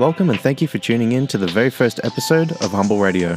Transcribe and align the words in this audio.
Welcome 0.00 0.30
and 0.30 0.40
thank 0.40 0.62
you 0.62 0.66
for 0.66 0.78
tuning 0.78 1.12
in 1.12 1.26
to 1.26 1.36
the 1.36 1.46
very 1.46 1.68
first 1.68 2.00
episode 2.04 2.52
of 2.62 2.70
Humble 2.70 3.00
Radio. 3.00 3.34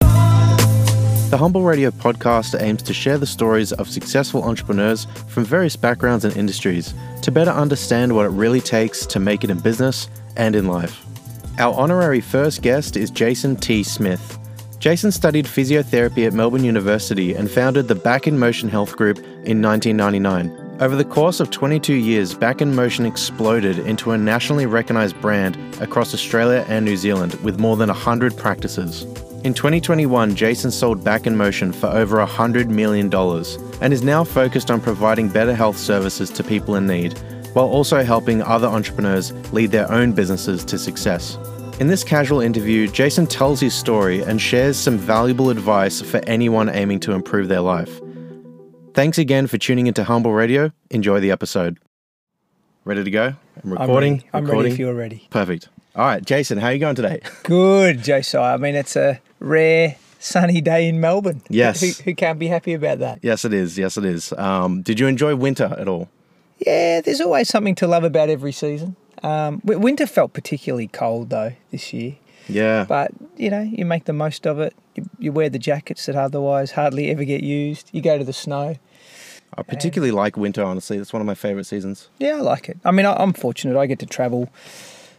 The 0.00 1.36
Humble 1.38 1.60
Radio 1.60 1.90
podcast 1.90 2.58
aims 2.58 2.82
to 2.84 2.94
share 2.94 3.18
the 3.18 3.26
stories 3.26 3.74
of 3.74 3.86
successful 3.86 4.44
entrepreneurs 4.44 5.06
from 5.26 5.44
various 5.44 5.76
backgrounds 5.76 6.24
and 6.24 6.34
industries 6.38 6.94
to 7.20 7.30
better 7.30 7.50
understand 7.50 8.14
what 8.14 8.24
it 8.24 8.30
really 8.30 8.62
takes 8.62 9.04
to 9.08 9.20
make 9.20 9.44
it 9.44 9.50
in 9.50 9.60
business 9.60 10.08
and 10.38 10.56
in 10.56 10.68
life. 10.68 11.04
Our 11.58 11.74
honorary 11.74 12.22
first 12.22 12.62
guest 12.62 12.96
is 12.96 13.10
Jason 13.10 13.54
T. 13.54 13.82
Smith. 13.82 14.38
Jason 14.78 15.12
studied 15.12 15.44
physiotherapy 15.44 16.26
at 16.26 16.32
Melbourne 16.32 16.64
University 16.64 17.34
and 17.34 17.50
founded 17.50 17.88
the 17.88 17.94
Back 17.94 18.26
in 18.26 18.38
Motion 18.38 18.70
Health 18.70 18.96
Group 18.96 19.18
in 19.44 19.60
1999. 19.60 20.67
Over 20.80 20.94
the 20.94 21.04
course 21.04 21.40
of 21.40 21.50
22 21.50 21.94
years, 21.94 22.34
Back 22.34 22.62
in 22.62 22.72
Motion 22.72 23.04
exploded 23.04 23.80
into 23.80 24.12
a 24.12 24.18
nationally 24.18 24.66
recognised 24.66 25.20
brand 25.20 25.58
across 25.80 26.14
Australia 26.14 26.64
and 26.68 26.84
New 26.84 26.96
Zealand 26.96 27.34
with 27.42 27.58
more 27.58 27.76
than 27.76 27.88
100 27.88 28.36
practices. 28.36 29.02
In 29.42 29.54
2021, 29.54 30.36
Jason 30.36 30.70
sold 30.70 31.02
Back 31.02 31.26
in 31.26 31.36
Motion 31.36 31.72
for 31.72 31.88
over 31.88 32.24
$100 32.24 32.68
million 32.68 33.12
and 33.82 33.92
is 33.92 34.04
now 34.04 34.22
focused 34.22 34.70
on 34.70 34.80
providing 34.80 35.28
better 35.28 35.52
health 35.52 35.76
services 35.76 36.30
to 36.30 36.44
people 36.44 36.76
in 36.76 36.86
need, 36.86 37.18
while 37.54 37.66
also 37.66 38.04
helping 38.04 38.40
other 38.40 38.68
entrepreneurs 38.68 39.32
lead 39.52 39.72
their 39.72 39.90
own 39.90 40.12
businesses 40.12 40.64
to 40.66 40.78
success. 40.78 41.36
In 41.80 41.88
this 41.88 42.04
casual 42.04 42.40
interview, 42.40 42.86
Jason 42.86 43.26
tells 43.26 43.58
his 43.58 43.74
story 43.74 44.22
and 44.22 44.40
shares 44.40 44.76
some 44.76 44.96
valuable 44.96 45.50
advice 45.50 46.00
for 46.00 46.18
anyone 46.28 46.68
aiming 46.68 47.00
to 47.00 47.12
improve 47.14 47.48
their 47.48 47.62
life. 47.62 48.00
Thanks 48.94 49.18
again 49.18 49.46
for 49.46 49.58
tuning 49.58 49.86
into 49.86 50.04
Humble 50.04 50.32
Radio. 50.32 50.72
Enjoy 50.90 51.20
the 51.20 51.30
episode. 51.30 51.78
Ready 52.84 53.04
to 53.04 53.10
go? 53.10 53.34
I'm 53.62 53.72
recording. 53.72 54.12
I'm 54.12 54.16
ready, 54.16 54.28
I'm 54.32 54.44
recording. 54.44 54.62
ready 54.62 54.72
if 54.72 54.78
you're 54.78 54.94
ready. 54.94 55.26
Perfect. 55.30 55.68
All 55.94 56.04
right, 56.04 56.24
Jason, 56.24 56.58
how 56.58 56.68
are 56.68 56.72
you 56.72 56.78
going 56.78 56.94
today? 56.96 57.20
Good, 57.42 58.02
Josiah. 58.02 58.54
I 58.54 58.56
mean, 58.56 58.74
it's 58.74 58.96
a 58.96 59.20
rare 59.40 59.96
sunny 60.18 60.60
day 60.60 60.88
in 60.88 61.00
Melbourne. 61.00 61.42
Yes. 61.50 61.80
Who, 61.80 62.02
who 62.04 62.14
can't 62.14 62.38
be 62.38 62.48
happy 62.48 62.74
about 62.74 62.98
that? 63.00 63.20
Yes, 63.22 63.44
it 63.44 63.52
is. 63.52 63.78
Yes, 63.78 63.96
it 63.98 64.04
is. 64.04 64.32
Um, 64.32 64.82
did 64.82 64.98
you 65.00 65.06
enjoy 65.06 65.34
winter 65.36 65.74
at 65.78 65.88
all? 65.88 66.08
Yeah, 66.58 67.00
there's 67.00 67.20
always 67.20 67.48
something 67.48 67.74
to 67.76 67.86
love 67.86 68.04
about 68.04 68.30
every 68.30 68.52
season. 68.52 68.96
Um, 69.22 69.60
winter 69.64 70.06
felt 70.06 70.32
particularly 70.32 70.88
cold, 70.88 71.30
though, 71.30 71.52
this 71.70 71.92
year. 71.92 72.16
Yeah. 72.48 72.86
But, 72.88 73.12
you 73.36 73.50
know, 73.50 73.60
you 73.60 73.84
make 73.84 74.06
the 74.06 74.12
most 74.12 74.46
of 74.46 74.58
it. 74.58 74.74
You, 74.94 75.08
you 75.18 75.32
wear 75.32 75.48
the 75.48 75.58
jackets 75.58 76.06
that 76.06 76.16
otherwise 76.16 76.72
hardly 76.72 77.10
ever 77.10 77.24
get 77.24 77.42
used. 77.42 77.90
You 77.92 78.00
go 78.00 78.18
to 78.18 78.24
the 78.24 78.32
snow. 78.32 78.76
I 79.56 79.62
particularly 79.62 80.12
like 80.12 80.36
winter, 80.36 80.62
honestly. 80.62 80.98
That's 80.98 81.12
one 81.12 81.20
of 81.20 81.26
my 81.26 81.34
favorite 81.34 81.64
seasons. 81.64 82.08
Yeah, 82.18 82.36
I 82.36 82.40
like 82.40 82.68
it. 82.68 82.78
I 82.84 82.90
mean, 82.90 83.06
I, 83.06 83.14
I'm 83.14 83.32
fortunate. 83.32 83.78
I 83.78 83.86
get 83.86 83.98
to 84.00 84.06
travel 84.06 84.50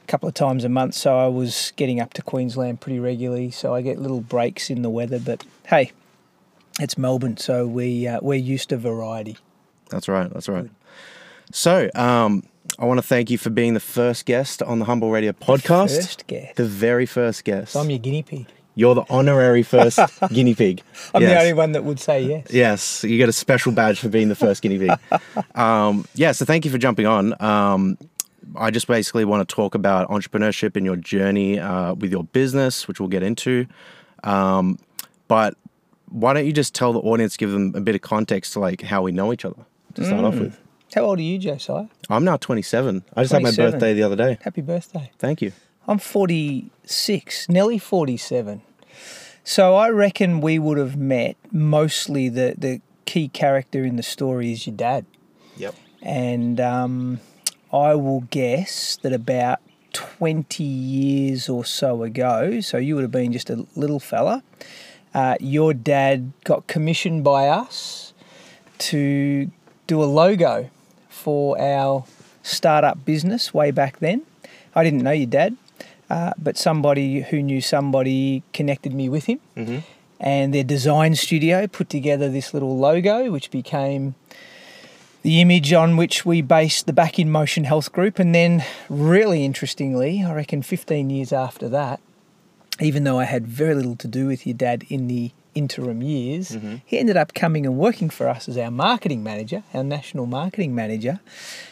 a 0.03 0.07
couple 0.07 0.29
of 0.29 0.35
times 0.35 0.63
a 0.63 0.69
month, 0.69 0.93
so 0.93 1.17
I 1.17 1.27
was 1.27 1.73
getting 1.75 1.99
up 1.99 2.13
to 2.13 2.21
Queensland 2.21 2.79
pretty 2.79 2.99
regularly. 2.99 3.51
So 3.51 3.73
I 3.73 3.81
get 3.81 3.99
little 3.99 4.21
breaks 4.21 4.69
in 4.69 4.81
the 4.81 4.89
weather. 4.89 5.19
But 5.19 5.45
hey, 5.67 5.91
it's 6.79 6.97
Melbourne, 6.97 7.37
so 7.37 7.65
we 7.67 8.07
uh, 8.07 8.19
we're 8.21 8.35
used 8.35 8.69
to 8.69 8.77
variety. 8.77 9.37
That's 9.89 10.07
right. 10.07 10.31
That's 10.31 10.47
right. 10.47 10.69
So, 11.51 11.89
um, 11.95 12.43
I 12.77 12.85
want 12.85 12.97
to 12.99 13.01
thank 13.05 13.29
you 13.29 13.37
for 13.37 13.49
being 13.49 13.73
the 13.73 13.79
first 13.79 14.25
guest 14.25 14.61
on 14.63 14.79
the 14.79 14.85
Humble 14.85 15.11
Radio 15.11 15.31
podcast. 15.33 15.95
First 15.97 16.27
guest. 16.27 16.55
The 16.55 16.65
very 16.65 17.05
first 17.05 17.43
guest. 17.43 17.73
So 17.73 17.79
I'm 17.81 17.89
your 17.89 17.99
guinea 17.99 18.23
pig. 18.23 18.45
You're 18.75 18.95
the 18.95 19.03
honorary 19.09 19.63
first 19.63 19.99
guinea 20.33 20.55
pig. 20.55 20.81
I'm 21.13 21.21
Yes. 21.21 21.31
the 21.33 21.39
only 21.39 21.53
one 21.53 21.73
that 21.73 21.83
would 21.83 21.99
say 21.99 22.23
yes. 22.23 22.47
Yes, 22.51 23.03
you 23.03 23.17
get 23.17 23.27
a 23.27 23.33
special 23.33 23.73
badge 23.73 23.99
for 23.99 24.07
being 24.07 24.29
the 24.29 24.35
first 24.35 24.61
guinea 24.61 24.79
pig. 24.79 24.91
um, 25.55 26.05
yeah, 26.15 26.31
so 26.31 26.45
thank 26.45 26.63
you 26.63 26.71
for 26.71 26.77
jumping 26.77 27.05
on. 27.05 27.35
Um, 27.41 27.97
I 28.55 28.71
just 28.71 28.87
basically 28.87 29.25
want 29.25 29.47
to 29.47 29.53
talk 29.53 29.75
about 29.75 30.09
entrepreneurship 30.09 30.75
and 30.77 30.85
your 30.85 30.95
journey 30.95 31.59
uh, 31.59 31.93
with 31.95 32.11
your 32.11 32.23
business, 32.23 32.87
which 32.87 32.99
we'll 33.01 33.09
get 33.09 33.23
into. 33.23 33.65
Um, 34.23 34.79
but 35.27 35.55
why 36.07 36.33
don't 36.33 36.45
you 36.45 36.53
just 36.53 36.73
tell 36.73 36.93
the 36.93 36.99
audience, 36.99 37.35
give 37.35 37.51
them 37.51 37.73
a 37.75 37.81
bit 37.81 37.95
of 37.95 38.01
context 38.01 38.53
to 38.53 38.59
like 38.59 38.81
how 38.81 39.01
we 39.01 39.11
know 39.11 39.33
each 39.33 39.43
other 39.43 39.57
to 39.95 40.05
start 40.05 40.23
off 40.23 40.35
with? 40.35 40.57
How 40.93 41.01
old 41.01 41.19
are 41.19 41.23
you, 41.23 41.37
Josiah? 41.37 41.85
I'm 42.09 42.23
now 42.23 42.37
27. 42.37 43.03
I 43.15 43.21
just 43.21 43.33
had 43.33 43.43
my 43.43 43.51
birthday 43.51 43.93
the 43.93 44.03
other 44.03 44.15
day. 44.15 44.39
Happy 44.41 44.61
birthday. 44.61 45.11
Thank 45.19 45.41
you. 45.41 45.51
I'm 45.87 45.99
46, 45.99 47.49
nearly 47.49 47.77
47. 47.77 48.61
So 49.43 49.75
I 49.75 49.89
reckon 49.89 50.41
we 50.41 50.57
would 50.57 50.77
have 50.77 50.97
met 50.97 51.37
mostly 51.51 52.27
the, 52.29 52.55
the 52.57 52.81
key 53.05 53.27
character 53.27 53.83
in 53.83 53.95
the 53.97 54.03
story 54.03 54.51
is 54.51 54.65
your 54.65 54.75
dad. 54.75 55.05
Yep. 55.57 55.75
And 56.01 56.59
um, 56.59 57.19
I 57.71 57.93
will 57.95 58.21
guess 58.31 58.97
that 58.97 59.13
about 59.13 59.59
20 59.93 60.63
years 60.63 61.49
or 61.49 61.65
so 61.65 62.03
ago, 62.03 62.61
so 62.61 62.77
you 62.77 62.95
would 62.95 63.01
have 63.01 63.11
been 63.11 63.31
just 63.31 63.49
a 63.49 63.65
little 63.75 63.99
fella, 63.99 64.43
uh, 65.13 65.35
your 65.39 65.73
dad 65.73 66.33
got 66.43 66.67
commissioned 66.67 67.23
by 67.23 67.47
us 67.47 68.13
to 68.77 69.51
do 69.87 70.01
a 70.01 70.05
logo 70.05 70.69
for 71.19 71.59
our 71.59 72.05
startup 72.43 73.03
business 73.05 73.53
way 73.53 73.71
back 73.71 73.99
then. 73.99 74.21
I 74.73 74.83
didn't 74.83 75.03
know 75.03 75.11
your 75.11 75.27
dad, 75.27 75.57
uh, 76.09 76.31
but 76.37 76.57
somebody 76.57 77.21
who 77.21 77.41
knew 77.41 77.61
somebody 77.61 78.43
connected 78.53 78.93
me 78.93 79.09
with 79.09 79.25
him. 79.25 79.39
And 80.19 80.53
their 80.53 80.63
design 80.65 81.15
studio 81.15 81.67
put 81.67 81.89
together 81.89 82.29
this 82.29 82.53
little 82.53 82.77
logo, 82.77 83.31
which 83.31 83.51
became 83.51 84.15
the 85.21 85.41
image 85.41 85.71
on 85.73 85.97
which 85.97 86.25
we 86.25 86.41
based 86.41 86.85
the 86.85 86.93
Back 86.93 87.19
in 87.19 87.29
Motion 87.29 87.63
Health 87.63 87.91
Group. 87.91 88.19
And 88.19 88.33
then, 88.35 88.63
really 88.89 89.45
interestingly, 89.45 90.23
I 90.23 90.33
reckon 90.33 90.61
15 90.61 91.09
years 91.09 91.31
after 91.31 91.69
that, 91.69 91.99
even 92.79 93.03
though 93.05 93.19
I 93.19 93.25
had 93.25 93.47
very 93.47 93.75
little 93.75 93.95
to 93.97 94.07
do 94.07 94.27
with 94.27 94.45
your 94.45 94.55
dad 94.57 94.85
in 94.89 95.07
the 95.07 95.31
interim 95.59 96.01
years, 96.01 96.45
mm-hmm. 96.51 96.75
he 96.85 96.97
ended 96.97 97.17
up 97.17 97.33
coming 97.33 97.65
and 97.67 97.77
working 97.77 98.09
for 98.09 98.27
us 98.27 98.49
as 98.49 98.57
our 98.57 98.71
marketing 98.71 99.21
manager, 99.23 99.61
our 99.73 99.83
national 99.83 100.25
marketing 100.25 100.73
manager. 100.73 101.19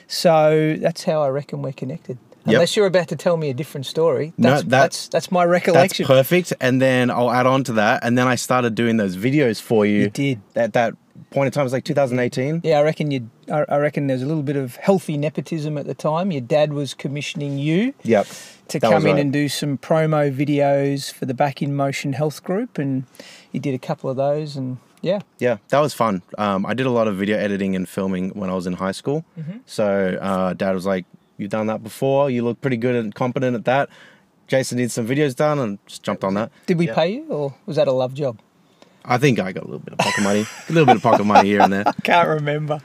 So 0.07 0.75
that's 0.79 1.03
how 1.03 1.21
I 1.23 1.29
reckon 1.29 1.61
we're 1.61 1.73
connected. 1.73 2.17
Yep. 2.45 2.53
Unless 2.55 2.75
you're 2.77 2.85
about 2.85 3.09
to 3.09 3.15
tell 3.17 3.35
me 3.35 3.49
a 3.49 3.53
different 3.53 3.85
story, 3.85 4.33
No, 4.37 4.49
that's, 4.51 4.61
that- 4.63 4.69
that's, 4.69 5.07
that's 5.09 5.31
my 5.31 5.43
That's 5.45 5.51
recollection. 5.51 6.05
perfect. 6.05 6.53
And 6.61 6.81
then 6.81 7.09
I'll 7.11 7.31
add 7.31 7.45
on 7.45 7.63
to 7.65 7.73
that. 7.73 8.03
And 8.05 8.17
then 8.17 8.27
I 8.27 8.35
started 8.35 8.73
doing 8.73 8.95
those 8.97 9.17
videos 9.17 9.61
for 9.61 9.85
you. 9.85 9.99
You 10.03 10.09
did. 10.09 10.41
At 10.55 10.71
that 10.73 10.93
point 11.31 11.47
in 11.47 11.51
time, 11.51 11.63
it 11.63 11.65
was 11.65 11.73
like 11.73 11.83
2018. 11.83 12.61
Yeah, 12.63 12.79
I 12.79 12.83
reckon 12.83 13.11
you. 13.11 13.29
I 13.51 13.65
I 13.67 13.77
reckon 13.79 14.07
there's 14.07 14.21
a 14.21 14.25
little 14.25 14.43
bit 14.43 14.55
of 14.55 14.77
healthy 14.77 15.17
nepotism 15.17 15.77
at 15.77 15.85
the 15.87 15.93
time. 15.93 16.31
Your 16.31 16.39
dad 16.41 16.71
was 16.71 16.93
commissioning 16.93 17.57
you 17.57 17.93
Yep. 18.03 18.27
to 18.69 18.79
That 18.79 18.91
come 18.91 19.05
in 19.07 19.13
right. 19.15 19.19
and 19.21 19.33
do 19.33 19.49
some 19.49 19.77
promo 19.77 20.31
videos 20.33 21.11
for 21.11 21.25
the 21.25 21.33
Back 21.33 21.61
in 21.61 21.75
Motion 21.75 22.13
Health 22.13 22.43
Group, 22.43 22.77
and 22.77 23.03
you 23.57 23.61
did 23.61 23.75
a 23.75 23.79
couple 23.87 24.09
of 24.09 24.15
those, 24.17 24.55
and 24.55 24.77
yeah, 25.01 25.19
Yeah, 25.39 25.57
that 25.69 25.79
was 25.79 25.93
fun. 25.93 26.21
Um, 26.37 26.65
I 26.65 26.73
did 26.73 26.85
a 26.85 26.91
lot 26.91 27.07
of 27.07 27.15
video 27.17 27.37
editing 27.37 27.75
and 27.75 27.87
filming 27.89 28.29
when 28.31 28.49
I 28.49 28.53
was 28.53 28.65
in 28.67 28.73
high 28.73 28.91
school. 28.93 29.25
Mm-hmm. 29.37 29.57
So 29.65 30.17
uh, 30.21 30.53
dad 30.53 30.73
was 30.73 30.85
like, 30.85 31.05
"You've 31.37 31.49
done 31.51 31.67
that 31.67 31.81
before. 31.83 32.29
You 32.29 32.43
look 32.43 32.61
pretty 32.61 32.77
good 32.77 32.95
and 32.95 33.13
competent 33.13 33.55
at 33.55 33.65
that." 33.65 33.89
Jason 34.47 34.77
needs 34.77 34.93
some 34.93 35.07
videos 35.07 35.35
done, 35.35 35.59
and 35.59 35.77
just 35.87 36.03
jumped 36.03 36.23
on 36.23 36.33
that. 36.35 36.51
did 36.67 36.77
we 36.77 36.87
Yeah. 36.87 36.95
pay 36.95 37.13
you, 37.15 37.25
or 37.29 37.53
was 37.65 37.75
that 37.75 37.87
a 37.87 37.91
love 37.91 38.13
job? 38.13 38.39
I 39.03 39.17
think 39.17 39.39
I 39.39 39.51
got 39.53 39.63
a 39.63 39.67
little 39.67 39.79
bit 39.79 39.93
of 39.93 39.99
pocket 39.99 40.21
money, 40.23 40.45
a 40.69 40.71
little 40.71 40.85
bit 40.85 40.95
of 40.97 41.01
pocket 41.01 41.23
money 41.25 41.47
here 41.49 41.61
and 41.61 41.71
there. 41.71 41.85
Can't 42.03 42.27
remember. 42.29 42.79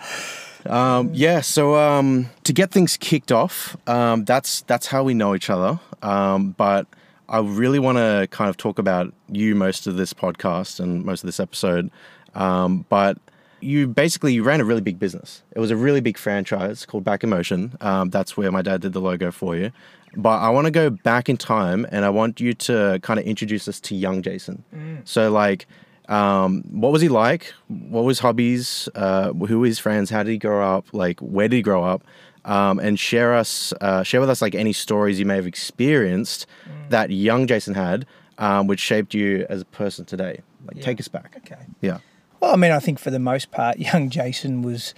Um, 0.67 1.11
yeah, 1.13 1.41
so 1.41 1.75
um, 1.77 2.29
to 2.45 2.53
get 2.53 2.71
things 2.71 2.97
kicked 2.97 3.33
off, 3.33 3.77
um, 3.89 4.25
that's 4.25 4.63
that's 4.63 4.87
how 4.87 5.03
we 5.03 5.15
know 5.15 5.35
each 5.35 5.51
other. 5.51 5.81
Um, 6.03 6.51
but 6.57 6.87
I 7.29 7.39
really 7.41 7.79
want 7.79 7.99
to 7.99 8.29
kind 8.31 8.51
of 8.51 8.57
talk 8.57 8.79
about 8.79 9.13
you 9.31 9.55
most 9.55 9.87
of 9.87 9.97
this 9.97 10.13
podcast 10.13 10.81
and 10.81 11.05
most 11.05 11.23
of 11.23 11.29
this 11.29 11.41
episode. 11.41 11.91
Um, 12.35 12.85
but 12.89 13.19
you 13.61 13.87
basically 13.87 14.35
you 14.35 14.43
ran 14.43 14.61
a 14.61 14.65
really 14.65 14.81
big 14.81 14.99
business. 14.99 15.43
It 15.53 15.61
was 15.61 15.71
a 15.71 15.77
really 15.77 16.01
big 16.01 16.19
franchise 16.19 16.85
called 16.85 17.05
Back 17.05 17.23
in 17.23 17.31
Motion. 17.31 17.77
Um, 17.81 18.11
that's 18.11 18.37
where 18.37 18.51
my 18.51 18.61
dad 18.63 18.81
did 18.81 18.93
the 18.93 19.01
logo 19.01 19.31
for 19.31 19.57
you. 19.57 19.71
But 20.17 20.41
I 20.41 20.51
want 20.51 20.67
to 20.67 20.71
go 20.71 20.91
back 20.91 21.29
in 21.29 21.37
time 21.37 21.87
and 21.91 22.05
I 22.05 22.11
want 22.11 22.41
you 22.41 22.53
to 22.55 22.99
kind 23.03 23.19
of 23.19 23.25
introduce 23.25 23.67
us 23.69 23.81
to 23.81 23.95
young 23.95 24.23
Jason. 24.23 24.65
So 25.05 25.31
like. 25.31 25.67
Um, 26.09 26.65
what 26.69 26.93
was 26.93 27.01
he 27.01 27.09
like? 27.09 27.55
What 27.69 28.03
was 28.05 28.19
his 28.19 28.23
hobbies? 28.23 28.89
Uh, 28.95 29.33
who 29.33 29.61
were 29.61 29.67
his 29.67 29.79
friends? 29.79 30.11
How 30.11 30.25
did 30.25 30.33
he 30.33 30.37
grow 30.37 30.77
up? 30.77 30.87
Like, 30.93 31.19
where 31.21 31.49
did 31.49 31.57
he 31.57 31.63
grow 31.63 31.85
up? 31.85 32.03
Um, 32.45 32.81
and 32.81 32.99
share 32.99 33.35
us, 33.35 33.73
uh, 33.81 34.03
share 34.03 34.21
with 34.21 34.29
us 34.29 34.43
like 34.43 34.57
any 34.57 34.73
stories 34.73 35.21
you 35.21 35.27
may 35.27 35.37
have 35.37 35.47
experienced 35.47 36.47
that 36.89 37.11
young 37.11 37.47
Jason 37.47 37.75
had, 37.75 38.05
um, 38.39 38.67
which 38.67 38.81
shaped 38.81 39.15
you 39.15 39.47
as 39.49 39.61
a 39.61 39.65
person 39.65 40.05
today. 40.05 40.41
Like, 40.67 40.81
take 40.83 40.99
us 40.99 41.07
back. 41.07 41.35
Okay. 41.37 41.63
Yeah. 41.81 41.99
Well, 42.41 42.53
I 42.53 42.57
mean, 42.57 42.73
I 42.73 42.81
think 42.81 42.99
for 42.99 43.11
the 43.11 43.21
most 43.21 43.53
part, 43.53 43.79
young 43.93 44.11
Jason 44.11 44.63
was 44.63 44.95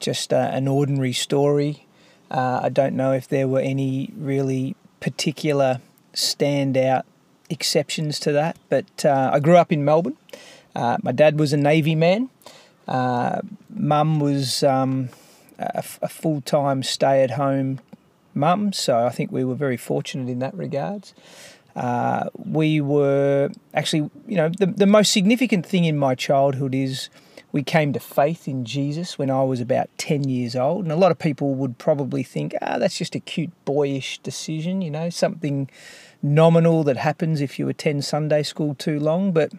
just 0.00 0.32
uh, 0.32 0.50
an 0.52 0.66
ordinary 0.66 1.12
story. 1.12 1.86
Uh, 2.30 2.60
I 2.64 2.68
don't 2.68 2.94
know 2.94 3.12
if 3.12 3.28
there 3.28 3.46
were 3.46 3.60
any 3.60 4.10
really 4.16 4.74
particular 5.00 5.80
standout 6.12 7.04
exceptions 7.48 8.18
to 8.20 8.32
that, 8.32 8.56
but 8.68 9.04
uh, 9.04 9.30
I 9.32 9.40
grew 9.40 9.56
up 9.56 9.72
in 9.72 9.84
Melbourne. 9.84 10.16
Uh, 10.74 10.98
my 11.02 11.12
dad 11.12 11.38
was 11.38 11.52
a 11.52 11.56
Navy 11.56 11.94
man. 11.94 12.30
Uh, 12.86 13.40
Mum 13.68 14.20
was 14.20 14.62
um, 14.62 15.08
a, 15.60 15.84
a 16.02 16.08
full 16.08 16.40
time 16.40 16.82
stay 16.82 17.22
at 17.22 17.32
home 17.32 17.80
mum, 18.34 18.72
so 18.72 19.06
I 19.06 19.10
think 19.10 19.30
we 19.30 19.44
were 19.44 19.54
very 19.54 19.76
fortunate 19.76 20.28
in 20.28 20.38
that 20.40 20.54
regards. 20.54 21.14
Uh, 21.76 22.28
we 22.34 22.80
were 22.80 23.50
actually, 23.74 24.10
you 24.26 24.36
know, 24.36 24.48
the, 24.48 24.66
the 24.66 24.86
most 24.86 25.12
significant 25.12 25.64
thing 25.64 25.84
in 25.84 25.96
my 25.96 26.14
childhood 26.14 26.74
is 26.74 27.08
we 27.52 27.62
came 27.62 27.92
to 27.92 28.00
faith 28.00 28.46
in 28.46 28.64
Jesus 28.64 29.18
when 29.18 29.30
I 29.30 29.42
was 29.42 29.60
about 29.60 29.88
10 29.98 30.28
years 30.28 30.54
old. 30.54 30.84
And 30.84 30.92
a 30.92 30.96
lot 30.96 31.10
of 31.10 31.18
people 31.18 31.54
would 31.54 31.78
probably 31.78 32.22
think, 32.22 32.54
ah, 32.62 32.78
that's 32.78 32.98
just 32.98 33.14
a 33.14 33.20
cute 33.20 33.50
boyish 33.64 34.18
decision, 34.18 34.82
you 34.82 34.90
know, 34.90 35.10
something 35.10 35.68
nominal 36.22 36.84
that 36.84 36.96
happens 36.96 37.40
if 37.40 37.58
you 37.58 37.68
attend 37.68 38.04
Sunday 38.04 38.42
school 38.42 38.74
too 38.74 39.00
long. 39.00 39.32
But 39.32 39.52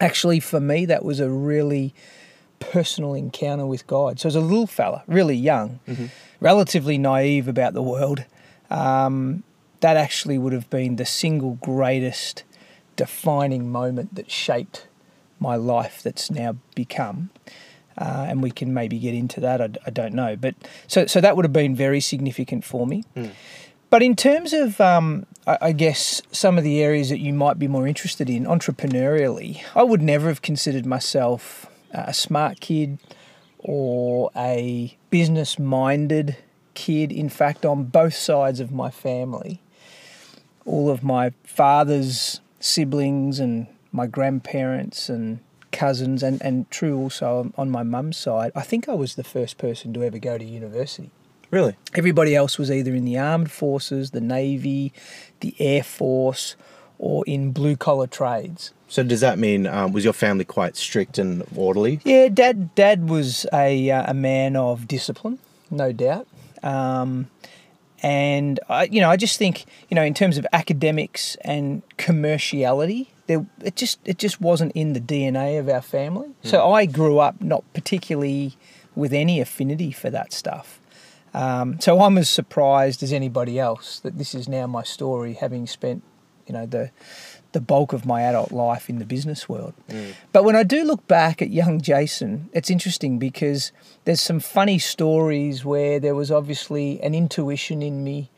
actually, 0.00 0.40
for 0.40 0.60
me, 0.60 0.84
that 0.86 1.04
was 1.04 1.20
a 1.20 1.30
really 1.30 1.94
personal 2.72 3.14
encounter 3.14 3.66
with 3.66 3.86
God. 3.86 4.20
So 4.20 4.26
as 4.26 4.36
a 4.36 4.40
little 4.40 4.66
fella, 4.66 5.02
really 5.06 5.36
young, 5.36 5.80
mm-hmm. 5.86 6.06
relatively 6.40 6.98
naive 6.98 7.48
about 7.48 7.74
the 7.74 7.82
world, 7.82 8.24
um, 8.70 9.42
that 9.80 9.96
actually 9.96 10.38
would 10.38 10.52
have 10.52 10.70
been 10.70 10.96
the 10.96 11.04
single 11.04 11.54
greatest 11.60 12.44
defining 12.96 13.70
moment 13.70 14.14
that 14.14 14.30
shaped 14.30 14.86
my 15.38 15.56
life 15.56 16.02
that's 16.02 16.30
now 16.30 16.56
become. 16.74 17.30
Uh, 17.96 18.26
and 18.28 18.42
we 18.42 18.50
can 18.50 18.74
maybe 18.74 18.98
get 18.98 19.14
into 19.14 19.40
that. 19.40 19.60
I, 19.60 19.68
I, 19.86 19.90
don't 19.90 20.14
know, 20.14 20.34
but 20.34 20.54
so 20.88 21.06
so 21.06 21.20
that 21.20 21.36
would 21.36 21.44
have 21.44 21.52
been 21.52 21.76
very 21.76 22.00
significant 22.00 22.64
for 22.64 22.88
me. 22.88 23.04
Mm. 23.14 23.30
But 23.88 24.02
in 24.02 24.16
terms 24.16 24.52
of, 24.52 24.80
um, 24.80 25.26
I, 25.46 25.58
I, 25.60 25.72
guess 25.72 26.20
some 26.32 26.58
of 26.58 26.64
the 26.64 26.82
areas 26.82 27.10
that 27.10 27.20
you 27.20 27.32
might 27.32 27.60
be 27.60 27.68
more 27.68 27.86
interested 27.86 28.28
in 28.28 28.44
entrepreneurially, 28.46 29.62
I 29.76 29.84
would 29.84 30.02
never 30.02 30.26
have 30.26 30.42
considered 30.42 30.84
myself 30.84 31.66
a 31.94 32.12
smart 32.12 32.60
kid 32.60 32.98
or 33.58 34.30
a 34.36 34.96
business-minded 35.10 36.36
kid. 36.74 37.12
In 37.12 37.28
fact, 37.28 37.64
on 37.64 37.84
both 37.84 38.14
sides 38.14 38.60
of 38.60 38.72
my 38.72 38.90
family, 38.90 39.62
all 40.66 40.90
of 40.90 41.02
my 41.02 41.32
father's 41.44 42.40
siblings 42.60 43.38
and 43.38 43.66
my 43.92 44.06
grandparents 44.06 45.08
and 45.08 45.40
cousins, 45.70 46.22
and, 46.22 46.40
and 46.42 46.70
true 46.70 46.96
also 46.96 47.52
on 47.56 47.70
my 47.70 47.82
mum's 47.82 48.16
side, 48.16 48.52
I 48.54 48.62
think 48.62 48.88
I 48.88 48.94
was 48.94 49.14
the 49.14 49.24
first 49.24 49.58
person 49.58 49.92
to 49.94 50.02
ever 50.04 50.18
go 50.18 50.38
to 50.38 50.44
university. 50.44 51.10
Really? 51.50 51.76
Everybody 51.94 52.34
else 52.34 52.58
was 52.58 52.70
either 52.70 52.94
in 52.94 53.04
the 53.04 53.18
armed 53.18 53.50
forces, 53.50 54.10
the 54.10 54.20
navy, 54.20 54.92
the 55.40 55.54
air 55.58 55.82
force, 55.82 56.56
or 56.98 57.24
in 57.26 57.52
blue 57.52 57.76
collar 57.76 58.06
trades. 58.06 58.72
So 58.94 59.02
does 59.02 59.22
that 59.22 59.40
mean 59.40 59.66
um, 59.66 59.92
was 59.92 60.04
your 60.04 60.12
family 60.12 60.44
quite 60.44 60.76
strict 60.76 61.18
and 61.18 61.44
orderly? 61.56 61.98
Yeah, 62.04 62.28
dad. 62.28 62.76
Dad 62.76 63.10
was 63.10 63.44
a 63.52 63.90
uh, 63.90 64.04
a 64.12 64.14
man 64.14 64.54
of 64.54 64.86
discipline, 64.86 65.40
no 65.68 65.90
doubt. 65.90 66.28
Um, 66.62 67.28
and 68.04 68.60
I, 68.68 68.84
you 68.84 69.00
know, 69.00 69.10
I 69.10 69.16
just 69.16 69.36
think, 69.36 69.64
you 69.88 69.96
know, 69.96 70.04
in 70.04 70.14
terms 70.14 70.38
of 70.38 70.46
academics 70.52 71.34
and 71.40 71.82
commerciality, 71.98 73.08
there 73.26 73.44
it 73.64 73.74
just 73.74 73.98
it 74.04 74.16
just 74.16 74.40
wasn't 74.40 74.70
in 74.76 74.92
the 74.92 75.00
DNA 75.00 75.58
of 75.58 75.68
our 75.68 75.82
family. 75.82 76.28
Mm. 76.28 76.50
So 76.50 76.72
I 76.72 76.86
grew 76.86 77.18
up 77.18 77.40
not 77.40 77.64
particularly 77.74 78.56
with 78.94 79.12
any 79.12 79.40
affinity 79.40 79.90
for 79.90 80.08
that 80.10 80.32
stuff. 80.32 80.78
Um, 81.34 81.80
so 81.80 82.00
I'm 82.00 82.16
as 82.16 82.30
surprised 82.30 83.02
as 83.02 83.12
anybody 83.12 83.58
else 83.58 83.98
that 83.98 84.18
this 84.18 84.36
is 84.36 84.48
now 84.48 84.68
my 84.68 84.84
story, 84.84 85.32
having 85.32 85.66
spent, 85.66 86.04
you 86.46 86.52
know, 86.52 86.64
the 86.64 86.92
the 87.54 87.60
bulk 87.60 87.92
of 87.92 88.04
my 88.04 88.20
adult 88.22 88.52
life 88.52 88.90
in 88.90 88.98
the 88.98 89.04
business 89.06 89.48
world. 89.48 89.72
Mm. 89.88 90.14
But 90.32 90.44
when 90.44 90.56
I 90.56 90.64
do 90.64 90.84
look 90.84 91.06
back 91.06 91.40
at 91.40 91.50
young 91.50 91.80
Jason, 91.80 92.50
it's 92.52 92.68
interesting 92.68 93.18
because 93.18 93.72
there's 94.04 94.20
some 94.20 94.40
funny 94.40 94.78
stories 94.78 95.64
where 95.64 95.98
there 95.98 96.16
was 96.16 96.30
obviously 96.30 97.00
an 97.00 97.14
intuition 97.14 97.80
in 97.80 98.04
me 98.04 98.28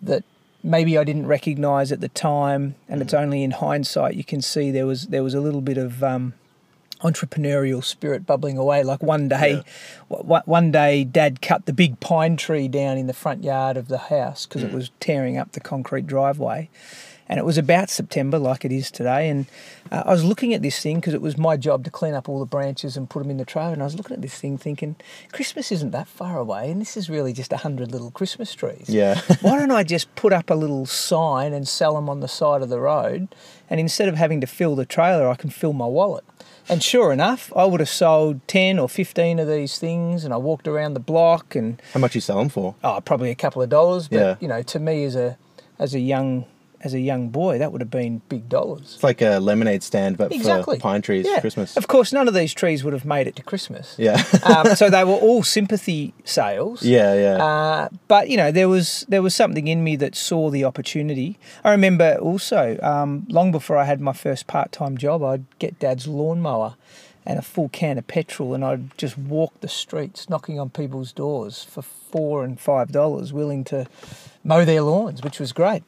that 0.00 0.24
maybe 0.64 0.96
I 0.96 1.04
didn't 1.04 1.26
recognise 1.26 1.92
at 1.92 2.00
the 2.00 2.08
time, 2.08 2.74
and 2.88 3.00
mm. 3.00 3.04
it's 3.04 3.14
only 3.14 3.44
in 3.44 3.52
hindsight 3.52 4.14
you 4.14 4.24
can 4.24 4.40
see 4.40 4.70
there 4.70 4.86
was 4.86 5.08
there 5.08 5.22
was 5.22 5.34
a 5.34 5.40
little 5.40 5.60
bit 5.60 5.76
of 5.76 6.02
um, 6.02 6.32
entrepreneurial 7.02 7.84
spirit 7.84 8.24
bubbling 8.24 8.56
away. 8.56 8.82
Like 8.82 9.02
one 9.02 9.28
day, 9.28 9.62
yeah. 10.08 10.40
one 10.46 10.72
day, 10.72 11.04
Dad 11.04 11.42
cut 11.42 11.66
the 11.66 11.74
big 11.74 12.00
pine 12.00 12.38
tree 12.38 12.66
down 12.66 12.96
in 12.96 13.08
the 13.08 13.12
front 13.12 13.44
yard 13.44 13.76
of 13.76 13.88
the 13.88 13.98
house 13.98 14.46
because 14.46 14.62
mm. 14.62 14.68
it 14.68 14.72
was 14.72 14.90
tearing 15.00 15.36
up 15.36 15.52
the 15.52 15.60
concrete 15.60 16.06
driveway 16.06 16.70
and 17.28 17.38
it 17.38 17.44
was 17.44 17.58
about 17.58 17.90
September, 17.90 18.38
like 18.38 18.64
it 18.64 18.72
is 18.72 18.90
today. 18.90 19.28
And 19.28 19.46
uh, 19.92 20.04
I 20.06 20.10
was 20.10 20.24
looking 20.24 20.54
at 20.54 20.62
this 20.62 20.80
thing 20.80 20.96
because 20.96 21.14
it 21.14 21.20
was 21.20 21.36
my 21.36 21.56
job 21.56 21.84
to 21.84 21.90
clean 21.90 22.14
up 22.14 22.28
all 22.28 22.38
the 22.38 22.46
branches 22.46 22.96
and 22.96 23.08
put 23.08 23.22
them 23.22 23.30
in 23.30 23.36
the 23.36 23.44
trailer. 23.44 23.72
And 23.72 23.82
I 23.82 23.84
was 23.84 23.96
looking 23.96 24.14
at 24.14 24.22
this 24.22 24.38
thing, 24.38 24.56
thinking, 24.56 24.96
Christmas 25.32 25.70
isn't 25.70 25.90
that 25.90 26.08
far 26.08 26.38
away, 26.38 26.70
and 26.70 26.80
this 26.80 26.96
is 26.96 27.10
really 27.10 27.32
just 27.32 27.52
a 27.52 27.58
hundred 27.58 27.92
little 27.92 28.10
Christmas 28.10 28.54
trees. 28.54 28.86
Yeah. 28.88 29.20
Why 29.42 29.58
don't 29.58 29.70
I 29.70 29.84
just 29.84 30.14
put 30.14 30.32
up 30.32 30.48
a 30.50 30.54
little 30.54 30.86
sign 30.86 31.52
and 31.52 31.68
sell 31.68 31.94
them 31.94 32.08
on 32.08 32.20
the 32.20 32.28
side 32.28 32.62
of 32.62 32.70
the 32.70 32.80
road? 32.80 33.28
And 33.68 33.78
instead 33.78 34.08
of 34.08 34.16
having 34.16 34.40
to 34.40 34.46
fill 34.46 34.74
the 34.74 34.86
trailer, 34.86 35.28
I 35.28 35.34
can 35.34 35.50
fill 35.50 35.74
my 35.74 35.86
wallet. 35.86 36.24
And 36.70 36.82
sure 36.82 37.12
enough, 37.12 37.50
I 37.56 37.64
would 37.64 37.80
have 37.80 37.88
sold 37.88 38.46
10 38.46 38.78
or 38.78 38.88
15 38.88 39.38
of 39.38 39.48
these 39.48 39.78
things 39.78 40.24
and 40.24 40.34
I 40.34 40.36
walked 40.36 40.68
around 40.68 40.94
the 40.94 41.00
block 41.00 41.54
and 41.54 41.80
How 41.94 42.00
much 42.00 42.14
you 42.14 42.20
sell 42.20 42.38
them 42.38 42.50
for? 42.50 42.74
Oh, 42.84 43.00
probably 43.00 43.30
a 43.30 43.34
couple 43.34 43.62
of 43.62 43.70
dollars, 43.70 44.08
but 44.08 44.16
yeah. 44.16 44.36
you 44.38 44.48
know, 44.48 44.62
to 44.62 44.78
me 44.78 45.04
as 45.04 45.16
a 45.16 45.38
as 45.78 45.94
a 45.94 46.00
young 46.00 46.44
as 46.80 46.94
a 46.94 47.00
young 47.00 47.28
boy, 47.28 47.58
that 47.58 47.72
would 47.72 47.80
have 47.80 47.90
been 47.90 48.22
big 48.28 48.48
dollars. 48.48 48.94
It's 48.94 49.02
like 49.02 49.20
a 49.20 49.38
lemonade 49.38 49.82
stand, 49.82 50.16
but 50.16 50.32
exactly. 50.32 50.76
for 50.76 50.82
pine 50.82 51.02
trees 51.02 51.26
yeah. 51.26 51.36
for 51.36 51.40
Christmas. 51.42 51.76
Of 51.76 51.88
course, 51.88 52.12
none 52.12 52.28
of 52.28 52.34
these 52.34 52.54
trees 52.54 52.84
would 52.84 52.92
have 52.92 53.04
made 53.04 53.26
it 53.26 53.36
to 53.36 53.42
Christmas. 53.42 53.96
Yeah. 53.98 54.22
um, 54.44 54.76
so 54.76 54.88
they 54.88 55.04
were 55.10 55.14
all 55.14 55.42
sympathy 55.42 56.14
sales. 56.24 56.82
Yeah, 56.82 57.14
yeah. 57.14 57.44
Uh, 57.44 57.88
but 58.06 58.28
you 58.28 58.36
know, 58.36 58.52
there 58.52 58.68
was 58.68 59.04
there 59.08 59.22
was 59.22 59.34
something 59.34 59.66
in 59.66 59.82
me 59.82 59.96
that 59.96 60.14
saw 60.14 60.50
the 60.50 60.64
opportunity. 60.64 61.38
I 61.64 61.72
remember 61.72 62.16
also, 62.16 62.78
um, 62.82 63.26
long 63.28 63.50
before 63.50 63.76
I 63.76 63.84
had 63.84 64.00
my 64.00 64.12
first 64.12 64.46
part 64.46 64.70
time 64.70 64.96
job, 64.96 65.22
I'd 65.22 65.44
get 65.58 65.78
Dad's 65.78 66.06
lawnmower 66.06 66.76
and 67.26 67.38
a 67.38 67.42
full 67.42 67.68
can 67.68 67.98
of 67.98 68.06
petrol, 68.06 68.54
and 68.54 68.64
I'd 68.64 68.96
just 68.96 69.18
walk 69.18 69.60
the 69.60 69.68
streets, 69.68 70.30
knocking 70.30 70.58
on 70.58 70.70
people's 70.70 71.12
doors 71.12 71.62
for 71.62 71.82
four 71.82 72.42
and 72.44 72.58
five 72.58 72.92
dollars, 72.92 73.32
willing 73.32 73.64
to 73.64 73.86
mow 74.44 74.64
their 74.64 74.82
lawns, 74.82 75.22
which 75.22 75.38
was 75.40 75.52
great. 75.52 75.82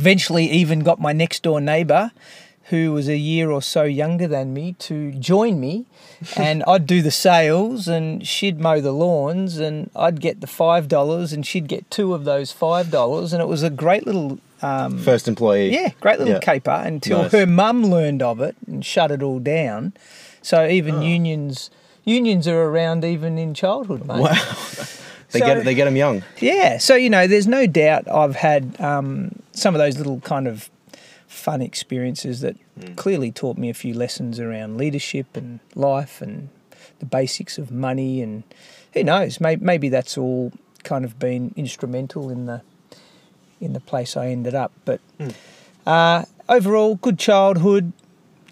Eventually, 0.00 0.50
even 0.50 0.80
got 0.80 1.00
my 1.00 1.12
next 1.12 1.42
door 1.42 1.60
neighbour, 1.60 2.12
who 2.64 2.92
was 2.92 3.08
a 3.08 3.16
year 3.16 3.50
or 3.50 3.60
so 3.60 3.82
younger 3.82 4.26
than 4.26 4.54
me, 4.54 4.74
to 4.78 5.12
join 5.12 5.60
me, 5.60 5.86
and 6.36 6.62
I'd 6.66 6.86
do 6.86 7.02
the 7.02 7.10
sales, 7.10 7.88
and 7.88 8.26
she'd 8.26 8.60
mow 8.60 8.80
the 8.80 8.92
lawns, 8.92 9.58
and 9.58 9.90
I'd 9.94 10.20
get 10.20 10.40
the 10.40 10.46
five 10.46 10.88
dollars, 10.88 11.32
and 11.32 11.46
she'd 11.46 11.68
get 11.68 11.90
two 11.90 12.14
of 12.14 12.24
those 12.24 12.52
five 12.52 12.90
dollars, 12.90 13.32
and 13.32 13.42
it 13.42 13.46
was 13.46 13.62
a 13.62 13.70
great 13.70 14.06
little 14.06 14.38
um, 14.62 14.98
first 14.98 15.28
employee. 15.28 15.72
Yeah, 15.72 15.90
great 16.00 16.18
little 16.18 16.34
yeah. 16.34 16.40
caper 16.40 16.82
until 16.84 17.22
nice. 17.22 17.32
her 17.32 17.46
mum 17.46 17.84
learned 17.84 18.22
of 18.22 18.40
it 18.40 18.56
and 18.66 18.84
shut 18.84 19.10
it 19.10 19.22
all 19.22 19.38
down. 19.38 19.92
So 20.42 20.66
even 20.66 20.96
oh. 20.96 21.02
unions 21.02 21.70
unions 22.04 22.48
are 22.48 22.62
around 22.62 23.04
even 23.04 23.38
in 23.38 23.54
childhood, 23.54 24.04
mate. 24.06 24.20
Wow. 24.20 24.32
They 25.32 25.38
so, 25.38 25.46
get 25.46 25.64
they 25.64 25.74
get 25.74 25.84
them 25.84 25.96
young. 25.96 26.22
Yeah, 26.40 26.78
so 26.78 26.94
you 26.94 27.10
know, 27.10 27.26
there's 27.26 27.46
no 27.46 27.66
doubt 27.66 28.08
I've 28.08 28.36
had 28.36 28.80
um, 28.80 29.40
some 29.52 29.74
of 29.74 29.78
those 29.78 29.96
little 29.96 30.20
kind 30.20 30.48
of 30.48 30.70
fun 31.26 31.62
experiences 31.62 32.40
that 32.40 32.56
mm. 32.78 32.96
clearly 32.96 33.30
taught 33.30 33.56
me 33.56 33.70
a 33.70 33.74
few 33.74 33.94
lessons 33.94 34.40
around 34.40 34.76
leadership 34.76 35.36
and 35.36 35.60
life 35.74 36.20
and 36.20 36.48
the 36.98 37.06
basics 37.06 37.56
of 37.56 37.70
money 37.70 38.20
and 38.20 38.42
who 38.92 39.04
knows 39.04 39.40
maybe, 39.40 39.64
maybe 39.64 39.88
that's 39.88 40.18
all 40.18 40.52
kind 40.82 41.04
of 41.04 41.18
been 41.18 41.52
instrumental 41.56 42.30
in 42.30 42.46
the 42.46 42.62
in 43.60 43.72
the 43.74 43.80
place 43.80 44.16
I 44.16 44.28
ended 44.28 44.54
up. 44.54 44.72
But 44.84 45.00
mm. 45.18 45.34
uh, 45.86 46.24
overall, 46.48 46.96
good 46.96 47.18
childhood, 47.18 47.92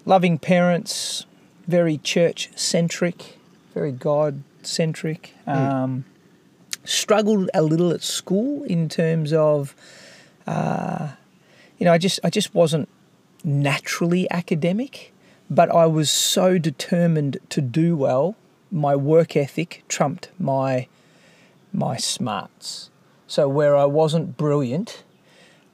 loving 0.05 0.37
parents, 0.37 1.25
very 1.67 1.97
church 1.97 2.49
centric, 2.55 3.37
very 3.73 3.91
God 3.91 4.43
centric. 4.61 5.33
Mm. 5.47 5.55
Um, 5.55 6.05
struggled 6.83 7.49
a 7.53 7.61
little 7.61 7.91
at 7.91 8.01
school 8.01 8.63
in 8.63 8.89
terms 8.89 9.33
of, 9.33 9.75
uh, 10.47 11.09
you 11.77 11.85
know, 11.85 11.93
I 11.93 11.97
just 11.97 12.19
I 12.23 12.29
just 12.29 12.53
wasn't 12.53 12.89
naturally 13.43 14.29
academic, 14.31 15.13
but 15.49 15.69
I 15.69 15.85
was 15.85 16.09
so 16.09 16.57
determined 16.57 17.37
to 17.49 17.61
do 17.61 17.95
well. 17.95 18.35
My 18.71 18.95
work 18.95 19.35
ethic 19.35 19.83
trumped 19.87 20.29
my 20.39 20.87
my 21.73 21.97
smarts. 21.97 22.89
So 23.27 23.47
where 23.47 23.77
I 23.77 23.85
wasn't 23.85 24.37
brilliant, 24.37 25.03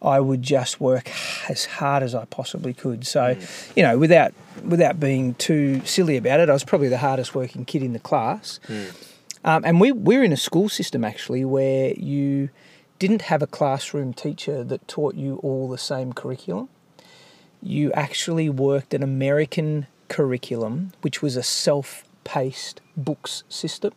I 0.01 0.19
would 0.19 0.43
just 0.43 0.79
work 0.81 1.09
as 1.49 1.65
hard 1.65 2.03
as 2.03 2.13
I 2.13 2.25
possibly 2.25 2.73
could. 2.73 3.07
So, 3.07 3.35
mm. 3.35 3.75
you 3.75 3.83
know, 3.83 3.97
without 3.97 4.33
without 4.63 4.99
being 4.99 5.33
too 5.35 5.81
silly 5.85 6.17
about 6.17 6.39
it, 6.39 6.49
I 6.49 6.53
was 6.53 6.63
probably 6.63 6.89
the 6.89 6.97
hardest 6.99 7.33
working 7.33 7.65
kid 7.65 7.81
in 7.83 7.93
the 7.93 7.99
class. 7.99 8.59
Mm. 8.67 9.14
Um, 9.45 9.63
and 9.63 9.79
we, 9.79 9.91
we're 9.91 10.23
in 10.23 10.33
a 10.33 10.37
school 10.37 10.69
system 10.69 11.05
actually 11.05 11.45
where 11.45 11.93
you 11.93 12.49
didn't 12.97 13.21
have 13.23 13.43
a 13.43 13.47
classroom 13.47 14.11
teacher 14.11 14.63
that 14.63 14.87
taught 14.87 15.13
you 15.15 15.37
all 15.43 15.69
the 15.69 15.77
same 15.77 16.13
curriculum. 16.13 16.67
You 17.61 17.91
actually 17.93 18.49
worked 18.49 18.93
an 18.93 19.03
American 19.03 19.85
curriculum, 20.09 20.93
which 21.01 21.21
was 21.21 21.35
a 21.35 21.43
self 21.43 22.03
paced 22.23 22.81
books 22.97 23.43
system. 23.47 23.93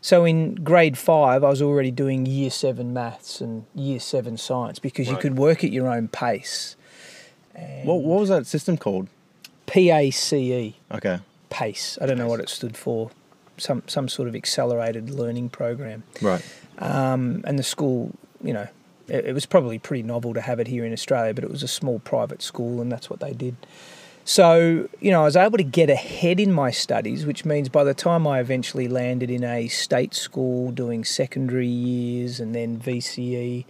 So 0.00 0.24
in 0.24 0.56
grade 0.56 0.98
five, 0.98 1.42
I 1.44 1.48
was 1.48 1.62
already 1.62 1.90
doing 1.90 2.26
year 2.26 2.50
seven 2.50 2.92
maths 2.92 3.40
and 3.40 3.64
year 3.74 4.00
seven 4.00 4.36
science 4.36 4.78
because 4.78 5.08
you 5.08 5.16
could 5.16 5.38
work 5.38 5.64
at 5.64 5.70
your 5.70 5.88
own 5.88 6.08
pace. 6.08 6.76
And 7.54 7.86
What, 7.88 8.02
what 8.02 8.20
was 8.20 8.28
that 8.28 8.46
system 8.46 8.76
called? 8.76 9.08
PACE, 9.66 10.74
Okay. 10.92 11.20
PACE. 11.48 11.98
I 12.02 12.06
don't 12.06 12.18
know 12.18 12.26
what 12.28 12.40
it 12.40 12.48
stood 12.50 12.76
for. 12.76 13.10
Some 13.56 13.82
some 13.86 14.08
sort 14.08 14.28
of 14.28 14.34
accelerated 14.34 15.10
learning 15.10 15.50
program. 15.50 16.02
Right. 16.20 16.44
Um, 16.78 17.42
and 17.46 17.58
the 17.58 17.62
school, 17.62 18.12
you 18.42 18.52
know, 18.52 18.68
it, 19.08 19.26
it 19.26 19.32
was 19.32 19.46
probably 19.46 19.78
pretty 19.78 20.02
novel 20.02 20.34
to 20.34 20.40
have 20.40 20.60
it 20.60 20.66
here 20.66 20.84
in 20.84 20.92
Australia, 20.92 21.34
but 21.34 21.44
it 21.44 21.50
was 21.50 21.62
a 21.62 21.68
small 21.68 21.98
private 22.00 22.42
school, 22.42 22.80
and 22.80 22.90
that's 22.90 23.08
what 23.08 23.20
they 23.20 23.32
did. 23.32 23.56
So, 24.26 24.88
you 25.00 25.10
know, 25.10 25.20
I 25.20 25.24
was 25.24 25.36
able 25.36 25.58
to 25.58 25.64
get 25.64 25.90
ahead 25.90 26.40
in 26.40 26.50
my 26.50 26.70
studies, 26.70 27.26
which 27.26 27.44
means 27.44 27.68
by 27.68 27.84
the 27.84 27.92
time 27.92 28.26
I 28.26 28.40
eventually 28.40 28.88
landed 28.88 29.30
in 29.30 29.44
a 29.44 29.68
state 29.68 30.14
school 30.14 30.70
doing 30.70 31.04
secondary 31.04 31.68
years 31.68 32.40
and 32.40 32.54
then 32.54 32.78
VCE, 32.80 33.66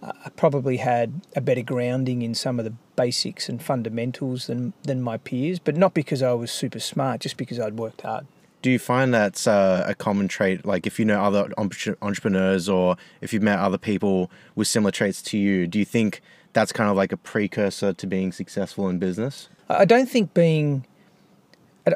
I 0.00 0.30
probably 0.36 0.76
had 0.76 1.20
a 1.34 1.40
better 1.40 1.62
grounding 1.62 2.22
in 2.22 2.36
some 2.36 2.60
of 2.60 2.64
the 2.64 2.74
basics 2.94 3.48
and 3.48 3.60
fundamentals 3.60 4.46
than, 4.46 4.72
than 4.84 5.02
my 5.02 5.16
peers, 5.16 5.58
but 5.58 5.76
not 5.76 5.94
because 5.94 6.22
I 6.22 6.32
was 6.32 6.52
super 6.52 6.78
smart, 6.78 7.20
just 7.20 7.36
because 7.36 7.58
I'd 7.58 7.76
worked 7.76 8.02
hard. 8.02 8.26
Do 8.60 8.70
you 8.70 8.78
find 8.78 9.14
that's 9.14 9.46
uh, 9.46 9.84
a 9.86 9.94
common 9.94 10.28
trait? 10.28 10.66
Like, 10.66 10.86
if 10.86 10.98
you 10.98 11.04
know 11.04 11.22
other 11.22 11.50
entrepreneurs 11.56 12.68
or 12.68 12.96
if 13.20 13.32
you've 13.32 13.42
met 13.42 13.58
other 13.58 13.78
people 13.78 14.30
with 14.54 14.66
similar 14.66 14.90
traits 14.90 15.22
to 15.22 15.38
you, 15.38 15.66
do 15.66 15.78
you 15.78 15.84
think 15.84 16.20
that's 16.52 16.72
kind 16.72 16.90
of 16.90 16.96
like 16.96 17.12
a 17.12 17.16
precursor 17.16 17.92
to 17.92 18.06
being 18.06 18.32
successful 18.32 18.88
in 18.88 18.98
business? 18.98 19.48
I 19.68 19.84
don't 19.84 20.08
think 20.08 20.34
being. 20.34 20.86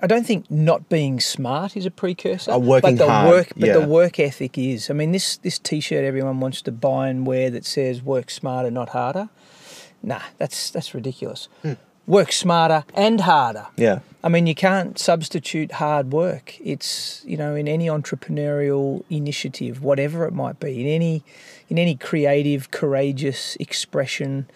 I 0.01 0.07
don't 0.07 0.27
think 0.27 0.51
not 0.51 0.89
being 0.89 1.21
smart 1.21 1.77
is 1.77 1.85
a 1.85 1.91
precursor. 1.91 2.53
Uh, 2.53 2.59
working 2.59 2.97
but 2.97 3.05
the 3.05 3.11
hard, 3.11 3.29
work, 3.29 3.53
but 3.57 3.73
the 3.75 3.87
work 3.87 4.19
ethic 4.19 4.57
is. 4.57 4.89
I 4.89 4.95
mean, 4.95 5.13
this 5.13 5.37
this 5.39 5.59
T-shirt 5.59 6.05
everyone 6.05 6.41
wants 6.41 6.63
to 6.63 6.73
buy 6.73 7.09
and 7.09 7.27
wear 7.27 7.51
that 7.51 7.67
says 7.67 8.03
"Work 8.03 8.31
smarter, 8.31 8.71
not 8.71 8.91
harder." 8.91 9.29
Nah, 10.03 10.23
that's 10.39 10.71
that's 10.71 10.95
ridiculous. 10.95 11.49
Hmm. 11.63 11.75
Work 12.07 12.33
smarter 12.33 12.85
and 12.95 13.21
harder. 13.21 13.67
Yeah. 13.77 14.01
I 14.25 14.29
mean, 14.29 14.47
you 14.47 14.55
can't 14.55 14.99
substitute 14.99 15.73
hard 15.73 16.13
work. 16.13 16.57
It's 16.61 17.23
you 17.25 17.37
know 17.37 17.55
in 17.55 17.67
any 17.67 17.87
entrepreneurial 17.87 19.05
initiative, 19.11 19.83
whatever 19.83 20.27
it 20.27 20.33
might 20.33 20.61
be, 20.61 20.81
in 20.81 20.87
any 20.87 21.25
in 21.69 21.79
any 21.79 21.97
creative, 21.97 22.71
courageous 22.71 23.57
expression, 23.57 24.49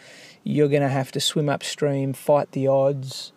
you're 0.44 0.68
going 0.68 0.82
to 0.82 0.88
have 0.88 1.10
to 1.12 1.20
swim 1.20 1.48
upstream, 1.48 2.12
fight 2.12 2.52
the 2.52 2.68
odds, 2.68 3.32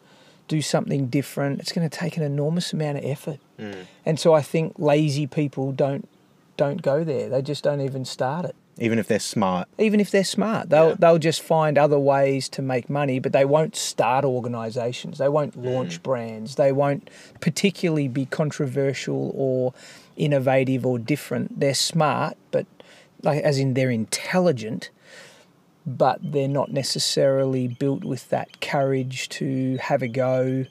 do 0.47 0.61
something 0.61 1.07
different. 1.07 1.59
It's 1.59 1.71
going 1.71 1.89
to 1.89 1.97
take 1.97 2.17
an 2.17 2.23
enormous 2.23 2.73
amount 2.73 2.99
of 2.99 3.05
effort, 3.05 3.39
mm. 3.57 3.85
and 4.05 4.19
so 4.19 4.33
I 4.33 4.41
think 4.41 4.73
lazy 4.77 5.25
people 5.25 5.71
don't 5.71 6.07
don't 6.57 6.81
go 6.81 7.03
there. 7.03 7.29
They 7.29 7.41
just 7.41 7.63
don't 7.63 7.81
even 7.81 8.05
start 8.05 8.45
it 8.45 8.55
Even 8.79 8.99
if 8.99 9.07
they're 9.07 9.19
smart. 9.19 9.67
even 9.77 9.99
if 9.99 10.09
they're 10.11 10.23
smart. 10.23 10.69
They'll 10.69 10.89
Yeah. 10.89 10.95
they'll 10.99 11.19
just 11.19 11.41
find 11.41 11.77
other 11.77 11.99
ways 11.99 12.49
to 12.49 12.61
make 12.61 12.89
money, 12.89 13.19
but 13.19 13.33
they 13.33 13.45
won't 13.45 13.75
start 13.75 14.25
organisations. 14.25 15.17
They 15.17 15.29
won't 15.29 15.59
mm. 15.59 15.65
launch 15.65 16.01
brands. 16.01 16.55
They 16.55 16.71
won't 16.71 17.09
particularly 17.41 18.07
be 18.07 18.25
controversial 18.25 19.31
or 19.35 19.73
innovative 20.15 20.85
or 20.85 20.99
different. 20.99 21.59
They're 21.59 21.73
smart, 21.73 22.37
but 22.51 22.65
like 23.23 23.41
as 23.43 23.57
in 23.57 23.73
they're 23.73 23.91
intelligent, 23.91 24.89
but 25.85 26.19
they're 26.21 26.47
not 26.47 26.71
necessarily 26.71 27.67
built 27.67 28.03
with 28.03 28.29
that 28.29 28.61
courage 28.61 29.29
to 29.29 29.77
have 29.77 30.01
a 30.01 30.07
go 30.07 30.65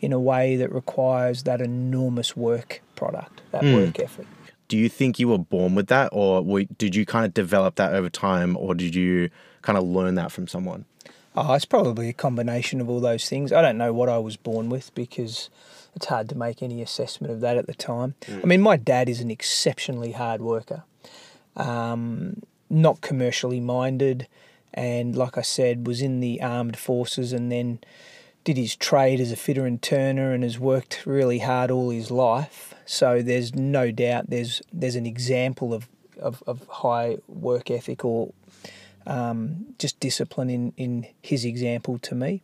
in 0.00 0.12
a 0.12 0.20
way 0.20 0.56
that 0.56 0.70
requires 0.72 1.44
that 1.44 1.60
enormous 1.60 2.36
work 2.36 2.82
product, 2.94 3.40
that 3.52 3.62
mm. 3.62 3.74
work 3.74 3.98
effort. 4.00 4.26
Do 4.68 4.78
you 4.78 4.88
think 4.88 5.18
you 5.18 5.28
were 5.28 5.38
born 5.38 5.74
with 5.74 5.88
that, 5.88 6.08
or 6.12 6.42
were, 6.42 6.64
did 6.64 6.94
you 6.94 7.04
kind 7.04 7.26
of 7.26 7.34
develop 7.34 7.74
that 7.76 7.94
over 7.94 8.08
time, 8.08 8.56
or 8.56 8.74
did 8.74 8.94
you 8.94 9.30
kind 9.62 9.76
of 9.76 9.84
learn 9.84 10.14
that 10.14 10.32
from 10.32 10.48
someone? 10.48 10.84
Oh, 11.36 11.52
it's 11.54 11.64
probably 11.64 12.08
a 12.08 12.12
combination 12.12 12.80
of 12.80 12.88
all 12.88 13.00
those 13.00 13.28
things. 13.28 13.52
I 13.52 13.60
don't 13.60 13.76
know 13.76 13.92
what 13.92 14.08
I 14.08 14.18
was 14.18 14.36
born 14.36 14.68
with 14.68 14.94
because 14.94 15.50
it's 15.96 16.06
hard 16.06 16.28
to 16.28 16.34
make 16.36 16.62
any 16.62 16.80
assessment 16.80 17.32
of 17.32 17.40
that 17.40 17.56
at 17.56 17.66
the 17.66 17.74
time. 17.74 18.14
I 18.42 18.46
mean, 18.46 18.60
my 18.60 18.76
dad 18.76 19.08
is 19.08 19.20
an 19.20 19.30
exceptionally 19.30 20.12
hard 20.12 20.40
worker, 20.40 20.84
um, 21.56 22.42
not 22.70 23.00
commercially 23.00 23.60
minded, 23.60 24.28
and 24.72 25.16
like 25.16 25.36
I 25.36 25.42
said, 25.42 25.86
was 25.86 26.00
in 26.00 26.20
the 26.20 26.40
armed 26.40 26.76
forces 26.76 27.32
and 27.32 27.50
then 27.50 27.80
did 28.44 28.56
his 28.56 28.76
trade 28.76 29.20
as 29.20 29.32
a 29.32 29.36
fitter 29.36 29.66
and 29.66 29.80
turner 29.80 30.32
and 30.32 30.42
has 30.42 30.58
worked 30.58 31.04
really 31.06 31.40
hard 31.40 31.70
all 31.70 31.90
his 31.90 32.10
life. 32.10 32.73
So 32.86 33.22
there's 33.22 33.54
no 33.54 33.90
doubt 33.90 34.30
there's 34.30 34.62
there's 34.72 34.96
an 34.96 35.06
example 35.06 35.72
of, 35.72 35.88
of, 36.18 36.42
of 36.46 36.66
high 36.68 37.18
work 37.28 37.70
ethic 37.70 38.04
or 38.04 38.32
um, 39.06 39.66
just 39.78 40.00
discipline 40.00 40.50
in, 40.50 40.72
in 40.76 41.06
his 41.22 41.44
example 41.44 41.98
to 42.00 42.14
me. 42.14 42.42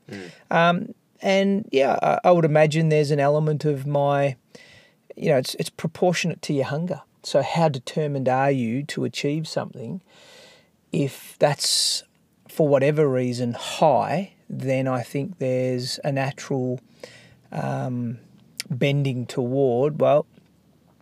Um, 0.50 0.94
and 1.22 1.68
yeah, 1.70 1.98
I, 2.02 2.28
I 2.28 2.30
would 2.32 2.44
imagine 2.44 2.88
there's 2.88 3.10
an 3.10 3.20
element 3.20 3.64
of 3.64 3.86
my, 3.86 4.36
you 5.16 5.30
know, 5.30 5.38
it's, 5.38 5.54
it's 5.56 5.70
proportionate 5.70 6.42
to 6.42 6.52
your 6.52 6.66
hunger. 6.66 7.02
So, 7.22 7.42
how 7.42 7.68
determined 7.68 8.28
are 8.28 8.50
you 8.50 8.82
to 8.84 9.04
achieve 9.04 9.46
something? 9.46 10.00
If 10.92 11.36
that's 11.38 12.02
for 12.48 12.66
whatever 12.66 13.08
reason 13.08 13.52
high, 13.52 14.32
then 14.48 14.88
I 14.88 15.02
think 15.02 15.38
there's 15.38 16.00
a 16.02 16.10
natural 16.10 16.80
um, 17.52 18.18
bending 18.70 19.26
toward, 19.26 20.00
well, 20.00 20.26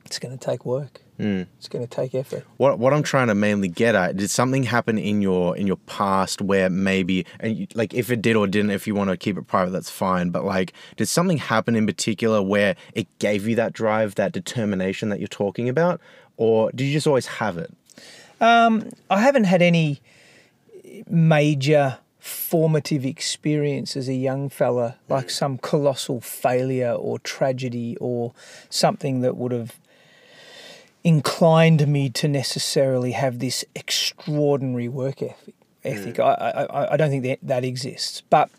it's 0.04 0.18
going 0.18 0.36
to 0.36 0.44
take 0.44 0.64
work. 0.64 1.02
Hmm. 1.18 1.42
It's 1.58 1.68
going 1.68 1.86
to 1.86 1.90
take 1.90 2.14
effort. 2.14 2.44
What 2.58 2.78
what 2.78 2.94
I'm 2.94 3.02
trying 3.02 3.26
to 3.26 3.34
mainly 3.34 3.66
get 3.66 3.96
at 3.96 4.16
did 4.16 4.30
something 4.30 4.62
happen 4.62 4.98
in 4.98 5.20
your 5.20 5.56
in 5.56 5.66
your 5.66 5.76
past 5.78 6.40
where 6.40 6.70
maybe 6.70 7.26
and 7.40 7.56
you, 7.56 7.66
like 7.74 7.92
if 7.92 8.12
it 8.12 8.22
did 8.22 8.36
or 8.36 8.46
didn't 8.46 8.70
if 8.70 8.86
you 8.86 8.94
want 8.94 9.10
to 9.10 9.16
keep 9.16 9.36
it 9.36 9.48
private 9.48 9.72
that's 9.72 9.90
fine 9.90 10.30
but 10.30 10.44
like 10.44 10.72
did 10.96 11.06
something 11.06 11.36
happen 11.36 11.74
in 11.74 11.86
particular 11.86 12.40
where 12.40 12.76
it 12.94 13.08
gave 13.18 13.48
you 13.48 13.56
that 13.56 13.72
drive 13.72 14.14
that 14.14 14.30
determination 14.30 15.08
that 15.08 15.18
you're 15.18 15.26
talking 15.26 15.68
about 15.68 16.00
or 16.36 16.70
did 16.70 16.84
you 16.84 16.92
just 16.92 17.08
always 17.08 17.26
have 17.26 17.58
it? 17.58 17.74
Um, 18.40 18.88
I 19.10 19.20
haven't 19.20 19.44
had 19.44 19.60
any 19.60 20.00
major 21.08 21.98
formative 22.28 23.04
experience 23.04 23.96
as 23.96 24.08
a 24.08 24.14
young 24.14 24.48
fella, 24.48 24.96
like 25.08 25.26
mm. 25.26 25.30
some 25.30 25.58
colossal 25.58 26.20
failure 26.20 26.92
or 26.92 27.18
tragedy 27.18 27.96
or 28.00 28.32
something 28.70 29.20
that 29.22 29.36
would 29.36 29.52
have 29.52 29.78
inclined 31.04 31.86
me 31.88 32.10
to 32.10 32.28
necessarily 32.28 33.12
have 33.12 33.38
this 33.38 33.64
extraordinary 33.74 34.88
work 34.88 35.22
ethic. 35.22 35.54
ethic. 35.84 36.16
Mm. 36.16 36.24
I, 36.24 36.64
I, 36.64 36.92
I 36.92 36.96
don't 36.96 37.10
think 37.10 37.24
that, 37.24 37.38
that 37.42 37.64
exists. 37.64 38.22
But 38.28 38.50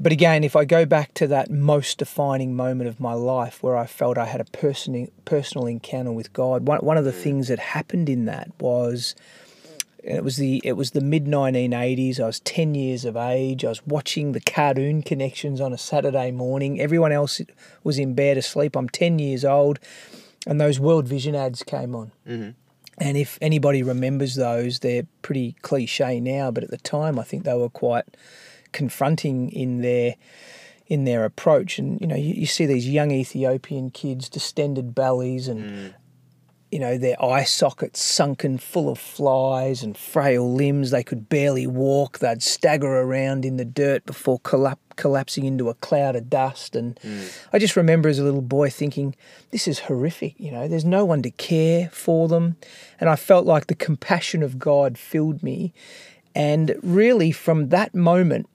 but 0.00 0.10
again, 0.10 0.42
if 0.42 0.56
I 0.56 0.64
go 0.64 0.84
back 0.84 1.14
to 1.14 1.26
that 1.28 1.50
most 1.50 1.98
defining 1.98 2.56
moment 2.56 2.88
of 2.88 2.98
my 2.98 3.12
life 3.12 3.62
where 3.62 3.76
I 3.76 3.86
felt 3.86 4.18
I 4.18 4.26
had 4.26 4.40
a 4.40 4.44
personal 4.44 5.06
personal 5.24 5.66
encounter 5.66 6.12
with 6.12 6.32
God, 6.32 6.66
one, 6.66 6.80
one 6.80 6.96
of 6.96 7.04
the 7.04 7.12
mm. 7.12 7.22
things 7.22 7.48
that 7.48 7.58
happened 7.58 8.08
in 8.08 8.24
that 8.24 8.50
was 8.58 9.14
it 10.04 10.22
was 10.22 10.36
the 10.36 10.60
it 10.64 10.74
was 10.74 10.90
the 10.90 11.00
mid 11.00 11.24
1980s. 11.24 12.20
I 12.20 12.26
was 12.26 12.40
10 12.40 12.74
years 12.74 13.04
of 13.04 13.16
age. 13.16 13.64
I 13.64 13.70
was 13.70 13.86
watching 13.86 14.32
the 14.32 14.40
cartoon 14.40 15.02
connections 15.02 15.60
on 15.60 15.72
a 15.72 15.78
Saturday 15.78 16.30
morning. 16.30 16.80
Everyone 16.80 17.12
else 17.12 17.40
was 17.82 17.98
in 17.98 18.14
bed 18.14 18.36
asleep. 18.36 18.76
I'm 18.76 18.88
10 18.88 19.18
years 19.18 19.44
old, 19.44 19.78
and 20.46 20.60
those 20.60 20.78
World 20.78 21.08
Vision 21.08 21.34
ads 21.34 21.62
came 21.62 21.94
on. 21.94 22.12
Mm-hmm. 22.28 22.50
And 22.98 23.16
if 23.16 23.38
anybody 23.40 23.82
remembers 23.82 24.36
those, 24.36 24.80
they're 24.80 25.06
pretty 25.22 25.56
cliche 25.62 26.20
now, 26.20 26.50
but 26.50 26.62
at 26.62 26.70
the 26.70 26.78
time, 26.78 27.18
I 27.18 27.24
think 27.24 27.44
they 27.44 27.54
were 27.54 27.70
quite 27.70 28.04
confronting 28.72 29.50
in 29.50 29.80
their 29.80 30.16
in 30.86 31.04
their 31.04 31.24
approach. 31.24 31.78
And 31.78 32.00
you 32.00 32.06
know, 32.06 32.16
you, 32.16 32.34
you 32.34 32.46
see 32.46 32.66
these 32.66 32.88
young 32.88 33.10
Ethiopian 33.10 33.90
kids, 33.90 34.28
distended 34.28 34.94
bellies, 34.94 35.48
and 35.48 35.60
mm. 35.64 35.94
You 36.74 36.80
know 36.80 36.98
their 36.98 37.14
eye 37.24 37.44
sockets 37.44 38.02
sunken 38.02 38.58
full 38.58 38.88
of 38.88 38.98
flies 38.98 39.84
and 39.84 39.96
frail 39.96 40.52
limbs. 40.52 40.90
They 40.90 41.04
could 41.04 41.28
barely 41.28 41.68
walk. 41.68 42.18
They'd 42.18 42.42
stagger 42.42 43.00
around 43.00 43.44
in 43.44 43.58
the 43.58 43.64
dirt 43.64 44.04
before 44.04 44.40
collap- 44.40 44.78
collapsing 44.96 45.44
into 45.44 45.68
a 45.68 45.74
cloud 45.74 46.16
of 46.16 46.28
dust. 46.28 46.74
And 46.74 46.96
mm. 46.96 47.32
I 47.52 47.60
just 47.60 47.76
remember 47.76 48.08
as 48.08 48.18
a 48.18 48.24
little 48.24 48.42
boy 48.42 48.70
thinking, 48.70 49.14
"This 49.52 49.68
is 49.68 49.78
horrific." 49.78 50.34
You 50.36 50.50
know, 50.50 50.66
there's 50.66 50.84
no 50.84 51.04
one 51.04 51.22
to 51.22 51.30
care 51.30 51.90
for 51.92 52.26
them, 52.26 52.56
and 52.98 53.08
I 53.08 53.14
felt 53.14 53.46
like 53.46 53.68
the 53.68 53.76
compassion 53.76 54.42
of 54.42 54.58
God 54.58 54.98
filled 54.98 55.44
me. 55.44 55.72
And 56.34 56.74
really, 56.82 57.30
from 57.30 57.68
that 57.68 57.94
moment, 57.94 58.48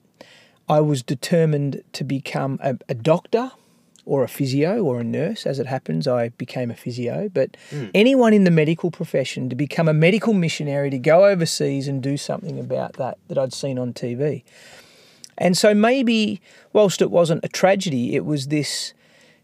I 0.68 0.80
was 0.80 1.02
determined 1.02 1.82
to 1.94 2.04
become 2.04 2.58
a, 2.62 2.76
a 2.86 2.94
doctor 2.94 3.52
or 4.04 4.22
a 4.22 4.28
physio 4.28 4.82
or 4.82 5.00
a 5.00 5.04
nurse. 5.04 5.46
As 5.46 5.58
it 5.58 5.66
happens, 5.66 6.06
I 6.06 6.30
became 6.30 6.70
a 6.70 6.74
physio. 6.74 7.28
But 7.28 7.56
hmm. 7.70 7.86
anyone 7.94 8.32
in 8.32 8.44
the 8.44 8.50
medical 8.50 8.90
profession 8.90 9.48
to 9.48 9.56
become 9.56 9.88
a 9.88 9.94
medical 9.94 10.32
missionary, 10.32 10.90
to 10.90 10.98
go 10.98 11.26
overseas 11.26 11.88
and 11.88 12.02
do 12.02 12.16
something 12.16 12.58
about 12.58 12.94
that 12.94 13.18
that 13.28 13.38
I'd 13.38 13.52
seen 13.52 13.78
on 13.78 13.92
TV. 13.92 14.42
And 15.38 15.56
so 15.56 15.74
maybe, 15.74 16.40
whilst 16.72 17.00
it 17.00 17.10
wasn't 17.10 17.44
a 17.44 17.48
tragedy, 17.48 18.14
it 18.14 18.24
was 18.24 18.48
this 18.48 18.92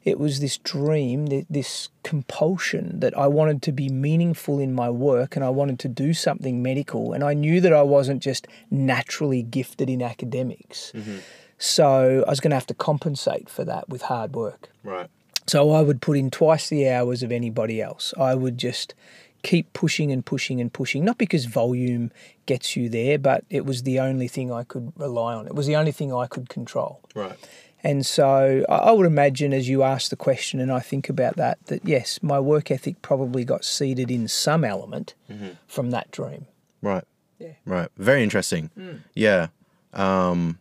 it 0.07 0.21
was 0.21 0.39
this 0.39 0.59
dream, 0.59 1.27
this 1.51 1.89
compulsion 2.05 3.01
that 3.01 3.19
I 3.19 3.27
wanted 3.27 3.61
to 3.63 3.73
be 3.73 3.89
meaningful 3.89 4.61
in 4.61 4.73
my 4.73 4.89
work 4.89 5.35
and 5.35 5.45
I 5.45 5.49
wanted 5.51 5.81
to 5.81 5.89
do 5.89 6.15
something 6.15 6.63
medical. 6.63 7.13
And 7.13 7.25
I 7.25 7.35
knew 7.35 7.61
that 7.61 7.73
I 7.73 7.83
wasn't 7.83 8.23
just 8.23 8.47
naturally 8.71 9.43
gifted 9.43 9.91
in 9.91 10.01
academics. 10.01 10.93
Mm-hmm. 10.95 11.17
So 11.59 12.25
I 12.27 12.31
was 12.31 12.41
going 12.41 12.51
to 12.51 12.57
have 12.57 12.67
to 12.67 12.75
compensate 12.75 13.49
for 13.49 13.65
that 13.65 13.89
with 13.89 14.03
hard 14.03 14.35
work. 14.35 14.69
Right. 14.85 15.09
So 15.47 15.71
I 15.71 15.81
would 15.81 16.03
put 16.03 16.17
in 16.17 16.31
twice 16.31 16.69
the 16.69 16.89
hours 16.89 17.23
of 17.23 17.31
anybody 17.31 17.81
else. 17.81 18.13
I 18.19 18.35
would 18.35 18.59
just 18.59 18.95
keep 19.43 19.73
pushing 19.73 20.11
and 20.11 20.27
pushing 20.27 20.61
and 20.61 20.73
pushing, 20.73 21.05
not 21.05 21.19
because 21.19 21.45
volume 21.45 22.11
gets 22.47 22.75
you 22.75 22.89
there, 22.89 23.17
but 23.19 23.45
it 23.49 23.65
was 23.65 23.85
the 23.85 24.01
only 24.01 24.27
thing 24.27 24.51
I 24.53 24.65
could 24.65 24.93
rely 24.97 25.35
on. 25.35 25.47
It 25.47 25.55
was 25.55 25.67
the 25.67 25.77
only 25.77 25.93
thing 25.93 26.13
I 26.13 26.27
could 26.27 26.49
control. 26.49 27.01
Right. 27.15 27.37
And 27.85 28.05
so 28.05 28.65
I 28.69 28.91
would 28.91 29.07
imagine 29.07 29.53
as 29.53 29.69
you 29.69 29.85
ask 29.85 30.11
the 30.11 30.17
question 30.17 30.59
and 30.59 30.73
I 30.73 30.81
think 30.81 31.09
about 31.09 31.37
that, 31.37 31.65
that 31.67 31.87
yes, 31.87 32.21
my 32.21 32.41
work 32.41 32.73
ethic 32.73 33.01
probably 33.01 33.45
got 33.45 33.65
seeded 33.65 34.11
in 34.11 34.27
some 34.27 34.65
element 34.65 35.15
from 35.69 35.93
that 35.93 36.11
dream. 36.11 36.47
Right. 36.83 37.05
Yeah. 37.39 37.53
Right. 37.65 37.89
Very 37.97 38.25
interesting. 38.25 38.71
Yeah. 39.15 39.49
Um, 39.93 40.59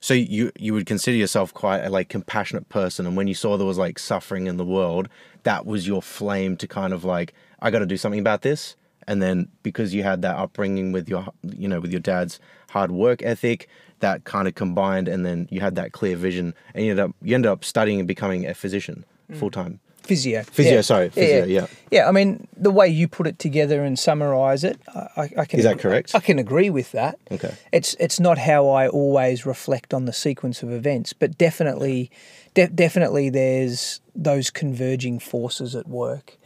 so 0.00 0.14
you 0.14 0.50
you 0.58 0.72
would 0.72 0.86
consider 0.86 1.16
yourself 1.16 1.52
quite 1.52 1.80
a 1.80 1.90
like 1.90 2.08
compassionate 2.08 2.68
person, 2.68 3.06
and 3.06 3.16
when 3.16 3.28
you 3.28 3.34
saw 3.34 3.56
there 3.56 3.66
was 3.66 3.78
like 3.78 3.98
suffering 3.98 4.46
in 4.46 4.56
the 4.56 4.64
world, 4.64 5.08
that 5.42 5.66
was 5.66 5.86
your 5.86 6.00
flame 6.02 6.56
to 6.56 6.66
kind 6.66 6.92
of 6.92 7.04
like 7.04 7.34
I 7.60 7.70
got 7.70 7.80
to 7.80 7.86
do 7.86 7.98
something 7.98 8.20
about 8.20 8.42
this. 8.42 8.76
And 9.06 9.22
then 9.22 9.48
because 9.62 9.92
you 9.92 10.02
had 10.02 10.22
that 10.22 10.36
upbringing 10.36 10.92
with 10.92 11.08
your 11.08 11.26
you 11.42 11.68
know 11.68 11.80
with 11.80 11.90
your 11.90 12.00
dad's 12.00 12.40
hard 12.70 12.90
work 12.90 13.22
ethic, 13.22 13.68
that 14.00 14.24
kind 14.24 14.48
of 14.48 14.54
combined, 14.54 15.06
and 15.06 15.26
then 15.26 15.48
you 15.50 15.60
had 15.60 15.74
that 15.74 15.92
clear 15.92 16.16
vision, 16.16 16.54
and 16.74 16.84
you 16.84 16.90
ended 16.92 17.04
up 17.04 17.14
you 17.22 17.34
ended 17.34 17.50
up 17.50 17.64
studying 17.64 17.98
and 17.98 18.08
becoming 18.08 18.46
a 18.46 18.54
physician 18.54 19.04
mm. 19.30 19.36
full 19.36 19.50
time. 19.50 19.80
Physio. 20.10 20.42
Physio, 20.42 20.74
Yeah. 20.74 20.80
sorry, 20.82 21.08
physio, 21.10 21.44
yeah. 21.44 21.66
Yeah, 21.90 22.08
I 22.08 22.12
mean, 22.12 22.48
the 22.56 22.70
way 22.70 22.88
you 22.88 23.06
put 23.08 23.26
it 23.26 23.38
together 23.38 23.84
and 23.84 23.96
summarise 23.98 24.64
it, 24.64 24.80
I, 24.94 24.98
I- 25.16 25.32
I 25.38 25.44
can. 25.44 25.58
Is 25.60 25.64
that 25.64 25.78
correct? 25.78 26.14
I 26.14 26.20
can 26.20 26.38
agree 26.38 26.68
with 26.70 26.90
that. 26.92 27.18
Okay. 27.30 27.54
It's 27.72 27.94
it's 28.00 28.18
not 28.20 28.38
how 28.38 28.68
I 28.68 28.88
always 28.88 29.46
reflect 29.46 29.94
on 29.94 30.04
the 30.06 30.12
sequence 30.12 30.62
of 30.64 30.72
events, 30.72 31.12
but 31.12 31.38
definitely, 31.38 32.10
de- 32.54 32.68
definitely, 32.68 33.30
there's 33.30 34.00
those 34.16 34.50
converging 34.50 35.18
forces 35.20 35.74
at 35.76 35.86
work, 35.86 36.36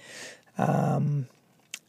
um, 0.58 1.26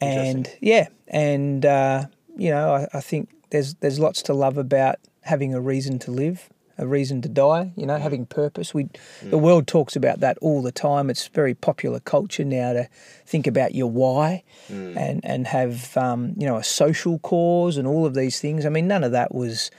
and 0.00 0.50
yeah, 0.60 0.88
and 1.08 1.64
uh, 1.66 2.04
you 2.36 2.50
know, 2.50 2.74
I, 2.74 2.98
I 2.98 3.00
think 3.00 3.28
there's 3.50 3.74
there's 3.74 3.98
lots 3.98 4.22
to 4.22 4.34
love 4.34 4.58
about 4.58 4.96
having 5.22 5.54
a 5.54 5.60
reason 5.60 5.98
to 6.00 6.10
live, 6.10 6.48
a 6.78 6.86
reason 6.86 7.22
to 7.22 7.28
die. 7.28 7.72
You 7.76 7.86
know, 7.86 7.96
mm. 7.96 8.00
having 8.00 8.26
purpose. 8.26 8.74
We 8.74 8.84
mm. 8.84 9.30
the 9.30 9.38
world 9.38 9.66
talks 9.66 9.96
about 9.96 10.20
that 10.20 10.38
all 10.38 10.62
the 10.62 10.72
time. 10.72 11.10
It's 11.10 11.28
very 11.28 11.54
popular 11.54 12.00
culture 12.00 12.44
now 12.44 12.72
to 12.72 12.88
think 13.24 13.46
about 13.46 13.74
your 13.74 13.90
why, 13.90 14.44
mm. 14.68 14.96
and 14.96 15.24
and 15.24 15.46
have 15.46 15.96
um, 15.96 16.34
you 16.36 16.46
know 16.46 16.56
a 16.56 16.64
social 16.64 17.18
cause 17.20 17.76
and 17.76 17.86
all 17.86 18.06
of 18.06 18.14
these 18.14 18.40
things. 18.40 18.66
I 18.66 18.68
mean, 18.68 18.88
none 18.88 19.04
of 19.04 19.12
that 19.12 19.34
was 19.34 19.70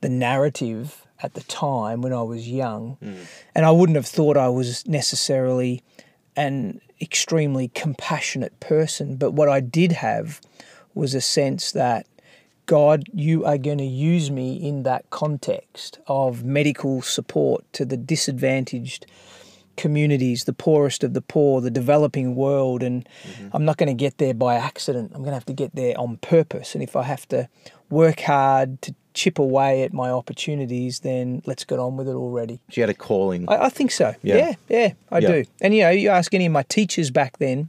the 0.00 0.08
narrative 0.08 1.06
at 1.22 1.34
the 1.34 1.42
time 1.42 2.02
when 2.02 2.12
I 2.12 2.22
was 2.22 2.48
young, 2.48 2.98
and 3.54 3.64
I 3.64 3.70
wouldn't 3.70 3.96
have 3.96 4.06
thought 4.06 4.36
I 4.36 4.48
was 4.48 4.86
necessarily 4.86 5.82
an 6.36 6.80
extremely 7.00 7.68
compassionate 7.68 8.58
person. 8.60 9.16
But 9.16 9.32
what 9.32 9.48
I 9.48 9.60
did 9.60 9.92
have 9.92 10.40
was 10.94 11.14
a 11.14 11.20
sense 11.20 11.72
that 11.72 12.06
God, 12.66 13.04
you 13.12 13.44
are 13.44 13.58
going 13.58 13.78
to 13.78 13.84
use 13.84 14.30
me 14.30 14.56
in 14.56 14.84
that 14.84 15.10
context 15.10 15.98
of 16.06 16.44
medical 16.44 17.02
support 17.02 17.64
to 17.74 17.84
the 17.84 17.96
disadvantaged 17.96 19.06
communities, 19.76 20.44
the 20.44 20.52
poorest 20.52 21.04
of 21.04 21.14
the 21.14 21.20
poor, 21.20 21.60
the 21.60 21.70
developing 21.70 22.34
world. 22.34 22.82
And 22.82 23.06
mm-hmm. 23.24 23.48
I'm 23.52 23.64
not 23.64 23.76
going 23.76 23.88
to 23.88 23.94
get 23.94 24.18
there 24.18 24.34
by 24.34 24.54
accident. 24.54 25.12
I'm 25.14 25.20
going 25.20 25.30
to 25.30 25.34
have 25.34 25.46
to 25.46 25.52
get 25.52 25.74
there 25.74 25.98
on 25.98 26.16
purpose. 26.18 26.74
And 26.74 26.82
if 26.82 26.96
I 26.96 27.02
have 27.02 27.28
to 27.28 27.48
work 27.90 28.20
hard 28.20 28.80
to 28.82 28.94
chip 29.14 29.38
away 29.38 29.82
at 29.82 29.92
my 29.92 30.10
opportunities, 30.10 31.00
then 31.00 31.42
let's 31.46 31.64
get 31.64 31.78
on 31.78 31.96
with 31.96 32.08
it 32.08 32.14
already. 32.14 32.60
You 32.72 32.82
had 32.82 32.90
a 32.90 32.94
calling. 32.94 33.48
I, 33.48 33.66
I 33.66 33.68
think 33.68 33.90
so. 33.90 34.14
Yeah. 34.22 34.36
Yeah, 34.36 34.54
yeah, 34.68 34.92
I 35.10 35.18
Yeah. 35.18 35.28
do. 35.28 35.44
And 35.60 35.74
you 35.74 35.82
know, 35.82 35.90
you 35.90 36.08
ask 36.08 36.34
any 36.34 36.46
of 36.46 36.52
my 36.52 36.62
teachers 36.62 37.10
back 37.10 37.38
then, 37.38 37.68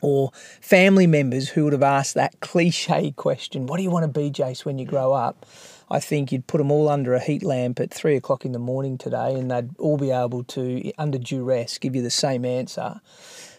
or 0.00 0.30
family 0.60 1.06
members 1.06 1.50
who 1.50 1.64
would 1.64 1.72
have 1.72 1.82
asked 1.82 2.14
that 2.14 2.40
cliche 2.40 3.12
question, 3.12 3.66
"What 3.66 3.76
do 3.76 3.82
you 3.82 3.90
want 3.90 4.04
to 4.04 4.20
be, 4.20 4.30
Jace, 4.30 4.64
when 4.64 4.78
you 4.78 4.86
grow 4.86 5.12
up?" 5.12 5.46
I 5.90 5.98
think 5.98 6.30
you'd 6.30 6.46
put 6.46 6.58
them 6.58 6.70
all 6.70 6.88
under 6.88 7.14
a 7.14 7.20
heat 7.20 7.42
lamp 7.42 7.80
at 7.80 7.90
three 7.90 8.14
o'clock 8.14 8.44
in 8.44 8.52
the 8.52 8.60
morning 8.60 8.96
today, 8.96 9.34
and 9.34 9.50
they'd 9.50 9.70
all 9.78 9.96
be 9.96 10.12
able 10.12 10.44
to, 10.44 10.92
under 10.98 11.18
duress, 11.18 11.78
give 11.78 11.96
you 11.96 12.02
the 12.02 12.10
same 12.10 12.44
answer. 12.44 13.00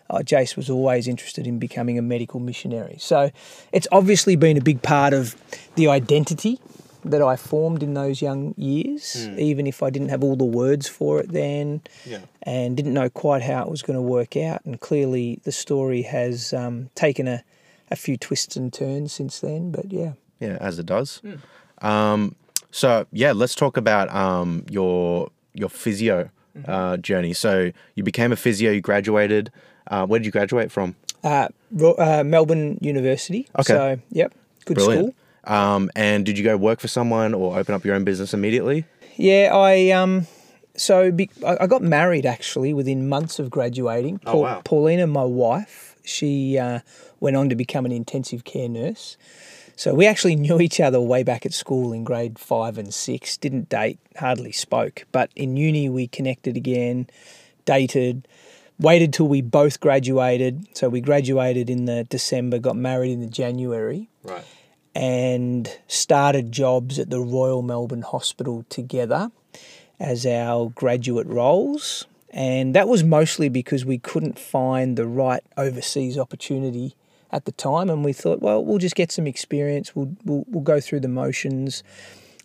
Uh, 0.09 0.19
Jace 0.19 0.55
was 0.55 0.69
always 0.69 1.07
interested 1.07 1.47
in 1.47 1.59
becoming 1.59 1.97
a 1.97 2.01
medical 2.01 2.39
missionary. 2.39 2.97
So 2.99 3.31
it's 3.71 3.87
obviously 3.91 4.35
been 4.35 4.57
a 4.57 4.61
big 4.61 4.81
part 4.81 5.13
of 5.13 5.35
the 5.75 5.87
identity 5.87 6.59
that 7.03 7.21
I 7.21 7.35
formed 7.35 7.81
in 7.83 7.93
those 7.93 8.21
young 8.21 8.53
years, 8.57 9.27
even 9.37 9.65
if 9.67 9.81
I 9.83 9.89
didn't 9.89 10.09
have 10.09 10.23
all 10.23 10.35
the 10.35 10.45
words 10.45 10.87
for 10.87 11.19
it 11.19 11.31
then 11.31 11.81
Yeah. 12.05 12.19
and 12.43 12.75
didn't 12.77 12.93
know 12.93 13.09
quite 13.09 13.41
how 13.41 13.63
it 13.63 13.69
was 13.69 13.81
going 13.81 13.95
to 13.97 14.01
work 14.01 14.37
out. 14.37 14.63
And 14.65 14.79
clearly 14.79 15.39
the 15.43 15.51
story 15.51 16.03
has 16.03 16.53
um, 16.53 16.89
taken 16.95 17.27
a, 17.27 17.43
a 17.89 17.95
few 17.95 18.17
twists 18.17 18.55
and 18.55 18.71
turns 18.71 19.13
since 19.13 19.39
then. 19.39 19.71
But 19.71 19.91
yeah. 19.91 20.13
Yeah, 20.39 20.57
as 20.61 20.79
it 20.79 20.85
does. 20.85 21.21
Um, 21.81 22.35
so 22.71 23.05
yeah, 23.11 23.31
let's 23.31 23.55
talk 23.55 23.77
about 23.77 24.13
um, 24.13 24.65
your 24.69 25.29
your 25.53 25.69
physio 25.69 26.29
uh, 26.67 26.97
journey. 26.97 27.33
So 27.33 27.71
you 27.95 28.03
became 28.03 28.31
a 28.31 28.35
physio. 28.35 28.71
You 28.71 28.81
graduated. 28.81 29.51
Uh, 29.87 30.05
where 30.05 30.19
did 30.19 30.25
you 30.25 30.31
graduate 30.31 30.71
from? 30.71 30.95
Uh, 31.23 31.49
uh, 31.97 32.23
Melbourne 32.25 32.77
University. 32.81 33.47
Okay. 33.59 33.73
So, 33.73 33.99
yep, 34.11 34.33
good 34.65 34.75
Brilliant. 34.75 34.99
school. 35.13 35.15
Um, 35.43 35.89
and 35.95 36.25
did 36.25 36.37
you 36.37 36.43
go 36.43 36.55
work 36.57 36.79
for 36.79 36.87
someone 36.87 37.33
or 37.33 37.57
open 37.57 37.73
up 37.73 37.83
your 37.83 37.95
own 37.95 38.03
business 38.03 38.33
immediately? 38.33 38.85
Yeah, 39.15 39.51
I 39.53 39.89
um, 39.91 40.27
so 40.75 41.11
be, 41.11 41.29
I 41.45 41.67
got 41.67 41.81
married 41.81 42.25
actually 42.25 42.73
within 42.73 43.09
months 43.09 43.39
of 43.39 43.49
graduating. 43.49 44.19
Oh, 44.25 44.39
wow. 44.39 44.61
Paulina, 44.63 45.07
my 45.07 45.23
wife, 45.23 45.95
she 46.03 46.57
uh, 46.57 46.79
went 47.19 47.35
on 47.35 47.49
to 47.49 47.55
become 47.55 47.85
an 47.85 47.91
intensive 47.91 48.43
care 48.43 48.69
nurse. 48.69 49.17
So 49.75 49.95
we 49.95 50.05
actually 50.05 50.35
knew 50.35 50.59
each 50.59 50.79
other 50.79 51.01
way 51.01 51.23
back 51.23 51.45
at 51.45 51.53
school 51.53 51.91
in 51.91 52.03
grade 52.03 52.37
five 52.37 52.77
and 52.77 52.93
six. 52.93 53.35
Didn't 53.37 53.69
date, 53.69 53.99
hardly 54.17 54.51
spoke, 54.51 55.05
but 55.11 55.31
in 55.35 55.57
uni 55.57 55.89
we 55.89 56.07
connected 56.07 56.55
again, 56.55 57.07
dated. 57.65 58.27
Waited 58.79 59.13
till 59.13 59.27
we 59.27 59.41
both 59.41 59.79
graduated. 59.79 60.65
So 60.75 60.89
we 60.89 61.01
graduated 61.01 61.69
in 61.69 61.85
the 61.85 62.03
December, 62.05 62.57
got 62.57 62.75
married 62.75 63.11
in 63.11 63.19
the 63.19 63.27
January 63.27 64.09
Right. 64.23 64.43
And 64.93 65.77
started 65.87 66.51
jobs 66.51 66.99
at 66.99 67.09
the 67.09 67.21
Royal 67.21 67.61
Melbourne 67.61 68.01
Hospital 68.01 68.65
together 68.69 69.31
as 69.99 70.25
our 70.25 70.69
graduate 70.69 71.27
roles. 71.27 72.05
And 72.31 72.75
that 72.75 72.87
was 72.87 73.03
mostly 73.03 73.49
because 73.49 73.85
we 73.85 73.97
couldn't 73.97 74.39
find 74.39 74.97
the 74.97 75.05
right 75.05 75.43
overseas 75.57 76.17
opportunity 76.17 76.95
at 77.31 77.45
the 77.45 77.51
time. 77.51 77.89
And 77.89 78.03
we 78.03 78.13
thought, 78.13 78.41
well, 78.41 78.63
we'll 78.63 78.77
just 78.77 78.95
get 78.95 79.11
some 79.11 79.27
experience, 79.27 79.95
we'll, 79.95 80.15
we'll, 80.25 80.45
we'll 80.47 80.63
go 80.63 80.79
through 80.79 81.01
the 81.01 81.07
motions. 81.07 81.83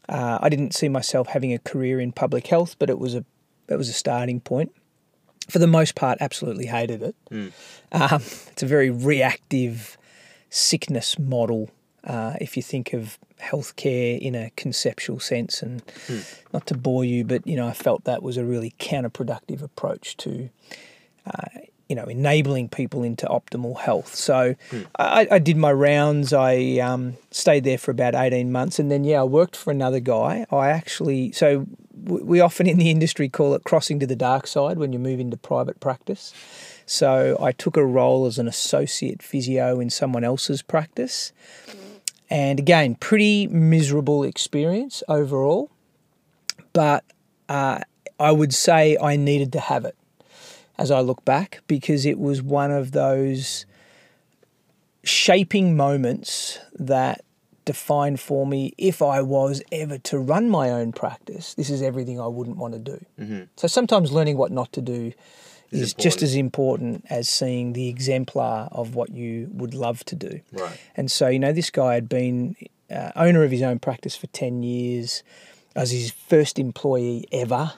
Uh, 0.09 0.39
I 0.41 0.49
didn't 0.49 0.75
see 0.75 0.89
myself 0.89 1.29
having 1.29 1.53
a 1.53 1.59
career 1.59 1.99
in 2.01 2.13
public 2.13 2.47
health, 2.47 2.77
but 2.79 2.91
it 2.91 2.99
was 2.99 3.15
a, 3.15 3.25
it 3.69 3.77
was 3.77 3.89
a 3.89 3.93
starting 3.93 4.41
point. 4.41 4.73
For 5.49 5.59
the 5.61 5.67
most 5.67 5.95
part, 5.95 6.19
absolutely 6.21 6.67
hated 6.67 7.03
it. 7.03 7.17
Um, 7.93 8.23
it's 8.51 8.63
a 8.63 8.67
very 8.67 8.91
reactive 8.91 9.97
sickness 10.51 11.19
model 11.19 11.71
uh, 12.07 12.35
if 12.41 12.57
you 12.57 12.63
think 12.63 12.93
of 12.93 13.19
healthcare 13.41 14.19
in 14.19 14.35
a 14.35 14.51
conceptual 14.57 15.21
sense. 15.21 15.63
And 15.63 15.83
not 16.53 16.67
to 16.67 16.77
bore 16.77 17.05
you, 17.05 17.25
but 17.25 17.47
you 17.47 17.57
know, 17.57 17.67
I 17.67 17.73
felt 17.73 18.05
that 18.05 18.23
was 18.23 18.37
a 18.37 18.45
really 18.45 18.75
counterproductive 18.79 19.63
approach 19.63 20.17
to. 20.19 20.51
Uh, 21.27 21.61
you 21.89 21.95
know, 21.95 22.05
enabling 22.05 22.69
people 22.69 23.05
into 23.05 23.27
optimal 23.27 23.79
health. 23.79 24.13
So 24.13 24.57
I, 24.99 25.29
I 25.31 25.39
did 25.39 25.57
my 25.57 25.73
rounds. 25.73 26.33
I 26.33 26.79
um, 26.79 27.17
stayed 27.31 27.63
there 27.63 27.79
for 27.79 27.93
about 27.93 28.17
18 28.17 28.51
months. 28.51 28.81
And 28.81 28.91
then, 28.91 29.05
yeah, 29.05 29.21
I 29.21 29.25
worked 29.25 29.55
for 29.55 29.71
another 29.71 30.01
guy. 30.01 30.47
I 30.51 30.71
actually, 30.71 31.31
so 31.31 31.65
we 32.05 32.41
often 32.41 32.67
in 32.67 32.79
the 32.79 32.91
industry 32.91 33.29
call 33.29 33.55
it 33.55 33.63
crossing 33.65 34.01
to 34.01 34.07
the 34.07 34.17
dark 34.17 34.47
side 34.47 34.79
when 34.79 34.93
you 34.93 34.99
move 34.99 35.21
into 35.21 35.37
private 35.37 35.79
practice. 35.79 36.33
So 36.87 37.37
I 37.41 37.53
took 37.53 37.77
a 37.77 37.85
role 37.85 38.27
as 38.27 38.39
an 38.39 38.47
associate 38.47 39.23
physio 39.23 39.81
in 39.81 39.91
someone 39.91 40.23
else's 40.25 40.63
practice. 40.63 41.33
And 42.29 42.59
again, 42.59 42.97
pretty 42.97 43.47
miserable 43.47 44.25
experience 44.25 45.03
overall. 45.09 45.71
But 46.73 47.05
uh, 47.49 47.81
I 48.19 48.33
would 48.33 48.53
say 48.53 48.97
I 49.01 49.17
needed 49.17 49.53
to 49.53 49.61
have 49.61 49.85
it 49.85 49.97
as 50.79 50.91
I 50.91 51.01
look 51.01 51.25
back 51.25 51.63
because 51.67 52.05
it 52.05 52.19
was 52.19 52.43
one 52.43 52.71
of 52.71 52.93
those 52.93 53.65
shaping 55.05 55.77
moments 55.77 56.59
that 56.75 57.23
defined 57.65 58.21
for 58.21 58.47
me 58.47 58.73
if 58.77 59.01
I 59.03 59.23
was 59.23 59.63
ever 59.73 59.99
to 59.99 60.19
run 60.19 60.51
my 60.51 60.71
own 60.71 60.93
practice, 60.93 61.55
this 61.55 61.71
is 61.71 61.83
everything 61.83 62.21
I 62.21 62.27
wouldn't 62.27 62.57
want 62.57 62.75
to 62.75 62.79
do. 62.81 63.05
So 63.57 63.69
sometimes 63.69 64.13
learning 64.13 64.37
what 64.37 64.53
not 64.53 64.73
to 64.73 64.81
do 64.83 65.13
is 65.71 65.95
just 65.95 66.23
as 66.23 66.35
important 66.35 67.05
as 67.11 67.29
seeing 67.29 67.73
the 67.73 67.89
exemplar 67.89 68.69
of 68.73 68.95
what 68.95 69.11
you 69.11 69.51
would 69.53 69.75
love 69.75 70.05
to 70.05 70.15
do. 70.15 70.41
Right. 70.53 70.79
And 70.97 71.11
so, 71.11 71.29
you 71.29 71.39
know, 71.39 71.53
this 71.53 71.71
guy 71.71 71.95
had 71.95 72.09
been 72.09 72.57
uh, 72.91 73.13
owner 73.17 73.43
of 73.45 73.51
his 73.51 73.63
own 73.63 73.79
practice 73.79 74.17
for 74.17 74.27
10 74.29 74.63
years, 74.63 75.23
as 75.75 75.91
his 75.91 76.11
first 76.11 76.59
employee 76.59 77.27
ever. 77.33 77.73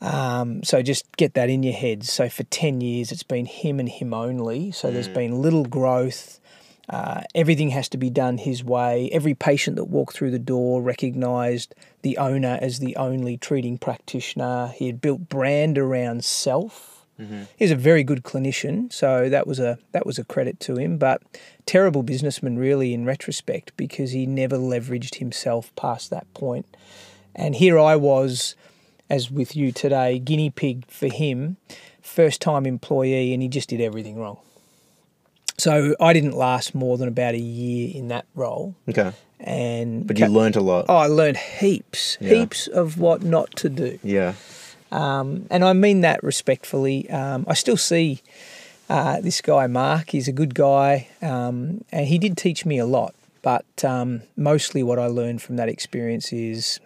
Um, 0.00 0.62
so 0.62 0.82
just 0.82 1.16
get 1.16 1.34
that 1.34 1.50
in 1.50 1.62
your 1.62 1.74
head. 1.74 2.04
So 2.04 2.28
for 2.28 2.44
10 2.44 2.80
years, 2.80 3.12
it's 3.12 3.22
been 3.22 3.46
him 3.46 3.80
and 3.80 3.88
him 3.88 4.12
only. 4.14 4.70
So 4.72 4.90
there's 4.90 5.08
been 5.08 5.40
little 5.40 5.64
growth. 5.64 6.40
Uh, 6.88 7.22
everything 7.34 7.70
has 7.70 7.88
to 7.88 7.98
be 7.98 8.10
done 8.10 8.38
his 8.38 8.62
way. 8.62 9.10
Every 9.12 9.34
patient 9.34 9.76
that 9.76 9.84
walked 9.84 10.14
through 10.14 10.30
the 10.30 10.38
door 10.38 10.80
recognised 10.82 11.74
the 12.02 12.16
owner 12.16 12.58
as 12.60 12.78
the 12.78 12.94
only 12.96 13.36
treating 13.36 13.76
practitioner. 13.76 14.68
He 14.68 14.86
had 14.86 15.00
built 15.00 15.28
brand 15.28 15.78
around 15.78 16.24
self. 16.24 17.04
He 17.56 17.64
was 17.64 17.70
a 17.70 17.76
very 17.76 18.04
good 18.04 18.24
clinician, 18.24 18.92
so 18.92 19.30
that 19.30 19.46
was 19.46 19.58
a 19.58 19.78
that 19.92 20.04
was 20.04 20.18
a 20.18 20.24
credit 20.24 20.60
to 20.60 20.76
him. 20.76 20.98
But 20.98 21.22
terrible 21.64 22.02
businessman, 22.02 22.58
really, 22.58 22.92
in 22.92 23.06
retrospect, 23.06 23.74
because 23.78 24.10
he 24.10 24.26
never 24.26 24.58
leveraged 24.58 25.14
himself 25.14 25.74
past 25.76 26.10
that 26.10 26.32
point. 26.34 26.66
And 27.34 27.54
here 27.54 27.78
I 27.78 27.96
was, 27.96 28.54
as 29.08 29.30
with 29.30 29.56
you 29.56 29.72
today, 29.72 30.18
guinea 30.18 30.50
pig 30.50 30.84
for 30.88 31.08
him, 31.08 31.56
first 32.02 32.42
time 32.42 32.66
employee, 32.66 33.32
and 33.32 33.42
he 33.42 33.48
just 33.48 33.70
did 33.70 33.80
everything 33.80 34.18
wrong. 34.18 34.38
So 35.58 35.94
I 36.00 36.12
didn't 36.12 36.36
last 36.36 36.74
more 36.74 36.98
than 36.98 37.08
about 37.08 37.34
a 37.34 37.38
year 37.40 37.90
in 37.94 38.08
that 38.08 38.26
role, 38.34 38.74
Okay. 38.88 39.12
and 39.40 40.06
But 40.06 40.18
you 40.18 40.26
learnt 40.26 40.56
a 40.56 40.60
lot. 40.60 40.86
oh, 40.88 40.96
I 40.96 41.06
learned 41.06 41.38
heaps, 41.38 42.18
Yeah. 42.20 42.34
heaps 42.34 42.66
of 42.66 42.98
what 42.98 43.22
not 43.22 43.54
to 43.56 43.68
do. 43.68 43.98
Yeah. 44.02 44.34
Um, 44.92 45.46
and 45.50 45.64
I 45.64 45.72
mean 45.72 46.02
that 46.02 46.22
respectfully. 46.22 47.08
Um, 47.10 47.44
I 47.48 47.54
still 47.54 47.76
see 47.76 48.20
uh, 48.88 49.20
this 49.20 49.40
guy, 49.40 49.66
Mark. 49.66 50.10
He's 50.10 50.28
a 50.28 50.32
good 50.32 50.54
guy, 50.54 51.08
um, 51.22 51.84
and 51.90 52.06
he 52.06 52.18
did 52.18 52.36
teach 52.36 52.64
me 52.66 52.78
a 52.78 52.86
lot. 52.86 53.14
But 53.42 53.84
um, 53.84 54.22
mostly, 54.36 54.82
what 54.82 54.98
I 54.98 55.06
learned 55.06 55.40
from 55.42 55.56
that 55.56 55.68
experience 55.68 56.32
is 56.32 56.80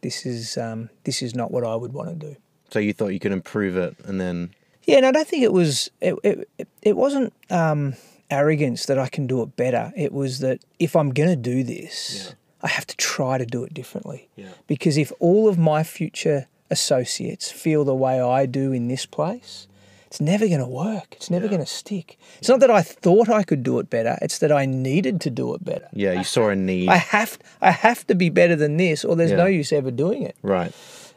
this 0.00 0.24
is 0.26 0.56
um, 0.56 0.88
this 1.04 1.22
is 1.22 1.34
not 1.34 1.50
what 1.50 1.64
I 1.64 1.74
would 1.76 1.92
want 1.92 2.08
to 2.08 2.14
do. 2.28 2.36
So 2.70 2.78
you 2.78 2.92
thought 2.92 3.08
you 3.08 3.20
could 3.20 3.32
improve 3.32 3.76
it 3.76 3.94
and 4.04 4.20
then 4.20 4.50
Yeah, 4.84 4.96
and 4.96 5.06
I 5.06 5.12
don't 5.12 5.28
think 5.28 5.42
it 5.44 5.52
was 5.52 5.90
it 6.00 6.14
it, 6.24 6.48
it- 6.58 6.68
it 6.82 6.96
wasn't 6.96 7.32
um, 7.50 7.94
arrogance 8.30 8.86
that 8.86 8.98
I 8.98 9.08
can 9.08 9.26
do 9.26 9.42
it 9.42 9.56
better. 9.56 9.92
It 9.96 10.12
was 10.12 10.38
that 10.40 10.60
if 10.78 10.96
I'm 10.96 11.10
going 11.10 11.28
to 11.30 11.36
do 11.36 11.62
this, 11.62 12.34
I 12.62 12.68
have 12.68 12.86
to 12.86 12.96
try 12.96 13.38
to 13.38 13.46
do 13.46 13.64
it 13.64 13.74
differently. 13.74 14.28
Yeah. 14.36 14.48
Because 14.66 14.96
if 14.96 15.12
all 15.20 15.48
of 15.48 15.58
my 15.58 15.82
future 15.82 16.46
associates 16.70 17.50
feel 17.52 17.84
the 17.84 17.94
way 17.94 18.20
I 18.20 18.46
do 18.46 18.72
in 18.72 18.88
this 18.88 19.06
place, 19.06 19.68
it's 20.06 20.20
never 20.20 20.46
going 20.46 20.60
to 20.60 20.66
work. 20.66 21.08
It's 21.16 21.28
never 21.30 21.48
going 21.48 21.60
to 21.60 21.66
stick. 21.66 22.16
It's 22.38 22.48
not 22.48 22.60
that 22.60 22.70
I 22.70 22.82
thought 22.82 23.28
I 23.28 23.42
could 23.42 23.62
do 23.62 23.78
it 23.80 23.90
better. 23.90 24.16
It's 24.22 24.38
that 24.38 24.52
I 24.52 24.64
needed 24.64 25.20
to 25.22 25.30
do 25.30 25.54
it 25.54 25.64
better. 25.64 25.88
yeah, 25.92 26.12
you 26.12 26.24
saw 26.24 26.48
a 26.50 26.56
need. 26.56 26.88
I 26.88 26.96
have 26.96 27.36
I 27.60 27.72
have 27.72 28.06
to 28.06 28.14
be 28.14 28.30
better 28.30 28.54
than 28.56 28.76
this, 28.76 29.04
or 29.04 29.16
there's 29.16 29.32
Yeah. 29.32 29.38
no 29.38 29.46
use 29.46 29.72
ever 29.72 29.90
doing 29.90 30.22
it 30.22 30.36
right. 30.42 30.72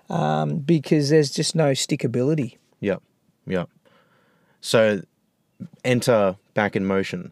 um, 0.10 0.58
because 0.58 1.10
there's 1.10 1.30
just 1.32 1.54
no 1.56 1.72
stickability. 1.74 2.58
Yep. 2.82 3.02
Yep. 3.46 3.70
So 4.62 5.02
enter 5.86 6.36
back 6.58 6.76
in 6.76 6.86
motion. 6.86 7.32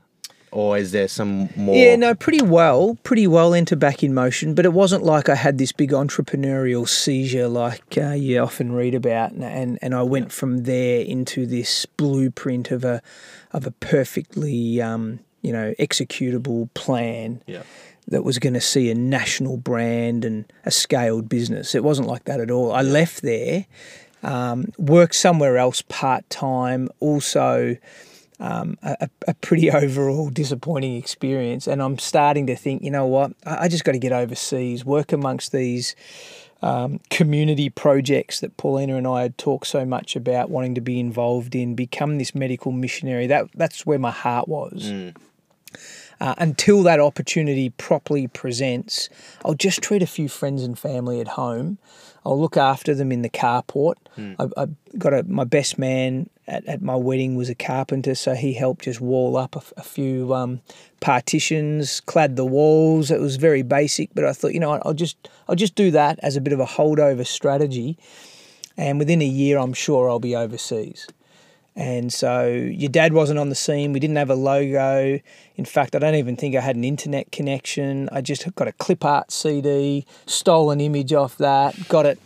Or 0.51 0.77
is 0.77 0.93
there 0.93 1.09
some 1.09 1.49
more 1.57 1.75
Yeah, 1.75 1.97
no, 1.97 2.15
pretty 2.15 2.41
well, 2.41 2.97
pretty 3.03 3.27
well 3.27 3.53
into 3.53 3.75
back 3.75 4.03
in 4.03 4.13
motion, 4.13 4.55
but 4.55 4.63
it 4.63 4.71
wasn't 4.71 5.03
like 5.03 5.27
I 5.27 5.35
had 5.35 5.57
this 5.57 5.73
big 5.73 5.91
entrepreneurial 5.91 6.87
seizure 6.87 7.49
like 7.49 7.97
uh, 7.97 8.11
you 8.11 8.39
often 8.39 8.71
read 8.71 8.95
about, 8.95 9.31
and, 9.33 9.43
and 9.43 9.77
and 9.81 9.93
I 9.93 10.03
went 10.03 10.31
from 10.31 10.63
there 10.63 11.01
into 11.01 11.45
this 11.45 11.85
blueprint 11.97 12.71
of 12.71 12.85
a 12.85 13.01
of 13.51 13.65
a 13.67 13.71
perfectly 13.71 14.81
um, 14.81 15.19
you 15.41 15.51
know 15.51 15.73
executable 15.77 16.69
plan 16.73 17.41
Yeah. 17.47 17.63
that 18.07 18.23
was 18.23 18.39
going 18.39 18.53
to 18.53 18.61
see 18.61 18.89
a 18.89 18.95
national 18.95 19.57
brand 19.57 20.23
and 20.23 20.45
a 20.63 20.71
scaled 20.71 21.27
business. 21.27 21.75
It 21.75 21.83
wasn't 21.83 22.07
like 22.07 22.23
that 22.25 22.39
at 22.39 22.49
all. 22.49 22.71
I 22.71 22.81
left 22.81 23.23
there, 23.23 23.65
um, 24.23 24.71
worked 24.77 25.15
somewhere 25.15 25.57
else 25.57 25.81
part 25.81 26.23
time, 26.29 26.87
also 27.01 27.75
um, 28.39 28.77
a, 28.83 29.09
a 29.27 29.33
pretty 29.35 29.71
overall 29.71 30.29
disappointing 30.29 30.95
experience. 30.97 31.67
And 31.67 31.81
I'm 31.81 31.97
starting 31.97 32.47
to 32.47 32.55
think, 32.55 32.83
you 32.83 32.91
know 32.91 33.05
what, 33.05 33.33
I, 33.45 33.65
I 33.65 33.67
just 33.67 33.83
got 33.83 33.93
to 33.93 33.99
get 33.99 34.11
overseas, 34.11 34.85
work 34.85 35.11
amongst 35.11 35.51
these 35.51 35.95
um, 36.61 36.99
community 37.09 37.69
projects 37.69 38.39
that 38.39 38.57
Paulina 38.57 38.95
and 38.95 39.07
I 39.07 39.23
had 39.23 39.37
talked 39.37 39.67
so 39.67 39.85
much 39.85 40.15
about 40.15 40.49
wanting 40.49 40.75
to 40.75 40.81
be 40.81 40.99
involved 40.99 41.55
in, 41.55 41.75
become 41.75 42.17
this 42.17 42.33
medical 42.33 42.71
missionary. 42.71 43.27
That 43.27 43.47
that's 43.53 43.85
where 43.85 43.99
my 43.99 44.11
heart 44.11 44.47
was. 44.47 44.89
Uh, 46.21 46.33
until 46.37 46.81
that 46.83 46.99
opportunity 46.99 47.69
properly 47.71 48.25
presents, 48.27 49.09
I'll 49.43 49.53
just 49.53 49.81
treat 49.81 50.01
a 50.01 50.07
few 50.07 50.29
friends 50.29 50.63
and 50.63 50.79
family 50.79 51.19
at 51.19 51.27
home. 51.29 51.77
I'll 52.25 52.39
look 52.39 52.55
after 52.55 52.95
them 52.95 53.11
in 53.11 53.21
the 53.21 53.29
carport. 53.29 53.95
I, 54.39 54.63
I 54.63 54.67
got 54.97 55.13
a 55.13 55.23
my 55.23 55.43
best 55.43 55.77
man 55.77 56.29
at, 56.47 56.65
at 56.65 56.81
my 56.81 56.95
wedding 56.95 57.35
was 57.35 57.49
a 57.49 57.55
carpenter, 57.55 58.15
so 58.15 58.35
he 58.35 58.53
helped 58.53 58.85
just 58.85 59.01
wall 59.01 59.35
up 59.35 59.55
a 59.55 59.83
few 59.83 60.33
um, 60.33 60.61
partitions, 60.99 62.01
clad 62.01 62.35
the 62.35 62.45
walls. 62.45 63.11
It 63.11 63.19
was 63.19 63.37
very 63.37 63.63
basic, 63.63 64.09
but 64.13 64.23
I 64.23 64.33
thought, 64.33 64.53
you 64.53 64.59
know, 64.59 64.79
I'll 64.83 64.93
just 64.93 65.29
I'll 65.47 65.55
just 65.55 65.75
do 65.75 65.91
that 65.91 66.19
as 66.21 66.35
a 66.35 66.41
bit 66.41 66.53
of 66.53 66.59
a 66.59 66.65
holdover 66.65 67.25
strategy, 67.25 67.97
and 68.77 68.99
within 68.99 69.21
a 69.21 69.25
year, 69.25 69.57
I'm 69.57 69.73
sure 69.73 70.09
I'll 70.09 70.19
be 70.19 70.35
overseas. 70.35 71.07
And 71.77 72.13
so 72.13 72.47
your 72.47 72.89
dad 72.89 73.11
wasn't 73.11 73.37
on 73.37 73.49
the 73.49 73.55
scene. 73.55 73.91
We 73.91 73.99
didn't 73.99 74.15
have 74.15 74.29
a 74.29 74.35
logo. 74.35 75.19
In 75.57 75.65
fact, 75.65 75.93
I 75.93 75.99
don't 75.99 76.15
even 76.15 76.37
think 76.37 76.55
I 76.55 76.61
had 76.61 76.77
an 76.77 76.85
internet 76.85 77.33
connection. 77.33 78.07
I 78.13 78.21
just 78.21 78.53
got 78.55 78.69
a 78.69 78.71
clip 78.71 79.03
art 79.03 79.29
CD, 79.29 80.05
stole 80.25 80.71
an 80.71 80.79
image 80.79 81.11
off 81.11 81.37
that, 81.37 81.75
got 81.89 82.05
it, 82.05 82.17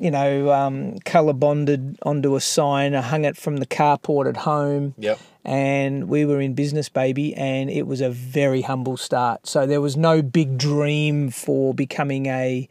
you 0.00 0.10
know, 0.10 0.52
um, 0.52 0.98
color 1.00 1.32
bonded 1.32 1.98
onto 2.02 2.36
a 2.36 2.40
sign. 2.40 2.94
I 2.94 3.00
hung 3.00 3.24
it 3.24 3.36
from 3.36 3.58
the 3.58 3.66
carport 3.66 4.28
at 4.28 4.38
home. 4.38 4.94
Yep. 4.98 5.18
And 5.44 6.08
we 6.08 6.24
were 6.24 6.40
in 6.40 6.54
business, 6.54 6.88
baby, 6.88 7.34
and 7.34 7.68
it 7.68 7.86
was 7.86 8.00
a 8.00 8.10
very 8.10 8.62
humble 8.62 8.96
start. 8.96 9.46
So 9.46 9.66
there 9.66 9.80
was 9.80 9.96
no 9.96 10.22
big 10.22 10.56
dream 10.56 11.30
for 11.30 11.74
becoming 11.74 12.26
a 12.26 12.68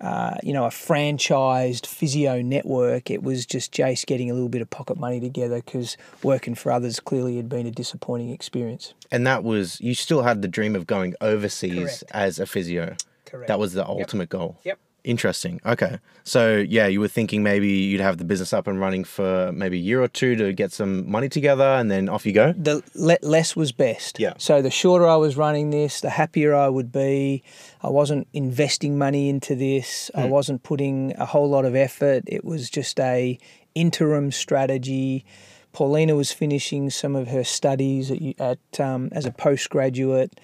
uh, 0.00 0.36
you 0.44 0.52
know, 0.52 0.64
a 0.64 0.68
franchised 0.68 1.84
physio 1.84 2.40
network. 2.40 3.10
It 3.10 3.22
was 3.22 3.44
just 3.44 3.72
Jace 3.72 4.06
getting 4.06 4.30
a 4.30 4.34
little 4.34 4.48
bit 4.48 4.62
of 4.62 4.70
pocket 4.70 4.96
money 4.96 5.18
together 5.18 5.56
because 5.56 5.96
working 6.22 6.54
for 6.54 6.70
others 6.70 7.00
clearly 7.00 7.36
had 7.36 7.48
been 7.48 7.66
a 7.66 7.72
disappointing 7.72 8.30
experience. 8.30 8.94
And 9.10 9.26
that 9.26 9.42
was 9.42 9.80
you 9.80 9.94
still 9.94 10.22
had 10.22 10.40
the 10.40 10.48
dream 10.48 10.76
of 10.76 10.86
going 10.86 11.14
overseas 11.20 11.74
Correct. 11.74 12.04
as 12.12 12.38
a 12.38 12.46
physio. 12.46 12.94
Correct. 13.24 13.48
That 13.48 13.58
was 13.58 13.72
the 13.72 13.86
ultimate 13.86 14.28
goal. 14.28 14.60
Yep. 14.62 14.78
Interesting. 15.08 15.58
Okay. 15.64 16.00
So 16.24 16.58
yeah, 16.58 16.86
you 16.86 17.00
were 17.00 17.08
thinking 17.08 17.42
maybe 17.42 17.66
you'd 17.66 18.02
have 18.02 18.18
the 18.18 18.26
business 18.26 18.52
up 18.52 18.66
and 18.66 18.78
running 18.78 19.04
for 19.04 19.50
maybe 19.52 19.78
a 19.78 19.80
year 19.80 20.02
or 20.02 20.08
two 20.08 20.36
to 20.36 20.52
get 20.52 20.70
some 20.70 21.10
money 21.10 21.30
together 21.30 21.64
and 21.64 21.90
then 21.90 22.10
off 22.10 22.26
you 22.26 22.32
go. 22.32 22.52
The 22.52 22.82
le- 22.94 23.16
less 23.22 23.56
was 23.56 23.72
best. 23.72 24.20
Yeah. 24.20 24.34
So 24.36 24.60
the 24.60 24.70
shorter 24.70 25.06
I 25.06 25.16
was 25.16 25.34
running 25.34 25.70
this, 25.70 26.02
the 26.02 26.10
happier 26.10 26.54
I 26.54 26.68
would 26.68 26.92
be. 26.92 27.42
I 27.80 27.88
wasn't 27.88 28.28
investing 28.34 28.98
money 28.98 29.30
into 29.30 29.54
this. 29.54 30.10
I 30.14 30.26
wasn't 30.26 30.62
putting 30.62 31.14
a 31.16 31.24
whole 31.24 31.48
lot 31.48 31.64
of 31.64 31.74
effort. 31.74 32.24
It 32.26 32.44
was 32.44 32.68
just 32.68 33.00
a 33.00 33.38
interim 33.74 34.30
strategy. 34.30 35.24
Paulina 35.72 36.16
was 36.16 36.32
finishing 36.32 36.90
some 36.90 37.16
of 37.16 37.28
her 37.28 37.44
studies 37.44 38.10
at, 38.10 38.20
at 38.38 38.80
um, 38.80 39.08
as 39.12 39.24
a 39.24 39.30
postgraduate. 39.30 40.38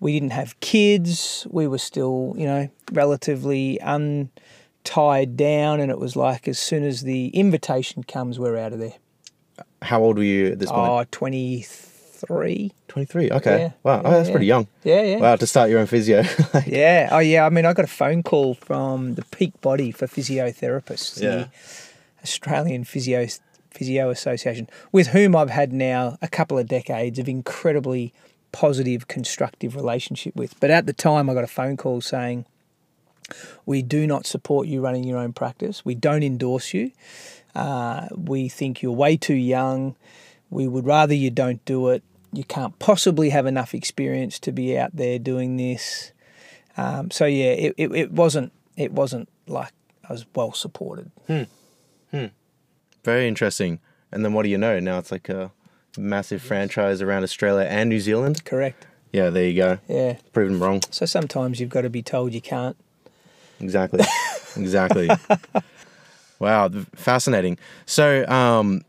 We 0.00 0.12
didn't 0.12 0.32
have 0.32 0.58
kids. 0.60 1.46
We 1.50 1.66
were 1.66 1.78
still, 1.78 2.34
you 2.36 2.46
know, 2.46 2.68
relatively 2.92 3.78
untied 3.82 5.36
down, 5.36 5.80
and 5.80 5.90
it 5.90 5.98
was 5.98 6.16
like 6.16 6.46
as 6.46 6.58
soon 6.58 6.84
as 6.84 7.02
the 7.02 7.28
invitation 7.28 8.04
comes, 8.04 8.38
we're 8.38 8.56
out 8.56 8.72
of 8.72 8.78
there. 8.78 8.94
How 9.82 10.02
old 10.02 10.16
were 10.16 10.24
you 10.24 10.48
at 10.48 10.58
this 10.58 10.70
point? 10.70 10.88
Oh, 10.88 11.04
23. 11.10 12.72
23. 12.88 13.30
Okay. 13.30 13.58
yeah, 13.58 13.72
wow. 13.82 14.02
oh, 14.04 14.10
that's 14.10 14.28
yeah. 14.28 14.32
pretty 14.32 14.46
young. 14.46 14.66
Yeah, 14.84 15.02
yeah. 15.02 15.18
Wow, 15.18 15.36
to 15.36 15.46
start 15.46 15.70
your 15.70 15.80
own 15.80 15.86
physio. 15.86 16.24
Yeah. 16.66 17.08
Oh, 17.12 17.18
yeah. 17.18 17.46
I 17.46 17.50
mean, 17.50 17.64
I 17.64 17.72
got 17.72 17.84
a 17.84 17.88
phone 17.88 18.22
call 18.22 18.54
from 18.54 19.14
the 19.14 19.24
Peak 19.26 19.60
Body 19.60 19.92
for 19.92 20.06
Physiotherapists, 20.06 21.22
Yeah. 21.22 21.30
the 21.30 21.48
Australian 22.22 22.84
Physio 22.84 23.26
Physio 23.70 24.10
Association, 24.10 24.68
with 24.90 25.08
whom 25.08 25.36
I've 25.36 25.50
had 25.50 25.72
now 25.72 26.18
a 26.20 26.28
couple 26.28 26.58
of 26.58 26.66
decades 26.66 27.18
of 27.18 27.28
incredibly 27.28 28.12
positive, 28.52 29.08
constructive 29.08 29.76
relationship 29.76 30.34
with. 30.36 30.58
But 30.60 30.70
at 30.70 30.86
the 30.86 30.92
time, 30.92 31.28
I 31.28 31.34
got 31.34 31.44
a 31.44 31.48
phone 31.48 31.76
call 31.76 32.00
saying, 32.00 32.46
"We 33.66 33.82
do 33.82 34.06
not 34.06 34.26
support 34.26 34.68
you 34.68 34.80
running 34.80 35.04
your 35.04 35.18
own 35.18 35.32
practice. 35.32 35.84
We 35.84 35.94
don't 35.94 36.22
endorse 36.22 36.74
you. 36.74 36.92
Uh, 37.54 38.08
we 38.14 38.48
think 38.48 38.82
you're 38.82 38.92
way 38.92 39.16
too 39.16 39.34
young. 39.34 39.96
We 40.50 40.66
would 40.66 40.86
rather 40.86 41.14
you 41.14 41.30
don't 41.30 41.64
do 41.64 41.88
it. 41.88 42.02
You 42.32 42.44
can't 42.44 42.78
possibly 42.78 43.30
have 43.30 43.46
enough 43.46 43.74
experience 43.74 44.38
to 44.40 44.52
be 44.52 44.78
out 44.78 44.94
there 44.94 45.18
doing 45.18 45.56
this." 45.56 46.12
Um, 46.76 47.10
so 47.10 47.26
yeah, 47.26 47.52
it, 47.52 47.74
it, 47.76 47.92
it 47.92 48.12
wasn't 48.12 48.52
it 48.76 48.92
wasn't 48.92 49.28
like 49.46 49.72
I 50.08 50.12
was 50.12 50.26
well 50.34 50.52
supported. 50.52 51.10
Hmm. 51.26 51.44
Very 53.04 53.26
interesting. 53.28 53.80
And 54.12 54.24
then 54.24 54.32
what 54.32 54.42
do 54.42 54.48
you 54.48 54.58
know? 54.58 54.80
Now 54.80 54.98
it's 54.98 55.10
like 55.10 55.28
a 55.28 55.50
massive 55.96 56.42
franchise 56.42 57.00
around 57.02 57.22
Australia 57.22 57.66
and 57.66 57.88
New 57.88 58.00
Zealand. 58.00 58.44
Correct. 58.44 58.86
Yeah, 59.12 59.30
there 59.30 59.46
you 59.46 59.56
go. 59.56 59.78
Yeah. 59.88 60.16
Proven 60.32 60.58
wrong. 60.58 60.82
So 60.90 61.06
sometimes 61.06 61.60
you've 61.60 61.70
got 61.70 61.82
to 61.82 61.90
be 61.90 62.02
told 62.02 62.34
you 62.34 62.40
can't. 62.40 62.76
Exactly. 63.60 64.04
exactly. 64.56 65.08
wow, 66.38 66.68
fascinating. 66.94 67.58
So, 67.86 68.26
um, 68.28 68.82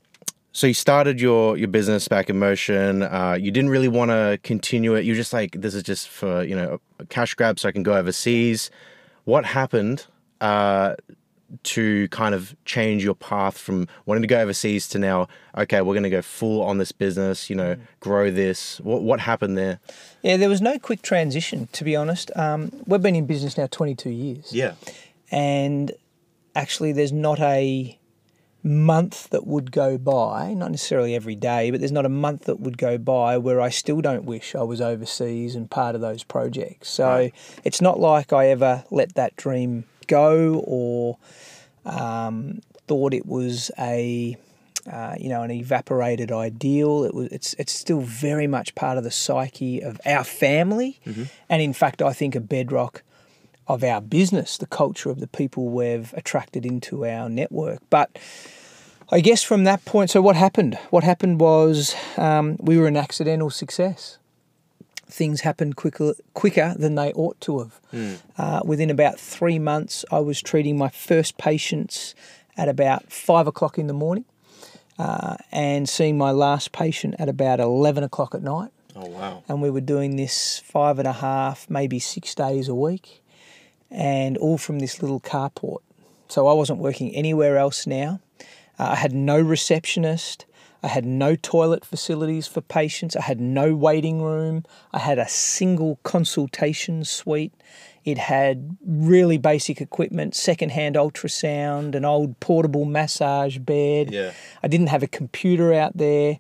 so 0.52 0.68
you 0.68 0.74
started 0.74 1.22
your 1.22 1.58
your 1.58 1.68
business 1.68 2.08
back 2.08 2.30
in 2.30 2.38
motion. 2.38 3.04
Uh, 3.04 3.38
you 3.40 3.52
didn't 3.52 3.70
really 3.70 3.88
want 3.88 4.12
to 4.12 4.40
continue 4.44 4.96
it. 4.96 5.06
You're 5.06 5.16
just 5.16 5.32
like, 5.32 5.54
this 5.54 5.74
is 5.74 5.84
just 5.84 6.10
for 6.10 6.44
you 6.44 6.56
know 6.56 6.82
a 7.00 7.06
cash 7.06 7.34
grab, 7.36 7.60
so 7.60 7.70
I 7.70 7.72
can 7.72 7.84
go 7.84 7.94
overseas. 7.94 8.70
What 9.24 9.46
happened 9.46 10.06
uh, 10.42 10.96
to 11.64 12.08
kind 12.10 12.34
of 12.36 12.56
change 12.66 13.04
your 13.04 13.16
path 13.16 13.58
from 13.58 13.88
wanting 14.06 14.22
to 14.22 14.28
go 14.28 14.40
overseas 14.40 14.88
to 14.90 15.00
now? 15.00 15.28
Okay, 15.58 15.82
we're 15.82 15.94
going 15.94 16.04
to 16.04 16.10
go 16.10 16.22
full 16.22 16.62
on 16.62 16.78
this 16.78 16.92
business. 16.92 17.50
You 17.50 17.56
know, 17.56 17.76
grow 18.00 18.32
this. 18.32 18.80
What 18.82 19.02
what 19.04 19.20
happened 19.22 19.58
there? 19.58 19.80
Yeah, 20.22 20.38
there 20.38 20.50
was 20.50 20.62
no 20.62 20.78
quick 20.80 21.02
transition, 21.02 21.68
to 21.74 21.84
be 21.84 21.96
honest. 21.96 22.32
Um, 22.36 22.72
we've 22.86 23.02
been 23.02 23.16
in 23.16 23.26
business 23.26 23.58
now 23.58 23.68
22 23.70 24.10
years. 24.10 24.52
Yeah. 24.54 24.74
and 25.32 25.92
actually 26.56 26.92
there's 26.92 27.12
not 27.12 27.40
a 27.40 27.96
month 28.62 29.30
that 29.30 29.48
would 29.48 29.72
go 29.72 29.98
by 29.98 30.54
not 30.54 30.70
necessarily 30.72 31.16
every 31.16 31.36
day 31.36 31.72
but 31.72 31.80
there's 31.80 31.92
not 31.94 32.06
a 32.06 32.10
month 32.10 32.44
that 32.46 32.60
would 32.60 32.78
go 32.78 32.98
by 32.98 33.38
where 33.38 33.62
I 33.62 33.70
still 33.70 34.02
don't 34.02 34.26
wish 34.26 34.54
I 34.54 34.64
was 34.64 34.82
overseas 34.82 35.56
and 35.56 35.70
part 35.72 35.96
of 35.96 36.02
those 36.02 36.24
projects 36.24 36.90
so 36.90 37.08
Right. 37.08 37.34
it's 37.64 37.80
not 37.80 38.00
like 38.00 38.34
I 38.34 38.48
ever 38.48 38.84
let 38.92 39.16
that 39.16 39.36
dream 39.38 39.86
go 40.10 40.62
or 40.67 41.17
um, 41.86 42.60
thought 42.88 43.13
it 43.13 43.26
was 43.26 43.72
a 43.80 44.36
uh, 44.91 45.15
you 45.19 45.30
know 45.30 45.43
an 45.43 45.52
evaporated 45.52 46.32
ideal 46.32 47.04
it 47.04 47.13
was 47.13 47.28
it's 47.28 47.54
it's 47.60 47.74
still 47.74 48.02
very 48.02 48.48
much 48.48 48.74
part 48.76 48.98
of 48.98 49.04
the 49.04 49.12
psyche 49.12 49.82
of 49.82 50.00
our 50.06 50.24
family 50.24 51.00
and 51.50 51.62
in 51.62 51.74
fact 51.74 52.02
I 52.02 52.13
think 52.13 52.36
a 52.36 52.39
bedrock 52.41 53.04
of 53.69 53.84
our 53.84 54.02
business, 54.02 54.58
the 54.58 54.65
culture 54.65 55.12
of 55.12 55.19
the 55.19 55.28
people 55.28 55.69
we've 55.69 56.12
attracted 56.15 56.65
into 56.65 57.06
our 57.06 57.30
network. 57.30 57.80
But 57.91 58.17
I 59.12 59.19
guess 59.22 59.43
from 59.43 59.63
that 59.65 59.86
point, 59.86 60.10
so 60.10 60.22
what 60.22 60.36
happened? 60.36 60.76
What 60.89 61.04
happened 61.04 61.39
was 61.39 61.95
um, 62.17 62.58
we 62.60 62.78
were 62.78 62.88
an 62.88 62.98
accidental 62.98 63.50
success. 63.52 64.19
Things 65.10 65.41
happened 65.41 65.76
quicker, 65.76 66.13
quicker 66.34 66.76
than 66.78 66.95
they 66.95 67.12
ought 67.13 67.39
to 67.41 67.60
have. 67.60 67.80
Uh, 68.38 68.62
within 68.63 68.89
about 68.89 69.19
three 69.19 69.58
months, 69.60 70.06
I 70.12 70.19
was 70.19 70.41
treating 70.41 70.78
my 70.78 70.89
first 70.89 71.38
patients 71.38 72.13
at 72.56 72.69
about 72.69 73.12
five 73.12 73.48
o'clock 73.48 73.78
in 73.80 73.88
the 73.88 73.93
morning 73.93 74.26
uh, 75.00 75.38
and 75.52 75.89
seeing 75.89 76.17
my 76.17 76.32
last 76.32 76.72
patient 76.72 77.15
at 77.17 77.28
about 77.30 77.60
11 77.60 78.04
o'clock 78.04 78.36
at 78.36 78.43
night 78.43 78.69
Oh 78.95 79.08
wow. 79.08 79.43
and 79.48 79.62
we 79.62 79.69
were 79.69 79.82
doing 79.82 80.15
this 80.17 80.60
five 80.60 81.00
and 81.00 81.08
a 81.08 81.13
half, 81.13 81.69
maybe 81.69 82.00
six 82.00 82.36
days 82.36 82.67
a 82.67 82.76
week, 82.76 83.24
and 83.89 84.38
all 84.38 84.58
from 84.58 84.80
this 84.80 85.02
little 85.02 85.19
carport. 85.19 85.80
So 86.28 86.48
I 86.48 86.54
wasn't 86.54 86.80
working 86.80 87.15
anywhere 87.15 87.58
else 87.58 87.88
now. 87.88 88.19
Uh, 88.78 88.89
I 88.91 88.95
had 88.95 89.13
no 89.13 89.39
receptionist. 89.39 90.45
I 90.82 90.88
had 90.88 91.06
no 91.06 91.36
toilet 91.36 91.84
facilities 91.84 92.48
for 92.48 92.62
patients. 92.62 93.15
I 93.15 93.22
had 93.22 93.39
no 93.42 93.76
waiting 93.76 94.22
room. 94.22 94.63
I 94.94 95.00
had 95.00 95.20
a 95.20 95.28
single 95.28 96.00
consultation 96.04 97.04
suite. 97.04 97.54
It 98.06 98.18
had 98.18 98.78
really 98.86 99.38
basic 99.38 99.82
equipment, 99.82 100.36
secondhand 100.36 100.96
ultrasound, 100.96 101.96
an 101.96 102.06
old 102.06 102.39
portable 102.39 102.86
massage 102.86 103.58
bed. 103.58 104.12
Yeah. 104.12 104.32
I 104.63 104.68
didn't 104.68 104.88
have 104.88 105.04
a 105.04 105.08
computer 105.08 105.74
out 105.74 105.98
there. 105.98 106.39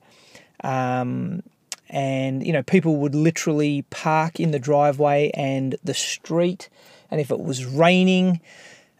Um, 0.63 1.43
and, 1.89 2.45
you 2.45 2.53
know, 2.53 2.63
people 2.63 2.97
would 2.97 3.15
literally 3.15 3.81
park 3.89 4.39
in 4.39 4.51
the 4.51 4.59
driveway 4.59 5.31
and 5.33 5.75
the 5.83 5.93
street. 5.93 6.69
And 7.11 7.19
if 7.19 7.31
it 7.31 7.39
was 7.39 7.65
raining, 7.65 8.39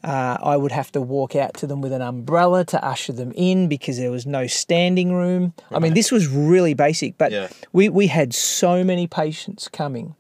uh, 0.04 0.38
I 0.42 0.56
would 0.58 0.72
have 0.72 0.92
to 0.94 1.02
walk 1.02 1.36
out 1.36 1.54
to 1.56 1.68
them 1.68 1.82
with 1.82 1.92
an 1.92 2.02
umbrella 2.02 2.64
to 2.66 2.84
usher 2.84 3.12
them 3.14 3.32
in 3.36 3.68
because 3.68 3.98
there 3.98 4.12
was 4.12 4.26
no 4.26 4.48
standing 4.48 5.14
room. 5.14 5.54
I 5.72 5.80
mean, 5.80 5.94
this 5.94 6.12
was 6.12 6.28
really 6.28 6.74
basic, 6.74 7.18
but 7.18 7.32
Yeah. 7.32 7.48
we, 7.74 7.90
we 7.90 8.08
had 8.08 8.34
so 8.34 8.84
many 8.84 9.08
patients 9.08 9.68
coming 9.68 10.16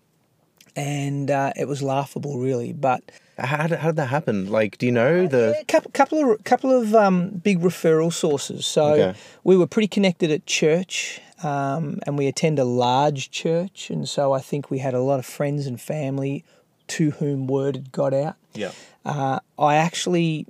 and 0.75 1.29
uh, 1.31 1.51
it 1.55 1.67
was 1.67 1.81
laughable, 1.81 2.39
really. 2.39 2.73
But 2.73 3.01
How 3.37 3.67
did, 3.67 3.79
how 3.79 3.87
did 3.89 3.95
that 3.97 4.07
happen? 4.07 4.49
Like, 4.51 4.77
do 4.77 4.85
you 4.85 4.91
know 4.91 5.27
the? 5.27 5.57
a 5.59 5.65
couple, 5.65 5.91
couple 5.91 6.31
of 6.33 6.43
couple 6.43 6.71
of 6.71 6.93
um, 6.95 7.29
big 7.29 7.59
referral 7.59 8.11
sources. 8.13 8.65
So 8.65 8.85
Okay. 8.93 9.13
we 9.43 9.57
were 9.57 9.67
pretty 9.67 9.87
connected 9.87 10.31
at 10.31 10.45
church, 10.45 11.21
um, 11.43 11.99
and 12.05 12.17
we 12.17 12.27
attend 12.27 12.59
a 12.59 12.65
large 12.65 13.31
church, 13.31 13.89
and 13.89 14.07
so 14.07 14.33
I 14.33 14.39
think 14.41 14.69
we 14.69 14.79
had 14.79 14.93
a 14.93 15.01
lot 15.01 15.19
of 15.19 15.25
friends 15.25 15.67
and 15.67 15.79
family 15.81 16.43
to 16.89 17.11
whom 17.11 17.47
word 17.47 17.75
had 17.75 17.91
got 17.91 18.13
out. 18.13 18.35
Yeah. 18.53 18.71
Uh, 19.05 19.39
I 19.57 19.75
actually 19.75 20.45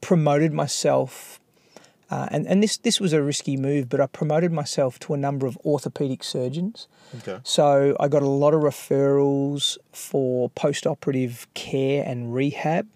promoted 0.00 0.52
myself, 0.52 1.40
uh, 2.10 2.28
and 2.30 2.46
and 2.46 2.62
this 2.62 2.76
this 2.78 3.00
was 3.00 3.12
a 3.12 3.22
risky 3.22 3.56
move, 3.56 3.88
but 3.88 4.00
I 4.00 4.06
promoted 4.06 4.52
myself 4.52 4.98
to 5.00 5.14
a 5.14 5.16
number 5.16 5.46
of 5.46 5.56
orthopedic 5.64 6.24
surgeons. 6.24 6.88
Okay. 7.18 7.40
So 7.44 7.96
I 8.00 8.08
got 8.08 8.22
a 8.22 8.28
lot 8.28 8.54
of 8.54 8.62
referrals 8.62 9.76
for 9.92 10.48
post-operative 10.50 11.46
care 11.54 12.04
and 12.06 12.34
rehab, 12.34 12.88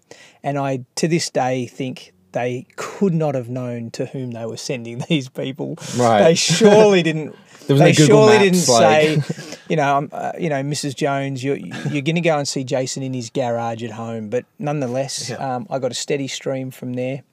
and 0.43 0.57
I 0.57 0.85
to 0.95 1.07
this 1.07 1.29
day 1.29 1.67
think 1.67 2.13
they 2.35 2.67
could 2.75 3.13
not 3.13 3.33
have 3.33 3.47
known 3.47 3.89
to 3.91 4.05
whom 4.07 4.31
they 4.31 4.45
were 4.45 4.57
sending 4.57 4.97
these 5.09 5.29
people. 5.29 5.77
Right. 5.97 6.23
They 6.23 6.35
surely 6.35 7.01
didn't. 7.09 7.35
There 7.67 7.75
was 7.75 7.81
they 7.81 7.91
no 7.91 7.93
Google 7.93 8.27
surely 8.29 8.49
Maps, 8.49 8.65
didn't 8.67 8.81
like- 8.81 9.23
say, 9.25 9.57
you 9.69 9.75
know, 9.75 9.97
um, 9.97 10.09
uh, 10.11 10.31
you 10.39 10.49
know, 10.49 10.61
Mrs. 10.63 10.95
Jones, 10.95 11.43
you're 11.43 11.57
you're 11.57 12.01
going 12.01 12.15
to 12.15 12.21
go 12.21 12.37
and 12.37 12.47
see 12.47 12.63
Jason 12.63 13.01
in 13.03 13.13
his 13.13 13.29
garage 13.29 13.83
at 13.83 13.91
home. 13.91 14.29
But 14.29 14.45
nonetheless, 14.59 15.29
Yeah. 15.29 15.55
um, 15.55 15.67
I 15.69 15.79
got 15.79 15.91
a 15.91 15.95
steady 15.95 16.27
stream 16.27 16.71
from 16.71 16.93
there 16.93 17.23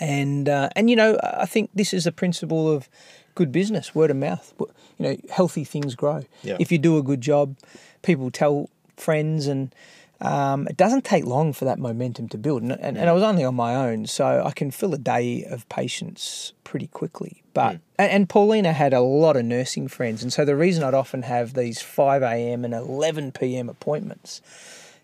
and 0.00 0.48
uh, 0.48 0.68
and 0.74 0.88
you 0.88 0.96
know 0.96 1.18
I 1.22 1.46
think 1.46 1.70
this 1.74 1.92
is 1.92 2.06
a 2.06 2.12
principle 2.12 2.70
of 2.70 2.88
good 3.34 3.52
business, 3.52 3.94
word 3.94 4.10
of 4.10 4.16
mouth. 4.16 4.52
You 4.58 4.66
know, 4.98 5.16
healthy 5.30 5.64
things 5.64 5.94
grow. 5.94 6.24
Yeah. 6.42 6.56
If 6.60 6.72
you 6.72 6.78
do 6.78 6.96
a 6.98 7.02
good 7.02 7.20
job, 7.20 7.56
people 8.02 8.30
tell 8.30 8.68
friends, 8.96 9.46
and 9.46 9.74
um, 10.22 10.66
it 10.68 10.76
doesn't 10.76 11.04
take 11.04 11.26
long 11.26 11.52
for 11.52 11.64
that 11.66 11.78
momentum 11.78 12.28
to 12.28 12.38
build. 12.38 12.62
And, 12.62 12.72
and, 12.72 12.96
and 12.96 13.10
I 13.10 13.12
was 13.12 13.22
only 13.22 13.44
on 13.44 13.54
my 13.54 13.74
own, 13.74 14.06
so 14.06 14.42
I 14.44 14.52
can 14.52 14.70
fill 14.70 14.94
a 14.94 14.98
day 14.98 15.44
of 15.44 15.68
patients 15.68 16.54
pretty 16.64 16.86
quickly. 16.86 17.42
But 17.52 17.80
and, 17.98 18.10
and 18.10 18.28
Paulina 18.28 18.72
had 18.72 18.94
a 18.94 19.00
lot 19.00 19.36
of 19.36 19.44
nursing 19.44 19.88
friends, 19.88 20.22
and 20.22 20.32
so 20.32 20.44
the 20.44 20.56
reason 20.56 20.84
I'd 20.84 20.94
often 20.94 21.22
have 21.22 21.54
these 21.54 21.82
five 21.82 22.22
a.m. 22.22 22.64
and 22.64 22.72
eleven 22.72 23.32
p.m. 23.32 23.68
appointments 23.68 24.40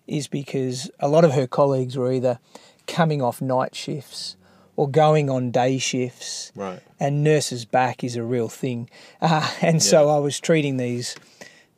is 0.07 0.28
because 0.28 0.90
a 1.00 1.09
lot 1.09 1.24
of 1.24 1.33
her 1.33 1.46
colleagues 1.46 1.98
were 1.98 2.11
either 2.11 2.38
coming 2.87 3.20
off 3.20 3.42
night 3.42 3.74
shifts 3.74 4.37
or 4.76 4.88
going 4.88 5.28
on 5.28 5.50
day 5.50 5.76
shifts. 5.76 6.52
Right. 6.54 6.81
And 6.98 7.22
nurses 7.22 7.66
back 7.66 8.02
is 8.02 8.16
a 8.16 8.22
real 8.22 8.48
thing, 8.48 8.88
uh, 9.20 9.50
and 9.61 9.83
so 9.83 10.09
I 10.09 10.18
was 10.18 10.40
treating 10.40 10.78
these 10.78 11.16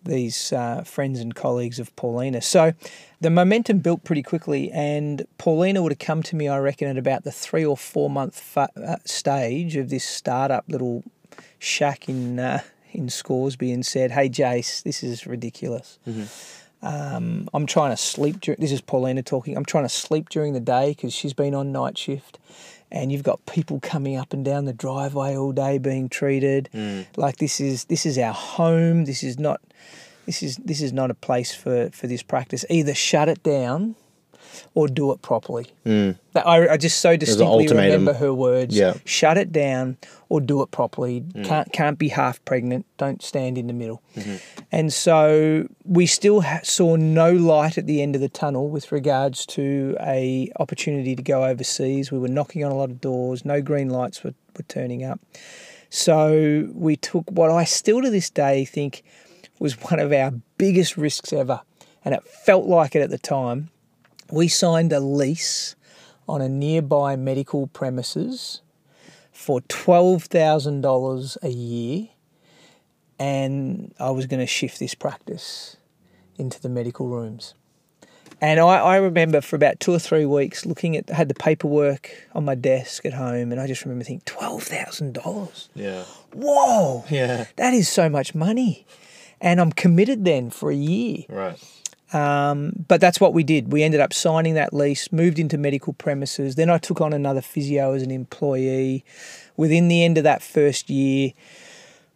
these 0.04 0.52
uh, 0.52 0.82
friends 0.84 1.20
and 1.20 1.34
colleagues 1.34 1.78
of 1.78 1.94
Paulina. 1.96 2.40
So 2.40 2.72
the 3.20 3.30
momentum 3.30 3.78
built 3.78 4.04
pretty 4.04 4.22
quickly, 4.22 4.70
and 4.72 5.26
Paulina 5.38 5.82
would 5.82 5.92
have 5.92 5.98
come 5.98 6.22
to 6.24 6.36
me, 6.36 6.48
I 6.48 6.58
reckon, 6.58 6.88
at 6.88 6.96
about 6.98 7.24
the 7.24 7.32
three 7.32 7.64
or 7.64 7.76
four 7.76 8.08
month 8.10 8.38
fa- 8.40 8.70
uh, 8.76 8.96
stage 9.04 9.76
of 9.76 9.90
this 9.90 10.04
startup 10.04 10.64
little 10.68 11.04
shack 11.58 12.08
in 12.08 12.38
uh, 12.38 12.62
in 12.92 13.08
Scoresby, 13.08 13.70
and 13.72 13.84
said, 13.84 14.10
"Hey, 14.12 14.28
Jace, 14.28 14.82
this 14.82 15.02
is 15.02 15.26
ridiculous." 15.26 15.98
Um, 16.82 17.48
I'm 17.52 17.66
trying 17.66 17.90
to 17.90 17.96
sleep. 17.96 18.40
Dur- 18.40 18.56
this 18.58 18.72
is 18.72 18.80
Paulina 18.80 19.22
talking. 19.22 19.56
I'm 19.56 19.66
trying 19.66 19.84
to 19.84 19.90
sleep 19.90 20.30
during 20.30 20.54
the 20.54 20.60
day 20.60 20.90
because 20.90 21.12
she's 21.12 21.34
been 21.34 21.54
on 21.54 21.72
night 21.72 21.98
shift, 21.98 22.38
and 22.90 23.12
you've 23.12 23.22
got 23.22 23.44
people 23.46 23.81
coming 23.81 24.16
up 24.16 24.33
and 24.33 24.44
down 24.44 24.64
the 24.64 24.72
driveway 24.72 25.37
all 25.37 25.53
day 25.53 25.79
being 25.79 26.09
treated. 26.09 26.68
Mm. 26.74 27.07
Like 27.16 27.37
this 27.37 27.61
is 27.61 27.85
this 27.85 28.07
is 28.07 28.18
our 28.18 28.35
home. 28.35 29.05
This 29.05 29.22
is 29.22 29.38
not. 29.38 29.61
This 30.26 30.42
is 30.42 30.57
this 30.57 30.81
is 30.81 30.92
not 30.92 31.11
a 31.11 31.14
place 31.14 31.55
for 31.55 31.90
for 31.90 32.07
this 32.07 32.22
practice. 32.22 32.64
Either 32.68 32.94
shut 32.94 33.29
it 33.29 33.42
down, 33.42 33.96
or 34.74 34.88
do 34.88 35.12
it 35.12 35.22
properly. 35.22 35.66
That 35.84 36.46
I, 36.46 36.74
I 36.74 36.76
just 36.76 37.00
so 37.00 37.16
distinctly 37.16 37.66
remember 37.90 38.12
her 38.14 38.32
words. 38.32 38.76
Yeah. 38.76 38.94
Shut 39.04 39.36
it 39.36 39.50
down 39.52 39.96
or 40.28 40.40
do 40.40 40.62
it 40.62 40.70
properly. 40.70 41.24
Can't 41.44 41.72
can't 41.72 41.98
be 41.98 42.08
half 42.08 42.44
pregnant. 42.44 42.86
Don't 42.98 43.22
stand 43.22 43.58
in 43.58 43.66
the 43.66 43.72
middle. 43.72 44.02
And 44.70 44.92
so 44.92 45.66
we 45.84 46.06
still 46.06 46.42
ha- 46.42 46.60
saw 46.62 46.96
no 46.96 47.32
light 47.32 47.78
at 47.78 47.86
the 47.86 48.00
end 48.02 48.14
of 48.14 48.20
the 48.20 48.28
tunnel 48.28 48.68
with 48.68 48.92
regards 48.92 49.44
to 49.46 49.96
a 50.00 50.50
opportunity 50.60 51.16
to 51.16 51.22
go 51.22 51.44
overseas. 51.44 52.12
We 52.12 52.18
were 52.18 52.28
knocking 52.28 52.64
on 52.64 52.70
a 52.70 52.76
lot 52.76 52.90
of 52.90 53.00
doors. 53.00 53.44
No 53.44 53.60
green 53.60 53.90
lights 53.90 54.22
were, 54.22 54.34
were 54.56 54.64
turning 54.68 55.02
up. 55.04 55.20
So 55.90 56.68
we 56.72 56.96
took 56.96 57.28
what 57.30 57.50
I 57.50 57.64
still 57.64 58.00
to 58.02 58.10
this 58.10 58.30
day 58.30 58.64
think 58.64 59.02
was 59.58 59.74
one 59.90 59.98
of 59.98 60.12
our 60.12 60.32
biggest 60.56 60.96
risks 60.96 61.32
ever, 61.32 61.60
and 62.04 62.14
it 62.14 62.22
felt 62.24 62.66
like 62.66 62.94
it 62.94 63.02
at 63.02 63.10
the 63.10 63.18
time. 63.18 63.70
We 64.33 64.49
signed 64.49 64.93
a 64.93 65.01
lease 65.01 65.75
on 66.29 66.40
a 66.40 66.49
nearby 66.49 67.16
medical 67.16 67.66
premises 67.66 68.62
for 69.33 69.61
twelve 69.62 70.25
thousand 70.25 70.83
dollars 70.83 71.37
a 71.43 71.49
year, 71.49 72.09
and 73.19 73.93
I 73.99 74.11
was 74.11 74.27
going 74.27 74.40
to 74.40 74.47
shift 74.47 74.79
this 74.79 74.95
practice 74.95 75.77
into 76.38 76.61
the 76.61 76.69
medical 76.69 77.09
rooms. 77.09 77.55
And 78.43 78.59
I, 78.59 78.79
I 78.79 78.97
remember 78.97 79.43
for 79.43 79.57
about 79.57 79.81
two 79.81 79.93
or 79.93 79.99
three 79.99 80.25
weeks 80.25 80.64
looking 80.64 80.97
at 80.97 81.11
I 81.11 81.14
had 81.14 81.29
the 81.29 81.35
paperwork 81.35 82.11
on 82.35 82.45
my 82.45 82.55
desk 82.55 83.05
at 83.05 83.12
home, 83.12 83.53
and 83.53 83.61
I 83.61 83.66
just 83.66 83.85
remember 83.85 84.05
thinking 84.05 84.23
twelve 84.25 84.62
thousand 84.62 85.14
dollars. 85.14 85.69
Yeah. 85.75 86.05
Whoa, 86.33 87.05
Yeah. 87.11 87.47
that 87.57 87.75
is 87.75 87.88
so 87.88 88.09
much 88.09 88.35
money, 88.35 88.87
and 89.40 89.61
I'm 89.61 89.73
committed 89.73 90.25
then 90.25 90.51
for 90.51 90.71
a 90.71 90.77
year. 90.77 91.25
Right. 91.29 91.59
Um, 92.12 92.73
but 92.88 93.01
that's 93.01 93.20
what 93.20 93.33
we 93.35 93.42
did. 93.44 93.73
We 93.73 93.83
ended 93.83 94.01
up 94.01 94.12
signing 94.12 94.55
that 94.55 94.73
lease, 94.75 95.12
moved 95.12 95.38
into 95.38 95.57
medical 95.59 95.92
premises. 95.92 96.55
Then 96.57 96.68
I 96.70 96.79
took 96.79 97.01
on 97.01 97.12
another 97.12 97.40
physio 97.40 97.92
as 97.92 98.03
an 98.03 98.11
employee. 98.11 99.05
Within 99.57 99.88
the 99.88 100.03
end 100.05 100.18
of 100.18 100.25
that 100.25 100.42
first 100.42 100.90
year, 100.90 101.33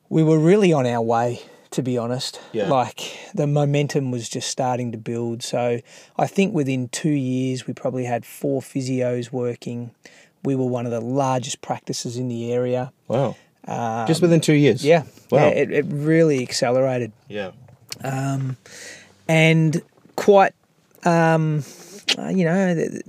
we 0.08 0.22
were 0.22 0.38
really 0.38 0.72
on 0.72 0.86
our 0.86 1.02
way, 1.02 1.40
to 1.72 1.82
be 1.82 1.96
honest. 1.98 2.40
Yeah. 2.52 2.68
Like 2.68 3.18
the 3.34 3.46
momentum 3.46 4.10
was 4.10 4.28
just 4.28 4.48
starting 4.50 4.90
to 4.92 4.98
build. 4.98 5.42
So 5.42 5.80
I 6.18 6.26
think 6.26 6.54
within 6.54 6.88
two 6.88 7.10
years, 7.10 7.66
we 7.66 7.74
probably 7.74 8.04
had 8.04 8.24
four 8.26 8.60
physios 8.62 9.30
working. 9.30 9.92
We 10.42 10.54
were 10.56 10.66
one 10.66 10.86
of 10.86 10.92
the 10.92 11.00
largest 11.00 11.60
practices 11.62 12.16
in 12.16 12.28
the 12.28 12.52
area. 12.52 12.92
Wow. 13.08 13.36
Um, 13.66 14.06
Just 14.06 14.20
within 14.20 14.42
two 14.42 14.52
years. 14.52 14.84
yeah, 14.84 15.04
Wow. 15.30 15.38
yeah, 15.38 15.46
it, 15.48 15.70
it 15.70 15.84
really 15.88 16.42
accelerated 16.42 17.12
Yeah. 17.28 17.52
And 19.28 19.82
quite 20.16 20.54
um, 21.04 21.62
uh, 22.18 22.28
you 22.28 22.44
know 22.44 23.00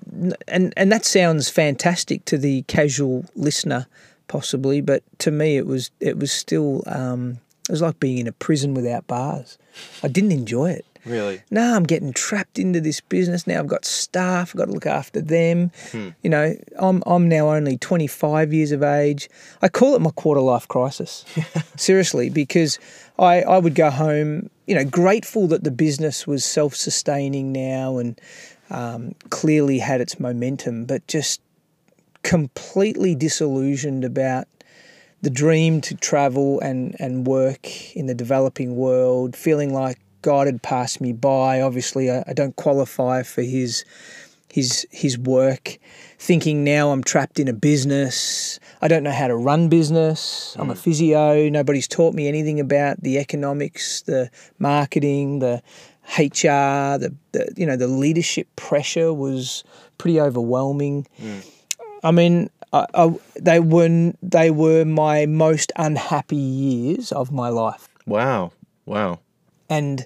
and 0.48 0.74
and 0.76 0.92
that 0.92 1.06
sounds 1.06 1.50
fantastic 1.50 2.26
to 2.26 2.38
the 2.38 2.62
casual 2.64 3.26
listener 3.36 3.88
possibly 4.28 4.82
but 4.82 5.04
to 5.20 5.32
me 5.32 5.58
it 5.58 5.66
was 5.66 5.92
it 6.00 6.18
was 6.18 6.32
still 6.32 6.84
um, 6.88 7.38
it 7.70 7.72
was 7.72 7.82
like 7.82 8.00
being 8.00 8.18
in 8.20 8.28
a 8.28 8.32
prison 8.32 8.74
without 8.74 9.06
bars 9.08 9.58
i 10.04 10.08
didn't 10.08 10.32
enjoy 10.32 10.70
it 10.72 10.86
Really. 11.06 11.44
now 11.52 11.76
I'm 11.76 11.84
getting 11.84 12.14
trapped 12.14 12.58
into 12.58 12.82
this 12.82 13.00
business. 13.00 13.46
Now 13.46 13.60
I've 13.60 13.68
got 13.68 13.86
staff, 13.86 14.50
I've 14.50 14.56
got 14.58 14.66
to 14.66 14.72
look 14.72 14.88
after 14.88 15.22
them. 15.22 15.70
You 15.94 16.30
know, 16.32 16.56
I'm 16.80 17.04
I'm 17.06 17.30
now 17.30 17.50
only 17.52 17.78
25 17.78 18.52
years 18.52 18.72
of 18.72 18.82
age. 18.82 19.30
I 19.62 19.68
call 19.70 19.94
it 19.94 20.02
my 20.02 20.10
quarter 20.10 20.42
life 20.42 20.68
crisis. 20.68 21.24
Seriously, 21.78 22.32
because 22.32 22.80
I, 23.20 23.44
I 23.44 23.60
would 23.60 23.76
go 23.76 23.92
home, 23.92 24.50
you 24.66 24.74
know, 24.74 24.84
grateful 24.84 25.46
that 25.50 25.64
the 25.64 25.70
business 25.70 26.26
was 26.26 26.44
self 26.44 26.76
sustaining 26.76 27.52
now 27.52 28.00
and 28.00 28.20
um, 28.72 29.14
clearly 29.30 29.78
had 29.78 30.02
its 30.02 30.20
momentum, 30.20 30.86
but 30.86 31.06
just 31.06 31.40
completely 32.24 33.14
disillusioned 33.14 34.04
about 34.04 34.48
the 35.26 35.32
dream 35.32 35.82
to 35.82 35.96
travel 35.96 36.60
and, 36.60 36.96
and 37.00 37.26
work 37.26 37.96
in 37.96 38.06
the 38.06 38.14
developing 38.14 38.76
world, 38.76 39.36
feeling 39.36 39.74
like 39.74 39.98
God 40.22 40.46
had 40.46 40.62
passed 40.62 41.02
me 41.02 41.14
by. 41.14 41.62
Obviously, 41.62 42.12
I, 42.12 42.24
I 42.28 42.34
don't 42.34 42.56
qualify 42.56 43.24
for 43.24 43.42
his 43.42 43.84
his 44.54 44.86
his 44.92 45.18
work. 45.18 45.80
Thinking 46.20 46.64
now 46.64 46.92
I'm 46.92 47.04
trapped 47.04 47.40
in 47.40 47.48
a 47.48 47.54
business. 47.54 48.60
I 48.84 48.88
don't 48.88 49.02
know 49.02 49.12
how 49.12 49.28
to 49.28 49.36
run 49.36 49.68
business. 49.68 50.56
I'm 50.60 50.70
a 50.70 50.76
mm. 50.76 50.78
physio. 50.78 51.50
Nobody's 51.50 51.88
taught 51.88 52.14
me 52.14 52.28
anything 52.28 52.60
about 52.60 53.02
the 53.02 53.18
economics, 53.18 54.04
the 54.04 54.30
marketing, 54.60 55.40
the 55.40 55.64
HR, 56.20 57.02
the, 57.02 57.16
the 57.32 57.52
you 57.58 57.66
know 57.66 57.78
the 57.78 57.88
leadership 57.88 58.48
pressure 58.56 59.12
was 59.12 59.64
pretty 59.98 60.22
overwhelming. 60.22 61.08
Mm. 61.20 61.52
I 62.04 62.12
mean, 62.12 62.52
I, 62.74 62.86
I, 62.94 63.16
they 63.40 63.60
were 63.60 64.14
they 64.22 64.52
were 64.52 64.86
my 64.86 65.26
most 65.26 65.72
unhappy 65.76 66.36
years 66.36 67.12
of 67.12 67.32
my 67.32 67.50
life. 67.50 67.88
Wow. 68.06 68.52
Wow. 68.86 69.20
And 69.70 70.06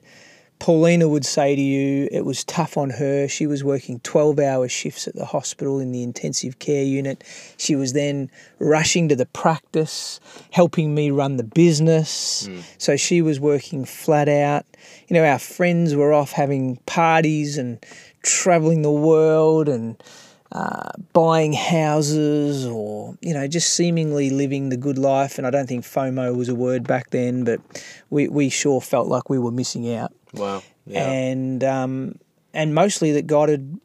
Paulina 0.60 1.08
would 1.08 1.26
say 1.26 1.56
to 1.56 1.62
you, 1.62 2.10
it 2.12 2.26
was 2.26 2.43
tough 2.43 2.78
on 2.78 2.89
her. 2.91 3.30
She 3.30 3.48
was 3.48 3.63
working 3.63 4.02
12 4.02 4.39
hour 4.39 4.67
shifts 4.67 5.08
at 5.08 5.15
the 5.15 5.26
hospital 5.26 5.80
in 5.80 5.93
the 5.93 6.04
intensive 6.04 6.60
care 6.60 6.84
unit. 6.84 7.24
She 7.58 7.76
was 7.76 7.93
then 7.93 8.30
rushing 8.60 9.08
to 9.08 9.15
the 9.15 9.26
practice, 9.26 10.19
helping 10.52 10.93
me 10.93 11.12
run 11.12 11.38
the 11.38 11.43
business. 11.43 12.45
Hmm. 12.45 12.60
So 12.78 12.98
she 12.98 13.22
was 13.22 13.39
working 13.39 13.86
flat 13.86 14.28
out. 14.28 14.65
You 15.08 15.13
know, 15.13 15.24
our 15.24 15.39
friends 15.39 15.95
were 15.95 16.13
off 16.13 16.34
having 16.34 16.76
parties 16.86 17.58
and 17.58 17.84
traveling 18.22 18.82
the 18.82 18.91
world 18.91 19.69
and 19.69 20.02
uh, 20.52 20.92
buying 21.14 21.54
houses 21.54 22.66
or 22.66 23.16
you 23.22 23.34
know 23.34 23.48
just 23.48 23.74
seemingly 23.74 24.30
living 24.32 24.70
the 24.70 24.78
good 24.78 24.98
life 24.98 25.38
and 25.38 25.46
I 25.46 25.52
don't 25.52 25.68
think 25.68 25.86
FOMO 25.86 26.36
was 26.36 26.50
a 26.50 26.56
word 26.56 26.88
back 26.88 27.12
then 27.12 27.44
but 27.44 27.62
we, 28.10 28.28
we 28.28 28.50
sure 28.50 28.82
felt 28.82 29.08
like 29.08 29.30
we 29.30 29.38
were 29.38 29.52
missing 29.52 29.94
out 29.94 30.12
Wow. 30.34 30.64
Yeah. 30.86 31.08
and 31.10 31.64
um, 31.64 32.16
and 32.54 32.74
mostly 32.74 33.12
that 33.14 33.28
God 33.28 33.50
had 33.50 33.80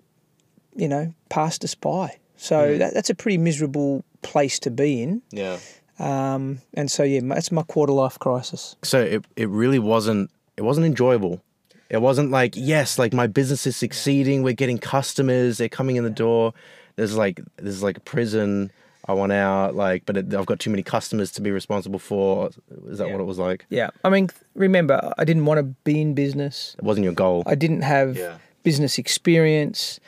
you 0.74 0.88
know 0.88 1.12
passed 1.29 1.64
us 1.64 1.74
by 1.74 2.16
so 2.37 2.79
that, 2.79 2.94
that's 2.94 3.11
a 3.11 3.14
pretty 3.14 3.38
miserable 3.38 4.03
place 4.22 4.59
to 4.61 4.70
be 4.70 5.03
in 5.03 5.20
yeah. 5.31 5.59
um, 5.98 6.61
and 6.72 6.90
so 6.90 7.03
yeah 7.03 7.20
that's 7.22 7.53
my 7.53 7.62
quarter 7.62 7.92
life 7.92 8.18
crisis 8.18 8.74
So 8.83 9.00
it, 9.00 9.24
it 9.37 9.50
really 9.50 9.79
wasn't 9.79 10.31
it 10.57 10.62
wasn't 10.62 10.87
enjoyable. 10.87 11.42
It 11.90 12.00
wasn't 12.00 12.30
like, 12.30 12.54
yes, 12.56 12.98
like 12.98 13.12
my 13.12 13.26
business 13.26 13.66
is 13.66 13.76
succeeding, 13.76 14.42
we're 14.42 14.54
getting 14.54 14.78
customers, 14.78 15.58
they're 15.58 15.68
coming 15.68 15.96
in 15.96 16.04
the 16.04 16.10
door. 16.10 16.54
There's 16.96 17.16
like 17.16 17.40
there's 17.56 17.82
like 17.82 17.96
a 17.98 18.00
prison. 18.00 18.70
I 19.06 19.12
want 19.12 19.32
out, 19.32 19.74
like, 19.76 20.06
but 20.06 20.16
it, 20.16 20.32
I've 20.34 20.46
got 20.46 20.60
too 20.60 20.70
many 20.70 20.82
customers 20.82 21.30
to 21.32 21.42
be 21.42 21.50
responsible 21.50 21.98
for. 21.98 22.48
Is 22.86 22.96
that 22.98 23.10
what 23.10 23.20
it 23.20 23.24
was 23.24 23.38
like? 23.38 23.66
yeah 23.68 23.90
I 24.02 24.08
mean 24.08 24.30
remember 24.54 25.12
I 25.18 25.24
didn't 25.24 25.44
want 25.44 25.58
to 25.58 25.64
be 25.84 26.00
in 26.00 26.14
business 26.14 26.74
It 26.78 26.84
wasn't 26.84 27.04
your 27.04 27.12
goal. 27.12 27.42
I 27.46 27.54
didn't 27.54 27.82
have 27.82 28.16
Yeah. 28.16 28.38
business 28.62 28.96
experience. 28.98 30.00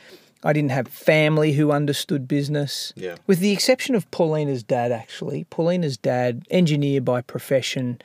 I 0.43 0.53
didn't 0.55 0.71
have 0.71 0.87
family 0.89 1.53
who 1.53 1.73
understood 1.73 2.27
business. 2.29 2.93
Yeah. 2.97 3.17
With 3.27 3.41
the 3.41 3.53
exception 3.53 3.95
of 3.97 4.09
Paulina's 4.13 4.63
dad, 4.63 4.93
actually. 4.93 5.45
Paulina's 5.51 5.97
dad, 5.97 6.47
engineer 6.51 7.01
by 7.01 7.21
profession, 7.21 8.01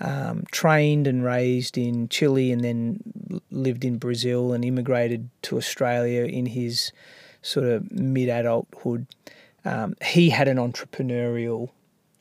um, 0.00 0.44
trained 0.50 1.06
and 1.06 1.24
raised 1.24 1.78
in 1.78 2.08
Chile 2.08 2.50
and 2.52 2.62
then 2.62 3.40
lived 3.50 3.84
in 3.84 3.98
Brazil 3.98 4.52
and 4.52 4.64
immigrated 4.64 5.30
to 5.42 5.56
Australia 5.56 6.24
in 6.24 6.46
his 6.46 6.92
sort 7.42 7.66
of 7.66 7.90
mid 7.92 8.28
adulthood. 8.28 9.06
Um, 9.64 9.94
he 10.04 10.30
had 10.30 10.48
an 10.48 10.56
entrepreneurial 10.56 11.70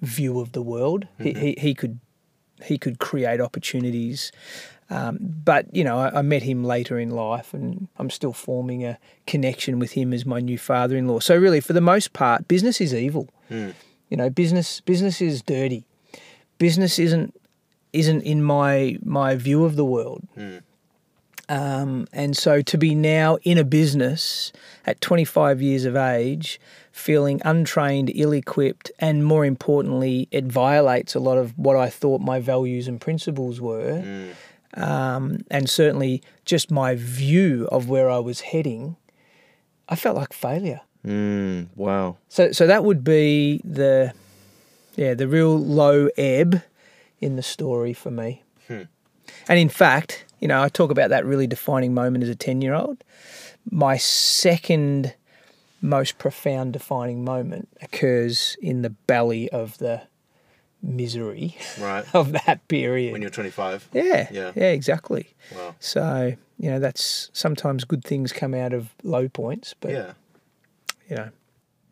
view 0.02 0.40
of 0.40 0.52
the 0.52 0.62
world. 0.62 1.08
He, 1.20 1.34
he, 1.34 1.56
he 1.58 1.74
could 1.74 2.00
he 2.64 2.78
could 2.78 3.00
create 3.00 3.42
opportunities. 3.42 4.32
Um, 4.90 5.18
but 5.22 5.74
you 5.76 5.84
know, 5.84 5.98
I, 5.98 6.20
I 6.20 6.22
met 6.22 6.44
him 6.44 6.64
later 6.64 7.00
in 7.00 7.10
life, 7.10 7.54
and 7.54 7.88
I'm 7.98 8.10
still 8.10 8.34
forming 8.34 8.86
a 8.86 9.00
connection 9.26 9.80
with 9.80 9.94
him 9.94 10.14
as 10.14 10.26
my 10.26 10.40
new 10.40 10.58
father-in-law. 10.58 11.20
So 11.20 11.36
really, 11.36 11.60
for 11.60 11.74
the 11.74 11.82
most 11.82 12.14
part, 12.14 12.48
business 12.48 12.80
is 12.80 12.94
evil. 12.94 13.30
You 14.10 14.18
know, 14.18 14.30
business 14.30 14.82
business 14.82 15.22
is 15.22 15.42
dirty. 15.42 15.86
Business 16.60 17.00
isn't 17.00 17.34
isn't 17.94 18.22
in 18.22 18.44
my 18.44 18.98
my 19.04 19.36
view 19.36 19.64
of 19.64 19.76
the 19.76 19.86
world. 19.86 20.28
Um, 21.50 22.08
and 22.14 22.36
so 22.38 22.62
to 22.62 22.78
be 22.78 22.96
now 22.96 23.38
in 23.44 23.58
a 23.58 23.64
business 23.66 24.54
at 24.86 25.02
25 25.02 25.62
years 25.62 25.84
of 25.86 25.96
age, 25.96 26.60
feeling 26.92 27.42
untrained, 27.44 28.12
ill 28.16 28.32
equipped, 28.32 28.92
and 28.98 29.26
more 29.26 29.46
importantly, 29.46 30.28
it 30.32 30.46
violates 30.46 31.16
a 31.16 31.20
lot 31.20 31.38
of 31.38 31.58
what 31.58 31.76
I 31.76 31.90
thought 31.90 32.22
my 32.22 32.40
values 32.40 32.88
and 32.88 33.00
principles 33.00 33.60
were. 33.60 34.04
Um, 34.76 35.40
and 35.52 35.70
certainly 35.70 36.24
just 36.46 36.72
my 36.72 36.96
view 36.96 37.68
of 37.72 37.90
where 37.90 38.10
I 38.10 38.20
was 38.20 38.42
heading, 38.42 38.96
I 39.90 39.96
felt 39.96 40.16
like 40.16 40.34
failure. 40.34 40.82
Mm, 41.06 41.68
wow. 41.76 42.18
So, 42.30 42.52
so 42.54 42.66
that 42.68 42.84
would 42.86 43.04
be 43.04 43.62
the, 43.66 44.14
yeah, 44.96 45.14
the 45.14 45.28
real 45.28 45.60
low 45.60 46.08
ebb 46.18 46.64
in 47.24 47.36
the 47.36 47.44
story 47.44 47.94
for 47.94 48.12
me. 48.12 48.44
Hmm. 48.68 48.84
And 49.48 49.58
in 49.60 49.70
fact, 49.70 50.26
you 50.40 50.48
know, 50.48 50.62
I 50.62 50.70
talk 50.70 50.92
about 50.92 51.10
that 51.10 51.26
really 51.26 51.48
defining 51.48 51.94
moment 51.94 52.24
as 52.24 52.30
a 52.30 52.36
ten-year-old. 52.36 53.04
My 53.72 53.98
second 53.98 55.16
most 55.82 56.18
profound 56.18 56.74
defining 56.74 57.24
moment 57.24 57.70
occurs 57.82 58.58
in 58.62 58.82
the 58.84 58.90
belly 58.90 59.50
of 59.52 59.78
the 59.80 60.02
misery 60.82 61.56
Right. 61.80 62.04
of 62.14 62.34
that 62.34 62.68
period. 62.68 63.14
When 63.14 63.22
you're 63.22 63.32
25. 63.32 63.90
yeah, 63.94 64.28
Yeah. 64.32 64.52
yeah, 64.56 64.72
exactly. 64.72 65.34
Wow. 65.56 65.76
So 65.80 66.36
you 66.60 66.70
know, 66.70 66.80
that's 66.80 67.30
sometimes 67.34 67.84
good 67.84 68.04
things 68.04 68.32
come 68.32 68.54
out 68.54 68.74
of 68.74 68.94
low 69.04 69.28
points, 69.28 69.74
but 69.80 69.92
Yeah. 69.92 70.14
you 71.10 71.16
know, 71.16 71.30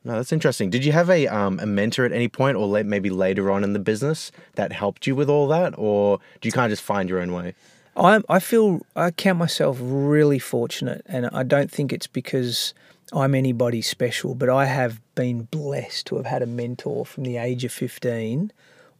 No, 0.04 0.14
that's 0.14 0.32
interesting. 0.32 0.70
Did 0.70 0.84
you 0.84 0.92
have 0.94 1.10
a 1.10 1.28
um, 1.28 1.60
a 1.60 1.66
mentor 1.66 2.06
at 2.06 2.12
any 2.12 2.28
point, 2.28 2.58
or 2.58 2.68
la- 2.68 2.84
maybe 2.84 3.10
later 3.10 3.52
on 3.52 3.64
in 3.64 3.74
the 3.74 3.80
business, 3.80 4.32
that 4.56 4.72
helped 4.72 5.06
you 5.06 5.16
with 5.16 5.30
all 5.30 5.48
that, 5.50 5.76
or 5.78 6.20
do 6.40 6.48
you 6.48 6.52
kind 6.52 6.66
of 6.66 6.72
just 6.72 6.84
find 6.84 7.08
your 7.08 7.20
own 7.20 7.32
way? 7.32 7.54
I 7.96 8.22
I 8.28 8.40
feel 8.40 8.82
I 8.96 9.12
count 9.12 9.38
myself 9.38 9.78
really 9.80 10.40
fortunate, 10.40 11.04
and 11.06 11.28
I 11.28 11.44
don't 11.44 11.70
think 11.70 11.94
it's 11.94 12.08
because 12.08 12.74
I'm 13.14 13.36
anybody 13.36 13.82
special, 13.82 14.36
but 14.36 14.50
I 14.50 14.66
have 14.66 15.02
been 15.16 15.44
blessed 15.44 16.08
to 16.08 16.16
have 16.18 16.26
had 16.26 16.42
a 16.42 16.46
mentor 16.46 17.06
from 17.06 17.24
the 17.24 17.38
age 17.38 17.64
of 17.64 17.72
15 17.72 18.52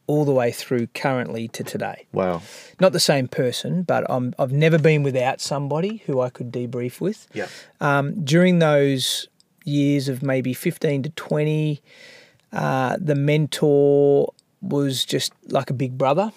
all 0.08 0.26
the 0.26 0.34
way 0.34 0.52
through 0.52 0.88
currently 0.88 1.48
to 1.48 1.64
today. 1.64 2.06
Wow. 2.12 2.42
Not 2.80 2.92
the 2.92 3.00
same 3.00 3.30
person, 3.30 3.84
but 3.84 4.04
I'm, 4.10 4.34
I've 4.38 4.52
never 4.52 4.78
been 4.78 5.04
without 5.04 5.40
somebody 5.40 6.04
who 6.06 6.20
I 6.20 6.30
could 6.30 6.52
debrief 6.52 7.00
with. 7.00 7.28
Yeah. 7.34 7.48
Um, 7.80 8.26
during 8.26 8.60
those 8.60 9.28
years 9.64 10.10
of 10.10 10.24
maybe 10.24 10.54
15 10.54 11.04
to 11.04 11.10
20, 11.10 11.82
uh, 12.54 12.98
the 13.00 13.16
mentor 13.16 14.34
was 14.62 15.06
just 15.06 15.34
like 15.48 15.70
a 15.70 15.74
big 15.74 15.98
brother. 15.98 16.32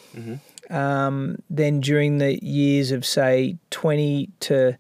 Um, 0.71 1.37
then 1.51 1.81
during 1.81 2.19
the 2.19 2.43
years 2.43 2.91
of, 2.91 3.05
say, 3.05 3.59
20 3.71 4.31
to 4.41 4.79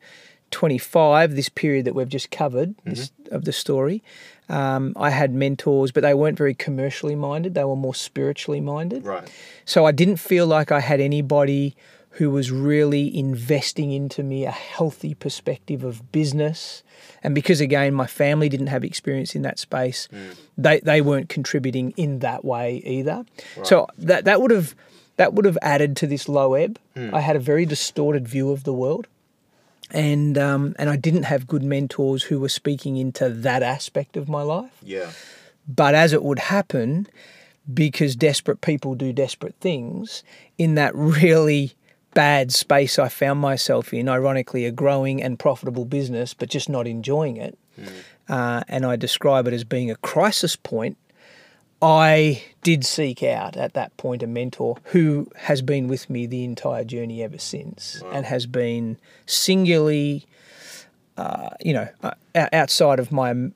25, 0.50 1.34
this 1.34 1.48
period 1.48 1.84
that 1.84 1.94
we've 1.94 2.08
just 2.08 2.30
covered 2.30 2.74
this, 2.84 3.12
of 3.30 3.44
the 3.44 3.52
story, 3.52 4.02
um, 4.48 4.94
I 4.96 5.10
had 5.10 5.34
mentors, 5.34 5.90
but 5.92 6.02
they 6.02 6.14
weren't 6.14 6.38
very 6.38 6.54
commercially 6.54 7.14
minded. 7.14 7.54
They 7.54 7.64
were 7.64 7.76
more 7.76 7.94
spiritually 7.94 8.60
minded. 8.60 9.04
Right. 9.04 9.30
So 9.64 9.84
I 9.84 9.92
didn't 9.92 10.16
feel 10.16 10.46
like 10.46 10.70
I 10.72 10.80
had 10.80 11.00
anybody 11.00 11.76
who 12.14 12.30
was 12.30 12.52
really 12.52 13.16
investing 13.16 13.90
into 13.90 14.22
me 14.22 14.44
a 14.44 14.50
healthy 14.50 15.14
perspective 15.14 15.82
of 15.82 16.12
business. 16.12 16.84
And 17.24 17.34
because 17.34 17.60
again, 17.60 17.92
my 17.92 18.06
family 18.06 18.48
didn't 18.48 18.68
have 18.68 18.84
experience 18.84 19.34
in 19.34 19.42
that 19.42 19.58
space, 19.58 20.08
they, 20.56 20.78
they 20.80 21.00
weren't 21.00 21.28
contributing 21.28 21.92
in 21.96 22.20
that 22.20 22.44
way 22.44 22.76
either. 22.84 23.24
So 23.64 23.88
that 23.98 24.24
that 24.26 24.40
would 24.40 24.52
have 24.52 24.76
that 25.16 25.32
would 25.34 25.44
have 25.44 25.58
added 25.60 25.96
to 25.98 26.06
this 26.06 26.28
low 26.28 26.54
ebb. 26.54 26.78
I 26.96 27.20
had 27.20 27.36
a 27.36 27.40
very 27.40 27.66
distorted 27.66 28.28
view 28.28 28.50
of 28.50 28.64
the 28.64 28.72
world. 28.72 29.08
And 29.90 30.38
um, 30.38 30.74
and 30.78 30.88
I 30.88 30.96
didn't 30.96 31.24
have 31.24 31.46
good 31.46 31.62
mentors 31.62 32.24
who 32.24 32.40
were 32.40 32.48
speaking 32.48 32.96
into 32.96 33.28
that 33.28 33.62
aspect 33.62 34.16
of 34.16 34.28
my 34.28 34.42
life. 34.42 34.72
Yeah. 34.82 35.10
But 35.68 35.94
as 35.94 36.12
it 36.12 36.22
would 36.22 36.38
happen, 36.38 37.06
because 37.72 38.16
desperate 38.16 38.60
people 38.60 38.94
do 38.94 39.12
desperate 39.12 39.54
things, 39.60 40.22
in 40.58 40.74
that 40.76 40.94
really 40.94 41.74
bad 42.14 42.52
space 42.52 42.98
I 42.98 43.08
found 43.08 43.40
myself 43.40 43.92
in, 43.92 44.08
ironically, 44.08 44.64
a 44.64 44.70
growing 44.70 45.22
and 45.22 45.38
profitable 45.38 45.84
business, 45.84 46.34
but 46.34 46.48
just 46.48 46.68
not 46.68 46.86
enjoying 46.86 47.36
it, 47.36 47.58
uh, 48.28 48.62
and 48.68 48.86
I 48.86 48.96
describe 48.96 49.46
it 49.46 49.52
as 49.52 49.64
being 49.64 49.90
a 49.90 49.96
crisis 49.96 50.56
point, 50.56 50.96
I 51.82 52.42
did 52.62 52.84
seek 52.86 53.22
out 53.22 53.56
at 53.56 53.74
that 53.74 53.94
point 53.98 54.22
a 54.22 54.26
mentor 54.26 54.78
who 54.84 55.28
has 55.36 55.60
been 55.60 55.86
with 55.88 56.08
me 56.08 56.26
the 56.26 56.44
entire 56.44 56.84
journey 56.84 57.22
ever 57.22 57.38
since 57.38 58.02
and 58.10 58.24
has 58.24 58.46
been 58.46 58.96
singularly, 59.26 60.24
uh, 61.18 61.50
you 61.60 61.74
know, 61.74 61.88
uh, 62.02 62.14
outside 62.52 62.98
of 62.98 63.12
my 63.12 63.50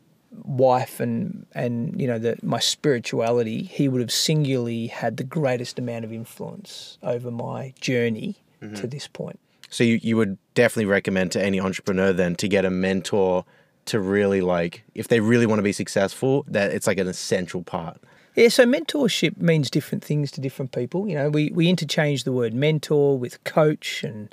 wife 0.44 1.00
and 1.00 1.46
and 1.54 1.98
you 2.00 2.06
know 2.06 2.18
the, 2.18 2.36
my 2.42 2.58
spirituality, 2.58 3.62
he 3.62 3.88
would 3.88 4.00
have 4.00 4.12
singularly 4.12 4.88
had 4.88 5.16
the 5.16 5.24
greatest 5.24 5.78
amount 5.78 6.04
of 6.04 6.12
influence 6.12 6.98
over 7.02 7.30
my 7.30 7.72
journey 7.80 8.36
to 8.60 8.66
mm-hmm. 8.66 8.88
this 8.88 9.06
point. 9.06 9.38
So 9.70 9.84
you, 9.84 9.98
you 10.02 10.16
would 10.16 10.38
definitely 10.54 10.86
recommend 10.86 11.32
to 11.32 11.42
any 11.42 11.60
entrepreneur 11.60 12.12
then 12.12 12.36
to 12.36 12.48
get 12.48 12.64
a 12.64 12.70
mentor 12.70 13.44
to 13.86 14.00
really 14.00 14.40
like 14.40 14.84
if 14.94 15.08
they 15.08 15.20
really 15.20 15.46
want 15.46 15.58
to 15.58 15.62
be 15.62 15.72
successful, 15.72 16.44
that 16.48 16.72
it's 16.72 16.86
like 16.86 16.98
an 16.98 17.08
essential 17.08 17.62
part. 17.62 18.00
Yeah, 18.34 18.48
so 18.48 18.64
mentorship 18.64 19.38
means 19.38 19.68
different 19.70 20.04
things 20.04 20.30
to 20.32 20.40
different 20.40 20.72
people. 20.72 21.08
You 21.08 21.16
know, 21.16 21.30
we, 21.30 21.50
we 21.50 21.68
interchange 21.68 22.24
the 22.24 22.32
word 22.32 22.54
mentor 22.54 23.18
with 23.18 23.42
coach 23.44 24.04
and 24.04 24.32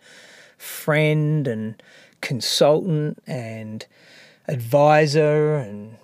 friend 0.58 1.48
and 1.48 1.82
consultant 2.22 3.18
and 3.26 3.86
advisor 4.48 5.56
and 5.56 5.98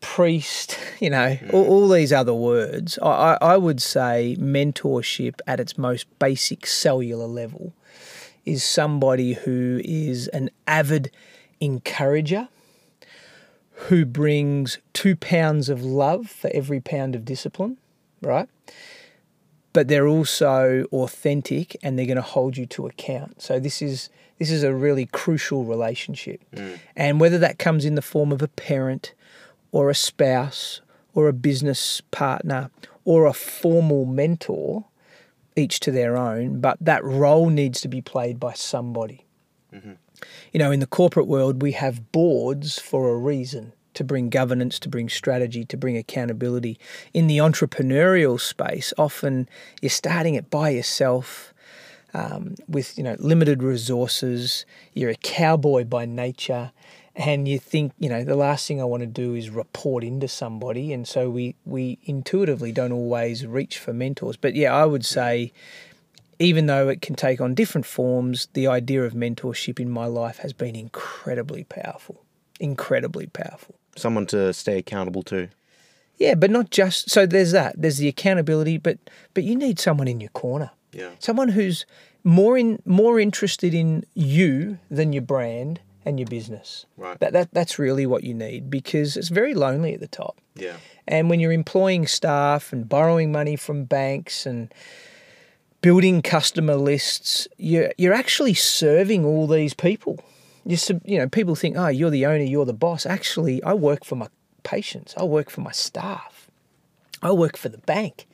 priest, 0.00 0.78
you 1.00 1.10
know, 1.10 1.36
mm. 1.36 1.52
all, 1.52 1.66
all 1.66 1.88
these 1.88 2.12
other 2.12 2.34
words. 2.34 2.98
I, 3.02 3.08
I 3.08 3.38
I 3.40 3.56
would 3.56 3.82
say 3.82 4.36
mentorship 4.38 5.40
at 5.46 5.60
its 5.60 5.78
most 5.78 6.06
basic 6.18 6.66
cellular 6.66 7.26
level 7.26 7.72
is 8.44 8.64
somebody 8.64 9.34
who 9.34 9.80
is 9.84 10.28
an 10.28 10.50
avid 10.66 11.10
encourager 11.60 12.48
who 13.72 14.04
brings 14.04 14.78
two 14.92 15.14
pounds 15.14 15.68
of 15.68 15.84
love 15.84 16.28
for 16.28 16.50
every 16.52 16.80
pound 16.80 17.14
of 17.14 17.24
discipline, 17.24 17.76
right? 18.20 18.48
But 19.72 19.86
they're 19.86 20.08
also 20.08 20.86
authentic 20.92 21.76
and 21.82 21.96
they're 21.96 22.06
going 22.06 22.16
to 22.16 22.22
hold 22.22 22.56
you 22.56 22.66
to 22.66 22.86
account. 22.86 23.40
So 23.40 23.60
this 23.60 23.80
is 23.80 24.08
this 24.38 24.50
is 24.50 24.62
a 24.62 24.74
really 24.74 25.06
crucial 25.06 25.64
relationship. 25.64 26.40
Mm. 26.54 26.78
And 26.96 27.20
whether 27.20 27.38
that 27.38 27.58
comes 27.58 27.84
in 27.84 27.94
the 27.96 28.02
form 28.02 28.32
of 28.32 28.40
a 28.40 28.48
parent 28.48 29.12
or 29.72 29.90
a 29.90 29.94
spouse 29.94 30.80
or 31.14 31.28
a 31.28 31.32
business 31.32 32.00
partner 32.10 32.70
or 33.04 33.26
a 33.26 33.32
formal 33.32 34.04
mentor, 34.04 34.84
each 35.56 35.80
to 35.80 35.90
their 35.90 36.16
own, 36.16 36.60
but 36.60 36.76
that 36.80 37.02
role 37.02 37.48
needs 37.50 37.80
to 37.80 37.88
be 37.88 38.00
played 38.00 38.38
by 38.38 38.52
somebody. 38.52 39.24
You 40.52 40.58
know, 40.58 40.70
in 40.70 40.80
the 40.80 40.86
corporate 40.86 41.26
world, 41.26 41.62
we 41.62 41.72
have 41.72 42.12
boards 42.12 42.78
for 42.78 43.08
a 43.10 43.16
reason 43.16 43.72
to 43.94 44.04
bring 44.04 44.28
governance, 44.28 44.78
to 44.80 44.88
bring 44.88 45.08
strategy, 45.08 45.64
to 45.64 45.76
bring 45.76 45.96
accountability. 45.96 46.78
In 47.12 47.26
the 47.26 47.38
entrepreneurial 47.38 48.40
space, 48.40 48.92
often 48.96 49.48
you're 49.80 49.90
starting 49.90 50.34
it 50.34 50.50
by 50.50 50.70
yourself 50.70 51.52
um, 52.14 52.54
with 52.68 52.96
you 52.96 53.04
know 53.04 53.16
limited 53.18 53.62
resources. 53.62 54.64
You're 54.94 55.10
a 55.10 55.16
cowboy 55.16 55.84
by 55.84 56.04
nature, 56.06 56.72
and 57.18 57.48
you 57.48 57.58
think 57.58 57.92
you 57.98 58.08
know 58.08 58.22
the 58.22 58.36
last 58.36 58.66
thing 58.66 58.80
I 58.80 58.84
want 58.84 59.02
to 59.02 59.06
do 59.06 59.34
is 59.34 59.50
report 59.50 60.04
into 60.04 60.28
somebody, 60.28 60.92
and 60.92 61.06
so 61.06 61.28
we 61.28 61.56
we 61.66 61.98
intuitively 62.04 62.72
don't 62.72 62.92
always 62.92 63.44
reach 63.44 63.78
for 63.78 63.92
mentors. 63.92 64.36
But 64.36 64.54
yeah, 64.54 64.72
I 64.72 64.86
would 64.86 65.04
say 65.04 65.52
even 66.38 66.66
though 66.66 66.88
it 66.88 67.02
can 67.02 67.16
take 67.16 67.40
on 67.40 67.54
different 67.54 67.84
forms, 67.84 68.46
the 68.52 68.68
idea 68.68 69.02
of 69.02 69.12
mentorship 69.12 69.80
in 69.80 69.90
my 69.90 70.06
life 70.06 70.38
has 70.38 70.52
been 70.52 70.76
incredibly 70.76 71.64
powerful. 71.64 72.22
Incredibly 72.60 73.26
powerful. 73.26 73.74
Someone 73.96 74.26
to 74.26 74.52
stay 74.52 74.78
accountable 74.78 75.24
to. 75.24 75.48
Yeah, 76.18 76.36
but 76.36 76.52
not 76.52 76.70
just 76.70 77.10
so 77.10 77.26
there's 77.26 77.50
that. 77.50 77.74
There's 77.76 77.98
the 77.98 78.08
accountability, 78.08 78.78
but 78.78 78.98
but 79.34 79.42
you 79.42 79.56
need 79.56 79.80
someone 79.80 80.06
in 80.06 80.20
your 80.20 80.30
corner. 80.30 80.70
Yeah. 80.92 81.10
Someone 81.18 81.48
who's 81.48 81.84
more 82.22 82.56
in 82.56 82.80
more 82.84 83.18
interested 83.18 83.74
in 83.74 84.04
you 84.14 84.78
than 84.88 85.12
your 85.12 85.22
brand 85.22 85.80
and 86.08 86.18
your 86.18 86.26
business. 86.26 86.86
Right. 86.96 87.20
That, 87.20 87.32
that 87.34 87.52
that's 87.52 87.78
really 87.78 88.06
what 88.06 88.24
you 88.24 88.34
need 88.34 88.70
because 88.70 89.16
it's 89.16 89.28
very 89.28 89.54
lonely 89.54 89.94
at 89.94 90.00
the 90.00 90.08
top. 90.08 90.40
Yeah. 90.54 90.76
And 91.06 91.30
when 91.30 91.38
you're 91.38 91.52
employing 91.52 92.06
staff 92.06 92.72
and 92.72 92.88
borrowing 92.88 93.30
money 93.30 93.56
from 93.56 93.84
banks 93.84 94.46
and 94.46 94.72
building 95.82 96.22
customer 96.22 96.76
lists, 96.76 97.46
you're, 97.58 97.92
you're 97.98 98.14
actually 98.14 98.54
serving 98.54 99.24
all 99.24 99.46
these 99.46 99.74
people. 99.74 100.24
You, 100.64 100.76
sub- 100.76 101.02
you 101.04 101.18
know, 101.18 101.28
people 101.28 101.54
think, 101.54 101.76
oh, 101.76 101.88
you're 101.88 102.10
the 102.10 102.26
owner, 102.26 102.42
you're 102.42 102.64
the 102.64 102.72
boss. 102.72 103.06
Actually, 103.06 103.62
I 103.62 103.74
work 103.74 104.04
for 104.04 104.16
my 104.16 104.28
patients, 104.64 105.14
I 105.16 105.24
work 105.24 105.50
for 105.50 105.60
my 105.60 105.72
staff, 105.72 106.50
I 107.22 107.32
work 107.32 107.56
for 107.56 107.68
the 107.68 107.78
bank, 107.78 108.26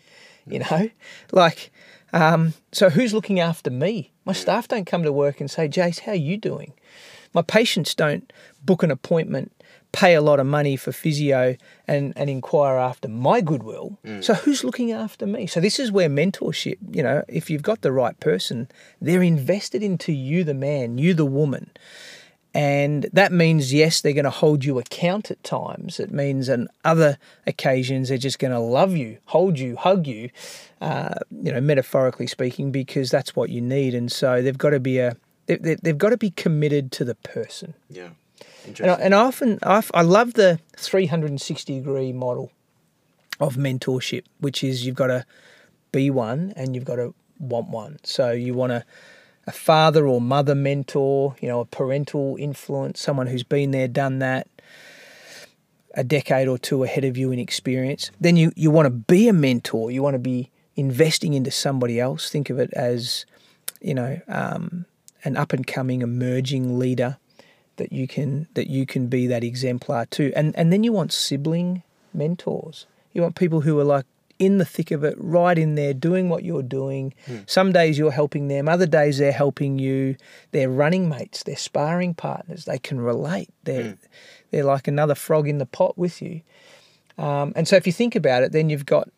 you 0.47 0.61
know? 0.61 0.91
Like, 1.33 1.70
um, 2.12 2.55
so 2.72 2.91
who's 2.91 3.12
looking 3.12 3.41
after 3.41 3.70
me? 3.70 4.12
My 4.25 4.33
staff 4.33 4.66
don't 4.68 4.87
come 4.87 5.03
to 5.03 5.12
work 5.12 5.41
and 5.41 5.51
say, 5.51 5.68
Jace, 5.68 6.01
how 6.01 6.12
are 6.12 6.16
you 6.16 6.37
doing? 6.37 6.72
My 7.35 7.43
patients 7.43 7.95
don't 7.95 8.32
book 8.64 8.82
an 8.82 8.91
appointment, 8.91 9.53
pay 9.93 10.14
a 10.14 10.22
lot 10.22 10.41
of 10.41 10.47
money 10.47 10.76
for 10.76 10.91
physio, 10.93 11.57
and, 11.87 12.12
and 12.16 12.30
inquire 12.30 12.76
after 12.76 13.09
my 13.09 13.41
goodwill. 13.41 13.99
So 14.22 14.35
who's 14.35 14.64
looking 14.64 14.93
after 14.93 15.26
me? 15.26 15.47
So 15.47 15.61
this 15.61 15.78
is 15.78 15.93
where 15.93 16.09
mentorship, 16.09 16.78
you 16.91 17.03
know, 17.03 17.22
if 17.28 17.51
you've 17.51 17.62
got 17.62 17.82
the 17.82 17.93
right 17.93 18.18
person, 18.18 18.68
they're 19.01 19.22
invested 19.22 19.82
into 19.82 20.12
you, 20.12 20.43
the 20.45 20.55
man, 20.55 20.99
you, 20.99 21.14
the 21.14 21.26
woman. 21.26 21.70
And 22.57 23.09
that 23.12 23.32
means, 23.32 23.74
yes, 23.74 24.01
they're 24.01 24.12
going 24.12 24.24
to 24.24 24.30
hold 24.30 24.64
you 24.64 24.78
account 24.78 25.32
at 25.32 25.43
times. 25.43 25.99
It 25.99 26.12
means 26.12 26.49
on 26.49 26.68
other 26.85 27.18
occasions, 27.49 28.09
they're 28.09 28.18
just 28.18 28.39
going 28.39 28.53
to 28.53 28.61
love 28.61 28.97
you, 28.97 29.18
hold 29.26 29.59
you, 29.59 29.74
hug 29.74 30.07
you, 30.07 30.30
uh, 30.80 31.16
you 31.43 31.51
know, 31.51 31.61
metaphorically 31.61 32.28
speaking, 32.28 32.70
because 32.70 33.11
that's 33.11 33.35
what 33.35 33.51
you 33.51 33.61
need. 33.61 33.93
And 33.93 34.11
so 34.11 34.41
they've 34.41 34.57
got 34.57 34.70
to 34.70 34.78
be 34.78 34.99
a, 34.99 35.16
they, 35.47 35.57
they, 35.57 35.75
they've 35.77 35.99
got 35.99 36.11
to 36.11 36.17
be 36.17 36.31
committed 36.31 36.93
to 36.93 37.05
the 37.05 37.15
person. 37.15 37.75
Yeah. 37.89 38.11
And 38.67 38.91
I, 38.91 38.95
and 38.95 39.15
I 39.15 39.19
often, 39.19 39.59
I, 39.63 39.83
I 39.93 40.03
love 40.03 40.35
the 40.35 40.59
360 40.77 41.81
degree 41.81 42.13
model 42.13 42.51
of 43.41 43.57
mentorship, 43.57 44.25
which 44.41 44.65
is 44.65 44.87
you've 44.87 44.95
got 44.95 45.09
to 45.09 45.27
be 45.93 46.11
one 46.11 46.53
and 46.57 46.75
you've 46.75 46.85
got 46.85 46.97
to 46.97 47.15
want 47.39 47.69
one. 47.69 47.99
So 48.05 48.31
you 48.33 48.55
want 48.55 48.73
a, 48.73 48.85
a 49.47 49.53
father 49.53 50.07
or 50.07 50.21
mother 50.21 50.55
mentor, 50.55 51.37
you 51.41 51.49
know, 51.49 51.61
a 51.61 51.65
parental 51.65 52.37
influence, 52.39 53.01
someone 53.01 53.27
who's 53.27 53.43
been 53.43 53.71
there, 53.71 53.89
done 53.89 54.19
that, 54.21 54.49
a 55.95 56.05
decade 56.05 56.49
or 56.49 56.59
two 56.59 56.85
ahead 56.85 57.05
of 57.05 57.17
you 57.17 57.31
in 57.33 57.39
experience. 57.39 58.11
Then 58.21 58.37
you, 58.37 58.53
you 58.57 58.71
want 58.71 58.87
to 58.87 58.91
be 58.91 59.29
a 59.29 59.33
mentor. 59.33 59.91
You 59.91 60.03
want 60.03 60.15
to 60.15 60.21
be 60.21 60.51
investing 60.77 61.35
into 61.35 61.51
somebody 61.51 62.01
else. 62.01 62.31
Think 62.31 62.51
of 62.51 62.59
it 62.59 62.73
as, 62.73 63.27
you 63.81 63.95
know, 63.95 64.21
um, 64.27 64.87
an 65.25 65.37
up 65.37 65.53
and 65.53 65.66
coming 65.66 66.03
emerging 66.03 66.79
leader 66.79 67.18
that 67.77 67.93
you 67.93 68.07
can 68.07 68.47
that 68.55 68.68
you 68.68 68.87
can 68.87 69.09
be 69.09 69.27
that 69.27 69.43
exemplar 69.43 70.07
too. 70.07 70.33
And 70.37 70.55
and 70.57 70.72
then 70.72 70.85
you 70.85 70.93
want 70.93 71.12
sibling 71.12 71.83
mentors. 72.12 72.87
You 73.12 73.22
want 73.22 73.35
people 73.37 73.62
who 73.62 73.79
are 73.81 73.85
like 73.85 74.07
in 74.39 74.59
the 74.59 74.64
thick 74.64 74.91
of 74.91 75.05
it, 75.05 75.14
right 75.18 75.57
in 75.57 75.77
there, 75.77 75.95
doing 75.95 76.29
what 76.29 76.45
you're 76.45 76.62
doing. 76.62 77.14
Some 77.47 77.72
days 77.72 77.97
you're 77.97 78.11
helping 78.11 78.49
them, 78.49 78.68
other 78.68 78.87
days 78.87 79.18
they're 79.18 79.33
helping 79.33 79.79
you. 79.79 80.16
They're 80.51 80.68
running 80.68 81.09
mates, 81.09 81.45
they're 81.45 81.57
sparring 81.57 82.14
partners. 82.14 82.64
They 82.64 82.79
can 82.79 83.01
relate. 83.01 83.51
They're 83.64 83.97
they're 84.51 84.64
like 84.64 84.89
another 84.89 85.14
frog 85.14 85.49
in 85.49 85.59
the 85.59 85.66
pot 85.66 85.97
with 85.97 86.20
you. 86.20 86.43
Um, 87.16 87.53
and 87.55 87.68
so 87.68 87.77
if 87.77 87.87
you 87.87 87.93
think 87.93 88.16
about 88.16 88.43
it, 88.43 88.53
then 88.53 88.70
you've 88.70 88.87
got, 88.87 89.09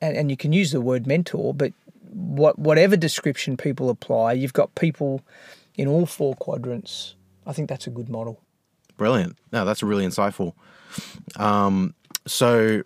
and, 0.00 0.16
and 0.16 0.30
you 0.30 0.36
can 0.36 0.52
use 0.52 0.70
the 0.70 0.80
word 0.80 1.04
mentor, 1.06 1.52
but 1.52 1.72
what 2.14 2.58
whatever 2.58 2.96
description 2.96 3.56
people 3.56 3.90
apply, 3.90 4.32
you've 4.34 4.52
got 4.52 4.74
people 4.74 5.20
in 5.74 5.88
all 5.88 6.06
four 6.06 6.34
quadrants. 6.36 7.14
I 7.46 7.52
think 7.52 7.68
that's 7.68 7.86
a 7.86 7.90
good 7.90 8.08
model. 8.08 8.40
Brilliant. 8.96 9.36
No, 9.52 9.64
that's 9.64 9.82
really 9.82 10.06
insightful. 10.06 10.52
Um, 11.36 11.94
so 12.26 12.82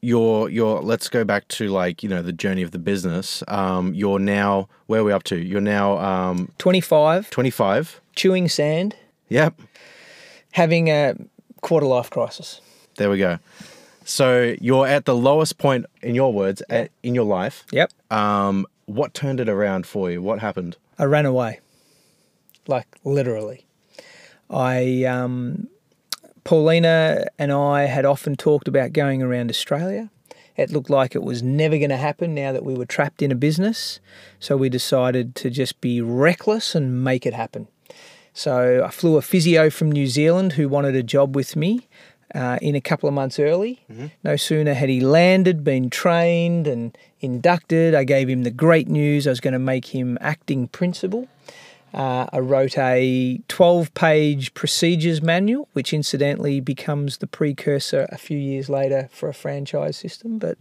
your 0.00 0.48
your 0.48 0.80
let's 0.80 1.08
go 1.08 1.22
back 1.24 1.46
to 1.48 1.68
like 1.68 2.02
you 2.02 2.08
know 2.08 2.22
the 2.22 2.32
journey 2.32 2.62
of 2.62 2.70
the 2.70 2.78
business. 2.78 3.42
Um, 3.48 3.94
you're 3.94 4.18
now 4.18 4.68
where 4.86 5.00
are 5.02 5.04
we 5.04 5.12
up 5.12 5.22
to? 5.24 5.36
You're 5.36 5.60
now 5.60 5.98
um, 5.98 6.50
25, 6.58 7.30
25. 7.30 8.00
chewing 8.16 8.48
sand, 8.48 8.96
Yep. 9.28 9.60
having 10.52 10.88
a 10.88 11.14
quarter 11.60 11.86
life 11.86 12.10
crisis. 12.10 12.60
There 12.96 13.10
we 13.10 13.18
go. 13.18 13.38
So 14.04 14.54
you're 14.60 14.86
at 14.86 15.04
the 15.04 15.14
lowest 15.14 15.58
point, 15.58 15.86
in 16.02 16.14
your 16.14 16.32
words, 16.32 16.62
at, 16.68 16.90
in 17.02 17.14
your 17.14 17.24
life. 17.24 17.64
Yep. 17.72 17.92
Um, 18.10 18.66
what 18.86 19.14
turned 19.14 19.40
it 19.40 19.48
around 19.48 19.86
for 19.86 20.10
you? 20.10 20.20
What 20.22 20.40
happened? 20.40 20.76
I 20.98 21.04
ran 21.04 21.26
away, 21.26 21.60
like 22.66 22.86
literally. 23.04 23.66
I, 24.50 25.04
um, 25.04 25.68
Paulina 26.44 27.26
and 27.38 27.52
I 27.52 27.84
had 27.84 28.04
often 28.04 28.36
talked 28.36 28.68
about 28.68 28.92
going 28.92 29.22
around 29.22 29.50
Australia. 29.50 30.10
It 30.56 30.70
looked 30.70 30.90
like 30.90 31.14
it 31.14 31.22
was 31.22 31.42
never 31.42 31.78
going 31.78 31.90
to 31.90 31.96
happen 31.96 32.34
now 32.34 32.52
that 32.52 32.64
we 32.64 32.74
were 32.74 32.84
trapped 32.84 33.22
in 33.22 33.32
a 33.32 33.34
business. 33.34 34.00
So 34.38 34.56
we 34.56 34.68
decided 34.68 35.34
to 35.36 35.48
just 35.48 35.80
be 35.80 36.02
reckless 36.02 36.74
and 36.74 37.02
make 37.02 37.24
it 37.24 37.32
happen. 37.32 37.68
So 38.34 38.82
I 38.84 38.90
flew 38.90 39.16
a 39.16 39.22
physio 39.22 39.70
from 39.70 39.92
New 39.92 40.06
Zealand 40.06 40.54
who 40.54 40.68
wanted 40.68 40.94
a 40.94 41.02
job 41.02 41.34
with 41.34 41.56
me 41.56 41.88
uh, 42.34 42.58
in 42.62 42.74
a 42.74 42.80
couple 42.80 43.08
of 43.08 43.14
months 43.14 43.38
early. 43.38 43.84
No 44.24 44.36
sooner 44.36 44.74
had 44.74 44.88
he 44.88 45.00
landed, 45.00 45.64
been 45.64 45.90
trained, 45.90 46.66
and 46.66 46.96
inducted, 47.20 47.94
I 47.94 48.04
gave 48.04 48.28
him 48.28 48.42
the 48.42 48.50
great 48.50 48.88
news 48.88 49.26
I 49.26 49.30
was 49.30 49.40
going 49.40 49.52
to 49.52 49.58
make 49.58 49.94
him 49.94 50.18
acting 50.20 50.68
principal. 50.68 51.28
Uh, 51.94 52.26
I 52.32 52.38
wrote 52.38 52.78
a 52.78 53.42
12 53.48 53.92
page 53.92 54.54
procedures 54.54 55.20
manual, 55.20 55.68
which 55.74 55.92
incidentally 55.92 56.58
becomes 56.60 57.18
the 57.18 57.26
precursor 57.26 58.08
a 58.10 58.16
few 58.16 58.38
years 58.38 58.70
later 58.70 59.10
for 59.12 59.28
a 59.28 59.34
franchise 59.34 59.96
system. 59.98 60.38
But 60.38 60.56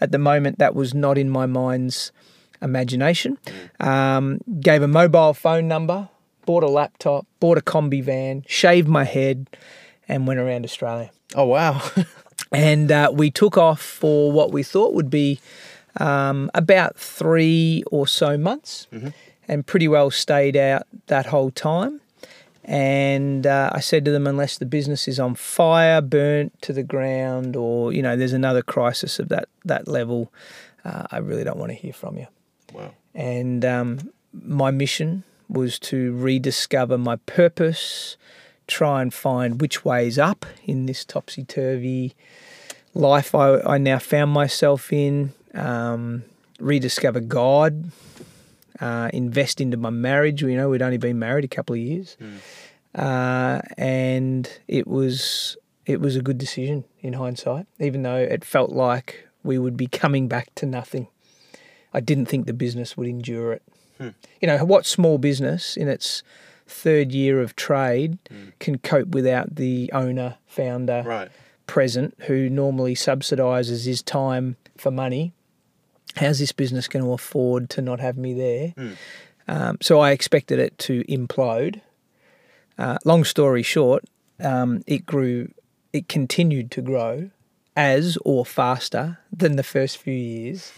at 0.00 0.12
the 0.12 0.18
moment, 0.18 0.58
that 0.58 0.74
was 0.74 0.92
not 0.92 1.16
in 1.16 1.30
my 1.30 1.46
mind's 1.46 2.12
imagination. 2.60 3.38
Um, 3.80 4.40
gave 4.60 4.82
a 4.82 4.88
mobile 4.88 5.32
phone 5.32 5.66
number, 5.66 6.10
bought 6.44 6.62
a 6.62 6.68
laptop, 6.68 7.26
bought 7.40 7.56
a 7.56 7.62
combi 7.62 8.02
van, 8.02 8.44
shaved 8.46 8.88
my 8.88 9.04
head, 9.04 9.48
and 10.08 10.26
went 10.26 10.40
around 10.40 10.64
Australia. 10.64 11.10
Oh 11.34 11.46
wow. 11.46 11.82
And 12.52 12.92
uh, 12.92 13.10
we 13.12 13.30
took 13.30 13.58
off 13.58 13.80
for 13.80 14.30
what 14.30 14.52
we 14.52 14.62
thought 14.62 14.94
would 14.94 15.10
be 15.10 15.40
um, 15.98 16.50
about 16.54 16.96
three 16.96 17.82
or 17.90 18.06
so 18.06 18.38
months, 18.38 18.86
and 19.48 19.66
pretty 19.66 19.88
well 19.88 20.10
stayed 20.10 20.56
out 20.56 20.86
that 21.08 21.26
whole 21.26 21.50
time. 21.50 22.00
And 22.64 23.46
uh, 23.46 23.70
I 23.72 23.80
said 23.80 24.04
to 24.04 24.10
them, 24.10 24.26
unless 24.26 24.58
the 24.58 24.66
business 24.66 25.06
is 25.08 25.18
on 25.18 25.34
fire, 25.34 26.00
burnt 26.00 26.60
to 26.62 26.72
the 26.72 26.82
ground, 26.82 27.56
or 27.56 27.92
you 27.92 28.02
know, 28.02 28.16
there's 28.16 28.32
another 28.32 28.62
crisis 28.62 29.18
of 29.18 29.28
that 29.30 29.48
that 29.64 29.88
level, 29.88 30.32
uh, 30.84 31.04
I 31.10 31.18
really 31.18 31.42
don't 31.44 31.58
want 31.58 31.70
to 31.70 31.76
hear 31.76 31.92
from 31.92 32.16
you. 32.16 32.26
wow. 32.72 32.92
And 33.14 33.64
um, 33.64 34.10
my 34.32 34.70
mission 34.70 35.24
was 35.48 35.78
to 35.78 36.14
rediscover 36.16 36.98
my 36.98 37.16
purpose, 37.16 38.16
try 38.66 39.02
and 39.02 39.12
find 39.12 39.60
which 39.60 39.84
way's 39.84 40.18
up 40.18 40.44
in 40.64 40.86
this 40.86 41.04
topsy 41.04 41.44
turvy 41.44 42.14
life 42.96 43.34
I, 43.34 43.60
I 43.60 43.78
now 43.78 43.98
found 43.98 44.32
myself 44.32 44.92
in, 44.92 45.32
um, 45.54 46.24
rediscover 46.58 47.20
God, 47.20 47.90
uh, 48.80 49.10
invest 49.12 49.60
into 49.60 49.76
my 49.76 49.90
marriage. 49.90 50.42
You 50.42 50.56
know, 50.56 50.70
we'd 50.70 50.82
only 50.82 50.96
been 50.98 51.18
married 51.18 51.44
a 51.44 51.48
couple 51.48 51.74
of 51.74 51.80
years. 51.80 52.16
Uh, 52.94 53.60
and 53.76 54.50
it 54.68 54.86
was 54.86 55.56
it 55.84 56.00
was 56.00 56.16
a 56.16 56.22
good 56.22 56.38
decision 56.38 56.84
in 57.00 57.12
hindsight, 57.12 57.66
even 57.78 58.02
though 58.02 58.16
it 58.16 58.44
felt 58.44 58.70
like 58.70 59.28
we 59.44 59.58
would 59.58 59.76
be 59.76 59.86
coming 59.86 60.26
back 60.26 60.52
to 60.56 60.66
nothing. 60.66 61.06
I 61.94 62.00
didn't 62.00 62.26
think 62.26 62.46
the 62.46 62.52
business 62.52 62.96
would 62.96 63.06
endure 63.06 63.52
it. 63.52 63.62
You 64.40 64.46
know, 64.48 64.64
what 64.64 64.84
small 64.84 65.16
business 65.18 65.76
in 65.76 65.88
its 65.88 66.22
third 66.66 67.12
year 67.12 67.40
of 67.40 67.54
trade 67.56 68.18
can 68.58 68.78
cope 68.78 69.08
without 69.08 69.56
the 69.56 69.90
owner, 69.92 70.36
founder, 70.46 71.02
Right. 71.06 71.28
present, 71.66 72.14
who 72.26 72.48
normally 72.50 72.94
subsidises 72.94 73.84
his 73.86 74.02
time 74.02 74.56
for 74.76 74.90
money? 74.90 75.32
How's 76.16 76.38
this 76.38 76.52
business 76.52 76.88
going 76.88 77.04
to 77.04 77.12
afford 77.12 77.68
to 77.70 77.82
not 77.82 78.00
have 78.00 78.16
me 78.16 78.32
there? 78.34 78.74
Um, 79.48 79.78
so 79.80 80.00
I 80.00 80.10
expected 80.10 80.58
it 80.58 80.76
to 80.80 81.04
implode. 81.04 81.80
Uh, 82.78 82.98
long 83.04 83.24
story 83.24 83.62
short, 83.62 84.04
um, 84.40 84.82
it 84.86 85.06
grew, 85.06 85.50
it 85.92 86.08
continued 86.08 86.70
to 86.72 86.82
grow 86.82 87.30
as 87.76 88.16
or 88.24 88.44
faster 88.44 89.18
than 89.32 89.56
the 89.56 89.62
first 89.62 89.98
few 89.98 90.14
years. 90.14 90.72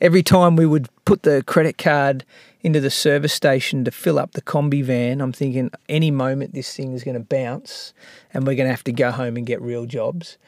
Every 0.00 0.22
time 0.22 0.56
we 0.56 0.66
would 0.66 0.88
put 1.04 1.24
the 1.24 1.42
credit 1.46 1.76
card 1.76 2.24
into 2.62 2.80
the 2.80 2.90
service 2.90 3.32
station 3.32 3.84
to 3.84 3.90
fill 3.90 4.18
up 4.18 4.32
the 4.32 4.42
combi 4.42 4.82
van, 4.82 5.20
I'm 5.20 5.32
thinking 5.32 5.70
any 5.88 6.10
moment 6.10 6.54
this 6.54 6.74
thing 6.74 6.92
is 6.92 7.04
going 7.04 7.16
to 7.16 7.20
bounce 7.20 7.92
and 8.32 8.46
we're 8.46 8.54
going 8.54 8.66
to 8.66 8.72
have 8.72 8.84
to 8.84 8.92
go 8.92 9.10
home 9.10 9.36
and 9.36 9.46
get 9.46 9.60
real 9.60 9.86
jobs. 9.86 10.38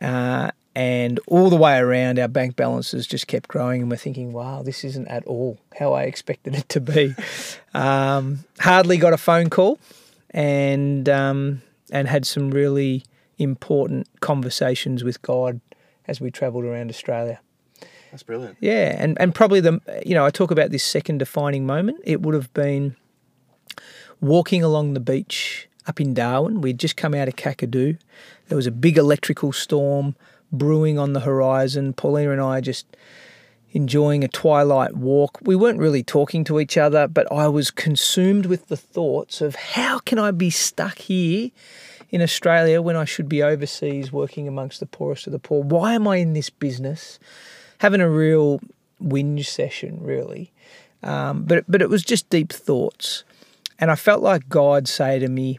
Uh, 0.00 0.50
and 0.74 1.20
all 1.28 1.50
the 1.50 1.56
way 1.56 1.78
around, 1.78 2.18
our 2.18 2.28
bank 2.28 2.56
balances 2.56 3.06
just 3.06 3.28
kept 3.28 3.48
growing, 3.48 3.82
and 3.82 3.90
we're 3.90 3.96
thinking, 3.96 4.32
wow, 4.32 4.62
this 4.62 4.82
isn't 4.82 5.06
at 5.06 5.24
all 5.24 5.58
how 5.78 5.92
I 5.92 6.02
expected 6.02 6.56
it 6.56 6.68
to 6.70 6.80
be. 6.80 7.14
um, 7.74 8.40
hardly 8.58 8.96
got 8.96 9.12
a 9.12 9.16
phone 9.16 9.50
call, 9.50 9.78
and 10.30 11.08
um, 11.08 11.62
and 11.92 12.08
had 12.08 12.26
some 12.26 12.50
really 12.50 13.04
important 13.38 14.08
conversations 14.20 15.04
with 15.04 15.22
God 15.22 15.60
as 16.08 16.20
we 16.20 16.32
travelled 16.32 16.64
around 16.64 16.90
Australia. 16.90 17.40
That's 18.14 18.22
brilliant. 18.22 18.56
Yeah, 18.60 18.94
and 18.96 19.20
and 19.20 19.34
probably 19.34 19.58
the 19.58 19.80
you 20.06 20.14
know 20.14 20.24
I 20.24 20.30
talk 20.30 20.52
about 20.52 20.70
this 20.70 20.84
second 20.84 21.18
defining 21.18 21.66
moment. 21.66 21.98
It 22.04 22.22
would 22.22 22.36
have 22.36 22.54
been 22.54 22.94
walking 24.20 24.62
along 24.62 24.94
the 24.94 25.00
beach 25.00 25.68
up 25.88 26.00
in 26.00 26.14
Darwin. 26.14 26.60
We'd 26.60 26.78
just 26.78 26.96
come 26.96 27.12
out 27.12 27.26
of 27.26 27.34
Kakadu. 27.34 27.98
There 28.46 28.54
was 28.54 28.68
a 28.68 28.70
big 28.70 28.98
electrical 28.98 29.52
storm 29.52 30.14
brewing 30.52 30.96
on 30.96 31.12
the 31.12 31.18
horizon. 31.18 31.92
Paulina 31.92 32.30
and 32.30 32.40
I 32.40 32.60
just 32.60 32.86
enjoying 33.72 34.22
a 34.22 34.28
twilight 34.28 34.96
walk. 34.96 35.40
We 35.42 35.56
weren't 35.56 35.80
really 35.80 36.04
talking 36.04 36.44
to 36.44 36.60
each 36.60 36.78
other, 36.78 37.08
but 37.08 37.26
I 37.32 37.48
was 37.48 37.72
consumed 37.72 38.46
with 38.46 38.68
the 38.68 38.76
thoughts 38.76 39.40
of 39.40 39.56
how 39.56 39.98
can 39.98 40.20
I 40.20 40.30
be 40.30 40.50
stuck 40.50 40.98
here 40.98 41.50
in 42.10 42.22
Australia 42.22 42.80
when 42.80 42.94
I 42.94 43.06
should 43.06 43.28
be 43.28 43.42
overseas 43.42 44.12
working 44.12 44.46
amongst 44.46 44.78
the 44.78 44.86
poorest 44.86 45.26
of 45.26 45.32
the 45.32 45.40
poor? 45.40 45.64
Why 45.64 45.94
am 45.94 46.06
I 46.06 46.18
in 46.18 46.32
this 46.32 46.48
business? 46.48 47.18
Having 47.78 48.00
a 48.00 48.08
real 48.08 48.60
whinge 49.02 49.46
session, 49.46 49.98
really. 50.02 50.52
Um, 51.02 51.44
but 51.44 51.64
but 51.68 51.82
it 51.82 51.90
was 51.90 52.02
just 52.02 52.30
deep 52.30 52.52
thoughts, 52.52 53.24
and 53.78 53.90
I 53.90 53.94
felt 53.94 54.22
like 54.22 54.48
God 54.48 54.88
say 54.88 55.18
to 55.18 55.28
me, 55.28 55.58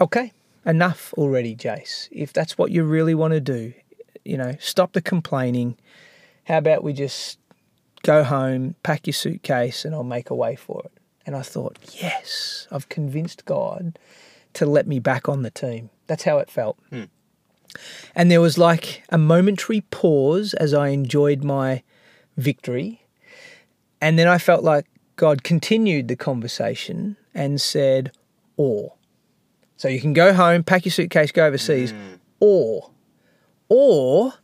"Okay, 0.00 0.32
enough 0.66 1.14
already, 1.14 1.56
Jace. 1.56 2.08
If 2.10 2.32
that's 2.32 2.58
what 2.58 2.70
you 2.70 2.84
really 2.84 3.14
want 3.14 3.32
to 3.32 3.40
do, 3.40 3.72
you 4.24 4.36
know, 4.36 4.56
stop 4.60 4.92
the 4.92 5.00
complaining. 5.00 5.76
How 6.44 6.58
about 6.58 6.84
we 6.84 6.92
just 6.92 7.38
go 8.02 8.24
home, 8.24 8.74
pack 8.82 9.06
your 9.06 9.14
suitcase, 9.14 9.84
and 9.84 9.94
I'll 9.94 10.04
make 10.04 10.28
a 10.28 10.34
way 10.34 10.54
for 10.54 10.82
it." 10.84 10.92
And 11.26 11.36
I 11.36 11.42
thought, 11.42 11.76
yes, 11.92 12.66
I've 12.70 12.88
convinced 12.88 13.44
God 13.44 13.98
to 14.54 14.64
let 14.64 14.86
me 14.86 14.98
back 14.98 15.28
on 15.28 15.42
the 15.42 15.50
team. 15.50 15.90
That's 16.06 16.24
how 16.24 16.38
it 16.38 16.50
felt. 16.50 16.78
And 18.14 18.30
there 18.30 18.40
was 18.40 18.58
like 18.58 19.02
a 19.10 19.18
momentary 19.18 19.82
pause 19.90 20.54
as 20.54 20.72
I 20.74 20.88
enjoyed 20.88 21.44
my 21.44 21.82
victory. 22.36 23.02
And 24.00 24.18
then 24.18 24.28
I 24.28 24.38
felt 24.38 24.64
like 24.64 24.86
God 25.16 25.42
continued 25.42 26.08
the 26.08 26.16
conversation 26.16 27.16
and 27.34 27.60
said, 27.60 28.12
or. 28.56 28.94
So 29.76 29.88
you 29.88 30.00
can 30.00 30.12
go 30.12 30.32
home, 30.32 30.62
pack 30.62 30.84
your 30.84 30.92
suitcase, 30.92 31.32
go 31.32 31.46
overseas, 31.46 31.92
mm. 31.92 32.18
or. 32.40 32.90
Or 33.68 34.34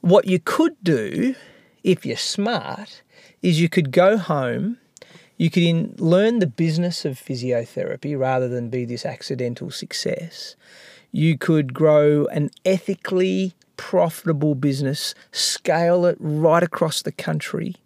what 0.00 0.26
you 0.26 0.38
could 0.38 0.76
do, 0.82 1.34
if 1.82 2.04
you're 2.04 2.16
smart, 2.16 3.02
is 3.42 3.60
you 3.60 3.68
could 3.68 3.92
go 3.92 4.18
home, 4.18 4.78
You 5.38 5.50
could 5.50 5.62
in, 5.62 5.94
learn 5.98 6.38
the 6.38 6.46
business 6.46 7.04
of 7.04 7.18
physiotherapy 7.18 8.18
rather 8.18 8.48
than 8.48 8.70
be 8.70 8.84
this 8.84 9.04
accidental 9.04 9.70
success. 9.70 10.56
You 11.16 11.38
could 11.38 11.72
grow 11.72 12.26
an 12.26 12.50
ethically 12.66 13.54
profitable 13.78 14.54
business, 14.54 15.14
scale 15.32 16.04
it 16.04 16.18
right 16.20 16.62
across 16.62 17.00
the 17.00 17.10
country, 17.10 17.76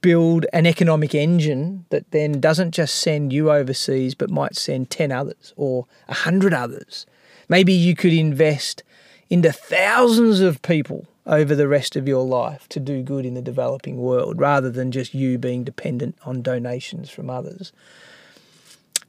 build 0.00 0.46
an 0.54 0.64
economic 0.64 1.14
engine 1.14 1.84
that 1.90 2.10
then 2.12 2.40
doesn't 2.40 2.70
just 2.70 2.94
send 2.94 3.30
you 3.30 3.50
overseas 3.50 4.14
but 4.14 4.30
might 4.30 4.56
send 4.56 4.88
10 4.88 5.12
others 5.12 5.52
or 5.58 5.84
100 6.06 6.54
others. 6.54 7.04
Maybe 7.46 7.74
you 7.74 7.94
could 7.94 8.14
invest 8.14 8.82
into 9.28 9.52
thousands 9.52 10.40
of 10.40 10.62
people 10.62 11.06
over 11.26 11.54
the 11.54 11.68
rest 11.68 11.94
of 11.94 12.08
your 12.08 12.24
life 12.24 12.70
to 12.70 12.80
do 12.80 13.02
good 13.02 13.26
in 13.26 13.34
the 13.34 13.42
developing 13.42 13.98
world 13.98 14.40
rather 14.40 14.70
than 14.70 14.92
just 14.92 15.12
you 15.12 15.36
being 15.36 15.62
dependent 15.62 16.16
on 16.24 16.40
donations 16.40 17.10
from 17.10 17.28
others. 17.28 17.74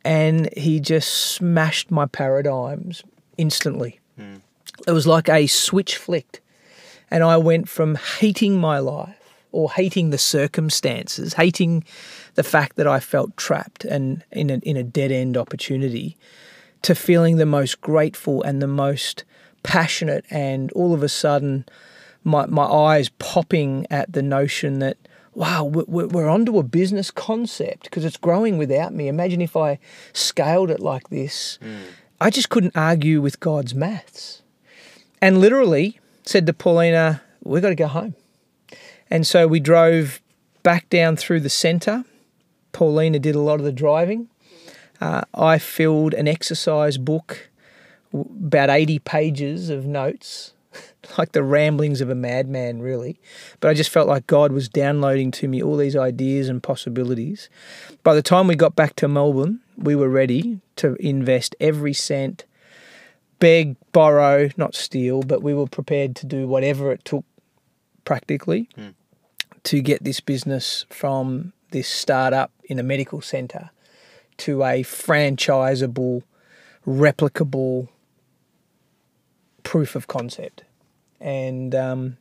And 0.03 0.53
he 0.57 0.81
just 0.81 1.07
smashed 1.13 1.89
my 1.89 2.07
paradigms 2.07 3.03
instantly. 3.37 3.99
Mm. 4.19 4.41
It 4.87 4.91
was 4.91 5.07
like 5.07 5.29
a 5.29 5.47
switch 5.47 5.97
flicked. 5.97 6.41
And 7.09 7.23
I 7.23 7.37
went 7.37 7.69
from 7.69 7.95
hating 7.95 8.59
my 8.59 8.79
life 8.79 9.15
or 9.51 9.71
hating 9.71 10.09
the 10.09 10.17
circumstances, 10.17 11.33
hating 11.33 11.83
the 12.35 12.43
fact 12.43 12.75
that 12.75 12.87
I 12.87 12.99
felt 12.99 13.37
trapped 13.37 13.85
and 13.85 14.23
in 14.31 14.49
a, 14.49 14.57
in 14.57 14.75
a 14.75 14.83
dead 14.83 15.11
end 15.11 15.37
opportunity, 15.37 16.17
to 16.81 16.93
feeling 16.93 17.37
the 17.37 17.45
most 17.45 17.81
grateful 17.81 18.43
and 18.43 18.61
the 18.61 18.67
most 18.67 19.23
passionate, 19.63 20.25
and 20.29 20.71
all 20.73 20.93
of 20.93 21.01
a 21.01 21.09
sudden, 21.09 21.65
my, 22.23 22.45
my 22.45 22.65
eyes 22.65 23.09
popping 23.19 23.87
at 23.89 24.11
the 24.13 24.21
notion 24.21 24.79
that, 24.79 24.97
wow, 25.33 25.63
we're, 25.63 26.07
we're 26.07 26.29
onto 26.29 26.57
a 26.57 26.63
business 26.63 27.09
concept 27.09 27.83
because 27.83 28.05
it's 28.05 28.17
growing 28.17 28.57
without 28.57 28.93
me. 28.93 29.07
Imagine 29.07 29.41
if 29.41 29.55
I 29.55 29.79
scaled 30.13 30.69
it 30.69 30.79
like 30.79 31.09
this. 31.09 31.57
Mm. 31.61 31.79
I 32.19 32.29
just 32.29 32.49
couldn't 32.49 32.75
argue 32.75 33.21
with 33.21 33.39
God's 33.39 33.75
maths. 33.75 34.41
And 35.21 35.39
literally 35.39 35.99
said 36.23 36.45
to 36.47 36.53
Paulina, 36.53 37.21
We've 37.43 37.61
got 37.61 37.69
to 37.69 37.75
go 37.75 37.87
home. 37.87 38.15
And 39.09 39.25
so 39.25 39.47
we 39.47 39.59
drove 39.59 40.21
back 40.63 40.89
down 40.89 41.15
through 41.15 41.39
the 41.39 41.49
centre. 41.49 42.03
Paulina 42.73 43.19
did 43.19 43.35
a 43.35 43.39
lot 43.39 43.59
of 43.59 43.65
the 43.65 43.71
driving. 43.71 44.29
Uh, 44.99 45.21
I 45.33 45.59
filled 45.59 46.13
an 46.13 46.27
exercise 46.27 46.97
book, 46.97 47.49
about 48.13 48.69
80 48.69 48.99
pages 48.99 49.69
of 49.69 49.85
notes, 49.85 50.53
like 51.17 51.31
the 51.31 51.43
ramblings 51.43 52.01
of 52.01 52.09
a 52.09 52.15
madman, 52.15 52.81
really. 52.81 53.19
But 53.59 53.69
I 53.69 53.73
just 53.75 53.91
felt 53.91 54.07
like 54.07 54.27
God 54.27 54.51
was 54.51 54.67
downloading 54.67 55.31
to 55.31 55.47
me 55.47 55.61
all 55.61 55.77
these 55.77 55.95
ideas 55.95 56.49
and 56.49 56.61
possibilities. 56.61 57.49
By 58.03 58.15
the 58.15 58.23
time 58.23 58.47
we 58.47 58.55
got 58.55 58.75
back 58.75 58.95
to 58.97 59.07
Melbourne, 59.07 59.61
we 59.77 59.95
were 59.95 60.09
ready 60.09 60.59
to 60.77 60.95
invest 60.95 61.55
every 61.59 61.93
cent, 61.93 62.45
beg, 63.39 63.75
borrow, 63.91 64.49
not 64.57 64.75
steal, 64.75 65.21
but 65.21 65.43
we 65.43 65.53
were 65.53 65.67
prepared 65.67 66.15
to 66.17 66.25
do 66.25 66.47
whatever 66.47 66.91
it 66.91 67.05
took 67.05 67.25
practically 68.03 68.69
mm. 68.77 68.93
to 69.63 69.81
get 69.81 70.03
this 70.03 70.19
business 70.19 70.85
from 70.89 71.53
this 71.71 71.87
startup 71.87 72.51
in 72.63 72.79
a 72.79 72.83
medical 72.83 73.21
centre 73.21 73.69
to 74.37 74.63
a 74.63 74.83
franchisable, 74.83 76.23
replicable 76.85 77.89
proof 79.63 79.95
of 79.95 80.07
concept. 80.07 80.63
And 81.19 81.73
um, 81.75 82.17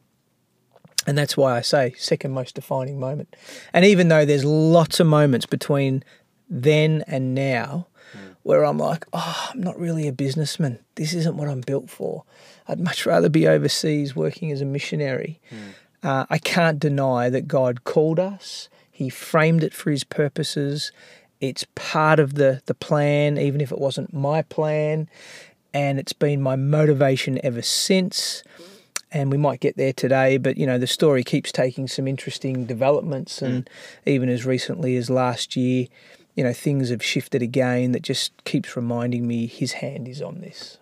and 1.07 1.17
that's 1.17 1.37
why 1.37 1.57
I 1.57 1.61
say 1.61 1.95
second 1.97 2.33
most 2.33 2.55
defining 2.55 2.99
moment. 2.99 3.37
And 3.73 3.85
even 3.85 4.09
though 4.09 4.25
there's 4.25 4.45
lots 4.45 4.99
of 4.99 5.07
moments 5.07 5.47
between 5.47 6.03
then 6.49 7.05
and 7.07 7.35
now 7.35 7.87
mm. 8.17 8.37
where 8.43 8.65
I'm 8.65 8.79
like, 8.79 9.07
oh, 9.13 9.51
I'm 9.53 9.61
not 9.61 9.79
really 9.79 10.07
a 10.09 10.13
businessman. 10.13 10.79
This 10.95 11.13
isn't 11.15 11.37
what 11.37 11.49
I'm 11.49 11.61
built 11.61 11.91
for. 11.91 12.25
I'd 12.69 12.81
much 12.81 13.07
rather 13.07 13.29
be 13.29 13.47
overseas 13.47 14.17
working 14.17 14.51
as 14.53 14.61
a 14.61 14.65
missionary. 14.65 15.41
Mm. 15.51 15.75
Uh, 16.03 16.27
I 16.31 16.39
can't 16.39 16.79
deny 16.79 17.31
that 17.31 17.49
God 17.49 17.85
called 17.85 18.21
us. 18.21 18.69
He 18.91 19.09
framed 19.09 19.63
it 19.63 19.75
for 19.75 19.91
His 19.91 20.05
purposes. 20.05 20.93
It's 21.41 21.67
part 21.75 22.19
of 22.19 22.35
the 22.35 22.63
the 22.67 22.75
plan, 22.75 23.39
even 23.39 23.61
if 23.61 23.71
it 23.71 23.79
wasn't 23.79 24.15
my 24.15 24.43
plan, 24.43 25.09
and 25.75 25.99
it's 25.99 26.13
been 26.13 26.41
my 26.41 26.57
motivation 26.57 27.39
ever 27.45 27.63
since. 27.63 28.43
And 29.13 29.31
we 29.31 29.37
might 29.37 29.61
get 29.61 29.77
there 29.77 29.93
today, 29.93 30.37
but 30.37 30.57
you 30.57 30.67
know 30.67 30.79
the 30.79 30.87
story 30.87 31.23
keeps 31.25 31.53
taking 31.53 31.89
some 31.89 32.09
interesting 32.09 32.67
developments, 32.67 33.43
and 33.43 33.67
mm. 33.67 34.13
even 34.13 34.29
as 34.29 34.47
recently 34.47 34.97
as 34.97 35.11
last 35.11 35.57
year, 35.57 35.87
you 36.37 36.45
know 36.45 36.53
things 36.53 36.91
have 36.91 37.03
shifted 37.03 37.43
again. 37.43 37.93
That 37.93 38.03
just 38.03 38.33
keeps 38.45 38.77
reminding 38.77 39.27
me 39.27 39.47
His 39.47 39.73
hand 39.73 40.07
is 40.07 40.23
on 40.23 40.41
this. 40.41 40.79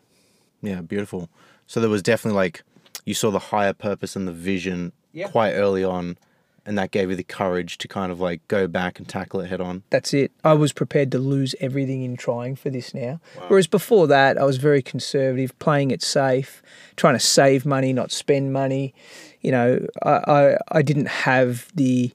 Yeah, 0.60 0.82
beautiful. 0.82 1.30
So 1.66 1.80
there 1.80 1.90
was 1.90 2.02
definitely 2.02 2.36
like 2.36 2.62
you 3.06 3.14
saw 3.14 3.30
the 3.30 3.38
higher 3.38 3.72
purpose 3.72 4.16
and 4.16 4.28
the 4.28 4.32
vision 4.32 4.92
yeah. 5.12 5.28
quite 5.28 5.52
early 5.52 5.84
on 5.84 6.18
and 6.66 6.78
that 6.78 6.90
gave 6.90 7.10
you 7.10 7.16
the 7.16 7.24
courage 7.24 7.78
to 7.78 7.88
kind 7.88 8.10
of 8.10 8.20
like 8.20 8.46
go 8.48 8.66
back 8.66 8.98
and 8.98 9.08
tackle 9.08 9.40
it 9.40 9.48
head 9.48 9.60
on. 9.60 9.82
That's 9.90 10.14
it. 10.14 10.32
I 10.42 10.54
was 10.54 10.72
prepared 10.72 11.10
to 11.12 11.18
lose 11.18 11.54
everything 11.60 12.02
in 12.02 12.16
trying 12.16 12.56
for 12.56 12.70
this 12.70 12.94
now. 12.94 13.20
Wow. 13.36 13.44
Whereas 13.48 13.66
before 13.66 14.06
that, 14.06 14.38
I 14.38 14.44
was 14.44 14.56
very 14.56 14.82
conservative, 14.82 15.56
playing 15.58 15.90
it 15.90 16.02
safe, 16.02 16.62
trying 16.96 17.14
to 17.14 17.20
save 17.20 17.66
money, 17.66 17.92
not 17.92 18.10
spend 18.12 18.52
money. 18.52 18.94
You 19.40 19.50
know, 19.50 19.86
I, 20.02 20.10
I, 20.10 20.58
I 20.72 20.82
didn't 20.82 21.08
have 21.08 21.70
the 21.74 22.12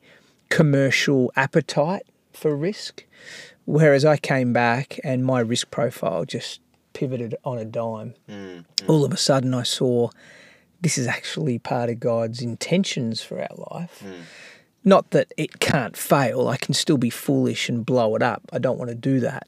commercial 0.50 1.32
appetite 1.36 2.08
for 2.40 2.56
risk. 2.56 3.06
Whereas 3.66 4.04
I 4.04 4.18
came 4.18 4.54
back 4.54 5.00
and 5.04 5.24
my 5.24 5.42
risk 5.42 5.70
profile 5.70 6.26
just 6.26 6.62
pivoted 6.94 7.36
on 7.44 7.58
a 7.58 7.66
dime. 7.66 8.16
Mm, 8.28 8.66
mm. 8.66 8.90
All 8.90 9.06
of 9.06 9.14
a 9.14 9.18
sudden, 9.18 9.54
I 9.54 9.64
saw 9.64 10.10
this 10.82 10.98
is 10.98 11.08
actually 11.08 11.60
part 11.60 11.90
of 11.90 12.00
God's 12.00 12.42
intentions 12.42 13.22
for 13.22 13.40
our 13.40 13.70
life. 13.72 14.04
Mm. 14.04 14.22
Not 14.84 15.12
that 15.12 15.34
it 15.38 15.60
can't 15.60 15.96
fail, 15.96 16.48
I 16.48 16.58
can 16.58 16.74
still 16.74 16.98
be 16.98 17.10
foolish 17.10 17.70
and 17.70 17.86
blow 17.86 18.16
it 18.16 18.24
up. 18.24 18.42
I 18.54 18.60
don't 18.60 18.80
want 18.80 18.90
to 18.90 18.96
do 18.96 19.20
that. 19.20 19.48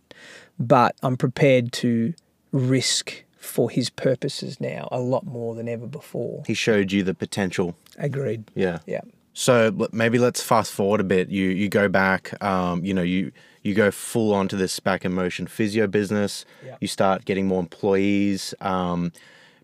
But 0.59 0.95
I'm 1.01 1.17
prepared 1.17 1.71
to 1.73 2.13
risk 2.51 3.23
for 3.39 3.69
his 3.71 3.89
purposes 3.89 4.59
now 4.61 4.87
a 4.91 4.99
lot 4.99 5.25
more 5.25 5.55
than 5.55 5.67
ever 5.67 5.87
before. 5.87 6.43
He 6.45 6.53
showed 6.53 6.91
you 6.91 7.01
the 7.01 7.13
potential. 7.13 7.75
Agreed. 7.97 8.43
Yeah. 8.53 8.79
Yeah. 8.85 9.01
So 9.34 9.88
maybe 9.91 10.19
let's 10.19 10.43
fast 10.43 10.71
forward 10.71 10.99
a 10.99 11.05
bit. 11.05 11.29
You 11.29 11.49
you 11.49 11.69
go 11.69 11.88
back. 11.88 12.41
Um, 12.43 12.84
you 12.84 12.93
know 12.93 13.01
you 13.01 13.32
you 13.63 13.73
go 13.73 13.91
full 13.91 14.34
onto 14.34 14.57
this 14.57 14.79
Back 14.79 15.05
in 15.05 15.13
Motion 15.13 15.47
physio 15.47 15.88
business. 15.88 16.45
Yeah. 16.65 16.77
You 16.82 16.88
start 16.88 17.25
getting 17.25 17.47
more 17.47 17.59
employees. 17.59 18.53
Um, 18.59 19.11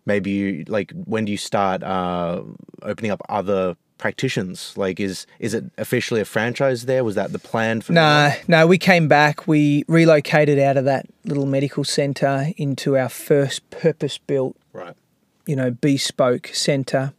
maybe 0.05 0.32
you 0.32 0.65
like 0.68 0.91
when 1.05 1.26
do 1.26 1.32
you 1.32 1.38
start 1.38 1.84
uh, 1.84 2.43
opening 2.82 3.11
up 3.11 3.22
other 3.30 3.76
practitioners? 3.97 4.74
Like, 4.78 4.99
is 4.99 5.26
is 5.39 5.53
it 5.53 5.65
officially 5.78 6.22
a 6.22 6.26
franchise 6.26 6.86
there? 6.86 7.03
Was 7.03 7.15
that 7.15 7.32
the 7.34 7.39
plan 7.39 7.82
for? 7.82 7.93
No, 7.93 8.34
no. 8.47 8.68
We 8.68 8.78
came 8.78 9.07
back. 9.07 9.47
We 9.47 9.84
relocated 9.88 10.59
out 10.59 10.78
of 10.78 10.86
that 10.86 11.07
little 11.26 11.45
medical 11.45 11.84
centre 11.84 12.47
into 12.57 12.97
our 12.97 13.09
first 13.09 13.70
purpose-built, 13.70 14.55
right? 14.74 14.95
You 15.45 15.55
know, 15.55 15.72
bespoke 15.72 16.47
centre. 16.53 17.13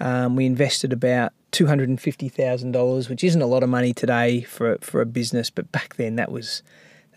Um, 0.00 0.36
we 0.36 0.46
invested 0.46 0.92
about 0.92 1.32
two 1.50 1.66
hundred 1.66 1.88
and 1.88 2.00
fifty 2.00 2.28
thousand 2.28 2.72
dollars, 2.72 3.08
which 3.08 3.24
isn't 3.24 3.42
a 3.42 3.46
lot 3.46 3.62
of 3.62 3.68
money 3.68 3.92
today 3.92 4.42
for 4.42 4.78
for 4.80 5.00
a 5.00 5.06
business, 5.06 5.50
but 5.50 5.70
back 5.72 5.96
then 5.96 6.16
that 6.16 6.30
was 6.30 6.62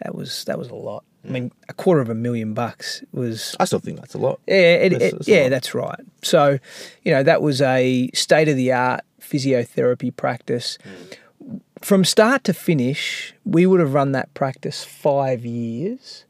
that 0.03 0.15
was 0.15 0.43
that 0.45 0.57
was 0.57 0.69
a 0.69 0.75
lot. 0.75 1.03
I 1.23 1.29
mean, 1.29 1.51
a 1.69 1.73
quarter 1.73 2.01
of 2.01 2.09
a 2.09 2.15
million 2.15 2.55
bucks 2.55 3.03
was. 3.11 3.55
I 3.59 3.65
still 3.65 3.79
think 3.79 3.99
that's 3.99 4.15
a 4.15 4.17
lot. 4.17 4.39
Yeah, 4.47 4.55
it, 4.55 4.89
that's, 4.89 5.11
that's 5.11 5.27
yeah, 5.27 5.49
that's 5.49 5.75
right. 5.75 5.99
So, 6.23 6.57
you 7.03 7.11
know, 7.11 7.21
that 7.21 7.43
was 7.43 7.61
a 7.61 8.09
state 8.15 8.47
of 8.47 8.55
the 8.55 8.71
art 8.71 9.01
physiotherapy 9.21 10.15
practice. 10.15 10.79
Mm. 10.83 11.61
From 11.79 12.05
start 12.05 12.43
to 12.45 12.53
finish, 12.53 13.35
we 13.45 13.67
would 13.67 13.79
have 13.79 13.93
run 13.93 14.13
that 14.13 14.33
practice 14.33 14.83
five 14.83 15.45
years 15.45 16.25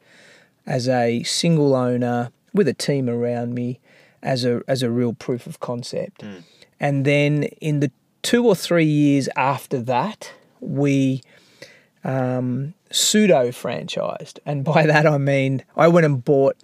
as 0.66 0.90
a 0.90 1.24
single 1.24 1.74
owner 1.74 2.32
with 2.54 2.68
a 2.68 2.74
team 2.74 3.10
around 3.10 3.54
me 3.54 3.80
as 4.22 4.44
a 4.44 4.62
as 4.68 4.84
a 4.84 4.90
real 4.90 5.14
proof 5.14 5.48
of 5.48 5.62
concept. 5.62 6.22
Mm. 6.22 6.44
And 6.82 7.06
then 7.06 7.44
in 7.62 7.80
the 7.80 7.92
two 8.24 8.46
or 8.46 8.56
three 8.56 8.86
years 8.86 9.30
after 9.38 9.80
that, 9.84 10.34
we 10.60 11.22
um, 12.04 12.74
pseudo 12.90 13.50
franchised. 13.50 14.40
And 14.46 14.66
by 14.66 14.86
that 14.88 15.06
I 15.06 15.18
mean 15.18 15.64
I 15.78 15.88
went 15.88 16.06
and 16.06 16.26
bought 16.26 16.58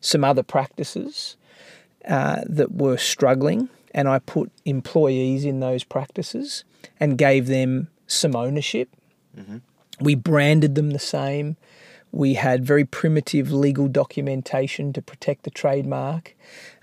some 0.00 0.24
other 0.24 0.42
practices 0.42 1.36
uh, 2.08 2.42
that 2.46 2.72
were 2.72 2.96
struggling 2.96 3.68
and 3.92 4.08
I 4.08 4.20
put 4.20 4.50
employees 4.64 5.44
in 5.44 5.60
those 5.60 5.84
practices 5.84 6.64
and 7.00 7.18
gave 7.18 7.46
them 7.48 7.88
some 8.06 8.36
ownership. 8.36 8.88
Mm-hmm. 9.36 9.58
We 10.00 10.14
branded 10.14 10.74
them 10.74 10.90
the 10.90 10.98
same. 10.98 11.56
We 12.14 12.34
had 12.34 12.64
very 12.64 12.84
primitive 12.84 13.52
legal 13.52 13.88
documentation 13.88 14.92
to 14.92 15.02
protect 15.02 15.42
the 15.42 15.50
trademark, 15.50 16.34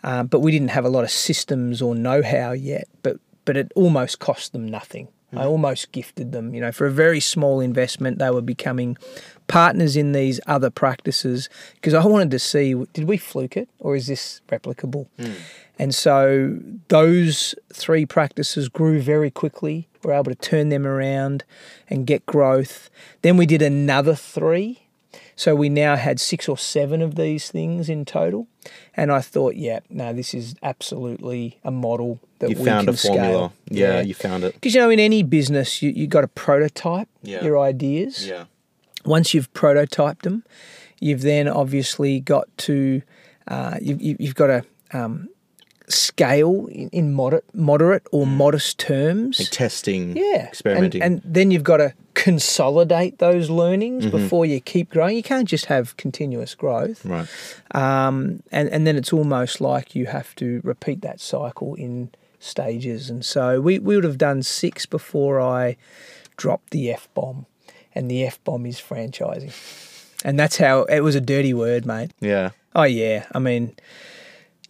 uh, 0.04 0.24
but 0.24 0.40
we 0.40 0.52
didn't 0.52 0.70
have 0.70 0.86
a 0.86 0.90
lot 0.90 1.04
of 1.04 1.12
systems 1.12 1.82
or 1.82 1.96
know 1.96 2.22
how 2.22 2.52
yet. 2.52 2.88
But 3.02 3.18
but 3.46 3.58
it 3.58 3.72
almost 3.76 4.20
cost 4.20 4.52
them 4.52 4.68
nothing 4.68 5.08
I 5.34 5.46
almost 5.46 5.92
gifted 5.92 6.32
them. 6.32 6.54
You 6.54 6.62
know, 6.62 6.72
for 6.72 6.86
a 6.86 6.92
very 6.92 7.20
small 7.20 7.62
investment, 7.62 8.20
they 8.20 8.30
were 8.30 8.42
becoming 8.42 8.98
partners 9.48 9.96
in 9.96 10.12
these 10.12 10.40
other 10.46 10.70
practices 10.70 11.50
because 11.76 11.94
I 11.94 12.06
wanted 12.06 12.32
to 12.32 12.40
see 12.40 12.74
did 12.94 13.08
we 13.08 13.18
fluke 13.18 13.56
it 13.56 13.70
or 13.80 13.96
is 13.96 14.08
this 14.08 14.42
replicable? 14.50 15.08
And 15.80 15.96
so 15.96 16.60
those 16.90 17.56
three 17.74 18.06
practices 18.06 18.70
grew 18.70 19.02
very 19.02 19.32
quickly. 19.32 19.88
We 20.04 20.10
were 20.10 20.14
able 20.14 20.32
to 20.32 20.36
turn 20.36 20.70
them 20.70 20.86
around 20.86 21.44
and 21.90 22.06
get 22.06 22.26
growth. 22.26 22.90
Then 23.22 23.38
we 23.38 23.46
did 23.46 23.62
another 23.62 24.16
three. 24.16 24.81
So 25.42 25.56
we 25.56 25.70
now 25.70 25.96
had 25.96 26.20
six 26.20 26.48
or 26.48 26.56
seven 26.56 27.02
of 27.02 27.16
these 27.16 27.50
things 27.50 27.90
in 27.90 28.06
total. 28.06 28.46
And 28.96 29.12
I 29.12 29.22
thought, 29.22 29.56
yeah, 29.56 29.80
no, 29.90 30.14
this 30.14 30.36
is 30.36 30.54
absolutely 30.62 31.58
a 31.64 31.72
model 31.72 32.20
that 32.38 32.52
You 32.52 32.58
we 32.58 32.66
found 32.66 32.86
can 32.86 32.94
a 32.94 32.98
formula. 32.98 33.28
scale. 33.50 33.54
Yeah, 33.68 34.02
you 34.02 34.14
found 34.14 34.44
it. 34.44 34.54
Because 34.54 34.76
you 34.76 34.82
know, 34.82 34.92
in 34.92 35.00
any 35.00 35.24
business, 35.24 35.82
you 35.82 35.90
you 35.90 36.06
got 36.06 36.22
to 36.22 36.28
prototype 36.28 37.08
Yeah. 37.24 37.44
your 37.44 37.58
ideas. 37.58 38.28
Yeah. 38.28 38.44
Once 39.04 39.34
you've 39.34 39.52
prototyped 39.54 40.22
them, 40.22 40.44
you've 41.00 41.22
then 41.24 41.48
obviously 41.48 42.20
got 42.20 42.46
to 42.68 43.02
uh, 43.48 43.80
you, 43.82 43.98
you, 44.00 44.16
you've 44.20 44.36
got 44.36 44.48
to 44.48 44.64
um, 44.94 45.28
scale 45.92 46.68
in, 46.72 46.90
in 46.90 47.14
moderate, 47.14 47.46
moderate 47.54 48.08
or 48.12 48.26
modest 48.26 48.78
terms. 48.80 49.40
Like 49.40 49.50
testing, 49.50 50.16
yeah, 50.18 50.48
experimenting. 50.48 51.02
and, 51.02 51.22
and 51.24 51.34
then 51.34 51.52
you've 51.52 51.64
got 51.64 51.78
to 51.78 51.94
consolidate 52.14 53.20
those 53.20 53.50
learnings 53.50 54.06
Mm-hmm. 54.06 54.18
before 54.18 54.46
you 54.46 54.60
keep 54.60 54.90
growing. 54.90 55.16
You 55.16 55.24
can't 55.24 55.48
just 55.48 55.66
have 55.66 55.96
continuous 55.98 56.56
growth 56.56 57.06
right. 57.06 57.28
um, 57.76 58.42
and 58.52 58.68
and 58.70 58.86
then 58.88 58.96
it's 58.96 59.14
almost 59.14 59.62
like 59.62 59.96
you 59.96 60.08
have 60.08 60.34
to 60.36 60.62
repeat 60.64 61.02
that 61.02 61.20
cycle 61.20 61.76
in 61.76 62.10
stages. 62.40 63.10
And 63.10 63.24
so 63.24 63.62
we, 63.62 63.80
we 63.80 63.96
would 63.96 64.04
have 64.04 64.18
done 64.18 64.44
six 64.44 64.86
before 64.86 65.40
I 65.40 65.78
dropped 66.38 66.72
the 66.72 66.92
f 66.92 67.08
bomb, 67.14 67.46
and 67.94 68.10
the 68.10 68.24
f 68.26 68.44
bomb 68.44 68.66
is 68.66 68.80
franchising, 68.82 69.54
and 70.26 70.40
that's 70.40 70.58
how 70.58 70.84
it 70.84 71.02
was 71.02 71.16
a 71.16 71.22
dirty 71.22 71.54
word, 71.54 71.86
mate. 71.86 72.12
Yeah. 72.20 72.50
Oh 72.76 72.84
yeah, 72.84 73.26
I 73.34 73.40
mean. 73.40 73.76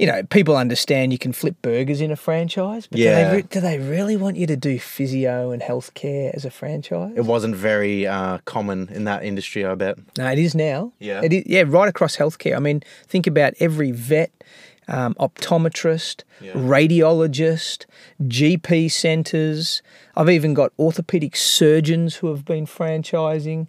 You 0.02 0.08
know, 0.08 0.24
people 0.24 0.58
understand 0.58 1.12
you 1.12 1.20
can 1.20 1.32
flip 1.32 1.56
burgers 1.62 2.02
in 2.02 2.10
a 2.10 2.16
franchise, 2.16 2.88
but 2.88 2.98
do, 2.98 3.04
Yeah. 3.04 3.30
they 3.30 3.36
re- 3.38 3.42
do 3.44 3.60
they 3.62 3.78
really 3.78 4.18
want 4.18 4.36
you 4.36 4.48
to 4.48 4.56
do 4.58 4.80
physio 4.80 5.52
and 5.52 5.62
healthcare 5.62 6.34
as 6.34 6.44
a 6.44 6.50
franchise? 6.50 7.14
It 7.16 7.26
wasn't 7.26 7.56
very 7.56 8.08
uh, 8.08 8.40
common 8.46 8.90
in 8.92 9.04
that 9.04 9.24
industry, 9.24 9.64
I 9.64 9.76
bet. 9.76 9.98
No, 10.18 10.28
it 10.32 10.40
is 10.40 10.56
now. 10.56 10.92
Yeah. 10.98 11.22
It 11.24 11.32
is, 11.34 11.44
yeah, 11.46 11.64
right 11.68 11.88
across 11.88 12.18
healthcare. 12.18 12.56
I 12.56 12.60
mean, 12.60 12.82
think 13.08 13.28
about 13.28 13.54
every 13.60 13.92
vet, 13.92 14.32
um, 14.88 15.14
optometrist, 15.20 16.24
Yeah. 16.42 16.54
radiologist, 16.54 17.86
GP 18.28 18.90
centres. 18.90 19.84
I've 20.18 20.30
even 20.32 20.54
got 20.56 20.72
orthopedic 20.80 21.36
surgeons 21.36 22.16
who 22.16 22.28
have 22.30 22.44
been 22.44 22.66
franchising, 22.66 23.68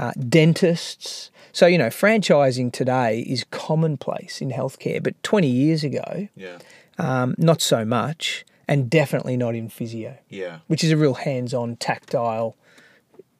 uh, 0.00 0.12
dentists. 0.28 1.30
So, 1.52 1.66
you 1.66 1.76
know, 1.78 1.88
franchising 1.88 2.72
today 2.72 3.20
is 3.20 3.44
commonplace 3.50 4.40
in 4.40 4.50
healthcare, 4.50 5.02
but 5.02 5.20
20 5.22 5.46
years 5.48 5.84
ago, 5.84 6.28
Yeah. 6.36 6.58
um, 6.98 7.34
not 7.38 7.60
so 7.60 7.84
much, 7.84 8.44
and 8.66 8.88
definitely 8.88 9.36
not 9.36 9.54
in 9.54 9.68
physio 9.68 10.16
Yeah. 10.28 10.58
which 10.68 10.82
is 10.84 10.90
a 10.90 10.96
real 10.96 11.14
hands-on, 11.14 11.76
tactile 11.76 12.56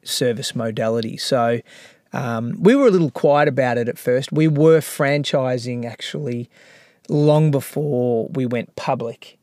service 0.02 0.54
modality. 0.56 1.16
So 1.16 1.60
um, 2.12 2.56
we 2.60 2.74
were 2.74 2.88
a 2.88 2.90
little 2.90 3.10
quiet 3.12 3.46
about 3.48 3.78
it 3.78 3.88
at 3.88 3.98
first. 3.98 4.32
We 4.32 4.48
were 4.48 4.80
franchising 4.80 5.84
actually 5.84 6.50
long 7.08 7.50
before 7.50 8.28
we 8.28 8.44
went 8.46 8.74
public. 8.76 9.38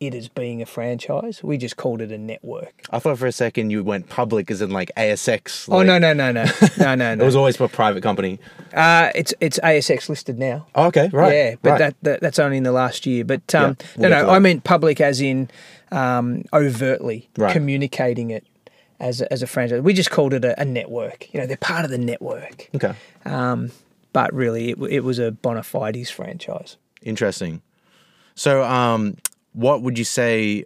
It 0.00 0.14
as 0.14 0.28
being 0.28 0.62
a 0.62 0.66
franchise, 0.66 1.42
we 1.42 1.58
just 1.58 1.76
called 1.76 2.00
it 2.00 2.12
a 2.12 2.18
network. 2.18 2.72
I 2.90 3.00
thought 3.00 3.18
for 3.18 3.26
a 3.26 3.32
second 3.32 3.70
you 3.70 3.82
went 3.82 4.08
public 4.08 4.48
as 4.50 4.62
in 4.62 4.70
like 4.70 4.92
ASX. 4.96 5.68
oh 5.68 5.78
like- 5.78 5.86
no 5.88 5.98
no 5.98 6.12
no 6.12 6.30
no 6.30 6.44
no 6.78 6.94
no 6.94 7.12
It 7.12 7.18
was 7.24 7.34
always 7.34 7.56
for 7.56 7.64
a 7.64 7.68
private 7.68 8.02
company. 8.02 8.38
Uh, 8.72 9.10
it's 9.16 9.34
it's 9.40 9.58
ASX 9.58 10.08
listed 10.08 10.38
now. 10.38 10.66
Oh, 10.76 10.86
okay, 10.86 11.10
right. 11.12 11.34
Yeah, 11.34 11.54
but 11.62 11.70
right. 11.70 11.78
that, 11.78 11.96
that 12.02 12.20
that's 12.20 12.38
only 12.38 12.58
in 12.58 12.62
the 12.62 12.70
last 12.72 13.06
year. 13.06 13.24
But 13.24 13.52
um, 13.54 13.76
Yeah, 13.80 13.86
we'll 13.96 14.10
no, 14.10 14.22
no, 14.26 14.30
I 14.30 14.38
meant 14.38 14.62
public 14.64 15.00
as 15.00 15.20
in 15.20 15.50
um, 15.90 16.44
overtly 16.52 17.28
Right. 17.36 17.52
communicating 17.52 18.30
it 18.30 18.46
as 19.00 19.20
a, 19.20 19.32
as 19.32 19.42
a 19.42 19.46
franchise. 19.48 19.80
We 19.80 19.94
just 19.94 20.10
called 20.10 20.32
it 20.32 20.44
a, 20.44 20.60
a 20.60 20.64
network. 20.64 21.32
You 21.34 21.40
know, 21.40 21.46
they're 21.46 21.56
part 21.56 21.84
of 21.84 21.90
the 21.90 21.98
network. 21.98 22.68
Okay. 22.74 22.94
Um, 23.24 23.72
but 24.12 24.32
really, 24.32 24.70
it, 24.70 24.78
it 24.90 25.00
was 25.00 25.18
a 25.18 25.32
bona 25.32 25.62
fides 25.62 26.08
franchise. 26.10 26.76
Interesting. 27.02 27.62
So, 28.34 28.62
um, 28.62 29.16
what 29.52 29.82
would 29.82 29.98
you 29.98 30.04
say? 30.04 30.64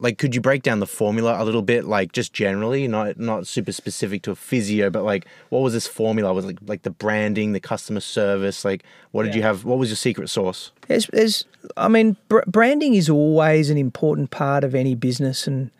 Like, 0.00 0.18
could 0.18 0.34
you 0.34 0.40
break 0.40 0.62
down 0.62 0.80
the 0.80 0.86
formula 0.86 1.40
a 1.40 1.44
little 1.44 1.62
bit, 1.62 1.84
like 1.84 2.12
just 2.12 2.32
generally, 2.32 2.88
not 2.88 3.18
not 3.18 3.46
super 3.46 3.72
specific 3.72 4.22
to 4.22 4.32
a 4.32 4.34
physio, 4.34 4.90
but 4.90 5.04
like, 5.04 5.26
what 5.50 5.60
was 5.60 5.72
this 5.72 5.86
formula? 5.86 6.32
Was 6.32 6.44
it 6.44 6.48
like 6.48 6.58
like 6.66 6.82
the 6.82 6.90
branding, 6.90 7.52
the 7.52 7.60
customer 7.60 8.00
service? 8.00 8.64
Like, 8.64 8.82
what 9.12 9.22
did 9.22 9.34
you 9.34 9.42
have? 9.42 9.64
What 9.64 9.78
was 9.78 9.88
your 9.90 9.96
secret 9.96 10.28
sauce? 10.28 10.72
There's, 10.88 11.44
I 11.76 11.88
mean, 11.88 12.16
br- 12.28 12.40
branding 12.46 12.94
is 12.94 13.08
always 13.08 13.70
an 13.70 13.78
important 13.78 14.30
part 14.30 14.64
of 14.64 14.74
any 14.74 14.94
business 14.94 15.46
and 15.46 15.70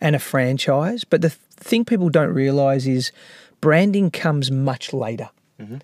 and 0.00 0.16
a 0.16 0.18
franchise. 0.18 1.04
But 1.04 1.20
the 1.22 1.30
th- 1.30 1.40
thing 1.56 1.84
people 1.84 2.08
don't 2.08 2.32
realize 2.32 2.86
is 2.86 3.12
branding 3.60 4.10
comes 4.10 4.50
much 4.50 4.92
later. 4.92 5.30
Mm-hmm. 5.60 5.76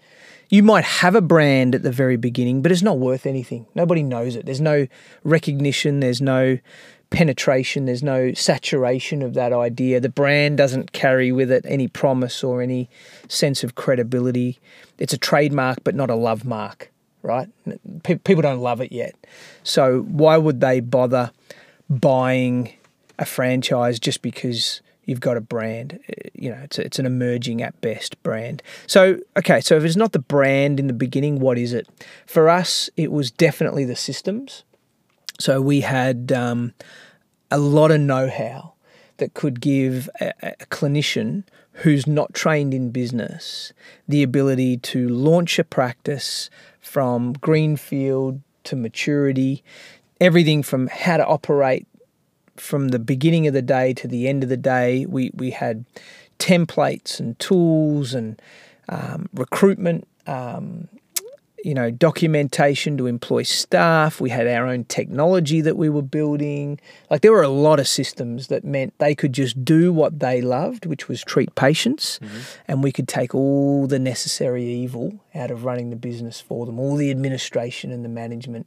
You 0.48 0.62
might 0.62 0.84
have 0.84 1.14
a 1.14 1.20
brand 1.20 1.74
at 1.74 1.82
the 1.82 1.92
very 1.92 2.16
beginning, 2.16 2.62
but 2.62 2.72
it's 2.72 2.82
not 2.82 2.98
worth 2.98 3.26
anything. 3.26 3.66
Nobody 3.74 4.02
knows 4.02 4.34
it. 4.34 4.46
There's 4.46 4.60
no 4.60 4.86
recognition. 5.22 6.00
There's 6.00 6.22
no 6.22 6.58
penetration. 7.10 7.84
There's 7.84 8.02
no 8.02 8.32
saturation 8.32 9.22
of 9.22 9.34
that 9.34 9.52
idea. 9.52 10.00
The 10.00 10.08
brand 10.08 10.56
doesn't 10.56 10.92
carry 10.92 11.32
with 11.32 11.50
it 11.50 11.64
any 11.68 11.88
promise 11.88 12.42
or 12.42 12.62
any 12.62 12.88
sense 13.28 13.62
of 13.62 13.74
credibility. 13.74 14.58
It's 14.98 15.12
a 15.12 15.18
trademark, 15.18 15.84
but 15.84 15.94
not 15.94 16.10
a 16.10 16.14
love 16.14 16.44
mark, 16.44 16.90
right? 17.22 17.48
People 18.02 18.42
don't 18.42 18.60
love 18.60 18.80
it 18.80 18.92
yet. 18.92 19.14
So 19.62 20.00
why 20.02 20.36
would 20.36 20.60
they 20.60 20.80
bother 20.80 21.30
buying 21.90 22.72
a 23.18 23.24
franchise 23.24 23.98
just 23.98 24.22
because 24.22 24.80
you've 25.08 25.20
got 25.20 25.36
a 25.36 25.40
brand? 25.40 25.98
Uh, 26.08 26.28
You 26.34 26.50
know, 26.50 26.60
it's, 26.62 26.78
it's 26.78 26.98
an 26.98 27.06
emerging 27.06 27.62
at 27.62 27.80
best 27.80 28.22
brand. 28.22 28.62
So, 28.86 29.18
okay, 29.36 29.60
so 29.60 29.76
if 29.76 29.84
it's 29.84 29.96
not 29.96 30.12
the 30.12 30.18
brand 30.18 30.78
in 30.78 30.86
the 30.86 30.92
beginning, 30.92 31.40
what 31.40 31.58
is 31.58 31.72
it? 31.72 31.88
For 32.26 32.48
us, 32.48 32.90
it 32.96 33.10
was 33.10 33.30
definitely 33.32 33.84
the 33.84 33.96
systems. 33.96 34.62
So 35.40 35.60
we 35.60 35.80
had 35.80 36.30
um, 36.30 36.74
a 37.50 37.58
lot 37.58 37.90
of 37.90 38.00
know 38.00 38.28
how 38.28 38.74
that 39.16 39.34
could 39.34 39.60
give 39.60 40.08
a, 40.20 40.32
a 40.42 40.66
clinician 40.66 41.42
who's 41.82 42.06
not 42.06 42.34
trained 42.34 42.74
in 42.74 42.90
business 42.90 43.72
the 44.06 44.22
ability 44.22 44.76
to 44.76 45.08
launch 45.08 45.58
a 45.58 45.64
practice 45.64 46.50
from 46.80 47.32
greenfield 47.32 48.40
to 48.64 48.76
maturity, 48.76 49.64
everything 50.20 50.62
from 50.62 50.88
how 50.88 51.16
to 51.16 51.26
operate 51.26 51.86
from 52.60 52.88
the 52.88 52.98
beginning 52.98 53.46
of 53.46 53.54
the 53.54 53.62
day 53.62 53.94
to 53.94 54.08
the 54.08 54.28
end 54.28 54.42
of 54.42 54.48
the 54.48 54.56
day. 54.56 55.06
We, 55.06 55.30
we 55.34 55.50
had 55.50 55.84
templates 56.38 57.20
and 57.20 57.38
tools 57.38 58.14
and 58.14 58.40
um, 58.88 59.28
recruitment. 59.32 60.06
Um, 60.26 60.88
you 61.64 61.74
know, 61.74 61.90
documentation 61.90 62.96
to 62.96 63.06
employ 63.06 63.42
staff. 63.42 64.20
We 64.20 64.30
had 64.30 64.46
our 64.46 64.66
own 64.66 64.84
technology 64.84 65.60
that 65.60 65.76
we 65.76 65.88
were 65.88 66.02
building. 66.02 66.78
Like 67.10 67.22
there 67.22 67.32
were 67.32 67.42
a 67.42 67.48
lot 67.48 67.80
of 67.80 67.88
systems 67.88 68.46
that 68.46 68.64
meant 68.64 68.94
they 68.98 69.14
could 69.14 69.32
just 69.32 69.64
do 69.64 69.92
what 69.92 70.20
they 70.20 70.40
loved, 70.40 70.86
which 70.86 71.08
was 71.08 71.22
treat 71.22 71.54
patients, 71.56 72.20
and 72.66 72.82
we 72.82 72.92
could 72.92 73.08
take 73.08 73.34
all 73.34 73.86
the 73.86 73.98
necessary 73.98 74.64
evil 74.64 75.18
out 75.34 75.50
of 75.50 75.64
running 75.64 75.90
the 75.90 75.96
business 75.96 76.40
for 76.40 76.64
them, 76.64 76.78
all 76.78 76.96
the 76.96 77.10
administration 77.10 77.90
and 77.90 78.04
the 78.04 78.08
management. 78.08 78.66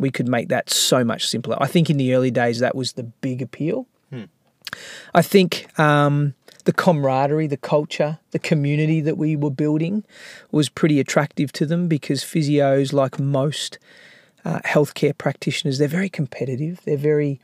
We 0.00 0.10
could 0.10 0.28
make 0.28 0.48
that 0.48 0.70
so 0.70 1.04
much 1.04 1.28
simpler. 1.28 1.56
I 1.60 1.66
think 1.66 1.90
in 1.90 1.96
the 1.96 2.14
early 2.14 2.30
days 2.30 2.58
that 2.58 2.74
was 2.74 2.94
the 2.94 3.04
big 3.04 3.42
appeal. 3.42 3.86
I 5.14 5.22
think 5.22 5.78
um, 5.78 6.34
the 6.64 6.72
camaraderie, 6.72 7.46
the 7.46 7.56
culture, 7.56 8.18
the 8.30 8.38
community 8.38 9.00
that 9.00 9.16
we 9.16 9.36
were 9.36 9.50
building 9.50 10.04
was 10.50 10.68
pretty 10.68 11.00
attractive 11.00 11.52
to 11.52 11.66
them 11.66 11.88
because 11.88 12.22
physios, 12.22 12.92
like 12.92 13.18
most 13.18 13.78
uh, 14.44 14.60
healthcare 14.60 15.16
practitioners, 15.16 15.78
they're 15.78 15.88
very 15.88 16.08
competitive. 16.08 16.80
They're 16.84 16.96
very 16.96 17.40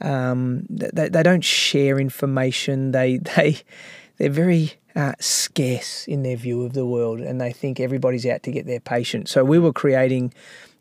um, 0.00 0.66
they, 0.70 1.08
they 1.08 1.22
don't 1.22 1.44
share 1.44 1.98
information. 1.98 2.92
They 2.92 3.16
they 3.36 3.58
they're 4.18 4.30
very 4.30 4.74
uh, 4.94 5.12
scarce 5.20 6.06
in 6.06 6.22
their 6.22 6.36
view 6.36 6.62
of 6.62 6.72
the 6.72 6.86
world, 6.86 7.20
and 7.20 7.40
they 7.40 7.52
think 7.52 7.80
everybody's 7.80 8.26
out 8.26 8.42
to 8.44 8.52
get 8.52 8.66
their 8.66 8.80
patient. 8.80 9.28
So 9.28 9.44
we 9.44 9.58
were 9.58 9.72
creating 9.72 10.32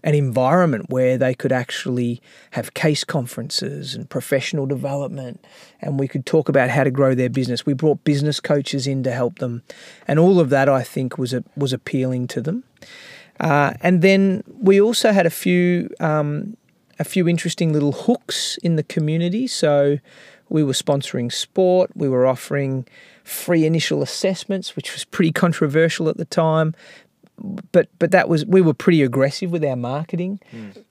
an 0.03 0.15
environment 0.15 0.85
where 0.89 1.17
they 1.17 1.33
could 1.33 1.51
actually 1.51 2.21
have 2.51 2.73
case 2.73 3.03
conferences 3.03 3.95
and 3.95 4.09
professional 4.09 4.65
development, 4.65 5.45
and 5.81 5.99
we 5.99 6.07
could 6.07 6.25
talk 6.25 6.49
about 6.49 6.69
how 6.69 6.83
to 6.83 6.91
grow 6.91 7.13
their 7.15 7.29
business. 7.29 7.65
We 7.65 7.73
brought 7.73 8.03
business 8.03 8.39
coaches 8.39 8.87
in 8.87 9.03
to 9.03 9.11
help 9.11 9.39
them, 9.39 9.61
and 10.07 10.17
all 10.19 10.39
of 10.39 10.49
that 10.49 10.69
I 10.69 10.83
think 10.83 11.17
was 11.17 11.33
a, 11.33 11.43
was 11.55 11.73
appealing 11.73 12.27
to 12.27 12.41
them. 12.41 12.63
Uh, 13.39 13.73
and 13.81 14.01
then 14.01 14.43
we 14.47 14.81
also 14.81 15.11
had 15.11 15.25
a 15.25 15.29
few 15.29 15.89
um, 15.99 16.55
a 16.97 17.03
few 17.03 17.27
interesting 17.27 17.73
little 17.73 17.91
hooks 17.91 18.57
in 18.63 18.75
the 18.75 18.83
community. 18.83 19.47
So 19.47 19.99
We 20.49 20.63
were 20.63 20.73
sponsoring 20.73 21.31
sport. 21.31 21.91
We 21.95 22.09
were 22.09 22.25
offering 22.25 22.87
free 23.23 23.65
initial 23.65 24.01
assessments, 24.01 24.75
which 24.75 24.93
was 24.93 25.05
pretty 25.05 25.31
controversial 25.31 26.09
at 26.09 26.17
the 26.17 26.25
time. 26.25 26.73
But 27.71 27.87
but 27.99 28.11
that 28.11 28.27
was 28.29 28.45
we 28.45 28.61
were 28.61 28.73
pretty 28.73 29.01
aggressive 29.01 29.51
with 29.51 29.63
our 29.63 29.75
marketing, 29.75 30.39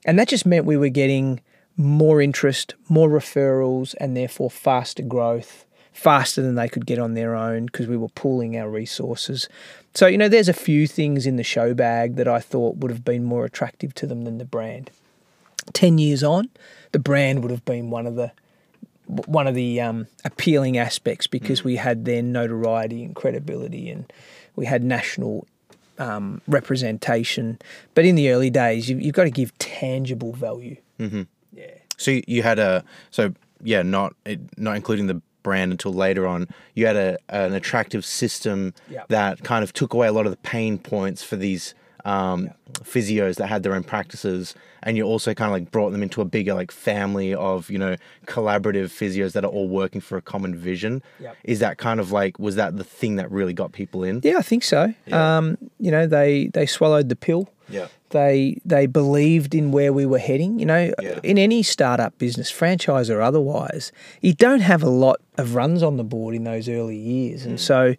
and 0.05 0.17
that 0.17 0.27
just 0.27 0.45
meant 0.45 0.65
we 0.65 0.77
were 0.77 0.89
getting 0.89 1.41
more 1.77 2.21
interest, 2.21 2.75
more 2.89 3.09
referrals, 3.09 3.95
and 3.99 4.15
therefore 4.17 4.49
faster 4.49 5.03
growth, 5.03 5.65
faster 5.93 6.41
than 6.41 6.55
they 6.55 6.67
could 6.67 6.85
get 6.85 6.99
on 6.99 7.13
their 7.13 7.35
own 7.35 7.65
because 7.67 7.87
we 7.87 7.97
were 7.97 8.09
pooling 8.09 8.57
our 8.57 8.69
resources. 8.69 9.47
So 9.93 10.07
you 10.07 10.17
know, 10.17 10.29
there's 10.29 10.49
a 10.49 10.53
few 10.53 10.87
things 10.87 11.25
in 11.25 11.35
the 11.35 11.43
show 11.43 11.73
bag 11.73 12.15
that 12.15 12.27
I 12.27 12.39
thought 12.39 12.77
would 12.77 12.91
have 12.91 13.05
been 13.05 13.23
more 13.23 13.45
attractive 13.45 13.93
to 13.95 14.07
them 14.07 14.23
than 14.23 14.37
the 14.37 14.45
brand. 14.45 14.91
Ten 15.73 15.97
years 15.97 16.23
on, 16.23 16.49
the 16.91 16.99
brand 16.99 17.41
would 17.43 17.51
have 17.51 17.65
been 17.65 17.89
one 17.89 18.07
of 18.07 18.15
the 18.15 18.31
one 19.05 19.47
of 19.47 19.55
the 19.55 19.81
um, 19.81 20.07
appealing 20.23 20.77
aspects 20.77 21.25
because 21.25 21.63
we 21.63 21.77
had 21.77 22.05
their 22.05 22.21
notoriety 22.21 23.03
and 23.03 23.15
credibility, 23.15 23.89
and 23.89 24.11
we 24.55 24.65
had 24.65 24.83
national 24.83 25.47
um, 25.99 26.41
representation. 26.47 27.59
But 27.93 28.05
in 28.05 28.15
the 28.15 28.31
early 28.31 28.49
days, 28.49 28.89
you, 28.89 28.97
you've 28.97 29.15
got 29.15 29.25
to 29.25 29.31
give 29.31 29.57
tangible 29.59 30.33
value. 30.33 30.77
Mm-hmm. 30.99 31.23
Yeah. 31.53 31.65
So 31.97 32.11
you- 32.11 32.23
you 32.27 32.41
had 32.43 32.59
a 32.59 32.83
so 33.11 33.33
yeah, 33.61 33.81
not 33.81 34.15
it, 34.25 34.39
not 34.57 34.75
including 34.75 35.07
the 35.07 35.21
brand 35.43 35.71
until 35.71 35.93
later 35.93 36.25
on. 36.27 36.47
You 36.75 36.85
had 36.85 36.95
a 36.95 37.17
an 37.29 37.53
attractive 37.53 38.05
system 38.05 38.73
Yep. 38.89 39.07
that 39.09 39.43
kind 39.43 39.63
of 39.63 39.73
took 39.73 39.93
away 39.93 40.07
a 40.07 40.11
lot 40.11 40.25
of 40.25 40.31
the 40.31 40.37
pain 40.37 40.77
points 40.77 41.23
for 41.23 41.35
these 41.35 41.73
um, 42.05 42.49
physios 42.81 43.35
that 43.35 43.47
had 43.47 43.63
their 43.63 43.73
own 43.73 43.83
practices, 43.83 44.55
and 44.83 44.95
you 44.97 45.03
also 45.03 45.33
kind 45.33 45.49
of 45.49 45.53
like 45.53 45.71
brought 45.71 45.91
them 45.91 46.01
into 46.03 46.21
a 46.21 46.25
bigger 46.25 46.53
like 46.53 46.71
family 46.71 47.33
of 47.33 47.69
you 47.69 47.77
know 47.77 47.95
collaborative 48.25 48.85
physios 48.89 49.33
that 49.33 49.43
are 49.43 49.51
all 49.51 49.67
working 49.67 50.01
for 50.01 50.17
a 50.17 50.21
common 50.21 50.55
vision. 50.55 51.01
Yep. 51.19 51.37
Is 51.43 51.59
that 51.59 51.77
kind 51.77 51.99
of 51.99 52.11
like 52.11 52.39
was 52.39 52.55
that 52.55 52.77
the 52.77 52.83
thing 52.83 53.15
that 53.17 53.29
really 53.31 53.53
got 53.53 53.71
people 53.71 54.03
in? 54.03 54.21
Yeah, 54.23 54.37
I 54.37 54.41
think 54.41 54.63
so. 54.63 54.93
Um, 55.11 55.57
you 55.79 55.91
know, 55.91 56.07
they 56.07 56.47
they 56.53 56.65
swallowed 56.65 57.09
the 57.09 57.15
pill. 57.15 57.49
Yeah. 57.69 57.87
They 58.11 58.59
they 58.65 58.87
believed 58.87 59.53
in 59.53 59.71
where 59.71 59.93
we 59.93 60.05
were 60.07 60.17
heading. 60.17 60.57
You 60.57 60.65
know, 60.65 60.93
Yeah. 60.99 61.19
in 61.21 61.37
any 61.37 61.61
startup 61.61 62.17
business, 62.17 62.49
franchise 62.49 63.09
or 63.11 63.21
otherwise, 63.21 63.91
you 64.21 64.33
don't 64.33 64.61
have 64.61 64.81
a 64.81 64.89
lot 64.89 65.17
of 65.37 65.53
runs 65.53 65.83
on 65.83 65.97
the 65.97 66.03
board 66.03 66.33
in 66.33 66.43
those 66.45 66.67
early 66.67 66.97
years, 66.97 67.45
and 67.45 67.59
so 67.59 67.93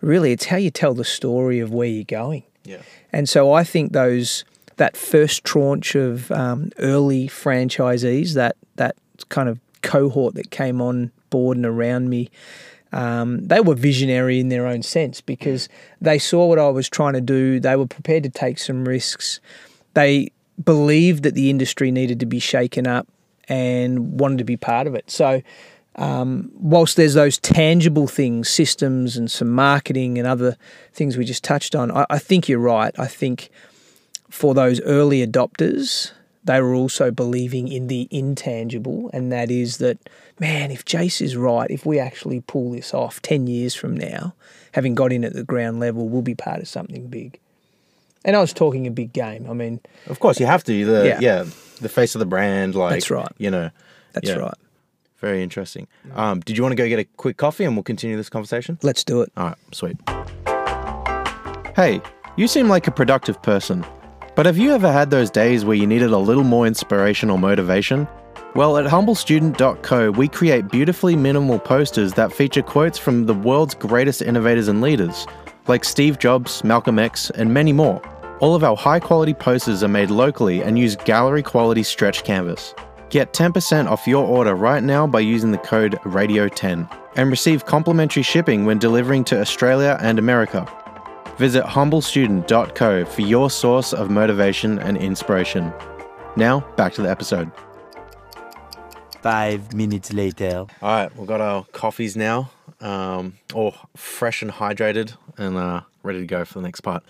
really, 0.00 0.30
it's 0.30 0.44
how 0.46 0.56
you 0.56 0.70
tell 0.70 0.94
the 0.94 1.04
story 1.04 1.58
of 1.58 1.72
where 1.72 1.88
you're 1.88 2.04
going. 2.04 2.44
And 3.12 3.28
so 3.28 3.52
I 3.52 3.64
think 3.64 3.92
those 3.92 4.44
that 4.76 4.96
first 4.96 5.44
tranche 5.44 5.94
of 5.94 6.30
um, 6.30 6.70
early 6.78 7.28
franchisees, 7.28 8.34
that 8.34 8.56
that 8.76 8.96
kind 9.28 9.48
of 9.48 9.58
cohort 9.82 10.34
that 10.34 10.50
came 10.50 10.80
on 10.80 11.10
board 11.30 11.56
and 11.56 11.66
around 11.66 12.10
me, 12.10 12.30
um, 12.92 13.46
they 13.46 13.60
were 13.60 13.74
visionary 13.74 14.40
in 14.40 14.48
their 14.48 14.66
own 14.66 14.82
sense 14.82 15.20
because 15.20 15.68
they 16.00 16.18
saw 16.18 16.46
what 16.46 16.58
I 16.58 16.68
was 16.68 16.88
trying 16.88 17.14
to 17.14 17.20
do. 17.20 17.60
They 17.60 17.76
were 17.76 17.86
prepared 17.86 18.22
to 18.24 18.30
take 18.30 18.58
some 18.58 18.86
risks. 18.86 19.40
They 19.94 20.30
believed 20.62 21.22
that 21.22 21.34
the 21.34 21.50
industry 21.50 21.90
needed 21.90 22.20
to 22.20 22.26
be 22.26 22.38
shaken 22.38 22.86
up 22.86 23.06
and 23.48 24.18
wanted 24.18 24.38
to 24.38 24.44
be 24.44 24.56
part 24.56 24.86
of 24.86 24.94
it. 24.94 25.10
So 25.10 25.42
um, 25.96 26.50
whilst 26.54 26.96
there's 26.96 27.14
those 27.14 27.38
tangible 27.38 28.06
things, 28.06 28.48
systems 28.48 29.16
and 29.16 29.30
some 29.30 29.50
marketing 29.50 30.18
and 30.18 30.26
other 30.26 30.56
things 30.92 31.16
we 31.16 31.24
just 31.24 31.42
touched 31.44 31.74
on, 31.74 31.90
I, 31.90 32.06
I 32.10 32.18
think 32.18 32.48
you're 32.48 32.58
right. 32.58 32.94
I 32.98 33.06
think 33.06 33.50
for 34.28 34.54
those 34.54 34.80
early 34.82 35.26
adopters, 35.26 36.12
they 36.44 36.60
were 36.60 36.74
also 36.74 37.10
believing 37.10 37.68
in 37.68 37.86
the 37.88 38.06
intangible, 38.10 39.10
and 39.12 39.32
that 39.32 39.50
is 39.50 39.78
that, 39.78 39.98
man, 40.38 40.70
if 40.70 40.84
Jace 40.84 41.20
is 41.20 41.36
right, 41.36 41.70
if 41.70 41.84
we 41.86 41.98
actually 41.98 42.40
pull 42.40 42.72
this 42.72 42.94
off 42.94 43.20
10 43.22 43.46
years 43.46 43.74
from 43.74 43.96
now, 43.96 44.34
having 44.72 44.94
got 44.94 45.12
in 45.12 45.24
at 45.24 45.32
the 45.32 45.42
ground 45.42 45.80
level, 45.80 46.08
we'll 46.08 46.22
be 46.22 46.34
part 46.34 46.60
of 46.60 46.68
something 46.68 47.08
big. 47.08 47.40
And 48.24 48.36
I 48.36 48.40
was 48.40 48.52
talking 48.52 48.86
a 48.86 48.90
big 48.90 49.12
game. 49.12 49.46
I 49.48 49.54
mean, 49.54 49.80
Of 50.08 50.20
course, 50.20 50.38
you 50.40 50.46
have 50.46 50.62
to. 50.64 50.84
The 50.84 51.06
Yeah. 51.06 51.18
yeah, 51.20 51.44
the 51.80 51.88
face 51.88 52.14
of 52.14 52.18
the 52.18 52.26
brand. 52.26 52.74
Like 52.74 52.90
That's 52.90 53.10
right. 53.10 53.30
You 53.38 53.50
know. 53.50 53.70
that's 54.12 54.28
Yeah. 54.28 54.36
right. 54.36 54.54
Very 55.18 55.42
interesting. 55.42 55.86
Um, 56.14 56.40
did 56.40 56.56
you 56.56 56.62
want 56.62 56.72
to 56.72 56.76
go 56.76 56.88
get 56.88 56.98
a 56.98 57.04
quick 57.04 57.36
coffee 57.36 57.64
and 57.64 57.74
we'll 57.74 57.82
continue 57.82 58.16
this 58.16 58.28
conversation? 58.28 58.78
Let's 58.82 59.02
do 59.02 59.22
it. 59.22 59.32
All 59.36 59.46
right, 59.46 59.56
sweet. 59.72 59.96
Hey, 61.74 62.00
you 62.36 62.48
seem 62.48 62.68
like 62.68 62.86
a 62.86 62.90
productive 62.90 63.42
person, 63.42 63.84
but 64.34 64.46
have 64.46 64.58
you 64.58 64.72
ever 64.72 64.92
had 64.92 65.10
those 65.10 65.30
days 65.30 65.64
where 65.64 65.76
you 65.76 65.86
needed 65.86 66.10
a 66.10 66.18
little 66.18 66.44
more 66.44 66.66
inspiration 66.66 67.30
or 67.30 67.38
motivation? 67.38 68.06
Well, 68.54 68.78
at 68.78 68.86
humblestudent.co, 68.86 70.12
we 70.12 70.28
create 70.28 70.70
beautifully 70.70 71.16
minimal 71.16 71.58
posters 71.58 72.14
that 72.14 72.32
feature 72.32 72.62
quotes 72.62 72.98
from 72.98 73.26
the 73.26 73.34
world's 73.34 73.74
greatest 73.74 74.22
innovators 74.22 74.68
and 74.68 74.80
leaders, 74.80 75.26
like 75.66 75.84
Steve 75.84 76.18
Jobs, 76.18 76.64
Malcolm 76.64 76.98
X, 76.98 77.28
and 77.30 77.52
many 77.52 77.72
more. 77.72 78.00
All 78.40 78.54
of 78.54 78.64
our 78.64 78.76
high 78.76 79.00
quality 79.00 79.34
posters 79.34 79.82
are 79.82 79.88
made 79.88 80.10
locally 80.10 80.62
and 80.62 80.78
use 80.78 80.96
gallery 80.96 81.42
quality 81.42 81.82
stretch 81.82 82.24
canvas. 82.24 82.74
Get 83.10 83.32
10% 83.32 83.88
off 83.88 84.06
your 84.06 84.26
order 84.26 84.54
right 84.54 84.82
now 84.82 85.06
by 85.06 85.20
using 85.20 85.52
the 85.52 85.58
code 85.58 85.92
RADIO10 86.04 86.90
and 87.14 87.30
receive 87.30 87.64
complimentary 87.64 88.22
shipping 88.22 88.64
when 88.64 88.78
delivering 88.78 89.24
to 89.24 89.40
Australia 89.40 89.96
and 90.00 90.18
America. 90.18 90.66
Visit 91.38 91.64
humblestudent.co 91.64 93.04
for 93.04 93.22
your 93.22 93.50
source 93.50 93.92
of 93.92 94.10
motivation 94.10 94.78
and 94.78 94.96
inspiration. 94.96 95.72
Now, 96.36 96.60
back 96.76 96.94
to 96.94 97.02
the 97.02 97.10
episode. 97.10 97.50
Five 99.22 99.72
minutes 99.72 100.12
later. 100.12 100.58
All 100.58 100.68
right, 100.82 101.16
we've 101.16 101.26
got 101.26 101.40
our 101.40 101.64
coffees 101.72 102.16
now, 102.16 102.50
um, 102.80 103.34
all 103.54 103.74
fresh 103.96 104.42
and 104.42 104.50
hydrated, 104.50 105.16
and 105.36 105.56
uh, 105.56 105.82
ready 106.02 106.20
to 106.20 106.26
go 106.26 106.44
for 106.44 106.54
the 106.54 106.62
next 106.62 106.80
part. 106.80 107.02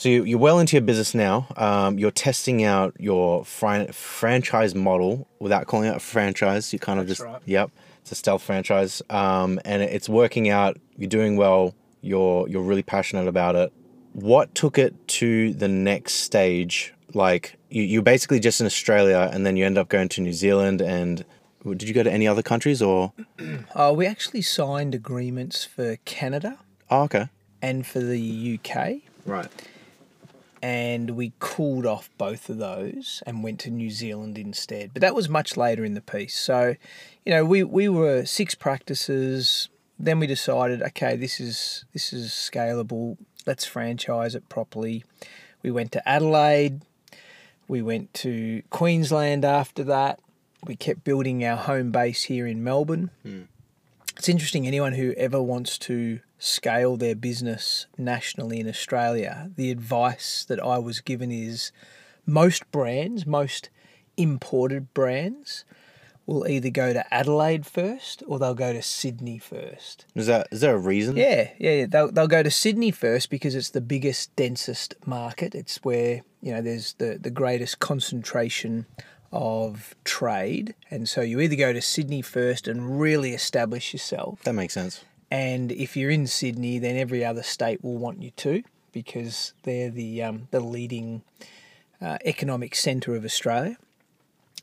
So 0.00 0.08
you, 0.08 0.24
you're 0.24 0.38
well 0.38 0.58
into 0.60 0.76
your 0.76 0.80
business 0.80 1.14
now. 1.14 1.46
Um, 1.58 1.98
you're 1.98 2.10
testing 2.10 2.64
out 2.64 2.96
your 2.98 3.44
fran- 3.44 3.92
franchise 3.92 4.74
model 4.74 5.28
without 5.40 5.66
calling 5.66 5.90
it 5.90 5.94
a 5.94 6.00
franchise. 6.00 6.72
You 6.72 6.78
kind 6.78 6.98
of 6.98 7.06
That's 7.06 7.18
just 7.18 7.26
right. 7.30 7.42
yep, 7.44 7.70
it's 8.00 8.10
a 8.10 8.14
stealth 8.14 8.40
franchise, 8.42 9.02
um, 9.10 9.60
and 9.66 9.82
it's 9.82 10.08
working 10.08 10.48
out. 10.48 10.78
You're 10.96 11.10
doing 11.10 11.36
well. 11.36 11.74
You're 12.00 12.48
you're 12.48 12.62
really 12.62 12.82
passionate 12.82 13.28
about 13.28 13.56
it. 13.56 13.74
What 14.14 14.54
took 14.54 14.78
it 14.78 14.94
to 15.20 15.52
the 15.52 15.68
next 15.68 16.14
stage? 16.14 16.94
Like 17.12 17.56
you, 17.68 17.82
you're 17.82 18.00
basically 18.00 18.40
just 18.40 18.58
in 18.58 18.64
Australia, 18.66 19.28
and 19.30 19.44
then 19.44 19.58
you 19.58 19.66
end 19.66 19.76
up 19.76 19.90
going 19.90 20.08
to 20.08 20.22
New 20.22 20.32
Zealand. 20.32 20.80
And 20.80 21.26
did 21.62 21.82
you 21.82 21.92
go 21.92 22.02
to 22.02 22.10
any 22.10 22.26
other 22.26 22.42
countries 22.42 22.80
or? 22.80 23.12
Uh, 23.74 23.92
we 23.94 24.06
actually 24.06 24.40
signed 24.40 24.94
agreements 24.94 25.66
for 25.66 25.96
Canada 26.06 26.58
Oh, 26.90 27.02
okay. 27.02 27.28
and 27.60 27.86
for 27.86 28.00
the 28.00 28.58
UK. 28.58 29.02
Right. 29.26 29.46
And 30.62 31.10
we 31.10 31.32
cooled 31.38 31.86
off 31.86 32.10
both 32.18 32.48
of 32.50 32.58
those 32.58 33.22
and 33.26 33.42
went 33.42 33.60
to 33.60 33.70
New 33.70 33.90
Zealand 33.90 34.36
instead. 34.36 34.90
But 34.92 35.00
that 35.02 35.14
was 35.14 35.28
much 35.28 35.56
later 35.56 35.84
in 35.84 35.94
the 35.94 36.00
piece. 36.00 36.38
So, 36.38 36.76
you 37.24 37.32
know, 37.32 37.44
we, 37.44 37.62
we 37.62 37.88
were 37.88 38.24
six 38.26 38.54
practices. 38.54 39.68
Then 39.98 40.18
we 40.18 40.26
decided, 40.26 40.82
okay, 40.82 41.16
this 41.16 41.40
is 41.40 41.84
this 41.92 42.12
is 42.12 42.30
scalable. 42.30 43.16
Let's 43.46 43.64
franchise 43.64 44.34
it 44.34 44.48
properly. 44.48 45.04
We 45.62 45.70
went 45.70 45.92
to 45.92 46.08
Adelaide. 46.08 46.82
We 47.68 47.82
went 47.82 48.12
to 48.14 48.62
Queensland 48.70 49.44
after 49.44 49.84
that. 49.84 50.20
We 50.66 50.76
kept 50.76 51.04
building 51.04 51.44
our 51.44 51.56
home 51.56 51.90
base 51.90 52.24
here 52.24 52.46
in 52.46 52.62
Melbourne. 52.62 53.10
Hmm. 53.22 53.42
It's 54.16 54.28
interesting, 54.28 54.66
anyone 54.66 54.92
who 54.92 55.12
ever 55.16 55.40
wants 55.40 55.78
to 55.78 56.20
scale 56.40 56.96
their 56.96 57.14
business 57.14 57.86
nationally 57.96 58.58
in 58.58 58.68
Australia, 58.68 59.50
the 59.54 59.70
advice 59.70 60.44
that 60.48 60.58
I 60.58 60.78
was 60.78 61.00
given 61.00 61.30
is 61.30 61.70
most 62.26 62.68
brands, 62.72 63.26
most 63.26 63.68
imported 64.16 64.92
brands, 64.92 65.64
will 66.26 66.46
either 66.46 66.70
go 66.70 66.92
to 66.92 67.14
Adelaide 67.14 67.66
first 67.66 68.22
or 68.26 68.38
they'll 68.38 68.54
go 68.54 68.72
to 68.72 68.82
Sydney 68.82 69.38
first. 69.38 70.06
Is 70.14 70.26
that 70.28 70.48
is 70.50 70.60
there 70.60 70.74
a 70.74 70.78
reason? 70.78 71.16
Yeah, 71.16 71.50
yeah, 71.58 71.72
yeah. 71.72 71.86
They'll, 71.86 72.10
they'll 72.10 72.28
go 72.28 72.42
to 72.42 72.50
Sydney 72.50 72.90
first 72.90 73.30
because 73.30 73.54
it's 73.54 73.70
the 73.70 73.80
biggest, 73.80 74.34
densest 74.36 74.94
market. 75.06 75.54
It's 75.54 75.78
where, 75.78 76.22
you 76.40 76.52
know, 76.52 76.62
there's 76.62 76.94
the, 76.94 77.18
the 77.20 77.30
greatest 77.30 77.80
concentration 77.80 78.86
of 79.32 79.94
trade. 80.04 80.74
And 80.90 81.08
so 81.08 81.20
you 81.20 81.40
either 81.40 81.56
go 81.56 81.72
to 81.72 81.82
Sydney 81.82 82.22
first 82.22 82.68
and 82.68 83.00
really 83.00 83.32
establish 83.32 83.92
yourself. 83.92 84.42
That 84.44 84.54
makes 84.54 84.74
sense. 84.74 85.04
And 85.30 85.70
if 85.70 85.96
you're 85.96 86.10
in 86.10 86.26
Sydney, 86.26 86.78
then 86.78 86.96
every 86.96 87.24
other 87.24 87.42
state 87.42 87.84
will 87.84 87.98
want 87.98 88.20
you 88.22 88.32
to 88.32 88.62
because 88.92 89.54
they're 89.62 89.90
the, 89.90 90.22
um, 90.22 90.48
the 90.50 90.60
leading 90.60 91.22
uh, 92.00 92.18
economic 92.24 92.74
centre 92.74 93.14
of 93.14 93.24
Australia. 93.24 93.76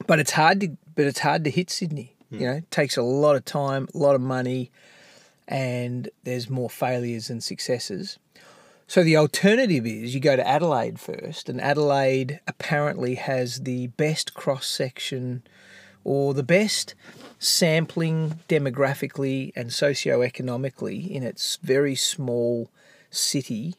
But 0.06 0.20
it's 0.20 0.32
hard 0.32 0.60
to 0.62 0.78
but 0.96 1.06
it's 1.06 1.20
hard 1.20 1.44
to 1.44 1.50
hit 1.50 1.70
Sydney. 1.70 2.16
You 2.30 2.48
know, 2.48 2.54
it 2.54 2.72
takes 2.72 2.98
a 2.98 3.02
lot 3.02 3.36
of 3.36 3.46
time, 3.46 3.88
a 3.94 3.98
lot 3.98 4.16
of 4.16 4.22
money, 4.22 4.72
and 5.48 6.10
there's 6.24 6.50
more 6.50 6.70
failures 6.70 7.30
than 7.30 7.40
successes. 7.40 8.20
So 8.88 9.04
the 9.04 9.18
alternative 9.18 9.86
is 9.86 10.14
you 10.14 10.20
go 10.20 10.36
to 10.36 10.48
Adelaide 10.48 11.00
first, 11.00 11.50
and 11.50 11.62
Adelaide 11.62 12.40
apparently 12.48 13.16
has 13.16 13.62
the 13.62 13.88
best 13.88 14.34
cross 14.34 14.66
section 14.68 15.44
or 16.04 16.34
the 16.34 16.44
best 16.44 16.96
sampling 17.40 18.40
demographically 18.50 19.52
and 19.56 19.70
socioeconomically 19.70 21.10
in 21.10 21.24
its 21.24 21.58
very 21.62 21.96
small 21.96 22.72
city 23.10 23.76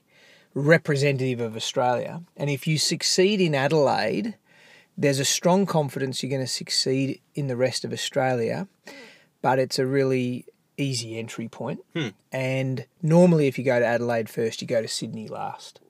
representative 0.55 1.41
of 1.41 1.57
Australia. 1.57 2.23
And 2.37 2.51
if 2.51 2.67
you 2.67 2.79
succeed 2.79 3.41
in 3.41 3.55
Adelaide, 3.55 4.37
there's 4.97 5.21
a 5.21 5.25
strong 5.25 5.67
confidence 5.67 6.23
you're 6.23 6.31
going 6.31 6.43
to 6.43 6.47
succeed 6.47 7.21
in 7.35 7.47
the 7.47 7.57
rest 7.57 7.85
of 7.85 7.93
Australia, 7.93 8.67
but 9.43 9.59
it's 9.59 9.79
a 9.79 9.87
really 9.87 10.45
easy 10.77 11.19
entry 11.19 11.49
point. 11.49 11.81
Hmm. 11.95 12.09
And 12.33 12.87
normally, 13.03 13.47
if 13.47 13.59
you 13.59 13.65
go 13.65 13.79
to 13.79 13.87
Adelaide 13.87 14.29
first, 14.29 14.61
you 14.61 14.69
go 14.69 14.83
to 14.83 14.89
Sydney 14.89 15.29
last. 15.29 15.81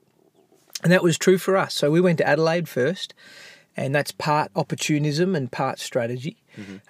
And 0.82 0.92
that 0.92 1.02
was 1.02 1.18
true 1.18 1.38
for 1.38 1.56
us. 1.56 1.74
So 1.74 1.90
we 1.90 2.00
went 2.00 2.18
to 2.18 2.26
Adelaide 2.26 2.68
first, 2.68 3.14
and 3.76 3.94
that's 3.94 4.12
part 4.12 4.50
opportunism 4.54 5.34
and 5.34 5.50
part 5.50 5.78
strategy. 5.78 6.36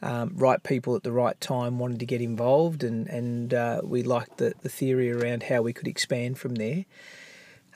Um, 0.02 0.32
right 0.34 0.62
people 0.62 0.96
at 0.96 1.02
the 1.02 1.12
right 1.12 1.38
time 1.40 1.78
wanted 1.78 1.98
to 2.00 2.06
get 2.06 2.20
involved, 2.20 2.82
and 2.82 3.06
and 3.08 3.52
uh, 3.54 3.80
we 3.84 4.02
liked 4.02 4.38
the, 4.38 4.54
the 4.62 4.68
theory 4.68 5.10
around 5.10 5.44
how 5.44 5.62
we 5.62 5.72
could 5.72 5.88
expand 5.88 6.38
from 6.38 6.54
there. 6.56 6.84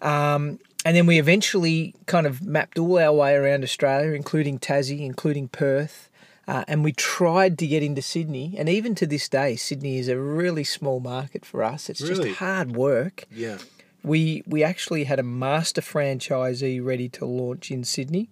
Um, 0.01 0.59
and 0.85 0.97
then 0.97 1.07
we 1.07 1.19
eventually 1.19 1.95
kind 2.07 2.27
of 2.27 2.43
mapped 2.43 2.79
all 2.79 2.99
our 2.99 3.13
way 3.13 3.35
around 3.35 3.63
Australia, 3.63 4.13
including 4.13 4.59
Tassie, 4.59 5.01
including 5.01 5.49
Perth. 5.49 6.09
Uh, 6.49 6.65
and 6.67 6.83
we 6.83 6.91
tried 6.93 7.57
to 7.59 7.67
get 7.69 7.85
into 7.85 8.03
Sydney. 8.03 8.57
And 8.59 8.69
even 8.69 8.97
to 8.97 9.07
this 9.07 9.29
day, 9.29 9.55
Sydney 9.55 9.99
is 9.99 10.09
a 10.09 10.19
really 10.19 10.65
small 10.65 10.99
market 10.99 11.45
for 11.45 11.63
us. 11.63 11.89
It's 11.89 12.01
Really? 12.01 12.31
just 12.31 12.39
hard 12.41 12.73
work. 12.75 13.25
Yeah. 13.31 13.59
We, 14.03 14.43
we 14.45 14.65
actually 14.65 15.05
had 15.05 15.21
a 15.21 15.23
master 15.23 15.81
franchisee 15.81 16.85
ready 16.85 17.09
to 17.11 17.25
launch 17.25 17.71
in 17.71 17.85
Sydney. 17.85 18.29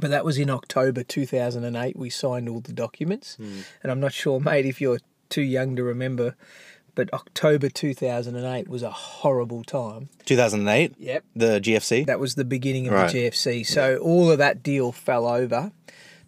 But 0.00 0.10
that 0.10 0.24
was 0.24 0.38
in 0.38 0.50
October 0.50 1.02
2008. 1.02 1.96
We 1.96 2.10
signed 2.10 2.48
all 2.48 2.60
the 2.60 2.72
documents. 2.72 3.36
And 3.38 3.90
I'm 3.92 4.00
not 4.00 4.12
sure, 4.12 4.40
mate, 4.40 4.66
if 4.66 4.80
you're 4.80 4.98
too 5.28 5.42
young 5.42 5.76
to 5.76 5.84
remember, 5.84 6.34
but 6.94 7.12
October 7.12 7.68
2008 7.68 8.68
was 8.68 8.82
a 8.82 8.90
horrible 8.90 9.62
time. 9.62 10.08
2008, 10.24 10.94
Yep. 10.98 11.24
the 11.36 11.60
GFC. 11.60 12.04
That 12.06 12.18
was 12.20 12.34
the 12.34 12.44
beginning 12.44 12.88
of 12.88 12.94
Right. 12.94 13.12
the 13.12 13.18
GFC. 13.28 13.62
So 13.64 13.98
all 13.98 14.30
of 14.30 14.38
that 14.38 14.62
deal 14.62 14.90
fell 14.92 15.26
over. 15.26 15.70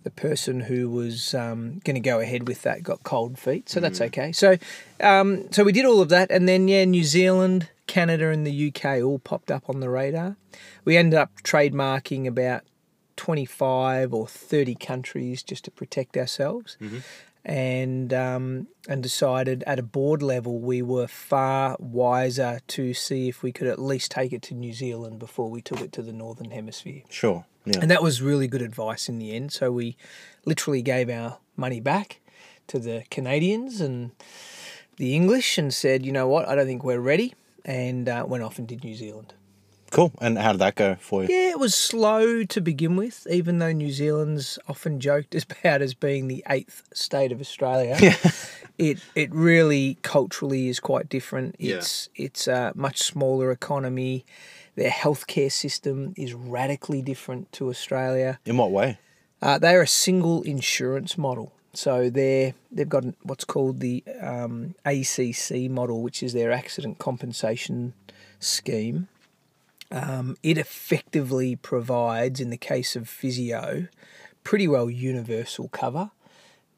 The 0.04 0.10
person 0.10 0.60
who 0.62 0.90
was 0.90 1.32
um, 1.32 1.80
going 1.84 1.94
to 1.94 2.00
go 2.00 2.18
ahead 2.18 2.48
with 2.48 2.62
that 2.62 2.82
got 2.82 3.04
cold 3.04 3.38
feet, 3.38 3.68
so 3.68 3.78
that's 3.78 4.00
okay. 4.00 4.32
So, 4.32 4.56
um, 5.00 5.46
so 5.52 5.62
we 5.62 5.70
did 5.70 5.84
all 5.84 6.00
of 6.00 6.08
that, 6.08 6.28
and 6.32 6.48
then 6.48 6.66
yeah, 6.66 6.84
New 6.84 7.04
Zealand, 7.04 7.68
Canada, 7.86 8.30
and 8.30 8.44
the 8.44 8.50
UK 8.68 9.00
all 9.00 9.20
popped 9.20 9.48
up 9.52 9.68
on 9.70 9.78
the 9.78 9.88
radar. 9.88 10.34
We 10.84 10.96
ended 10.96 11.18
up 11.20 11.30
trademarking 11.44 12.26
about 12.26 12.62
twenty-five 13.16 14.12
or 14.12 14.26
thirty 14.26 14.74
countries 14.74 15.42
just 15.42 15.64
to 15.64 15.70
protect 15.70 16.16
ourselves, 16.16 16.76
and 17.44 18.12
um, 18.12 18.68
and 18.88 19.02
decided 19.02 19.64
at 19.66 19.78
a 19.78 19.82
board 19.82 20.22
level 20.22 20.58
we 20.58 20.82
were 20.82 21.06
far 21.06 21.76
wiser 21.78 22.60
to 22.68 22.94
see 22.94 23.28
if 23.28 23.42
we 23.42 23.52
could 23.52 23.66
at 23.66 23.78
least 23.78 24.10
take 24.10 24.32
it 24.32 24.42
to 24.42 24.54
New 24.54 24.72
Zealand 24.72 25.18
before 25.18 25.50
we 25.50 25.60
took 25.60 25.80
it 25.80 25.92
to 25.92 26.02
the 26.02 26.12
Northern 26.12 26.50
Hemisphere. 26.50 27.02
Sure. 27.08 27.44
Yeah. 27.64 27.78
And 27.80 27.90
that 27.90 28.02
was 28.02 28.20
really 28.20 28.48
good 28.48 28.62
advice 28.62 29.08
in 29.08 29.18
the 29.18 29.36
end. 29.36 29.52
So 29.52 29.70
we 29.70 29.96
literally 30.44 30.82
gave 30.82 31.08
our 31.08 31.38
money 31.56 31.80
back 31.80 32.20
to 32.66 32.78
the 32.78 33.04
Canadians 33.10 33.80
and 33.80 34.10
the 34.96 35.14
English 35.14 35.58
and 35.58 35.72
said, 35.72 36.04
you 36.04 36.12
know 36.12 36.26
what, 36.26 36.48
I 36.48 36.54
don't 36.54 36.66
think 36.66 36.84
we're 36.84 37.00
ready, 37.00 37.34
and 37.64 38.08
uh, 38.08 38.24
went 38.26 38.42
off 38.42 38.58
and 38.58 38.66
did 38.66 38.82
New 38.84 38.94
Zealand. 38.94 39.34
Cool. 39.92 40.12
And 40.20 40.38
how 40.38 40.52
did 40.52 40.58
that 40.58 40.74
go 40.74 40.96
for 40.96 41.22
you? 41.22 41.28
Yeah, 41.30 41.50
it 41.50 41.58
was 41.58 41.74
slow 41.74 42.42
to 42.44 42.60
begin 42.60 42.96
with, 42.96 43.26
even 43.30 43.58
though 43.58 43.72
New 43.72 43.92
Zealand's 43.92 44.58
often 44.68 44.98
joked 45.00 45.34
about 45.60 45.82
as 45.82 45.94
being 45.94 46.28
the 46.28 46.44
eighth 46.48 46.82
state 46.92 47.32
of 47.32 47.40
Australia. 47.40 47.96
It 48.78 48.98
it 49.14 49.32
really 49.32 49.98
culturally 50.02 50.68
is 50.68 50.80
quite 50.80 51.08
different. 51.08 51.56
Yeah. 51.58 51.76
It's 51.76 52.08
it's 52.16 52.48
a 52.48 52.72
much 52.74 53.02
smaller 53.02 53.50
economy. 53.50 54.24
Their 54.74 54.90
healthcare 54.90 55.52
system 55.52 56.14
is 56.16 56.32
radically 56.32 57.02
different 57.02 57.52
to 57.52 57.68
Australia. 57.68 58.40
In 58.46 58.56
what 58.56 58.70
way? 58.70 58.98
Uh, 59.42 59.58
they're 59.58 59.82
a 59.82 59.86
single 59.86 60.42
insurance 60.42 61.18
model. 61.18 61.52
So 61.74 62.10
they're 62.10 62.54
they've 62.70 62.88
got 62.88 63.04
what's 63.22 63.44
called 63.44 63.80
the 63.80 64.02
um, 64.20 64.74
ACC 64.84 65.70
model, 65.70 66.02
which 66.02 66.22
is 66.22 66.32
their 66.32 66.50
accident 66.50 66.98
compensation 66.98 67.94
scheme. 68.40 69.08
Um, 69.92 70.38
it 70.42 70.56
effectively 70.56 71.54
provides, 71.54 72.40
in 72.40 72.48
the 72.48 72.56
case 72.56 72.96
of 72.96 73.10
physio, 73.10 73.88
pretty 74.42 74.66
well 74.66 74.88
universal 74.88 75.68
cover, 75.68 76.10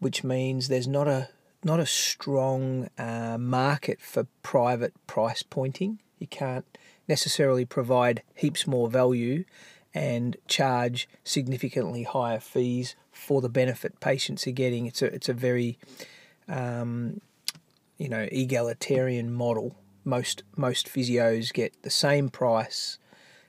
which 0.00 0.24
means 0.24 0.66
there's 0.66 0.88
not 0.88 1.06
a 1.06 1.28
not 1.62 1.78
a 1.80 1.86
strong 1.86 2.90
uh, 2.98 3.38
market 3.38 4.00
for 4.00 4.26
private 4.42 4.92
price 5.06 5.42
pointing. 5.44 6.00
You 6.18 6.26
can't 6.26 6.66
necessarily 7.08 7.64
provide 7.64 8.22
heaps 8.34 8.66
more 8.66 8.90
value 8.90 9.44
and 9.94 10.36
charge 10.48 11.08
significantly 11.22 12.02
higher 12.02 12.40
fees 12.40 12.96
for 13.12 13.40
the 13.40 13.48
benefit 13.48 14.00
patients 14.00 14.46
are 14.48 14.50
getting. 14.50 14.86
It's 14.86 15.02
a 15.02 15.06
it's 15.06 15.28
a 15.28 15.34
very 15.34 15.78
um, 16.48 17.20
you 17.96 18.08
know 18.08 18.26
egalitarian 18.32 19.32
model. 19.32 19.76
Most 20.04 20.42
most 20.56 20.88
physios 20.88 21.52
get 21.52 21.80
the 21.82 21.90
same 21.90 22.28
price 22.28 22.98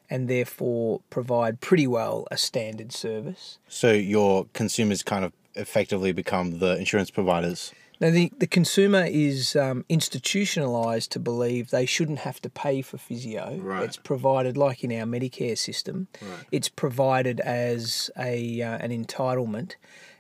and 0.10 0.28
therefore 0.28 1.02
provide 1.10 1.62
pretty 1.62 1.88
well 1.88 2.28
a 2.32 2.38
standard 2.38 2.92
service. 2.92 3.60
So 3.68 3.92
your 3.92 4.46
consumers 4.54 5.04
kind 5.04 5.26
of 5.26 5.34
effectively 5.56 6.12
become 6.12 6.60
the 6.60 6.78
insurance 6.78 7.12
providers. 7.12 7.72
Now, 8.02 8.10
the, 8.10 8.30
the 8.38 8.48
consumer 8.48 9.06
is 9.08 9.56
um, 9.56 9.86
institutionalised 9.90 11.10
to 11.10 11.20
believe 11.20 11.70
they 11.70 11.86
shouldn't 11.86 12.20
have 12.20 12.42
to 12.42 12.50
pay 12.50 12.82
for 12.82 12.98
physio. 12.98 13.58
Right. 13.62 13.84
It's 13.84 13.96
provided, 13.96 14.58
like 14.58 14.84
in 14.84 14.92
our 14.92 15.06
Medicare 15.06 15.58
system, 15.58 16.10
right. 16.22 16.46
it's 16.52 16.68
provided 16.68 17.40
as 17.40 18.10
a 18.18 18.62
uh, 18.62 18.78
an 18.80 18.92
entitlement. 18.92 19.76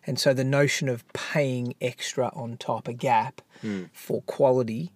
And 0.08 0.18
so 0.20 0.34
the 0.34 0.44
notion 0.44 0.88
of 0.88 1.04
paying 1.14 1.76
extra 1.82 2.32
on 2.34 2.58
top, 2.58 2.88
a 2.88 2.94
gap 2.94 3.42
for 3.92 4.22
quality, 4.22 4.92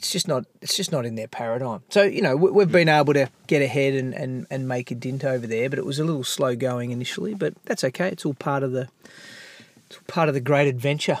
it's 0.00 0.10
just 0.10 0.26
not 0.26 0.46
it's 0.62 0.74
just 0.76 0.90
not 0.92 1.04
in 1.04 1.14
their 1.14 1.28
paradigm. 1.28 1.82
So 1.90 2.02
you 2.02 2.22
know 2.22 2.34
we, 2.36 2.50
we've 2.50 2.72
been 2.72 2.88
able 2.88 3.12
to 3.12 3.28
get 3.46 3.60
ahead 3.60 3.92
and, 3.94 4.14
and, 4.14 4.46
and 4.50 4.66
make 4.66 4.90
a 4.90 4.94
dint 4.94 5.24
over 5.24 5.46
there, 5.46 5.68
but 5.68 5.78
it 5.78 5.84
was 5.84 5.98
a 5.98 6.04
little 6.04 6.24
slow 6.24 6.56
going 6.56 6.90
initially. 6.90 7.34
But 7.34 7.52
that's 7.66 7.84
okay. 7.84 8.08
It's 8.08 8.24
all 8.24 8.32
part 8.34 8.62
of 8.62 8.72
the 8.72 8.88
it's 9.88 9.96
all 9.96 10.02
part 10.06 10.28
of 10.28 10.34
the 10.34 10.40
great 10.40 10.68
adventure. 10.68 11.18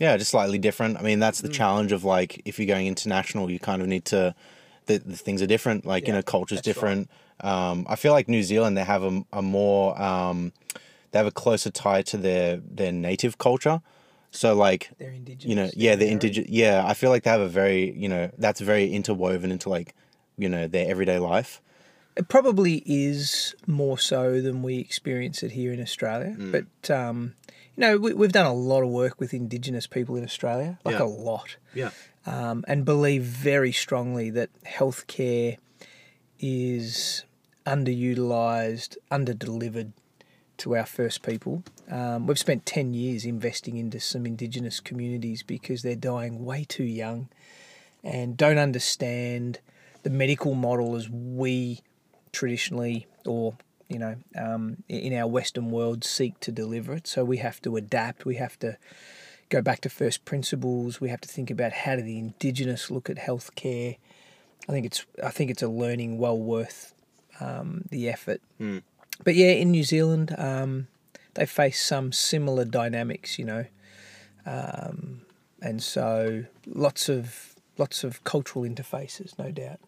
Yeah, 0.00 0.16
just 0.16 0.32
slightly 0.32 0.58
different. 0.58 0.98
I 0.98 1.02
mean, 1.02 1.20
that's 1.20 1.40
the 1.40 1.48
challenge 1.48 1.92
of 1.92 2.02
like 2.02 2.42
if 2.44 2.58
you're 2.58 2.66
going 2.66 2.88
international, 2.88 3.50
you 3.50 3.60
kind 3.60 3.80
of 3.82 3.86
need 3.88 4.04
to. 4.06 4.34
The, 4.86 4.98
the 4.98 5.16
things 5.16 5.40
are 5.40 5.46
different. 5.46 5.86
Like 5.86 6.08
you 6.08 6.12
Yeah, 6.12 6.18
know, 6.18 6.22
culture's 6.24 6.58
that's 6.58 6.66
right. 6.66 6.74
different. 6.74 7.10
Um, 7.40 7.86
I 7.88 7.94
feel 7.94 8.12
like 8.12 8.28
New 8.28 8.42
Zealand 8.42 8.76
they 8.76 8.82
have 8.82 9.04
a, 9.04 9.22
a 9.32 9.40
more 9.42 10.00
um, 10.02 10.52
they 11.12 11.20
have 11.20 11.28
a 11.28 11.30
closer 11.30 11.70
tie 11.70 12.02
to 12.02 12.16
their 12.16 12.56
their 12.56 12.90
native 12.90 13.38
culture. 13.38 13.80
So 14.34 14.54
like 14.54 14.90
They're 14.98 15.10
indigenous. 15.10 15.48
you 15.48 15.54
know, 15.56 15.70
yeah, 15.76 15.94
the 15.94 16.04
They're- 16.06 16.12
indigenous. 16.12 16.50
Yeah, 16.50 16.82
I 16.84 16.94
feel 16.94 17.10
like 17.10 17.22
they 17.24 17.30
have 17.30 17.40
a 17.40 17.48
very 17.48 17.92
you 17.96 18.08
know 18.08 18.30
that's 18.38 18.60
very 18.60 18.90
interwoven 18.92 19.52
into 19.52 19.68
like 19.68 19.94
you 20.38 20.48
know 20.48 20.66
their 20.66 20.88
everyday 20.90 21.18
life. 21.18 21.60
It 22.16 22.28
probably 22.28 22.82
is 22.84 23.54
more 23.66 23.98
so 23.98 24.40
than 24.42 24.62
we 24.62 24.78
experience 24.78 25.42
it 25.42 25.52
here 25.52 25.72
in 25.72 25.80
Australia. 25.80 26.36
Mm. 26.38 26.52
But, 26.52 26.90
um, 26.90 27.34
you 27.74 27.80
know, 27.80 27.96
we, 27.96 28.12
we've 28.12 28.32
done 28.32 28.44
a 28.44 28.52
lot 28.52 28.82
of 28.82 28.90
work 28.90 29.18
with 29.18 29.32
Indigenous 29.32 29.86
people 29.86 30.16
in 30.16 30.22
Australia, 30.22 30.78
like 30.84 30.98
Yeah. 30.98 31.04
a 31.04 31.08
lot, 31.08 31.56
Yeah. 31.74 31.90
um, 32.26 32.66
and 32.68 32.84
believe 32.84 33.22
very 33.22 33.72
strongly 33.72 34.28
that 34.28 34.50
healthcare 34.66 35.56
is 36.38 37.24
underutilised, 37.66 38.96
underdelivered 39.10 39.92
to 40.62 40.76
our 40.76 40.86
first 40.86 41.22
people. 41.22 41.64
Um, 41.90 42.26
we've 42.26 42.38
spent 42.38 42.66
10 42.66 42.94
years 42.94 43.24
investing 43.24 43.76
into 43.76 43.98
some 43.98 44.24
Indigenous 44.24 44.78
communities 44.78 45.42
because 45.42 45.82
they're 45.82 45.96
dying 45.96 46.44
way 46.44 46.64
too 46.64 46.84
young 46.84 47.28
and 48.04 48.36
don't 48.36 48.58
understand 48.58 49.58
the 50.04 50.10
medical 50.10 50.54
model 50.54 50.94
as 50.94 51.10
we 51.10 51.80
traditionally 52.32 53.06
or 53.26 53.56
you 53.88 53.98
know 53.98 54.16
um, 54.36 54.78
in 54.88 55.12
our 55.14 55.26
western 55.26 55.70
world 55.70 56.04
seek 56.04 56.38
to 56.40 56.52
deliver 56.52 56.94
it. 56.94 57.06
So 57.08 57.24
we 57.24 57.38
have 57.38 57.60
to 57.62 57.76
adapt. 57.76 58.24
We 58.24 58.36
have 58.36 58.56
to 58.60 58.78
go 59.48 59.62
back 59.62 59.80
to 59.82 59.88
first 59.88 60.24
principles. 60.24 61.00
We 61.00 61.08
have 61.08 61.20
to 61.22 61.28
think 61.28 61.50
about 61.50 61.72
how 61.72 61.96
do 61.96 62.02
the 62.02 62.18
indigenous 62.18 62.90
look 62.90 63.10
at 63.10 63.16
healthcare. 63.16 63.98
I 64.68 64.72
think 64.72 64.86
it's 64.86 65.04
i 65.22 65.30
think 65.30 65.50
it's 65.50 65.62
a 65.62 65.68
learning 65.68 66.18
well 66.18 66.38
worth 66.38 66.94
um, 67.40 67.82
the 67.90 68.08
effort 68.08 68.40
but 69.24 69.34
yeah 69.34 69.50
in 69.50 69.70
new 69.70 69.84
zealand 69.84 70.34
um, 70.38 70.86
they 71.34 71.46
face 71.46 71.80
some 71.82 72.12
similar 72.12 72.64
dynamics 72.64 73.38
you 73.38 73.44
know 73.44 73.64
um, 74.46 75.22
and 75.60 75.82
so 75.82 76.44
lots 76.66 77.08
of 77.08 77.54
lots 77.78 78.04
of 78.04 78.22
cultural 78.24 78.64
interfaces 78.64 79.38
no 79.38 79.50
doubt 79.50 79.78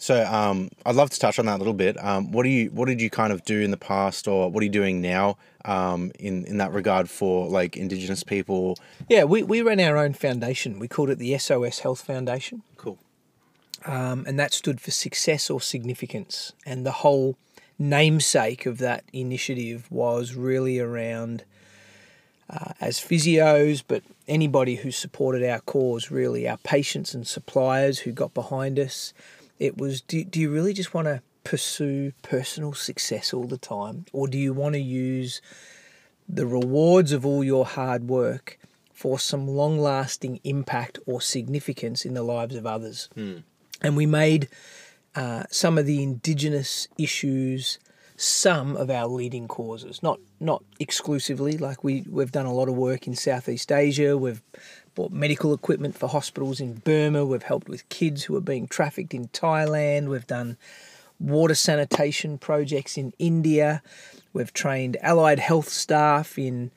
So 0.00 0.24
um, 0.26 0.68
I'd 0.86 0.94
love 0.94 1.10
to 1.10 1.18
touch 1.18 1.40
on 1.40 1.46
that 1.46 1.56
a 1.56 1.58
little 1.58 1.74
bit. 1.74 1.96
Um, 2.02 2.30
what 2.30 2.44
do 2.44 2.50
you 2.50 2.70
what 2.70 2.86
did 2.86 3.00
you 3.00 3.10
kind 3.10 3.32
of 3.32 3.42
do 3.44 3.60
in 3.60 3.72
the 3.72 3.76
past, 3.76 4.28
or 4.28 4.48
what 4.48 4.60
are 4.62 4.64
you 4.64 4.70
doing 4.70 5.00
now 5.02 5.36
um, 5.64 6.12
in 6.20 6.44
in 6.46 6.58
that 6.58 6.72
regard 6.72 7.10
for 7.10 7.48
like 7.48 7.76
Indigenous 7.76 8.22
people? 8.22 8.78
Yeah, 9.08 9.24
we, 9.24 9.42
we 9.42 9.60
ran 9.60 9.80
our 9.80 9.96
own 9.96 10.12
foundation. 10.14 10.78
We 10.78 10.86
called 10.86 11.10
it 11.10 11.18
the 11.18 11.36
SOS 11.36 11.80
Health 11.80 12.02
Foundation. 12.02 12.62
Cool. 12.76 12.96
um, 13.86 14.24
and 14.28 14.38
that 14.38 14.52
stood 14.52 14.80
for 14.80 14.92
success 14.92 15.50
or 15.50 15.60
significance. 15.60 16.52
And 16.64 16.86
the 16.86 16.92
whole 17.02 17.36
namesake 17.78 18.66
of 18.66 18.78
that 18.78 19.04
initiative 19.12 19.90
was 19.90 20.34
really 20.34 20.78
around, 20.78 21.44
uh, 22.50 22.72
as 22.80 22.98
physios, 22.98 23.82
but 23.86 24.02
anybody 24.26 24.76
who 24.76 24.90
supported 24.90 25.48
our 25.48 25.60
cause, 25.60 26.10
really, 26.10 26.48
our 26.48 26.58
patients 26.58 27.14
and 27.14 27.26
suppliers 27.26 28.00
who 28.00 28.12
got 28.12 28.34
behind 28.34 28.78
us. 28.78 29.12
It 29.58 29.78
was 29.78 30.00
do, 30.00 30.24
do 30.24 30.40
you 30.40 30.50
really 30.50 30.72
just 30.72 30.94
want 30.94 31.06
to 31.06 31.22
pursue 31.44 32.12
personal 32.22 32.74
success 32.74 33.32
all 33.32 33.46
the 33.46 33.58
time? 33.58 34.06
Or 34.12 34.28
do 34.28 34.38
you 34.38 34.52
want 34.52 34.74
to 34.74 34.80
use 34.80 35.40
the 36.28 36.46
rewards 36.46 37.12
of 37.12 37.24
all 37.24 37.42
your 37.42 37.64
hard 37.64 38.08
work 38.08 38.58
for 38.92 39.18
some 39.18 39.48
long 39.48 39.78
lasting 39.78 40.40
impact 40.44 40.98
or 41.06 41.20
significance 41.20 42.04
in 42.04 42.14
the 42.14 42.22
lives 42.22 42.54
of 42.54 42.66
others? 42.66 43.08
and 43.82 43.96
we 43.96 44.06
made 44.06 44.48
uh, 45.18 45.42
some 45.50 45.78
of 45.78 45.84
the 45.86 46.02
indigenous 46.02 46.86
issues 46.96 47.78
some 48.20 48.76
of 48.76 48.90
our 48.90 49.06
leading 49.06 49.46
causes 49.46 50.02
not 50.02 50.18
not 50.40 50.62
exclusively. 50.80 51.56
Like 51.56 51.84
we 51.84 52.04
we've 52.10 52.32
done 52.32 52.46
a 52.46 52.52
lot 52.52 52.68
of 52.68 52.74
work 52.74 53.06
in 53.06 53.14
Southeast 53.14 53.70
Asia. 53.70 54.18
We've 54.18 54.42
bought 54.96 55.12
medical 55.12 55.54
equipment 55.54 55.96
for 55.96 56.08
hospitals 56.08 56.60
in 56.60 56.74
Burma. 56.74 57.24
We've 57.24 57.44
helped 57.44 57.68
with 57.68 57.88
kids 57.88 58.24
who 58.24 58.36
are 58.36 58.40
being 58.40 58.66
trafficked 58.66 59.14
in 59.14 59.28
Thailand. 59.28 60.08
We've 60.08 60.26
done 60.26 60.56
water 61.20 61.54
sanitation 61.54 62.38
projects 62.38 62.98
in 62.98 63.12
India. 63.20 63.82
We've 64.32 64.52
trained 64.52 64.96
allied 65.00 65.38
health 65.38 65.68
staff 65.68 66.36
in 66.38 66.72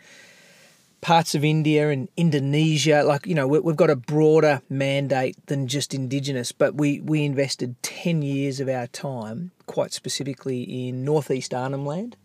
parts 1.02 1.34
of 1.34 1.44
India 1.44 1.90
and 1.90 2.08
Indonesia. 2.16 3.04
Like, 3.04 3.26
you 3.26 3.34
know, 3.36 3.48
we- 3.48 3.60
we've 3.60 3.76
got 3.76 3.90
a 3.90 3.96
broader 3.96 4.62
mandate 4.70 5.36
than 5.48 5.68
just 5.68 5.94
Indigenous, 5.94 6.52
but 6.52 6.76
we, 6.76 7.00
we 7.02 7.26
invested 7.26 7.76
10 7.82 8.22
years 8.22 8.60
of 8.60 8.70
our 8.70 8.88
time, 8.88 9.52
quite 9.66 9.94
specifically 9.94 10.62
in 10.62 11.04
northeast 11.04 11.54
Arnhem 11.54 11.86
Land, 11.86 12.16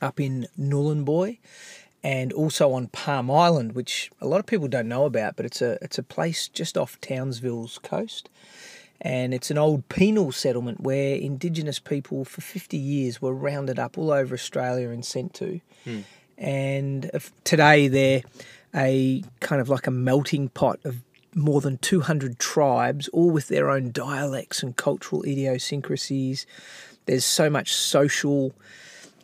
up 0.00 0.20
in 0.20 0.46
Nhulunbuy, 0.58 1.38
and 2.04 2.32
also 2.32 2.72
on 2.72 2.86
Palm 2.88 3.30
Island, 3.30 3.72
which 3.72 4.10
a 4.20 4.26
lot 4.26 4.38
of 4.38 4.46
people 4.46 4.68
don't 4.68 4.88
know 4.88 5.04
about, 5.06 5.34
but 5.34 5.44
it's 5.44 5.60
a, 5.60 5.76
it's 5.82 5.98
a 5.98 6.04
place 6.04 6.46
just 6.46 6.78
off 6.78 7.00
Townsville's 7.00 7.78
coast. 7.78 8.28
And 9.00 9.34
it's 9.34 9.50
an 9.50 9.58
old 9.58 9.88
penal 9.88 10.32
settlement 10.32 10.80
where 10.80 11.16
Indigenous 11.16 11.78
people 11.78 12.24
for 12.24 12.40
50 12.40 12.78
years 12.78 13.20
were 13.20 13.34
rounded 13.34 13.78
up 13.78 13.98
all 13.98 14.10
over 14.10 14.34
Australia 14.34 14.88
and 14.88 15.04
sent 15.04 15.34
to 15.34 15.60
hmm. 15.84 16.00
And 16.38 17.10
today 17.44 17.88
they're 17.88 18.22
a 18.74 19.22
kind 19.40 19.60
of 19.60 19.68
like 19.68 19.86
a 19.86 19.90
melting 19.90 20.48
pot 20.50 20.78
of 20.84 21.02
more 21.34 21.60
than 21.60 21.76
200 21.78 22.38
tribes, 22.38 23.08
all 23.08 23.30
with 23.30 23.48
their 23.48 23.70
own 23.70 23.90
dialects 23.92 24.62
and 24.62 24.76
cultural 24.76 25.22
idiosyncrasies. 25.22 26.46
There's 27.04 27.24
so 27.24 27.50
much 27.50 27.74
social 27.74 28.52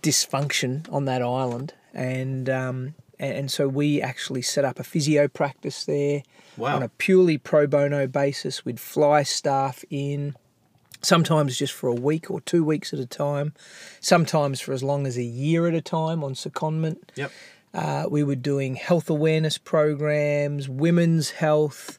dysfunction 0.02 0.90
on 0.92 1.04
that 1.06 1.22
island, 1.22 1.74
and 1.94 2.48
um, 2.50 2.94
and, 3.18 3.50
so 3.50 3.68
we 3.68 4.02
actually 4.02 4.42
set 4.42 4.64
up 4.64 4.78
a 4.78 4.84
physio 4.84 5.28
practice 5.28 5.84
there 5.84 6.22
Wow. 6.56 6.76
on 6.76 6.82
a 6.82 6.88
purely 6.88 7.38
pro 7.38 7.66
bono 7.66 8.06
basis. 8.06 8.64
We'd 8.64 8.80
fly 8.80 9.22
staff 9.22 9.84
in 9.90 10.34
sometimes 11.02 11.58
just 11.58 11.72
for 11.72 11.88
a 11.88 11.94
week 11.94 12.30
or 12.30 12.40
two 12.40 12.64
weeks 12.64 12.92
at 12.92 12.98
a 12.98 13.06
time, 13.06 13.52
sometimes 14.00 14.60
for 14.60 14.72
as 14.72 14.82
long 14.82 15.06
as 15.06 15.16
a 15.16 15.22
year 15.22 15.66
at 15.66 15.74
a 15.74 15.80
time 15.80 16.22
on 16.24 16.34
secondment. 16.34 16.98
Yep. 17.16 17.32
Uh, 17.74 18.04
we 18.10 18.22
were 18.22 18.36
doing 18.36 18.74
health 18.74 19.08
awareness 19.08 19.56
programs, 19.58 20.68
women's 20.68 21.30
health, 21.30 21.98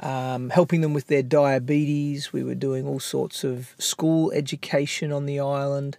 um, 0.00 0.50
helping 0.50 0.82
them 0.82 0.92
with 0.92 1.06
their 1.06 1.22
diabetes. 1.22 2.32
We 2.32 2.42
were 2.42 2.54
doing 2.54 2.86
all 2.86 3.00
sorts 3.00 3.42
of 3.42 3.74
school 3.78 4.30
education 4.32 5.10
on 5.12 5.26
the 5.26 5.40
island. 5.40 5.98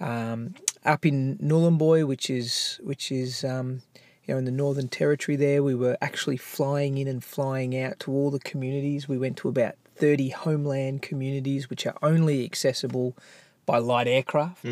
Um, 0.00 0.54
up 0.84 1.06
in 1.06 1.38
Nhulunbuy, 1.38 2.06
which 2.06 2.28
is 2.28 2.80
which 2.82 3.10
is 3.12 3.44
um, 3.44 3.82
you 4.24 4.34
know 4.34 4.38
in 4.38 4.44
the 4.44 4.50
Northern 4.50 4.88
Territory, 4.88 5.36
there 5.36 5.62
we 5.62 5.74
were 5.74 5.96
actually 6.02 6.36
flying 6.36 6.98
in 6.98 7.06
and 7.06 7.22
flying 7.22 7.78
out 7.78 8.00
to 8.00 8.10
all 8.10 8.30
the 8.30 8.40
communities. 8.40 9.08
We 9.08 9.16
went 9.16 9.36
to 9.38 9.48
about 9.48 9.76
thirty 9.96 10.30
homeland 10.30 11.02
communities, 11.02 11.70
which 11.70 11.86
are 11.86 11.96
only 12.02 12.44
accessible 12.44 13.16
by 13.66 13.78
light 13.78 14.06
aircraft, 14.06 14.64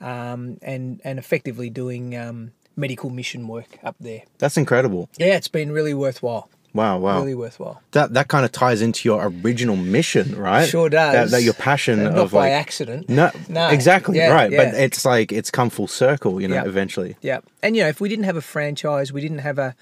um, 0.00 0.58
and 0.62 1.00
and 1.04 1.18
effectively 1.18 1.70
doing 1.70 2.16
um, 2.16 2.52
medical 2.76 3.10
mission 3.10 3.48
work 3.48 3.78
up 3.82 3.96
there. 4.00 4.22
That's 4.38 4.56
incredible. 4.56 5.08
Yeah, 5.18 5.36
it's 5.36 5.48
been 5.48 5.72
really 5.72 5.94
worthwhile. 5.94 6.48
Wow, 6.74 7.00
wow. 7.00 7.18
Really 7.20 7.34
worthwhile. 7.34 7.82
That 7.90 8.14
that 8.14 8.28
kind 8.28 8.46
of 8.46 8.52
ties 8.52 8.80
into 8.80 9.06
your 9.06 9.30
original 9.44 9.76
mission, 9.76 10.34
right? 10.34 10.66
Sure 10.66 10.88
does. 10.88 11.30
that 11.30 11.42
your 11.42 11.52
passion 11.52 12.02
Not 12.04 12.16
of 12.16 12.30
by 12.32 12.38
like 12.48 12.52
accident. 12.52 13.10
no, 13.10 13.30
No. 13.50 13.68
exactly 13.68 14.16
Yeah, 14.16 14.30
right. 14.32 14.50
But 14.50 14.68
it's 14.68 15.04
like 15.04 15.32
it's 15.32 15.50
come 15.50 15.68
full 15.68 15.86
circle, 15.86 16.40
you 16.40 16.48
know. 16.48 16.54
Yep. 16.54 16.66
Eventually, 16.66 17.16
Yeah, 17.20 17.40
and 17.62 17.76
you 17.76 17.82
know, 17.82 17.88
if 17.90 18.00
we 18.00 18.08
didn't 18.08 18.24
have 18.24 18.36
a 18.36 18.40
franchise, 18.42 19.12
we 19.12 19.20
didn't 19.20 19.40
have 19.40 19.58
a, 19.58 19.74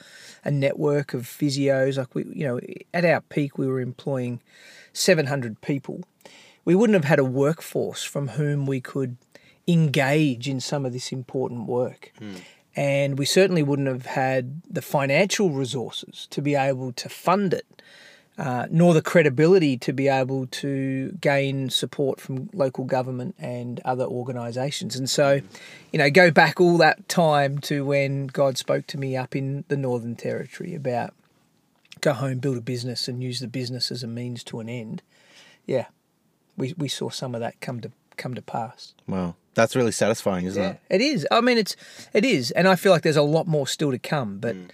a 0.44 0.50
network 0.50 1.14
of 1.14 1.22
physios. 1.22 1.98
Like 1.98 2.14
we, 2.14 2.24
you 2.24 2.44
know, 2.46 2.60
at 2.92 3.04
our 3.04 3.20
peak, 3.20 3.58
we 3.58 3.66
were 3.66 3.80
employing 3.80 4.40
seven 4.92 5.26
hundred 5.26 5.60
people. 5.60 6.02
We 6.64 6.74
wouldn't 6.74 6.94
have 6.94 7.04
had 7.04 7.18
a 7.18 7.24
workforce 7.24 8.02
from 8.02 8.28
whom 8.28 8.66
we 8.66 8.80
could 8.80 9.16
engage 9.66 10.48
in 10.48 10.60
some 10.60 10.84
of 10.84 10.92
this 10.92 11.12
important 11.12 11.66
work. 11.66 12.12
Hmm. 12.18 12.36
And 12.76 13.18
we 13.18 13.24
certainly 13.24 13.62
wouldn't 13.62 13.88
have 13.88 14.06
had 14.06 14.62
the 14.70 14.82
financial 14.82 15.50
resources 15.50 16.28
to 16.30 16.40
be 16.40 16.54
able 16.54 16.92
to 16.92 17.08
fund 17.08 17.52
it, 17.52 17.82
uh, 18.38 18.66
nor 18.70 18.94
the 18.94 19.02
credibility 19.02 19.76
to 19.76 19.92
be 19.92 20.08
able 20.08 20.46
to 20.46 21.12
gain 21.20 21.68
support 21.68 22.20
from 22.20 22.48
local 22.54 22.84
government 22.84 23.34
and 23.38 23.80
other 23.84 24.04
organisations. 24.04 24.96
And 24.96 25.10
so, 25.10 25.40
you 25.92 25.98
know, 25.98 26.10
go 26.10 26.30
back 26.30 26.60
all 26.60 26.78
that 26.78 27.06
time 27.08 27.58
to 27.60 27.84
when 27.84 28.28
God 28.28 28.56
spoke 28.56 28.86
to 28.88 28.98
me 28.98 29.16
up 29.16 29.36
in 29.36 29.64
the 29.68 29.76
Northern 29.76 30.16
Territory 30.16 30.74
about 30.74 31.12
go 32.00 32.14
home, 32.14 32.38
build 32.38 32.56
a 32.56 32.62
business, 32.62 33.08
and 33.08 33.22
use 33.22 33.40
the 33.40 33.48
business 33.48 33.90
as 33.92 34.02
a 34.02 34.06
means 34.06 34.42
to 34.44 34.60
an 34.60 34.70
end. 34.70 35.02
Yeah, 35.66 35.86
we, 36.56 36.74
we 36.78 36.88
saw 36.88 37.10
some 37.10 37.34
of 37.34 37.40
that 37.42 37.60
come 37.60 37.80
to 37.82 37.90
come 38.16 38.34
to 38.34 38.42
pass. 38.42 38.94
wow, 39.06 39.34
that's 39.54 39.74
really 39.76 39.92
satisfying, 39.92 40.44
isn't 40.46 40.62
Yeah, 40.62 40.70
it? 40.70 40.80
it 40.90 41.00
is. 41.02 41.26
I 41.30 41.40
mean, 41.42 41.58
it's 41.58 41.76
it 42.14 42.24
is, 42.24 42.50
and 42.52 42.66
I 42.68 42.76
feel 42.76 42.90
like 42.92 43.02
there's 43.02 43.16
a 43.16 43.22
lot 43.22 43.46
more 43.46 43.66
still 43.66 43.90
to 43.90 43.98
come. 43.98 44.38
But 44.38 44.56
Mm. 44.56 44.70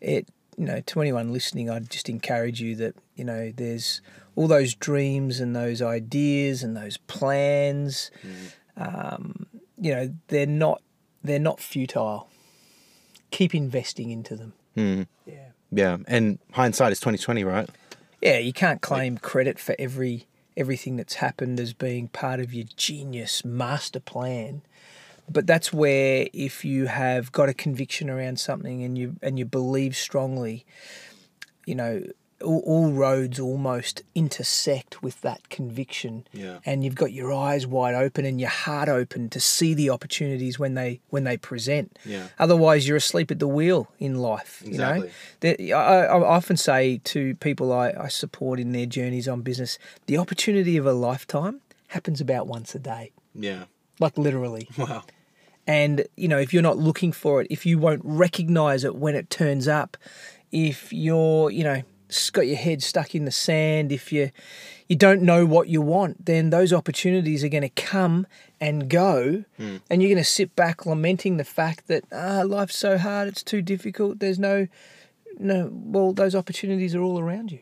it, 0.00 0.28
you 0.56 0.64
know, 0.64 0.80
to 0.80 1.00
anyone 1.00 1.32
listening, 1.32 1.70
I'd 1.70 1.90
just 1.90 2.08
encourage 2.08 2.60
you 2.60 2.76
that 2.76 2.94
you 3.14 3.24
know, 3.24 3.52
there's 3.54 4.00
all 4.36 4.48
those 4.48 4.74
dreams 4.74 5.40
and 5.40 5.54
those 5.54 5.80
ideas 5.80 6.62
and 6.62 6.76
those 6.76 6.96
plans. 6.96 8.10
Mm. 8.26 9.14
Um, 9.14 9.46
you 9.78 9.94
know, 9.94 10.14
they're 10.28 10.46
not 10.46 10.82
they're 11.22 11.38
not 11.38 11.60
futile. 11.60 12.28
Keep 13.30 13.54
investing 13.54 14.10
into 14.10 14.36
them. 14.36 14.52
Mm. 14.76 15.06
Yeah. 15.26 15.48
Yeah, 15.72 15.96
and 16.06 16.38
hindsight 16.52 16.92
is 16.92 17.00
twenty 17.00 17.18
twenty, 17.18 17.42
right? 17.44 17.68
Yeah, 18.20 18.38
you 18.38 18.52
can't 18.52 18.80
claim 18.80 19.18
credit 19.18 19.58
for 19.58 19.74
every 19.78 20.26
everything 20.56 20.96
that's 20.96 21.14
happened 21.14 21.58
as 21.58 21.72
being 21.72 22.08
part 22.08 22.40
of 22.40 22.54
your 22.54 22.66
genius 22.76 23.44
master 23.44 24.00
plan. 24.00 24.62
But 25.30 25.46
that's 25.46 25.72
where 25.72 26.28
if 26.32 26.64
you 26.64 26.86
have 26.86 27.32
got 27.32 27.48
a 27.48 27.54
conviction 27.54 28.10
around 28.10 28.38
something 28.38 28.82
and 28.82 28.98
you 28.98 29.16
and 29.22 29.38
you 29.38 29.44
believe 29.44 29.96
strongly, 29.96 30.66
you 31.66 31.74
know, 31.74 32.02
all, 32.42 32.62
all 32.66 32.92
roads 32.92 33.40
almost 33.40 34.02
intersect 34.14 35.02
with 35.02 35.20
that 35.22 35.48
conviction. 35.48 36.26
Yeah. 36.32 36.58
And 36.64 36.84
you've 36.84 36.94
got 36.94 37.12
your 37.12 37.32
eyes 37.32 37.66
wide 37.66 37.94
open 37.94 38.24
and 38.24 38.40
your 38.40 38.50
heart 38.50 38.88
open 38.88 39.30
to 39.30 39.40
see 39.40 39.74
the 39.74 39.90
opportunities 39.90 40.58
when 40.58 40.74
they 40.74 41.00
when 41.08 41.24
they 41.24 41.36
present. 41.36 41.98
Yeah. 42.04 42.28
Otherwise, 42.38 42.86
you're 42.86 42.96
asleep 42.98 43.30
at 43.30 43.38
the 43.38 43.48
wheel 43.48 43.88
in 43.98 44.16
life. 44.16 44.62
You 44.64 44.78
know, 44.78 45.08
Exactly. 45.42 45.72
I, 45.72 46.04
I 46.06 46.22
often 46.22 46.56
say 46.56 47.00
to 47.04 47.34
people 47.36 47.72
I, 47.72 47.92
I 47.98 48.08
support 48.08 48.60
in 48.60 48.72
their 48.72 48.86
journeys 48.86 49.26
on 49.28 49.42
business, 49.42 49.78
the 50.06 50.18
opportunity 50.18 50.76
of 50.76 50.86
a 50.86 50.92
lifetime 50.92 51.60
happens 51.88 52.20
about 52.20 52.46
once 52.46 52.74
a 52.74 52.78
day, 52.78 53.12
Yeah. 53.34 53.64
Like 54.00 54.18
literally. 54.18 54.68
Wow. 54.78 55.04
And 55.66 56.04
you 56.16 56.28
know, 56.28 56.38
if 56.38 56.52
you're 56.52 56.62
not 56.62 56.76
looking 56.76 57.10
for 57.10 57.40
it, 57.40 57.46
if 57.48 57.64
you 57.64 57.78
won't 57.78 58.02
recognize 58.04 58.84
it 58.84 58.96
when 58.96 59.14
it 59.14 59.30
turns 59.30 59.66
up, 59.66 59.96
if 60.52 60.92
you're, 60.92 61.50
you 61.50 61.64
know, 61.64 61.82
got 62.32 62.46
your 62.46 62.56
head 62.56 62.82
stuck 62.82 63.14
in 63.14 63.24
the 63.24 63.30
sand, 63.30 63.90
if 63.90 64.12
you 64.12 64.30
you 64.88 64.96
don't 64.96 65.22
know 65.22 65.46
what 65.46 65.68
you 65.68 65.80
want, 65.80 66.26
then 66.26 66.50
those 66.50 66.72
opportunities 66.72 67.42
are 67.42 67.48
going 67.48 67.62
to 67.62 67.70
come 67.70 68.26
and 68.60 68.90
go, 68.90 69.44
and 69.88 70.02
you're 70.02 70.10
going 70.10 70.18
to 70.18 70.24
sit 70.24 70.54
back 70.54 70.84
lamenting 70.84 71.38
the 71.38 71.44
fact 71.44 71.86
that 71.88 72.04
ah, 72.12 72.42
life's 72.46 72.76
so 72.76 72.98
hard, 72.98 73.28
it's 73.28 73.42
too 73.42 73.62
difficult. 73.62 74.18
There's 74.18 74.38
no, 74.38 74.68
no. 75.38 75.70
Well, 75.72 76.12
those 76.12 76.34
opportunities 76.34 76.94
are 76.94 77.00
all 77.00 77.18
around 77.18 77.52
you. 77.52 77.60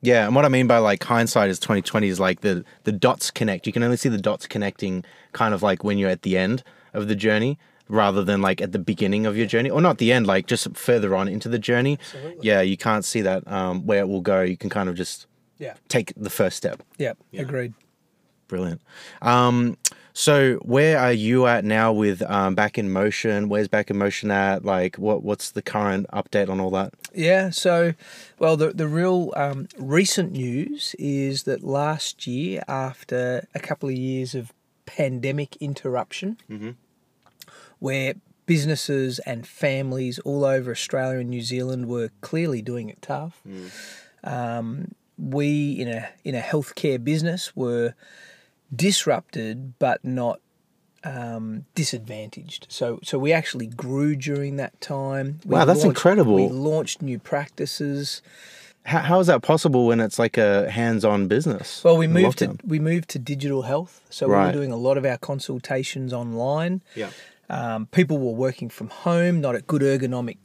Yeah, 0.00 0.26
and 0.26 0.34
what 0.34 0.44
I 0.44 0.48
mean 0.48 0.66
by 0.66 0.78
like 0.78 1.02
hindsight 1.02 1.50
is 1.50 1.58
twenty 1.58 1.82
twenty 1.82 2.08
is 2.08 2.20
like 2.20 2.40
the 2.42 2.64
the 2.84 2.92
dots 2.92 3.30
connect. 3.30 3.66
You 3.66 3.72
can 3.72 3.82
only 3.82 3.96
see 3.96 4.08
the 4.08 4.18
dots 4.18 4.46
connecting, 4.46 5.04
kind 5.32 5.52
of 5.54 5.62
like 5.62 5.82
when 5.82 5.98
you're 5.98 6.10
at 6.10 6.22
the 6.22 6.38
end 6.38 6.62
of 6.94 7.08
the 7.08 7.16
journey, 7.16 7.58
rather 7.88 8.22
than 8.22 8.40
like 8.40 8.60
at 8.60 8.70
the 8.72 8.78
beginning 8.78 9.26
of 9.26 9.36
your 9.36 9.46
journey, 9.46 9.70
or 9.70 9.80
not 9.80 9.98
the 9.98 10.12
end, 10.12 10.26
like 10.26 10.46
just 10.46 10.76
further 10.76 11.16
on 11.16 11.26
into 11.28 11.48
the 11.48 11.58
journey. 11.58 11.98
Absolutely. 12.00 12.46
Yeah, 12.46 12.60
you 12.60 12.76
can't 12.76 13.04
see 13.04 13.22
that 13.22 13.46
um, 13.50 13.86
where 13.86 14.00
it 14.00 14.08
will 14.08 14.20
go. 14.20 14.42
You 14.42 14.56
can 14.56 14.70
kind 14.70 14.88
of 14.88 14.94
just 14.94 15.26
Yeah. 15.58 15.74
take 15.88 16.12
the 16.16 16.30
first 16.30 16.56
step. 16.56 16.82
Yeah. 16.98 17.14
Agreed. 17.36 17.74
Brilliant. 18.46 18.80
Um, 19.20 19.76
so 20.18 20.56
where 20.62 20.98
are 20.98 21.12
you 21.12 21.46
at 21.46 21.64
now 21.64 21.92
with 21.92 22.28
um, 22.28 22.56
Back 22.56 22.76
in 22.76 22.90
Motion? 22.90 23.48
Where's 23.48 23.68
Back 23.68 23.88
in 23.88 23.96
Motion 23.98 24.32
at? 24.32 24.64
Like, 24.64 24.96
what 24.96 25.22
what's 25.22 25.52
the 25.52 25.62
current 25.62 26.08
update 26.12 26.48
on 26.48 26.58
all 26.58 26.70
that? 26.70 26.92
Yeah, 27.14 27.50
so, 27.50 27.94
well, 28.40 28.56
the, 28.56 28.72
the 28.72 28.88
real 28.88 29.32
um, 29.36 29.68
recent 29.78 30.32
news 30.32 30.96
is 30.98 31.44
that 31.44 31.62
last 31.62 32.26
year, 32.26 32.64
after 32.66 33.46
a 33.54 33.60
couple 33.60 33.88
of 33.88 33.94
years 33.94 34.34
of 34.34 34.52
pandemic 34.86 35.54
interruption, 35.58 36.36
where 37.78 38.14
businesses 38.44 39.20
and 39.20 39.46
families 39.46 40.18
all 40.20 40.44
over 40.44 40.72
Australia 40.72 41.20
and 41.20 41.30
New 41.30 41.42
Zealand 41.42 41.86
were 41.86 42.10
clearly 42.22 42.60
doing 42.60 42.88
it 42.88 43.00
tough, 43.00 43.40
um, 44.24 44.96
we 45.16 45.74
in 45.74 45.86
a 45.86 46.08
in 46.24 46.34
a 46.34 46.40
healthcare 46.40 47.02
business 47.02 47.54
were 47.54 47.94
disrupted, 48.74 49.78
but 49.78 50.04
not 50.04 50.40
um, 51.04 51.64
disadvantaged. 51.74 52.66
So 52.68 52.98
so 53.02 53.18
we 53.18 53.32
actually 53.32 53.66
grew 53.66 54.16
during 54.16 54.56
that 54.56 54.80
time. 54.80 55.40
We 55.44 55.54
Wow, 55.54 55.64
that's 55.64 55.84
incredible. 55.84 56.34
We 56.34 56.48
launched 56.48 57.02
new 57.02 57.18
practices. 57.18 58.22
How, 58.84 59.00
how 59.00 59.20
is 59.20 59.26
that 59.26 59.42
possible 59.42 59.86
when 59.86 60.00
it's 60.00 60.18
like 60.18 60.38
a 60.38 60.70
hands-on 60.70 61.28
business? 61.28 61.84
Well, 61.84 61.96
we 61.98 62.06
moved 62.06 62.38
to 62.38 62.56
we 62.66 62.78
moved 62.78 63.08
to 63.10 63.18
digital 63.18 63.62
health. 63.62 64.00
So 64.10 64.26
we 64.26 64.34
Right. 64.34 64.46
were 64.46 64.52
doing 64.52 64.72
a 64.72 64.76
lot 64.76 64.96
of 64.98 65.04
our 65.04 65.18
consultations 65.18 66.12
online. 66.12 66.82
Yeah. 66.94 67.10
Um, 67.50 67.86
people 67.86 68.18
were 68.18 68.32
working 68.32 68.68
from 68.68 68.88
home, 68.88 69.40
not 69.40 69.54
at 69.54 69.66
good 69.66 69.82
ergonomic 69.82 70.36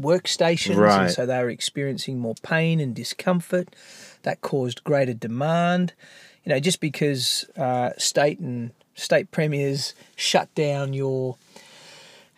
workstations, 0.00 0.76
Right. 0.76 1.02
and 1.02 1.10
so 1.10 1.26
they 1.26 1.38
were 1.42 1.50
experiencing 1.50 2.18
more 2.18 2.34
pain 2.42 2.80
and 2.80 2.94
discomfort. 2.94 3.74
That 4.22 4.40
caused 4.40 4.82
greater 4.84 5.14
demand. 5.14 5.92
You 6.48 6.54
know, 6.54 6.60
just 6.60 6.80
because 6.80 7.44
uh, 7.58 7.90
state 7.98 8.38
and 8.38 8.70
state 8.94 9.30
premiers 9.30 9.92
shut 10.16 10.48
down 10.54 10.94
your 10.94 11.36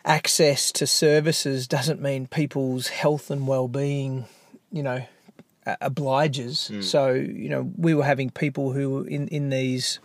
access 0.04 0.72
to 0.72 0.84
services 0.84 1.68
doesn't 1.68 2.02
mean 2.02 2.26
people's 2.26 2.88
health 2.88 3.30
and 3.30 3.46
well-being, 3.46 4.24
you 4.72 4.82
know, 4.82 5.04
uh, 5.64 5.76
obliges. 5.80 6.72
So, 6.80 7.12
you 7.12 7.48
know, 7.48 7.70
we 7.78 7.94
were 7.94 8.02
having 8.02 8.30
people 8.30 8.72
who 8.72 8.90
were 8.90 9.06
in 9.06 9.28
in 9.28 9.50
these 9.50 10.00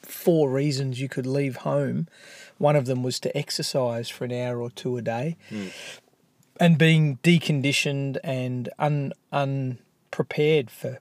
four 0.00 0.48
reasons 0.48 0.98
you 0.98 1.10
could 1.10 1.26
leave 1.26 1.56
home. 1.56 2.08
One 2.56 2.76
of 2.76 2.86
them 2.86 3.02
was 3.02 3.20
to 3.20 3.36
exercise 3.36 4.08
for 4.08 4.24
an 4.24 4.32
hour 4.32 4.62
or 4.62 4.70
two 4.70 4.96
a 4.96 5.02
day, 5.02 5.36
and 6.58 6.78
being 6.78 7.18
deconditioned 7.22 8.16
and 8.24 8.70
un 8.78 9.12
unprepared 9.30 10.70
for 10.70 10.98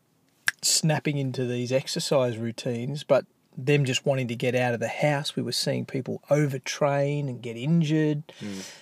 snapping 0.66 1.18
into 1.18 1.46
these 1.46 1.72
exercise 1.72 2.38
routines, 2.38 3.04
but 3.04 3.26
them 3.58 3.86
just 3.86 4.06
wanting 4.06 4.28
to 4.28 4.36
get 4.36 4.56
out 4.56 4.74
of 4.74 4.80
the 4.80 4.88
house. 4.88 5.36
We 5.36 5.44
were 5.44 5.52
seeing 5.52 5.86
people 5.86 6.22
overtrain 6.30 7.30
and 7.30 7.42
get 7.42 7.56
injured. 7.56 8.24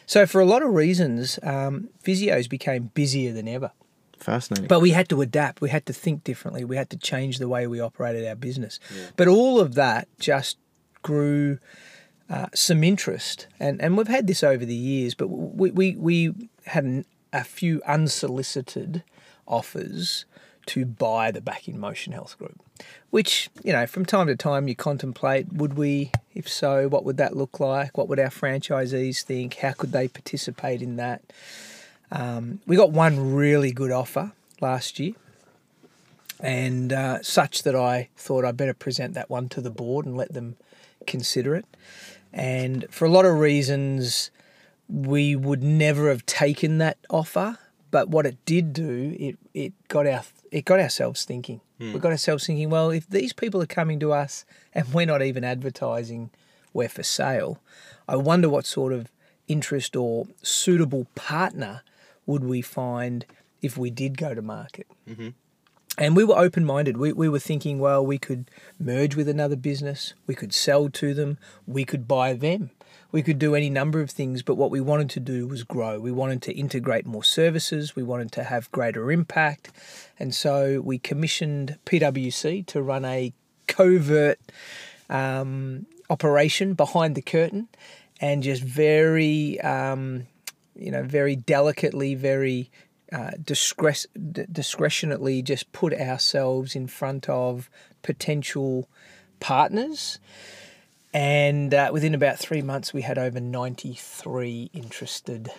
So, 0.06 0.26
for 0.26 0.42
a 0.42 0.46
lot 0.46 0.64
of 0.64 0.70
reasons, 0.70 1.40
um, 1.44 1.90
physios 2.04 2.50
became 2.50 2.92
busier 2.94 3.34
than 3.34 3.48
ever. 3.48 3.72
Fascinating. 4.20 4.68
But 4.68 4.80
we 4.80 4.92
had 4.92 5.10
to 5.10 5.22
adapt. 5.22 5.62
We 5.62 5.70
had 5.70 5.86
to 5.88 5.94
think 5.94 6.24
differently. 6.24 6.64
We 6.64 6.78
had 6.78 6.90
to 6.92 6.98
change 6.98 7.40
the 7.40 7.50
way 7.50 7.68
we 7.68 7.80
operated 7.80 8.26
our 8.26 8.36
business. 8.36 8.80
But 9.18 9.28
all 9.28 9.60
of 9.60 9.76
that 9.76 10.08
just 10.18 10.58
grew 11.02 11.60
uh, 12.30 12.48
some 12.54 12.84
interest, 12.84 13.48
and 13.60 13.82
and 13.82 13.98
we've 13.98 14.08
had 14.08 14.28
this 14.28 14.44
over 14.44 14.66
the 14.66 14.76
years. 14.76 15.14
But 15.14 15.28
we 15.28 15.72
we 15.72 15.96
we 15.98 16.34
had 16.66 16.86
an, 16.86 17.06
a 17.34 17.44
few 17.44 17.82
unsolicited 17.86 19.04
offers 19.46 20.26
to 20.68 20.86
buy 20.86 21.32
the 21.32 21.42
Back 21.42 21.68
in 21.68 21.80
Motion 21.80 22.14
Health 22.14 22.38
Group, 22.38 22.62
which 23.10 23.50
you 23.64 23.74
know 23.74 23.86
from 23.86 24.06
time 24.06 24.28
to 24.28 24.36
time 24.36 24.68
you 24.68 24.76
contemplate: 24.76 25.52
would 25.54 25.76
we? 25.76 26.12
If 26.34 26.50
so, 26.50 26.88
what 26.88 27.06
would 27.06 27.18
that 27.18 27.36
look 27.36 27.60
like? 27.60 27.98
What 27.98 28.08
would 28.08 28.20
our 28.20 28.30
franchisees 28.30 29.22
think? 29.22 29.56
How 29.56 29.74
could 29.74 29.92
they 29.92 30.08
participate 30.08 30.82
in 30.82 30.96
that? 30.96 31.22
Um, 32.12 32.60
we 32.66 32.76
got 32.76 32.92
one 32.92 33.34
really 33.34 33.72
good 33.72 33.92
offer 33.92 34.32
last 34.62 35.00
year, 35.00 35.14
and 36.40 36.94
uh, 36.94 37.22
such 37.22 37.64
that 37.64 37.76
I 37.76 38.10
thought 38.16 38.46
I'd 38.46 38.58
better 38.58 38.74
present 38.74 39.14
that 39.14 39.30
one 39.30 39.50
to 39.50 39.62
the 39.62 39.72
board 39.72 40.06
and 40.06 40.16
let 40.16 40.34
them 40.34 40.58
consider 41.06 41.56
it. 41.56 41.66
And 42.32 42.86
for 42.90 43.06
a 43.06 43.10
lot 43.10 43.26
of 43.26 43.38
reasons, 43.38 44.32
we 44.90 45.36
would 45.36 45.64
never 45.64 46.10
have 46.10 46.26
taken 46.26 46.80
that 46.80 46.98
offer. 47.10 47.58
But 47.92 48.10
what 48.10 48.26
it 48.26 48.44
did 48.46 48.74
do, 48.74 49.16
it 49.20 49.38
it 49.54 49.74
got 49.88 50.08
our 50.08 50.24
it 50.54 50.66
got 50.66 50.80
ourselves 50.80 51.26
thinking. 51.26 51.62
We 51.80 51.92
hmm. 51.92 51.98
got 51.98 52.12
ourselves 52.12 52.46
thinking. 52.46 52.70
Well, 52.70 52.92
if 52.92 53.10
these 53.10 53.34
people 53.34 53.62
are 53.62 53.68
coming 53.68 54.00
to 54.00 54.14
us 54.14 54.46
and 54.74 54.94
we're 54.94 55.08
not 55.08 55.22
even 55.22 55.44
advertising 55.44 56.30
we're 56.74 56.90
for 56.90 57.04
sale, 57.04 57.60
I 58.08 58.16
wonder 58.16 58.48
what 58.48 58.66
sort 58.66 58.94
of 58.94 59.12
interest 59.48 59.96
or 59.96 60.28
suitable 60.42 61.08
partner 61.16 61.82
would 62.26 62.44
we 62.44 62.62
find 62.62 63.26
if 63.62 63.78
we 63.78 63.90
did 63.90 64.18
go 64.18 64.34
to 64.34 64.42
market. 64.42 64.88
Mm-hmm. 65.10 65.30
And 65.98 66.16
we 66.16 66.24
were 66.24 66.38
open 66.38 66.66
minded. 66.66 66.98
We, 66.98 67.14
we 67.14 67.30
were 67.30 67.40
thinking, 67.40 67.80
well, 67.80 68.06
we 68.06 68.18
could 68.18 68.50
merge 68.80 69.16
with 69.16 69.28
another 69.28 69.56
business, 69.56 70.14
we 70.26 70.34
could 70.36 70.54
sell 70.54 70.90
to 70.90 71.14
them, 71.14 71.38
we 71.68 71.86
could 71.86 72.08
buy 72.08 72.34
them, 72.34 72.72
we 73.14 73.22
could 73.22 73.40
do 73.40 73.56
any 73.56 73.70
number 73.70 74.02
of 74.02 74.10
things. 74.10 74.42
But 74.42 74.56
what 74.56 74.72
we 74.72 74.82
wanted 74.82 75.10
to 75.12 75.22
do 75.22 75.48
was 75.48 75.64
grow. 75.64 76.00
We 76.00 76.12
wanted 76.12 76.42
to 76.42 76.52
integrate 76.52 77.06
more 77.06 77.24
services, 77.24 77.96
we 77.96 78.04
wanted 78.04 78.34
to 78.34 78.44
have 78.44 78.70
greater 78.74 79.12
impact. 79.12 79.72
And 80.20 80.36
so 80.36 80.82
we 80.82 80.98
commissioned 80.98 81.78
PwC 81.86 82.66
to 82.66 82.82
run 82.82 83.06
a 83.06 83.32
covert 83.68 84.40
um, 85.10 85.86
operation 86.10 86.74
behind 86.74 87.16
the 87.16 87.22
curtain 87.22 87.70
and 88.20 88.42
just 88.42 88.64
very, 88.64 89.62
um, 89.62 90.28
you 90.76 90.92
know, 90.92 91.04
very 91.04 91.36
delicately, 91.36 92.16
very 92.16 92.72
uh, 93.12 93.32
d- 93.44 94.46
discretionately 94.52 95.44
just 95.44 95.72
put 95.72 95.94
ourselves 95.94 96.76
in 96.76 96.88
front 96.88 97.30
of 97.30 97.70
potential 98.02 98.90
partners. 99.40 100.18
And 101.14 101.74
uh, 101.74 101.90
within 101.94 102.16
about 102.16 102.40
three 102.40 102.62
months, 102.62 102.94
we 102.94 103.04
had 103.04 103.18
over 103.18 103.40
93 103.40 104.72
interested 104.74 105.50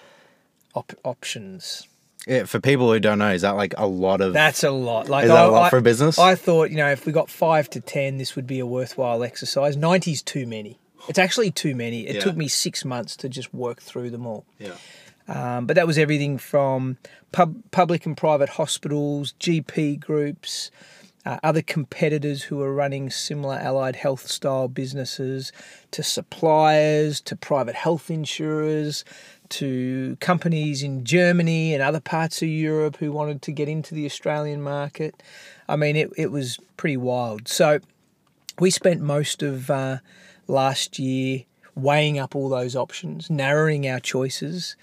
op- 0.75 0.93
options. 1.05 1.87
Yeah, 2.27 2.45
for 2.45 2.59
people 2.59 2.91
who 2.93 2.99
don't 3.01 3.19
know, 3.19 3.33
is 3.33 3.43
that 3.43 3.51
like 3.53 3.75
a 3.77 3.87
lot 3.87 4.21
of? 4.21 4.33
That's 4.33 4.65
a 4.65 4.71
lot. 4.71 5.09
Like 5.09 5.25
Is 5.25 5.31
that 5.31 5.37
I- 5.45 5.45
a 5.45 5.51
lot 5.51 5.65
I- 5.67 5.71
for 5.71 5.77
a 5.79 5.83
business? 5.83 6.19
I 6.19 6.35
thought, 6.35 6.71
you 6.71 6.77
know, 6.77 6.91
if 6.91 7.07
we 7.07 7.13
got 7.13 7.29
five 7.31 7.69
to 7.71 7.81
ten, 7.81 8.17
this 8.19 8.35
would 8.35 8.47
be 8.47 8.59
a 8.59 8.67
worthwhile 8.67 9.23
exercise. 9.23 9.77
90's 9.77 10.23
too 10.23 10.47
many. 10.47 10.79
It's 11.09 11.19
actually 11.19 11.51
too 11.51 11.75
many. 11.77 12.07
It 12.07 12.17
Yeah. 12.17 12.21
took 12.23 12.37
me 12.37 12.49
six 12.49 12.83
months 12.85 13.15
to 13.19 13.29
just 13.29 13.53
work 13.53 13.81
through 13.83 14.11
them 14.11 14.27
all. 14.27 14.45
yeah. 14.59 14.73
Um, 15.27 15.65
but 15.67 15.77
that 15.77 15.87
was 15.87 15.97
everything 15.97 16.37
from 16.37 16.99
pub, 17.33 17.57
public 17.71 18.05
and 18.05 18.15
private 18.15 18.51
hospitals, 18.51 19.33
GP 19.41 19.99
groups, 19.99 20.71
uh, 21.27 21.39
other 21.43 21.63
competitors 21.63 22.43
who 22.43 22.61
are 22.61 22.75
running 22.75 23.11
similar 23.11 23.57
allied 23.57 23.97
health 23.97 24.27
style 24.27 24.69
businesses, 24.69 25.53
to 25.91 26.03
suppliers, 26.03 27.21
to 27.23 27.37
private 27.37 27.75
health 27.75 28.11
insurers, 28.11 29.05
to 29.49 30.17
companies 30.21 30.83
in 30.83 31.05
Germany 31.05 31.75
and 31.75 31.83
other 31.83 32.01
parts 32.01 32.43
of 32.43 32.49
Europe 32.49 32.97
who 32.97 33.13
wanted 33.13 33.43
to 33.43 33.53
get 33.53 33.69
into 33.69 33.95
the 33.95 34.07
Australian 34.07 34.63
market. 34.63 35.23
I 35.69 35.77
mean, 35.77 35.97
it, 35.97 36.11
it 36.17 36.31
was 36.31 36.59
pretty 36.77 36.97
wild. 36.97 37.49
So 37.49 37.79
we 38.59 38.71
spent 38.71 39.01
most 39.01 39.43
of 39.43 39.71
uh, 39.71 39.99
last 40.47 40.99
year 40.99 41.45
weighing 41.75 42.19
up 42.19 42.37
all 42.37 42.49
those 42.49 42.77
options, 42.77 43.29
narrowing 43.31 43.89
our 43.89 44.01
choices, 44.01 44.77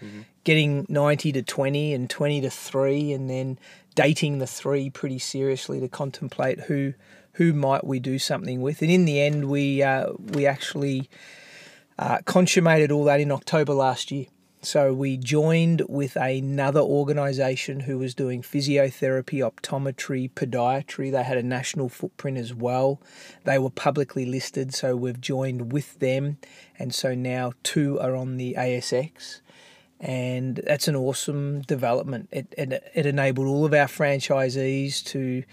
getting 0.43 0.85
90 0.89 1.31
to 1.33 1.41
20 1.41 1.93
and 1.93 2.09
20 2.09 2.41
to 2.41 2.49
3, 2.49 3.13
and 3.13 3.29
then 3.29 3.59
dating 3.95 4.39
the 4.39 4.47
three 4.47 4.89
pretty 4.89 5.19
seriously 5.19 5.79
to 5.79 5.87
contemplate 5.87 6.61
who 6.61 6.93
who 7.33 7.53
might 7.53 7.85
we 7.85 7.99
do 7.99 8.19
something 8.19 8.61
with. 8.61 8.81
And 8.81 8.91
in 8.91 9.05
the 9.05 9.21
end, 9.21 9.49
we 9.49 9.81
uh, 9.81 10.13
we 10.17 10.45
actually 10.45 11.09
uh, 11.97 12.19
consummated 12.25 12.91
all 12.91 13.05
that 13.05 13.19
in 13.19 13.31
October 13.31 13.73
last 13.73 14.11
year. 14.11 14.25
So 14.63 14.93
we 14.93 15.17
joined 15.17 15.81
with 15.89 16.15
another 16.15 16.81
organisation 16.81 17.79
who 17.79 17.97
was 17.97 18.13
doing 18.13 18.43
physiotherapy, 18.43 19.39
optometry, 19.39 20.29
podiatry. 20.29 21.11
They 21.11 21.23
had 21.23 21.39
a 21.39 21.43
national 21.43 21.89
footprint 21.89 22.37
as 22.37 22.53
well. 22.53 23.01
They 23.43 23.57
were 23.57 23.71
publicly 23.71 24.23
listed, 24.23 24.71
so 24.71 24.95
we've 24.95 25.19
joined 25.19 25.73
with 25.73 25.97
them, 25.97 26.37
and 26.77 26.93
so 26.93 27.15
now 27.15 27.53
two 27.63 27.99
are 27.99 28.15
on 28.15 28.37
the 28.37 28.53
ASX. 28.55 29.41
And 30.01 30.55
that's 30.65 30.87
an 30.87 30.95
awesome 30.95 31.61
development. 31.61 32.27
It, 32.31 32.53
it, 32.57 32.83
it 32.93 33.05
enabled 33.05 33.47
all 33.47 33.65
of 33.65 33.73
our 33.73 33.85
franchisees 33.85 35.03
to 35.05 35.43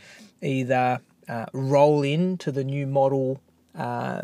either 0.41 1.01
uh, 1.29 1.47
roll 1.53 2.03
into 2.03 2.51
the 2.51 2.65
new 2.65 2.87
model, 2.87 3.41
uh, 3.77 4.23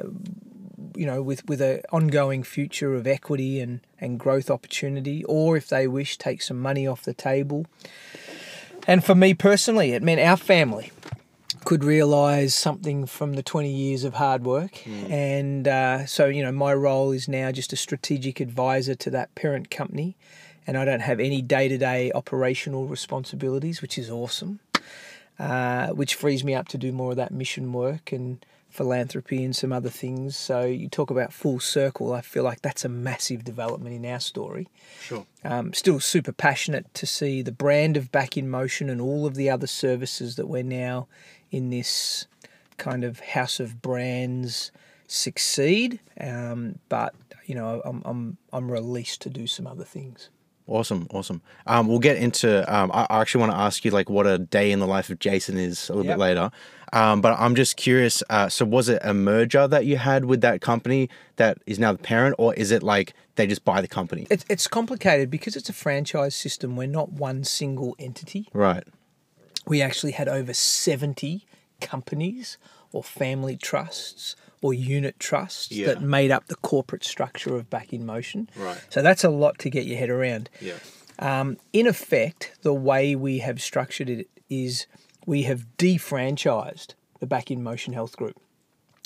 you 0.96 1.04
know, 1.04 1.22
with 1.22 1.46
with 1.46 1.60
an 1.60 1.82
ongoing 1.92 2.42
future 2.42 2.94
of 2.94 3.06
equity 3.06 3.60
and 3.60 3.80
and 4.00 4.18
growth 4.18 4.50
opportunity, 4.50 5.22
or 5.24 5.56
if 5.56 5.68
they 5.68 5.86
wish, 5.86 6.16
take 6.16 6.40
some 6.40 6.60
money 6.60 6.86
off 6.86 7.02
the 7.02 7.14
table. 7.14 7.66
And 8.86 9.04
for 9.04 9.14
me 9.14 9.34
personally, 9.34 9.92
it 9.92 10.02
meant 10.02 10.20
our 10.20 10.36
family 10.36 10.90
could 11.64 11.84
realise 11.84 12.54
something 12.54 13.06
from 13.06 13.34
the 13.34 13.42
20 13.42 13.70
years 13.70 14.04
of 14.04 14.14
hard 14.14 14.44
work. 14.44 14.72
Mm. 14.84 15.10
And 15.10 15.68
uh, 15.68 16.06
so, 16.06 16.26
you 16.26 16.42
know, 16.42 16.52
my 16.52 16.72
role 16.74 17.12
is 17.12 17.28
now 17.28 17.50
just 17.50 17.72
a 17.72 17.76
strategic 17.76 18.40
advisor 18.40 18.94
to 18.94 19.10
that 19.10 19.34
parent 19.34 19.70
company. 19.70 20.16
And 20.66 20.78
I 20.78 20.84
don't 20.84 21.00
have 21.00 21.20
any 21.20 21.42
day 21.42 21.68
to 21.68 21.76
day 21.76 22.10
operational 22.14 22.86
responsibilities, 22.86 23.82
which 23.82 23.98
is 23.98 24.10
awesome, 24.10 24.60
uh, 25.38 25.88
which 25.88 26.14
frees 26.14 26.44
me 26.44 26.54
up 26.54 26.68
to 26.68 26.78
do 26.78 26.92
more 26.92 27.10
of 27.10 27.16
that 27.16 27.32
mission 27.32 27.72
work 27.72 28.12
and 28.12 28.44
philanthropy 28.74 29.44
and 29.44 29.54
some 29.54 29.72
other 29.72 29.88
things. 29.88 30.36
So 30.36 30.62
you 30.62 30.88
talk 30.88 31.10
about 31.10 31.32
full 31.32 31.60
circle. 31.60 32.12
I 32.12 32.22
feel 32.22 32.42
like 32.42 32.60
that's 32.60 32.84
a 32.84 32.88
massive 32.88 33.44
development 33.44 33.94
in 33.94 34.04
our 34.10 34.18
story. 34.18 34.68
Sure. 35.00 35.24
Um, 35.44 35.72
still 35.72 36.00
super 36.00 36.32
passionate 36.32 36.92
to 36.94 37.06
see 37.06 37.40
the 37.40 37.52
brand 37.52 37.96
of 37.96 38.10
Back 38.10 38.36
in 38.36 38.50
Motion 38.50 38.90
and 38.90 39.00
all 39.00 39.26
of 39.26 39.36
the 39.36 39.48
other 39.48 39.68
services 39.68 40.34
that 40.34 40.48
we're 40.48 40.64
now 40.64 41.06
in 41.54 41.70
this 41.70 42.26
kind 42.76 43.04
of 43.04 43.20
house 43.20 43.60
of 43.60 43.80
brands 43.80 44.72
succeed. 45.06 46.00
Um, 46.20 46.78
but 46.88 47.14
you 47.46 47.54
know, 47.54 47.82
I'm 47.84 48.02
I'm 48.04 48.36
I'm 48.52 48.70
released 48.70 49.22
to 49.22 49.30
do 49.30 49.46
some 49.46 49.66
other 49.66 49.84
things. 49.84 50.30
Awesome, 50.66 51.06
awesome. 51.10 51.42
Um, 51.66 51.88
we'll 51.88 51.98
get 51.98 52.16
into. 52.16 52.74
Um, 52.74 52.90
I 52.92 53.06
actually 53.10 53.40
want 53.40 53.52
to 53.52 53.58
ask 53.58 53.84
you 53.84 53.90
like 53.90 54.08
what 54.08 54.26
a 54.26 54.38
day 54.38 54.72
in 54.72 54.78
the 54.78 54.86
life 54.86 55.10
of 55.10 55.18
Jason 55.18 55.58
is 55.58 55.90
a 55.90 55.92
little 55.92 56.06
yep. 56.06 56.16
bit 56.16 56.20
later. 56.20 56.50
Um, 56.94 57.20
but 57.20 57.38
I'm 57.38 57.54
just 57.54 57.76
curious. 57.76 58.22
Uh, 58.30 58.48
so 58.48 58.64
was 58.64 58.88
it 58.88 59.00
a 59.02 59.12
merger 59.12 59.68
that 59.68 59.84
you 59.84 59.98
had 59.98 60.24
with 60.24 60.40
that 60.40 60.60
company 60.60 61.10
that 61.36 61.58
is 61.66 61.78
now 61.78 61.92
the 61.92 61.98
parent, 61.98 62.36
or 62.38 62.54
is 62.54 62.70
it 62.70 62.82
like 62.82 63.12
they 63.34 63.46
just 63.46 63.64
buy 63.64 63.82
the 63.82 63.88
company? 63.88 64.26
It's 64.30 64.44
it's 64.48 64.66
complicated 64.66 65.30
because 65.30 65.54
it's 65.54 65.68
a 65.68 65.74
franchise 65.74 66.34
system. 66.34 66.76
We're 66.76 66.86
not 66.86 67.12
one 67.12 67.44
single 67.44 67.94
entity. 67.98 68.48
Right. 68.54 68.84
We 69.66 69.82
actually 69.82 70.12
had 70.12 70.28
over 70.28 70.52
seventy 70.54 71.46
companies 71.80 72.58
or 72.92 73.02
family 73.02 73.56
trusts 73.56 74.36
or 74.62 74.72
unit 74.72 75.18
trusts 75.18 75.70
yeah. 75.70 75.86
that 75.86 76.00
made 76.00 76.30
up 76.30 76.46
the 76.46 76.56
corporate 76.56 77.04
structure 77.04 77.54
of 77.56 77.68
Back 77.68 77.92
in 77.92 78.06
Motion. 78.06 78.48
Right. 78.56 78.80
So 78.88 79.02
that's 79.02 79.24
a 79.24 79.28
lot 79.28 79.58
to 79.58 79.70
get 79.70 79.84
your 79.84 79.98
head 79.98 80.08
around. 80.10 80.48
Yeah. 80.60 80.78
Um, 81.18 81.58
in 81.72 81.86
effect, 81.86 82.52
the 82.62 82.72
way 82.72 83.14
we 83.14 83.38
have 83.38 83.60
structured 83.60 84.08
it 84.08 84.28
is 84.48 84.86
we 85.26 85.42
have 85.42 85.66
defranchised 85.76 86.94
the 87.20 87.26
Back 87.26 87.50
in 87.50 87.62
Motion 87.62 87.92
Health 87.92 88.16
Group. 88.16 88.40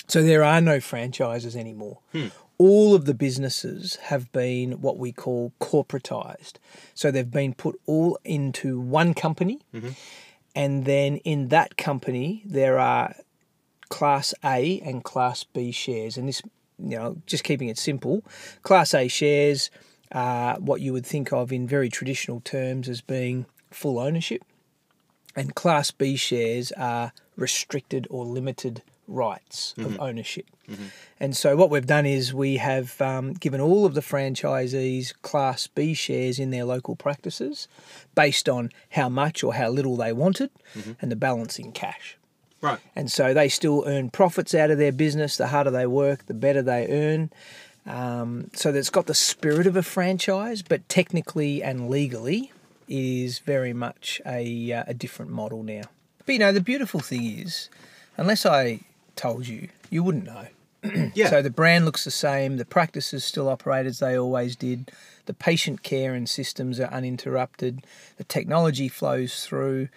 So 0.07 0.23
there 0.23 0.43
are 0.43 0.61
no 0.61 0.79
franchises 0.79 1.55
anymore. 1.55 1.99
Hmm. 2.13 2.27
All 2.57 2.95
of 2.95 3.05
the 3.05 3.13
businesses 3.13 3.97
have 4.03 4.31
been 4.31 4.81
what 4.81 4.97
we 4.97 5.11
call 5.11 5.53
corporatized. 5.59 6.53
So 6.93 7.11
they've 7.11 7.29
been 7.29 7.53
put 7.53 7.79
all 7.85 8.17
into 8.23 8.79
one 8.79 9.13
company. 9.13 9.59
Mm-hmm. 9.73 9.89
And 10.59 10.83
then 10.83 11.15
in 11.23 11.47
that 11.47 11.77
company, 11.77 12.43
there 12.45 12.79
are 12.79 13.15
Class 13.87 14.33
A 14.43 14.81
and 14.81 15.01
Class 15.01 15.45
B 15.45 15.71
shares. 15.71 16.17
And 16.17 16.27
this, 16.27 16.41
you 16.77 16.97
know, 16.97 17.15
just 17.25 17.45
keeping 17.45 17.69
it 17.69 17.77
simple, 17.77 18.25
Class 18.61 18.93
A 18.93 19.07
shares 19.07 19.71
are 20.11 20.59
what 20.59 20.81
you 20.81 20.91
would 20.91 21.05
think 21.05 21.31
of 21.31 21.53
in 21.53 21.65
very 21.65 21.87
traditional 21.87 22.41
terms 22.41 22.89
as 22.89 22.99
being 22.99 23.45
full 23.71 23.99
ownership. 23.99 24.43
And 25.33 25.55
Class 25.55 25.91
B 25.91 26.17
shares 26.17 26.73
are 26.73 27.13
restricted 27.37 28.05
or 28.09 28.25
limited 28.25 28.81
rights 29.09 29.73
mm-hmm. 29.77 29.93
of 29.93 29.99
ownership. 29.99 30.45
Mm-hmm. 30.69 30.85
And 31.19 31.35
so 31.35 31.55
what 31.55 31.69
we've 31.69 31.85
done 31.85 32.05
is 32.05 32.33
we 32.33 32.57
have 32.57 32.99
um, 33.01 33.33
given 33.33 33.59
all 33.59 33.85
of 33.85 33.93
the 33.93 34.01
franchisees 34.01 35.13
Class 35.21 35.67
B 35.67 35.93
shares 35.93 36.39
in 36.39 36.51
their 36.51 36.65
local 36.65 36.95
practices 36.95 37.67
based 38.15 38.47
on 38.47 38.69
how 38.91 39.09
much 39.09 39.43
or 39.43 39.55
how 39.55 39.69
little 39.69 39.97
they 39.97 40.13
wanted 40.13 40.51
mm-hmm. 40.75 40.93
and 41.01 41.11
the 41.11 41.15
balance 41.15 41.59
in 41.59 41.71
cash. 41.71 42.17
Right. 42.61 42.79
And 42.95 43.11
so 43.11 43.33
they 43.33 43.49
still 43.49 43.83
earn 43.87 44.09
profits 44.09 44.53
out 44.53 44.69
of 44.69 44.77
their 44.77 44.91
business. 44.91 45.37
The 45.37 45.47
harder 45.47 45.71
they 45.71 45.87
work, 45.87 46.25
the 46.25 46.33
better 46.33 46.61
they 46.61 46.87
earn. 46.89 47.31
Um, 47.85 48.51
so 48.53 48.73
it's 48.73 48.89
got 48.89 49.07
the 49.07 49.13
spirit 49.13 49.65
of 49.65 49.75
a 49.75 49.83
franchise, 49.83 50.61
but 50.61 50.87
technically 50.89 51.63
and 51.63 51.89
legally, 51.89 52.51
it 52.87 52.95
is 52.95 53.39
very 53.39 53.73
much 53.73 54.21
a, 54.25 54.73
uh, 54.73 54.83
a 54.87 54.93
different 54.93 55.31
model 55.31 55.63
now. 55.63 55.83
But 56.25 56.33
you 56.33 56.39
know, 56.39 56.51
the 56.51 56.61
beautiful 56.61 56.99
thing 56.99 57.25
is, 57.25 57.69
unless 58.17 58.45
I 58.45 58.81
told 59.19 59.47
you, 59.47 59.67
you 59.89 60.03
wouldn't 60.03 60.25
know. 60.25 60.47
yeah. 61.13 61.29
So 61.29 61.41
the 61.41 61.49
brand 61.49 61.85
looks 61.85 62.05
the 62.05 62.11
same, 62.11 62.57
the 62.57 62.65
practices 62.65 63.25
still 63.25 63.49
operate 63.49 63.85
as 63.85 63.99
they 63.99 64.17
always 64.17 64.55
did, 64.55 64.91
the 65.25 65.33
patient 65.33 65.83
care 65.83 66.13
and 66.13 66.27
systems 66.27 66.79
are 66.79 66.85
uninterrupted, 66.85 67.85
the 68.17 68.23
technology 68.23 68.87
flows 68.87 69.45
through 69.45 69.89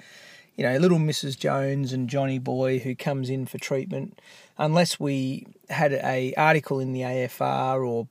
you 0.56 0.64
know, 0.64 0.76
little 0.76 0.98
Mrs. 0.98 1.38
Jones 1.38 1.92
and 1.92 2.10
Johnny 2.10 2.38
Boy 2.38 2.78
who 2.78 2.94
comes 2.94 3.30
in 3.30 3.46
for 3.46 3.58
treatment, 3.58 4.20
unless 4.58 5.00
we 5.00 5.46
had 5.70 5.92
a 5.92 6.34
article 6.36 6.78
in 6.78 6.92
the 6.92 7.00
AFR 7.00 7.86
or 7.86 8.06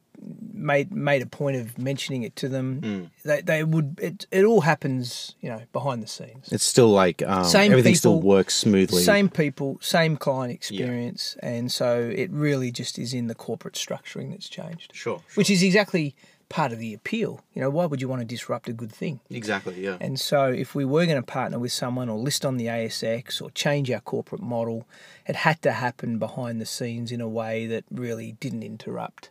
made 0.53 0.91
made 0.91 1.21
a 1.21 1.25
point 1.25 1.57
of 1.57 1.77
mentioning 1.77 2.23
it 2.23 2.35
to 2.37 2.47
them, 2.47 2.81
mm. 2.81 3.09
they, 3.23 3.41
they 3.41 3.63
would 3.63 3.99
it, 4.01 4.25
it 4.31 4.45
all 4.45 4.61
happens, 4.61 5.35
you 5.41 5.49
know, 5.49 5.61
behind 5.73 6.03
the 6.03 6.07
scenes. 6.07 6.49
It's 6.51 6.63
still 6.63 6.89
like 6.89 7.21
um, 7.23 7.43
same 7.43 7.71
everything 7.71 7.93
people, 7.93 7.99
still 7.99 8.21
works 8.21 8.55
smoothly. 8.55 9.03
Same 9.03 9.29
people, 9.29 9.77
same 9.81 10.17
client 10.17 10.53
experience, 10.53 11.35
yeah. 11.41 11.49
and 11.49 11.71
so 11.71 12.11
it 12.15 12.31
really 12.31 12.71
just 12.71 12.99
is 12.99 13.13
in 13.13 13.27
the 13.27 13.35
corporate 13.35 13.75
structuring 13.75 14.31
that's 14.31 14.49
changed. 14.49 14.91
Sure, 14.93 15.17
sure. 15.17 15.23
Which 15.35 15.49
is 15.49 15.63
exactly 15.63 16.15
part 16.49 16.73
of 16.73 16.79
the 16.79 16.93
appeal. 16.93 17.39
You 17.53 17.61
know, 17.61 17.69
why 17.69 17.85
would 17.85 18.01
you 18.01 18.09
want 18.09 18.21
to 18.21 18.25
disrupt 18.25 18.67
a 18.67 18.73
good 18.73 18.91
thing? 18.91 19.21
Exactly, 19.29 19.81
yeah. 19.81 19.97
And 20.01 20.19
so 20.19 20.47
if 20.47 20.75
we 20.75 20.83
were 20.83 21.05
going 21.05 21.17
to 21.17 21.25
partner 21.25 21.57
with 21.57 21.71
someone 21.71 22.09
or 22.09 22.17
list 22.17 22.45
on 22.45 22.57
the 22.57 22.65
ASX 22.65 23.41
or 23.41 23.49
change 23.51 23.89
our 23.89 24.01
corporate 24.01 24.41
model, 24.41 24.85
it 25.25 25.37
had 25.37 25.61
to 25.61 25.71
happen 25.71 26.19
behind 26.19 26.59
the 26.59 26.65
scenes 26.65 27.11
in 27.11 27.21
a 27.21 27.29
way 27.29 27.65
that 27.67 27.85
really 27.89 28.33
didn't 28.33 28.63
interrupt 28.63 29.29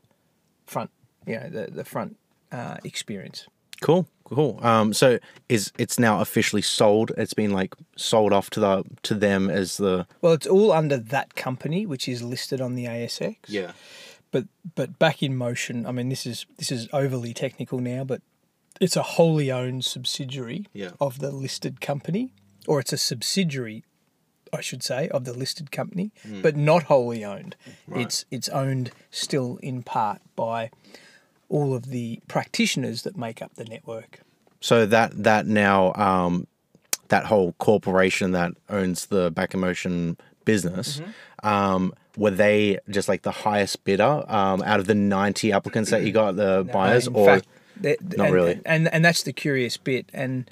front, 0.70 0.90
you 1.26 1.38
know, 1.38 1.48
the, 1.48 1.70
the 1.70 1.84
front 1.84 2.16
uh, 2.52 2.76
experience. 2.84 3.46
Cool, 3.80 4.06
cool. 4.24 4.58
Um, 4.62 4.92
so 4.92 5.18
is 5.48 5.72
it's 5.78 5.98
now 5.98 6.20
officially 6.20 6.62
sold? 6.62 7.12
It's 7.16 7.34
been 7.34 7.50
like 7.50 7.74
sold 7.96 8.32
off 8.32 8.50
to 8.50 8.60
the 8.60 8.84
to 9.02 9.14
them 9.14 9.48
as 9.48 9.78
the 9.78 10.06
well. 10.20 10.34
It's 10.34 10.46
all 10.46 10.72
under 10.72 10.98
that 10.98 11.34
company, 11.34 11.86
which 11.86 12.06
is 12.06 12.22
listed 12.22 12.60
on 12.60 12.74
the 12.74 12.84
ASX. 12.84 13.36
Yeah 13.48 13.72
but 14.30 14.44
but 14.74 14.98
back 14.98 15.22
in 15.22 15.36
motion. 15.36 15.86
I 15.86 15.92
mean, 15.92 16.08
this 16.08 16.26
is 16.26 16.46
this 16.58 16.70
is 16.70 16.88
overly 16.92 17.34
technical 17.34 17.78
now, 17.78 18.04
but 18.04 18.22
it's 18.80 18.96
a 18.96 19.02
wholly 19.02 19.50
owned 19.50 19.84
subsidiary 19.84 20.66
yeah. 20.72 20.90
of 21.00 21.18
the 21.18 21.30
listed 21.30 21.80
company, 21.80 22.32
or 22.66 22.80
it's 22.80 22.92
a 22.92 22.98
subsidiary, 22.98 23.84
I 24.52 24.60
should 24.60 24.82
say, 24.82 25.08
of 25.08 25.24
the 25.24 25.32
listed 25.32 25.70
company, 25.70 26.12
mm. 26.26 26.42
but 26.42 26.56
not 26.56 26.84
wholly 26.84 27.24
owned. 27.24 27.56
Right. 27.86 28.02
It's 28.02 28.24
it's 28.30 28.48
owned 28.48 28.90
still 29.10 29.58
in 29.62 29.82
part 29.82 30.20
by 30.36 30.70
all 31.48 31.74
of 31.74 31.86
the 31.86 32.20
practitioners 32.28 33.02
that 33.02 33.16
make 33.16 33.42
up 33.42 33.54
the 33.54 33.64
network. 33.64 34.20
So 34.60 34.86
that 34.86 35.22
that 35.22 35.46
now 35.46 35.92
um, 35.94 36.46
that 37.08 37.26
whole 37.26 37.52
corporation 37.58 38.32
that 38.32 38.52
owns 38.68 39.06
the 39.06 39.30
Back 39.30 39.54
in 39.54 39.60
Motion 39.60 40.16
business. 40.44 41.00
Mm-hmm. 41.00 41.46
Um, 41.46 41.94
were 42.16 42.30
they 42.30 42.78
just 42.88 43.08
like 43.08 43.22
the 43.22 43.30
highest 43.30 43.84
bidder 43.84 44.24
um, 44.28 44.62
out 44.62 44.80
of 44.80 44.86
the 44.86 44.94
90 44.94 45.52
applicants 45.52 45.90
that 45.90 46.02
you 46.02 46.12
got, 46.12 46.36
the 46.36 46.62
no, 46.62 46.64
buyers, 46.64 47.08
or 47.08 47.26
fact, 47.26 47.46
not 47.80 47.96
and, 48.00 48.34
really? 48.34 48.60
And, 48.66 48.92
and 48.92 49.04
that's 49.04 49.22
the 49.22 49.32
curious 49.32 49.76
bit. 49.76 50.10
And, 50.12 50.50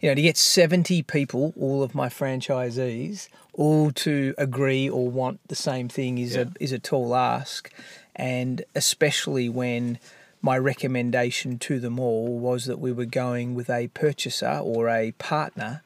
you 0.00 0.08
know, 0.08 0.14
to 0.14 0.22
get 0.22 0.36
70 0.36 1.02
people, 1.02 1.52
all 1.58 1.82
of 1.82 1.94
my 1.94 2.08
franchisees, 2.08 3.28
all 3.52 3.90
to 3.92 4.34
agree 4.38 4.88
or 4.88 5.08
want 5.08 5.40
the 5.48 5.54
same 5.54 5.88
thing 5.88 6.18
is, 6.18 6.34
yeah. 6.34 6.42
a, 6.42 6.46
is 6.58 6.72
a 6.72 6.78
tall 6.78 7.14
ask. 7.14 7.70
And 8.16 8.64
especially 8.74 9.48
when 9.48 9.98
my 10.42 10.56
recommendation 10.56 11.58
to 11.58 11.78
them 11.78 12.00
all 12.00 12.38
was 12.38 12.64
that 12.64 12.78
we 12.78 12.92
were 12.92 13.04
going 13.04 13.54
with 13.54 13.68
a 13.68 13.88
purchaser 13.88 14.60
or 14.62 14.88
a 14.88 15.12
partner 15.12 15.82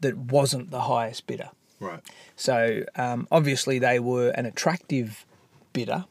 that 0.00 0.16
wasn't 0.16 0.70
the 0.70 0.82
highest 0.82 1.26
bidder. 1.26 1.50
Right. 1.80 2.00
So 2.36 2.84
um, 2.94 3.26
obviously 3.30 3.78
they 3.78 3.98
were 3.98 4.30
an 4.30 4.46
attractive 4.46 5.24
bidder, 5.72 6.04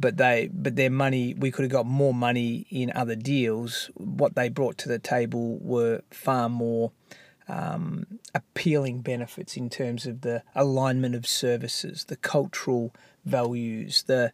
but 0.00 0.16
they 0.16 0.48
but 0.52 0.76
their 0.76 0.90
money 0.90 1.34
we 1.34 1.50
could 1.50 1.62
have 1.62 1.72
got 1.72 1.86
more 1.86 2.14
money 2.14 2.66
in 2.70 2.92
other 2.94 3.16
deals. 3.16 3.90
What 3.94 4.34
they 4.34 4.48
brought 4.48 4.78
to 4.78 4.88
the 4.88 4.98
table 4.98 5.58
were 5.60 6.02
far 6.10 6.48
more 6.48 6.92
um, 7.48 8.06
appealing 8.34 9.00
benefits 9.02 9.56
in 9.56 9.68
terms 9.68 10.06
of 10.06 10.22
the 10.22 10.42
alignment 10.54 11.14
of 11.14 11.26
services, 11.26 12.04
the 12.04 12.16
cultural 12.16 12.94
values, 13.24 14.04
the 14.04 14.32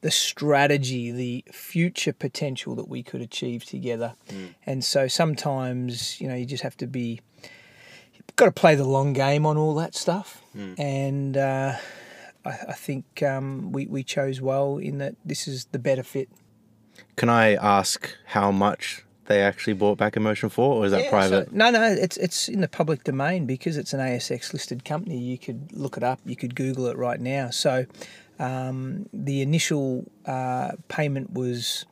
the 0.00 0.10
strategy, 0.10 1.10
the 1.10 1.44
future 1.50 2.12
potential 2.12 2.74
that 2.74 2.88
we 2.88 3.02
could 3.02 3.22
achieve 3.22 3.64
together. 3.64 4.14
And 4.66 4.84
so 4.84 5.08
sometimes, 5.08 6.20
you 6.20 6.28
know, 6.28 6.34
you 6.34 6.44
just 6.44 6.62
have 6.62 6.76
to 6.76 6.86
be, 6.86 7.22
you've 8.12 8.36
got 8.36 8.44
to 8.44 8.52
play 8.52 8.74
the 8.74 8.84
long 8.84 9.14
game 9.14 9.46
on 9.46 9.56
all 9.56 9.74
that 9.76 9.94
stuff. 9.94 10.42
And 10.78 11.38
uh, 11.38 11.76
I, 12.44 12.50
I 12.68 12.72
think 12.72 13.22
um, 13.22 13.72
we, 13.72 13.86
we 13.86 14.02
chose 14.02 14.40
well 14.40 14.78
in 14.78 14.98
that 14.98 15.14
this 15.24 15.46
is 15.48 15.66
the 15.72 15.78
better 15.78 16.02
fit. 16.02 16.28
Can 17.16 17.28
I 17.28 17.54
ask 17.54 18.14
how 18.26 18.50
much 18.50 19.02
they 19.26 19.40
actually 19.42 19.72
bought 19.72 19.96
Back 19.96 20.16
in 20.16 20.22
Motion 20.22 20.48
for, 20.50 20.74
or 20.76 20.84
is 20.86 20.92
that 20.92 21.04
Yeah, 21.04 21.10
private? 21.10 21.46
so- 21.46 21.56
no, 21.56 21.70
no, 21.70 21.82
it's 21.82 22.16
it's 22.18 22.48
in 22.48 22.60
the 22.60 22.68
public 22.68 23.04
domain 23.04 23.46
because 23.46 23.76
it's 23.76 23.92
an 23.94 24.00
ASX 24.00 24.52
listed 24.52 24.84
company. 24.84 25.18
You 25.18 25.38
could 25.38 25.70
look 25.72 25.96
it 25.96 26.02
up. 26.02 26.20
You 26.26 26.36
could 26.36 26.54
Google 26.54 26.86
it 26.88 26.96
right 26.98 27.20
now. 27.20 27.50
So, 27.50 27.86
um, 28.38 29.08
the 29.12 29.40
initial 29.42 30.04
uh, 30.26 30.72
payment 30.88 31.32
was 31.32 31.86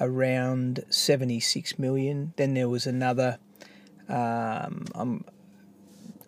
around 0.00 0.84
seventy 0.88 1.40
six 1.40 1.78
million. 1.78 2.32
Then 2.36 2.54
there 2.54 2.68
was 2.68 2.86
another, 2.86 3.38
um, 4.08 4.86
um, 4.94 5.24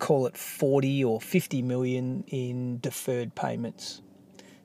call 0.01 0.27
it 0.27 0.37
forty 0.37 1.05
or 1.05 1.21
fifty 1.21 1.63
million 1.63 2.25
in 2.27 2.81
deferred 2.81 3.35
payments. 3.37 4.03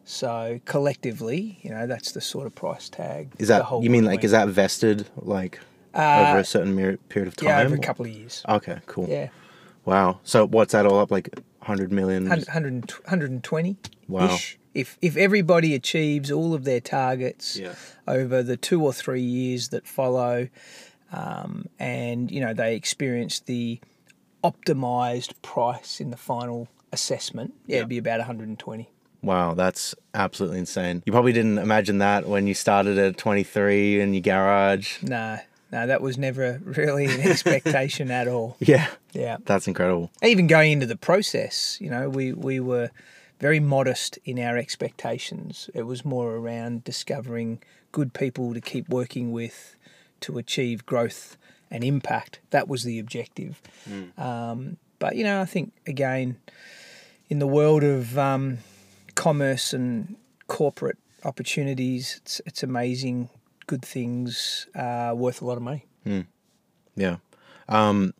So 0.03 0.59
collectively, 0.65 1.59
you 1.61 1.69
know, 1.71 1.85
that's 1.87 2.11
the 2.11 2.21
sort 2.21 2.45
of 2.47 2.53
price 2.55 2.89
tag. 2.89 3.29
is 3.39 3.47
that 3.49 3.63
whole 3.63 3.83
you 3.83 3.89
mean 3.89 4.05
like 4.05 4.17
went. 4.17 4.23
is 4.25 4.31
that 4.31 4.47
vested 4.49 5.07
like 5.17 5.59
Uh, 5.93 6.25
over 6.29 6.39
a 6.39 6.45
certain 6.45 6.75
mer- 6.75 6.97
period 7.09 7.27
of 7.27 7.35
time? 7.35 7.49
yeah, 7.49 7.61
over 7.61 7.75
a 7.75 7.79
couple 7.79 8.05
of 8.05 8.11
years. 8.11 8.43
Okay, 8.47 8.79
cool. 8.85 9.07
Yeah. 9.09 9.29
Wow. 9.85 10.19
So 10.23 10.47
what's 10.47 10.71
that 10.73 10.85
all 10.85 10.99
up 10.99 11.11
like? 11.11 11.29
Hundred 11.61 11.91
million. 11.91 12.29
100, 12.29 12.91
120 12.91 13.77
Wow. 14.07 14.37
If 14.75 14.97
if 15.01 15.17
everybody 15.17 15.73
achieves 15.73 16.29
all 16.31 16.53
of 16.53 16.63
their 16.63 16.79
targets 16.81 17.57
Yeah. 17.57 17.73
over 18.07 18.43
the 18.43 18.55
two 18.57 18.83
or 18.83 18.93
three 18.93 19.21
years 19.23 19.69
that 19.69 19.87
follow, 19.87 20.49
um, 21.11 21.65
and 21.79 22.29
you 22.29 22.39
know 22.41 22.53
they 22.53 22.75
experience 22.75 23.39
the 23.39 23.79
optimized 24.51 25.33
price 25.41 25.99
in 25.99 26.11
the 26.11 26.17
final 26.17 26.67
assessment, 26.91 27.53
yeah, 27.67 27.77
it'd 27.77 27.89
be 27.89 27.97
about 27.97 28.19
120. 28.19 28.89
Wow, 29.21 29.55
that's 29.55 29.95
absolutely 30.13 30.59
insane. 30.59 31.01
You 31.05 31.11
probably 31.11 31.33
didn't 31.33 31.57
imagine 31.57 31.97
that 31.97 32.27
when 32.27 32.45
you 32.47 32.53
started 32.53 32.97
at 32.99 33.17
23 33.17 33.99
in 33.99 34.13
your 34.13 34.21
garage. 34.21 35.01
No, 35.01 35.39
no, 35.71 35.87
that 35.87 36.01
was 36.01 36.17
never 36.17 36.61
really 36.63 37.05
an 37.05 37.21
expectation 37.31 38.11
at 38.11 38.27
all. 38.27 38.55
Yeah, 38.59 38.87
Yeah. 39.13 39.37
that's 39.45 39.67
incredible. 39.67 40.11
even 40.23 40.45
going 40.47 40.71
into 40.73 40.85
the 40.85 40.95
process, 40.95 41.77
you 41.81 41.89
know, 41.89 42.07
we, 42.07 42.33
we 42.33 42.59
were 42.59 42.91
very 43.39 43.59
modest 43.59 44.19
in 44.25 44.37
our 44.39 44.57
expectations. 44.57 45.69
It 45.73 45.83
was 45.83 46.05
more 46.05 46.35
around 46.35 46.83
discovering 46.83 47.59
good 47.91 48.13
people 48.13 48.53
to 48.53 48.61
keep 48.61 48.87
working 48.89 49.31
with 49.31 49.75
to 50.21 50.37
achieve 50.37 50.85
growth 50.85 51.35
and 51.71 51.83
impact. 51.83 52.39
That 52.51 52.67
was 52.67 52.83
the 52.83 52.99
objective. 52.99 53.61
Um, 54.17 54.77
but, 54.99 55.15
you 55.15 55.23
know, 55.23 55.41
I 55.41 55.45
think, 55.45 55.73
again, 55.87 56.37
in 57.29 57.39
the 57.39 57.47
world 57.47 57.83
of 57.83 58.17
um, 58.17 58.59
commerce 59.15 59.73
and 59.73 60.15
corporate 60.47 60.97
opportunities, 61.23 62.19
it's, 62.21 62.41
it's 62.45 62.63
amazing, 62.63 63.29
good 63.67 63.81
things, 63.81 64.67
uh, 64.75 65.13
worth 65.15 65.41
a 65.41 65.45
lot 65.45 65.57
of 65.57 65.63
money. 65.63 65.85
Yeah. 66.95 67.17
Um, 67.67 68.13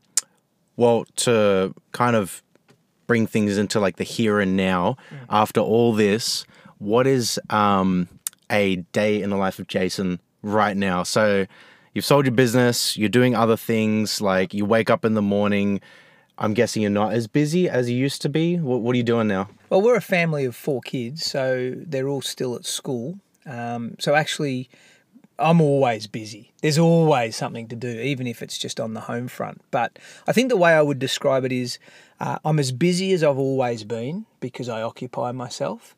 well, 0.76 1.06
to 1.18 1.74
kind 1.92 2.16
of 2.16 2.42
bring 3.08 3.28
things 3.28 3.58
into 3.58 3.80
like 3.80 3.98
the 3.98 4.04
here 4.04 4.40
and 4.40 4.58
now, 4.58 4.98
after 5.30 5.62
all 5.62 5.94
this, 5.94 6.46
what 6.80 7.08
is 7.08 7.40
um, 7.50 8.10
a 8.50 8.78
day 8.92 9.22
in 9.22 9.30
the 9.30 9.38
life 9.38 9.60
of 9.60 9.68
Jason 9.68 10.20
right 10.42 10.76
now? 10.76 11.04
So 11.04 11.46
you've 11.96 12.06
sold 12.06 12.26
your 12.26 12.36
business, 12.36 12.96
you're 12.96 13.10
doing 13.10 13.34
other 13.34 13.58
things, 13.58 14.22
like 14.22 14.54
you 14.54 14.66
wake 14.66 14.92
up 14.92 15.04
in 15.04 15.16
the 15.16 15.22
morning. 15.22 15.82
I'm 16.38 16.54
guessing 16.54 16.82
you're 16.82 16.92
not 16.92 17.14
as 17.14 17.26
busy 17.26 17.68
as 17.70 17.90
you 17.90 17.98
used 17.98 18.22
to 18.24 18.30
be. 18.30 18.58
What, 18.58 18.82
what 18.82 18.94
are 18.94 18.98
you 18.98 19.04
doing 19.04 19.28
now? 19.28 19.50
Well, 19.70 19.82
we're 19.82 19.96
a 19.96 20.02
family 20.02 20.44
of 20.46 20.56
four 20.56 20.82
kids, 20.82 21.26
so 21.26 21.74
they're 21.76 22.10
all 22.10 22.22
still 22.22 22.56
at 22.56 22.66
school. 22.66 23.18
Um, 23.46 23.96
so 24.00 24.14
actually, 24.14 24.70
I'm 25.40 25.62
always 25.62 26.08
busy. 26.08 26.52
There's 26.62 26.78
always 26.78 27.38
something 27.38 27.70
to 27.70 27.76
do, 27.76 27.88
even 27.88 28.28
if 28.28 28.42
it's 28.42 28.58
just 28.58 28.82
on 28.82 28.94
the 28.94 29.02
home 29.02 29.30
front. 29.30 29.62
But 29.72 29.98
I 30.28 30.34
think 30.34 30.50
the 30.50 30.58
way 30.58 30.74
I 30.74 30.82
would 30.82 31.00
describe 31.00 31.46
it 31.46 31.54
is 31.54 31.80
uh, 32.20 32.40
I'm 32.44 32.60
as 32.60 32.74
busy 32.74 33.14
as 33.14 33.24
I've 33.24 33.38
always 33.38 33.86
been 33.86 34.26
because 34.42 34.68
I 34.68 34.82
occupy 34.82 35.32
myself, 35.32 35.96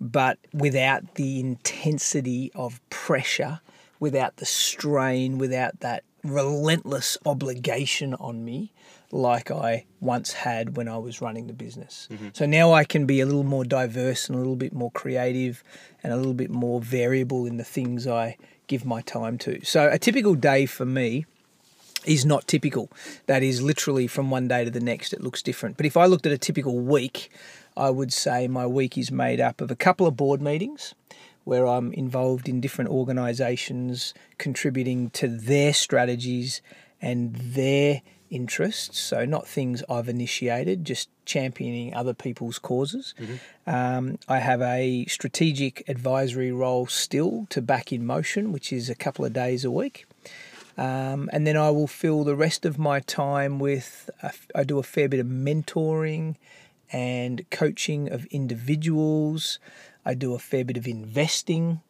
but 0.00 0.38
without 0.52 1.14
the 1.14 1.38
intensity 1.38 2.50
of 2.56 2.80
pressure, 2.90 3.60
without 4.00 4.36
the 4.36 4.46
strain, 4.46 5.38
without 5.38 5.80
that 5.80 6.04
relentless 6.24 7.16
obligation 7.24 8.14
on 8.14 8.44
me 8.44 8.72
like 9.10 9.50
I 9.50 9.86
once 10.00 10.32
had 10.32 10.76
when 10.76 10.88
I 10.88 10.98
was 10.98 11.20
running 11.20 11.46
the 11.46 11.52
business. 11.52 12.08
Mm-hmm. 12.10 12.28
So 12.34 12.46
now 12.46 12.72
I 12.72 12.84
can 12.84 13.06
be 13.06 13.20
a 13.20 13.26
little 13.26 13.44
more 13.44 13.64
diverse 13.64 14.28
and 14.28 14.36
a 14.36 14.38
little 14.38 14.56
bit 14.56 14.72
more 14.72 14.90
creative 14.90 15.64
and 16.02 16.12
a 16.12 16.16
little 16.16 16.34
bit 16.34 16.50
more 16.50 16.80
variable 16.80 17.46
in 17.46 17.56
the 17.56 17.64
things 17.64 18.06
I 18.06 18.36
give 18.66 18.84
my 18.84 19.00
time 19.00 19.38
to. 19.38 19.64
So 19.64 19.88
a 19.88 19.98
typical 19.98 20.34
day 20.34 20.66
for 20.66 20.84
me 20.84 21.24
is 22.04 22.26
not 22.26 22.46
typical. 22.46 22.90
That 23.26 23.42
is 23.42 23.62
literally 23.62 24.06
from 24.06 24.30
one 24.30 24.46
day 24.46 24.64
to 24.64 24.70
the 24.70 24.80
next, 24.80 25.12
it 25.12 25.22
looks 25.22 25.42
different. 25.42 25.76
But 25.76 25.86
if 25.86 25.96
I 25.96 26.04
looked 26.06 26.26
at 26.26 26.32
a 26.32 26.38
typical 26.38 26.78
week, 26.78 27.30
I 27.76 27.90
would 27.90 28.12
say 28.12 28.46
my 28.46 28.66
week 28.66 28.98
is 28.98 29.10
made 29.10 29.40
up 29.40 29.60
of 29.60 29.70
a 29.70 29.76
couple 29.76 30.06
of 30.06 30.16
board 30.16 30.42
meetings 30.42 30.94
where 31.48 31.66
I'm 31.66 31.94
involved 31.94 32.46
in 32.46 32.60
different 32.60 32.90
organisations, 32.90 34.12
contributing 34.36 35.08
to 35.10 35.26
their 35.26 35.72
strategies 35.72 36.60
and 37.00 37.34
their 37.34 38.02
interests. 38.28 38.98
So, 39.00 39.24
not 39.24 39.48
things 39.48 39.82
I've 39.88 40.10
initiated, 40.10 40.84
just 40.84 41.08
championing 41.24 41.94
other 41.94 42.12
people's 42.12 42.58
causes. 42.58 43.14
Um, 43.66 44.18
I 44.28 44.40
have 44.40 44.60
a 44.60 45.06
strategic 45.06 45.88
advisory 45.88 46.52
role 46.52 46.86
still 46.86 47.46
to 47.48 47.62
back 47.62 47.94
in 47.94 48.04
motion, 48.04 48.52
which 48.52 48.70
is 48.70 48.90
a 48.90 48.94
couple 48.94 49.24
of 49.24 49.32
days 49.32 49.64
a 49.64 49.70
week. 49.70 50.04
Um, 50.76 51.30
and 51.32 51.46
then 51.46 51.56
I 51.56 51.70
will 51.70 51.86
fill 51.86 52.24
the 52.24 52.36
rest 52.36 52.66
of 52.66 52.78
my 52.78 53.00
time 53.00 53.58
with, 53.58 54.10
a, 54.22 54.32
I 54.54 54.64
do 54.64 54.78
a 54.78 54.82
fair 54.82 55.08
bit 55.08 55.18
of 55.18 55.26
mentoring 55.26 56.36
and 56.92 57.48
coaching 57.50 58.10
of 58.10 58.26
individuals. 58.26 59.58
I 60.08 60.14
do 60.14 60.34
a 60.34 60.38
fair 60.38 60.64
bit 60.64 60.78
of 60.78 60.88
investing, 60.88 61.82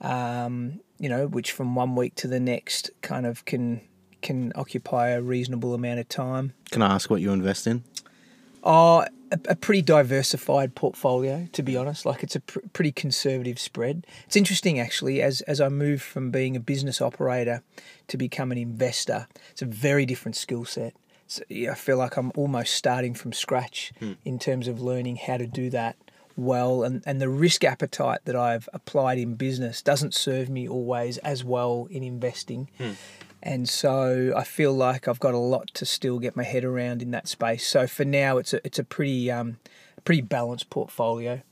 um, 0.00 0.78
you 1.00 1.08
know, 1.08 1.26
which 1.26 1.50
from 1.50 1.74
one 1.74 1.96
week 1.96 2.14
to 2.14 2.28
the 2.28 2.38
next 2.38 2.90
kind 3.02 3.26
of 3.26 3.44
can 3.44 3.80
can 4.22 4.52
occupy 4.54 5.08
a 5.08 5.20
reasonable 5.20 5.74
amount 5.74 5.98
of 5.98 6.08
time. 6.08 6.52
Can 6.70 6.82
I 6.82 6.94
ask 6.94 7.10
what 7.10 7.20
you 7.20 7.32
invest 7.32 7.66
in? 7.66 7.82
Oh, 8.62 9.04
a, 9.32 9.38
a 9.48 9.56
pretty 9.56 9.82
diversified 9.82 10.76
portfolio, 10.76 11.48
to 11.52 11.62
be 11.64 11.76
honest. 11.76 12.06
Like 12.06 12.22
it's 12.22 12.36
a 12.36 12.40
pr- 12.40 12.60
pretty 12.72 12.92
conservative 12.92 13.58
spread. 13.58 14.06
It's 14.26 14.36
interesting, 14.36 14.78
actually, 14.78 15.20
as 15.20 15.40
as 15.42 15.60
I 15.60 15.68
move 15.68 16.00
from 16.00 16.30
being 16.30 16.54
a 16.54 16.60
business 16.60 17.00
operator 17.00 17.64
to 18.06 18.16
become 18.16 18.52
an 18.52 18.58
investor. 18.58 19.26
It's 19.50 19.62
a 19.62 19.66
very 19.66 20.06
different 20.06 20.36
skill 20.36 20.64
set. 20.64 20.94
So, 21.26 21.42
yeah, 21.48 21.72
I 21.72 21.74
feel 21.74 21.98
like 21.98 22.16
I'm 22.16 22.30
almost 22.36 22.74
starting 22.74 23.14
from 23.14 23.32
scratch 23.32 23.92
in 24.24 24.38
terms 24.38 24.66
of 24.68 24.80
learning 24.80 25.16
how 25.16 25.36
to 25.36 25.46
do 25.46 25.68
that 25.70 25.96
well, 26.38 26.82
and 26.84 27.02
and 27.04 27.20
the 27.20 27.28
risk 27.28 27.64
appetite 27.64 28.20
that 28.24 28.36
I've 28.36 28.68
applied 28.72 29.18
in 29.18 29.34
business 29.34 29.82
doesn't 29.82 30.14
serve 30.14 30.48
me 30.48 30.66
always 30.68 31.18
as 31.18 31.44
well 31.44 31.86
in 31.90 32.02
investing. 32.02 32.68
And 33.42 33.68
so 33.68 34.32
I 34.36 34.42
feel 34.44 34.72
like 34.72 35.06
I've 35.06 35.20
got 35.20 35.32
a 35.34 35.38
lot 35.38 35.68
to 35.74 35.84
still 35.86 36.18
get 36.18 36.34
my 36.36 36.42
head 36.42 36.64
around 36.64 37.02
in 37.02 37.10
that 37.12 37.28
space. 37.28 37.66
So 37.66 37.86
for 37.86 38.04
now, 38.04 38.38
it's 38.38 38.52
a 38.54 38.64
it's 38.64 38.78
a 38.78 38.84
pretty 38.84 39.30
um, 39.30 39.58
pretty 40.04 40.22
balanced 40.22 40.70
portfolio. 40.70 41.42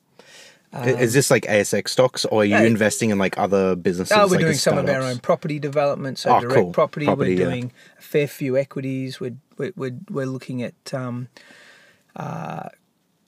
I- 0.72 0.90
is 0.90 1.14
this 1.14 1.30
like 1.30 1.44
ASX 1.44 1.88
stocks, 1.90 2.24
or 2.24 2.42
are 2.42 2.44
you 2.44 2.56
Um, 2.56 2.64
investing 2.66 3.10
in 3.10 3.18
like 3.18 3.38
other 3.38 3.76
businesses? 3.76 4.16
Oh, 4.16 4.22
we're 4.26 4.30
like 4.32 4.40
doing 4.40 4.54
some 4.54 4.76
of 4.78 4.88
our 4.88 5.00
own 5.02 5.18
property 5.20 5.58
development, 5.60 6.18
so 6.18 6.36
Oh, 6.36 6.40
direct 6.40 6.54
cool. 6.60 6.72
property. 6.72 7.06
Property, 7.06 7.34
We're 7.34 7.40
yeah. 7.40 7.44
doing 7.50 7.72
a 7.98 8.02
fair 8.02 8.26
few 8.26 8.56
equities. 8.58 9.20
We're 9.20 9.36
we're 9.56 9.72
we're, 9.76 9.96
we're 10.10 10.26
looking 10.26 10.62
at 10.62 10.92
um, 10.92 11.28
uh, 12.16 12.68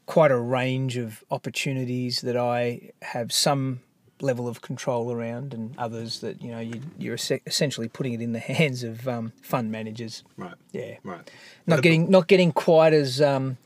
quite 0.08 0.30
a 0.30 0.38
range 0.38 0.96
of 0.96 1.22
opportunities 1.30 2.22
that 2.22 2.34
I 2.34 2.92
have 3.02 3.30
some 3.30 3.80
level 4.22 4.48
of 4.48 4.62
control 4.62 5.12
around, 5.12 5.52
and 5.52 5.76
others 5.76 6.20
that 6.20 6.42
you 6.42 6.50
know 6.50 6.60
you, 6.60 6.80
you're 6.98 7.18
essentially 7.46 7.88
putting 7.88 8.14
it 8.14 8.22
in 8.22 8.32
the 8.32 8.38
hands 8.56 8.82
of 8.82 9.06
um, 9.06 9.32
fund 9.42 9.70
managers. 9.70 10.24
Right. 10.36 10.54
Yeah. 10.72 10.96
Right. 11.04 11.30
not 11.66 11.82
getting 11.82 12.10
not 12.10 12.26
getting 12.26 12.52
quite 12.52 12.94
as 12.94 13.20
um, 13.20 13.58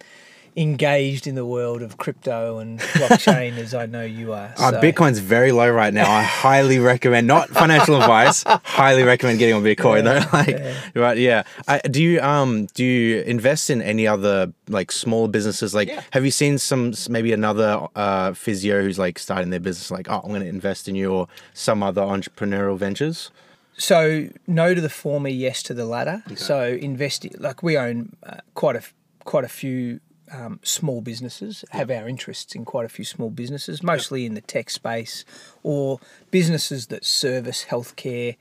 engaged 0.57 1.27
in 1.27 1.35
the 1.35 1.47
world 1.47 1.81
of 1.83 1.97
crypto 1.97 2.59
and 2.59 2.79
blockchain 2.81 3.57
as 3.57 3.73
I 3.75 3.87
know 3.87 4.05
you 4.05 4.33
are. 4.33 4.53
Uh, 4.59 4.73
Bitcoin's 4.73 5.19
very 5.19 5.51
low 5.53 5.71
right 5.71 5.93
now. 5.95 6.11
I 6.11 6.23
highly 6.23 6.79
recommend, 6.79 7.27
not 7.27 7.49
financial 7.49 7.97
advice, 8.01 8.45
highly 8.47 9.03
recommend 9.03 9.39
getting 9.39 9.55
on 9.55 9.63
Bitcoin 9.63 10.05
though. 10.05 10.21
Like, 10.33 10.95
right, 10.95 11.19
yeah. 11.19 11.43
I, 11.69 11.79
do 11.81 12.03
you 12.03 12.21
um 12.21 12.67
do 12.75 12.85
you 12.85 13.23
invest 13.23 13.71
in 13.71 13.81
any 13.83 14.07
other 14.07 14.53
like 14.69 14.93
small 14.93 15.29
businesses? 15.29 15.75
Like, 15.75 15.89
Yeah. 15.89 16.03
have 16.11 16.25
you 16.25 16.31
seen 16.31 16.59
some 16.59 16.95
maybe 17.09 17.33
another 17.33 17.87
uh, 17.97 18.33
physio 18.35 18.83
who's 18.83 18.99
like 18.99 19.19
starting 19.19 19.51
their 19.51 19.61
business? 19.61 19.91
Like, 19.91 20.09
oh, 20.11 20.21
I'm 20.23 20.29
going 20.31 20.43
to 20.43 20.49
invest 20.49 20.89
in 20.89 20.95
you, 20.95 21.13
or 21.13 21.29
some 21.55 21.83
other 21.83 22.03
entrepreneurial 22.03 22.77
ventures. 22.79 23.31
So 23.79 24.29
no 24.47 24.75
to 24.75 24.81
the 24.81 24.91
former, 24.91 25.29
yes 25.29 25.63
to 25.65 25.75
the 25.75 25.87
latter. 25.87 26.23
So 26.37 26.79
invest 26.81 27.27
like 27.39 27.63
we 27.63 27.77
own 27.79 28.17
uh, 28.23 28.37
quite 28.55 28.77
a 28.77 28.83
quite 29.25 29.45
a 29.45 29.49
few 29.49 30.01
um, 30.33 30.61
small 30.63 31.01
businesses. 31.01 31.65
Have 31.71 31.91
our 31.91 32.09
interests 32.09 32.55
in 32.55 32.65
quite 32.65 32.87
a 32.87 32.89
few 32.89 33.05
small 33.05 33.31
businesses, 33.31 33.83
mostly 33.83 34.27
in 34.27 34.35
the 34.35 34.41
tech 34.41 34.71
space 34.71 35.25
or 35.63 36.01
businesses 36.31 36.87
that 36.89 37.05
service 37.05 37.67
healthcare 37.69 38.37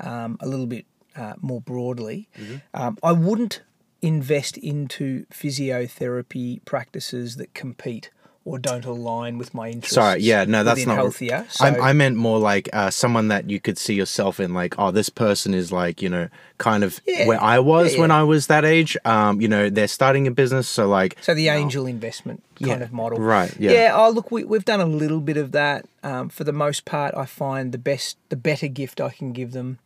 um, 0.00 0.38
a 0.40 0.48
little 0.48 0.66
bit 0.66 0.86
uh, 1.16 1.34
more 1.40 1.60
broadly. 1.60 2.28
Um, 2.74 2.98
I 3.02 3.12
wouldn't 3.12 3.62
invest 4.00 4.56
into 4.56 5.26
physiotherapy 5.26 6.64
practices 6.64 7.36
that 7.36 7.54
compete 7.54 8.10
or 8.44 8.58
don't 8.58 8.84
align 8.84 9.38
with 9.38 9.54
my 9.54 9.68
interests. 9.68 9.94
Sorry, 9.94 10.20
yeah, 10.20 10.44
no, 10.44 10.64
that's 10.64 10.84
not 10.84 10.96
healthier. 10.96 11.46
So, 11.48 11.64
I, 11.64 11.90
I 11.90 11.92
meant 11.92 12.16
more 12.16 12.38
like 12.38 12.68
uh, 12.72 12.90
someone 12.90 13.28
that 13.28 13.48
you 13.48 13.60
could 13.60 13.78
see 13.78 13.94
yourself 13.94 14.40
in. 14.40 14.52
Like, 14.52 14.74
oh, 14.78 14.90
this 14.90 15.08
person 15.08 15.54
is 15.54 15.70
like 15.70 16.02
you 16.02 16.08
know 16.08 16.28
kind 16.58 16.82
of 16.84 17.00
Yeah. 17.06 17.26
where 17.28 17.40
I 17.42 17.58
was 17.58 17.94
Yeah, 17.94 18.00
when. 18.00 18.10
I 18.10 18.22
was 18.24 18.48
that 18.48 18.64
age. 18.64 18.96
Um, 19.04 19.40
you 19.40 19.48
know, 19.48 19.70
they're 19.70 19.88
starting 19.88 20.26
a 20.26 20.30
business, 20.30 20.68
so 20.68 20.88
like 20.88 21.16
So 21.20 21.34
the 21.34 21.48
angel 21.48 21.86
investment 21.86 22.42
kind 22.60 22.80
Yeah, 22.80 22.84
of 22.84 22.92
model, 22.92 23.18
right, 23.18 23.52
yeah. 23.58 23.72
Yeah. 23.72 23.92
Oh, 23.96 24.10
look, 24.10 24.30
we, 24.30 24.44
we've 24.44 24.64
done 24.64 24.80
a 24.80 24.86
little 24.86 25.20
bit 25.20 25.36
of 25.36 25.52
that. 25.52 25.86
Um, 26.02 26.28
for 26.28 26.44
the 26.44 26.52
most 26.52 26.84
part, 26.84 27.14
I 27.14 27.26
find 27.26 27.72
the 27.72 27.78
best, 27.78 28.16
the 28.28 28.36
better 28.36 28.68
gift 28.68 29.00
I 29.00 29.10
can 29.10 29.32
give 29.32 29.52
them 29.52 29.78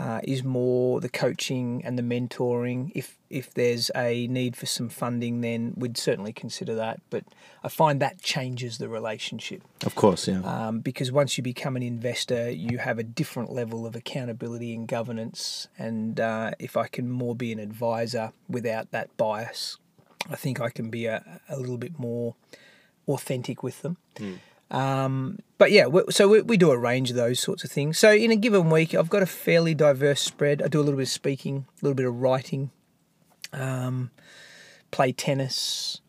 uh, 0.00 0.18
is 0.24 0.42
more 0.42 0.98
the 0.98 1.10
coaching 1.10 1.82
and 1.84 1.98
the 1.98 2.02
mentoring. 2.02 2.90
If 2.94 3.18
if 3.28 3.52
there's 3.52 3.90
a 3.94 4.26
need 4.28 4.56
for 4.56 4.64
some 4.64 4.88
funding, 4.88 5.42
then 5.42 5.74
we'd 5.76 5.98
certainly 5.98 6.32
consider 6.32 6.74
that. 6.76 7.02
But 7.10 7.24
I 7.62 7.68
find 7.68 8.00
that 8.00 8.22
changes 8.22 8.78
the 8.78 8.88
relationship 8.88 9.62
of 9.84 9.94
course, 9.94 10.26
yeah. 10.26 10.40
um, 10.40 10.80
because 10.80 11.12
once 11.12 11.36
you 11.36 11.44
become 11.44 11.76
an 11.76 11.82
investor, 11.82 12.50
you 12.50 12.78
have 12.78 12.98
a 12.98 13.02
different 13.02 13.52
level 13.52 13.86
of 13.86 13.94
accountability 13.94 14.74
and 14.74 14.88
governance. 14.88 15.68
And 15.78 16.18
uh, 16.18 16.52
if 16.58 16.78
I 16.78 16.88
can 16.88 17.10
more 17.10 17.36
be 17.36 17.52
an 17.52 17.58
advisor 17.58 18.32
without 18.48 18.92
that 18.92 19.14
bias, 19.18 19.76
I 20.30 20.36
think 20.36 20.62
I 20.62 20.70
can 20.70 20.88
be 20.88 21.04
a, 21.04 21.40
a 21.50 21.58
little 21.58 21.78
bit 21.78 21.98
more 21.98 22.36
authentic 23.06 23.62
with 23.62 23.82
them. 23.82 23.98
Um, 24.70 25.38
but 25.58 25.72
yeah, 25.72 25.86
we, 25.86 26.02
so 26.10 26.28
we, 26.28 26.40
we 26.42 26.56
do 26.56 26.70
a 26.70 26.78
range 26.78 27.10
of 27.10 27.16
those 27.16 27.40
sorts 27.40 27.64
of 27.64 27.70
things. 27.70 27.98
So 27.98 28.12
in 28.12 28.30
a 28.30 28.36
given 28.36 28.70
week, 28.70 28.94
I've 28.94 29.10
got 29.10 29.22
a 29.22 29.26
fairly 29.26 29.74
diverse 29.74 30.20
spread. 30.20 30.62
I 30.62 30.68
do 30.68 30.78
a 30.78 30.82
little 30.82 30.96
bit 30.96 31.02
of 31.04 31.08
speaking, 31.08 31.66
a 31.80 31.84
little 31.84 31.94
bit 31.96 32.06
of 32.06 32.14
writing, 32.20 32.70
um, 33.52 34.10
play 34.90 35.12
tennis, 35.12 36.00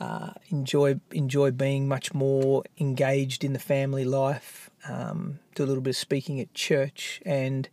uh, 0.00 0.32
enjoy 0.50 0.98
enjoy 1.12 1.50
being 1.52 1.86
much 1.88 2.12
more 2.12 2.64
engaged 2.78 3.44
in 3.44 3.52
the 3.52 3.58
family 3.58 4.04
life. 4.04 4.68
Um, 4.88 5.38
do 5.54 5.64
a 5.64 5.66
little 5.66 5.82
bit 5.82 5.90
of 5.90 5.96
speaking 5.96 6.40
at 6.40 6.52
church, 6.54 7.20
and 7.24 7.68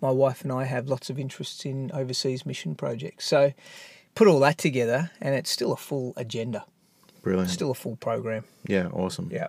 my 0.00 0.10
wife 0.10 0.42
and 0.42 0.52
I 0.52 0.64
have 0.64 0.88
lots 0.88 1.10
of 1.10 1.18
interests 1.18 1.64
in 1.64 1.90
overseas 1.92 2.44
mission 2.46 2.74
projects. 2.74 3.26
So 3.26 3.52
put 4.14 4.28
all 4.28 4.40
that 4.40 4.58
together, 4.58 5.10
and 5.20 5.34
it's 5.34 5.50
still 5.50 5.72
a 5.72 5.76
full 5.76 6.14
agenda, 6.16 6.64
Brilliant. 7.22 7.50
still 7.50 7.70
a 7.70 7.74
full 7.74 7.96
program. 7.96 8.44
yeah, 8.66 8.88
awesome. 8.88 9.28
Yeah. 9.30 9.48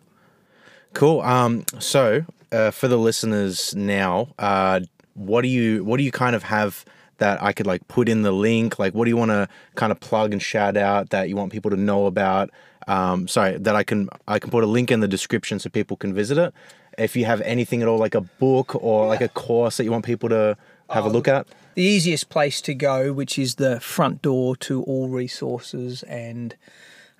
Cool. 0.95 1.19
Um, 1.22 1.65
so 1.80 2.23
uh, 2.53 2.72
for 2.72 2.88
the 2.88 2.97
listeners 2.97 3.76
now, 3.76 4.30
uh, 4.39 4.80
what 5.13 5.41
do 5.41 5.49
you 5.49 5.84
what 5.84 5.97
do 5.97 6.03
you 6.03 6.11
kind 6.11 6.35
of 6.35 6.43
have 6.43 6.85
that 7.17 7.43
I 7.43 7.51
could 7.51 7.67
like 7.67 7.85
put 7.89 8.07
in 8.07 8.22
the 8.22 8.31
link? 8.31 8.80
Like, 8.80 8.95
what 8.95 9.03
do 9.03 9.09
you 9.09 9.17
want 9.17 9.31
to 9.31 9.49
kind 9.76 9.91
of 9.91 9.99
plug 9.99 10.31
and 10.31 10.41
shout 10.41 10.77
out 10.77 11.09
that 11.09 11.27
you 11.27 11.35
want 11.35 11.51
people 11.51 11.69
to 11.72 11.77
know 11.77 12.05
about? 12.05 12.49
Um, 12.88 13.27
sorry, 13.27 13.57
that 13.57 13.76
I 13.76 13.84
can 13.84 14.07
I 14.26 14.39
can 14.39 14.49
put 14.49 14.63
a 14.63 14.67
link 14.67 14.89
in 14.89 15.01
the 15.01 15.07
description 15.07 15.59
so 15.59 15.69
people 15.69 15.97
can 15.97 16.13
visit 16.13 16.38
it. 16.38 16.53
If 16.97 17.17
you 17.17 17.26
have 17.26 17.41
anything 17.41 17.81
at 17.81 17.89
all, 17.89 17.97
like 17.97 18.15
a 18.15 18.22
book 18.22 18.81
or 18.81 19.07
like 19.07 19.19
a 19.22 19.27
course 19.27 19.76
that 19.76 19.84
you 19.84 19.91
want 19.91 20.05
people 20.05 20.30
to 20.30 20.55
have 20.89 21.03
a 21.03 21.09
look 21.09 21.27
at. 21.27 21.45
The 21.73 21.84
easiest 21.84 22.30
place 22.30 22.61
to 22.61 22.73
go, 22.73 23.11
which 23.11 23.38
is 23.38 23.55
the 23.55 23.81
front 23.81 24.22
door 24.22 24.55
to 24.57 24.81
all 24.84 25.09
resources 25.09 26.03
and 26.03 26.55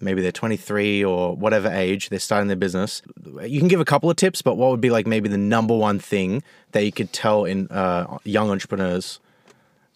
Maybe 0.00 0.22
they're 0.22 0.32
23 0.32 1.04
or 1.04 1.34
whatever 1.36 1.68
age, 1.68 2.08
they're 2.08 2.20
starting 2.20 2.46
their 2.46 2.56
business. 2.56 3.02
You 3.42 3.58
can 3.58 3.68
give 3.68 3.80
a 3.80 3.84
couple 3.84 4.08
of 4.08 4.16
tips, 4.16 4.40
but 4.40 4.56
what 4.56 4.70
would 4.70 4.80
be 4.80 4.90
like 4.90 5.06
maybe 5.06 5.28
the 5.28 5.38
number 5.38 5.76
one 5.76 5.98
thing 5.98 6.42
that 6.72 6.84
you 6.84 6.92
could 6.92 7.12
tell 7.12 7.44
in 7.44 7.68
uh, 7.68 8.18
young 8.24 8.50
entrepreneurs 8.50 9.18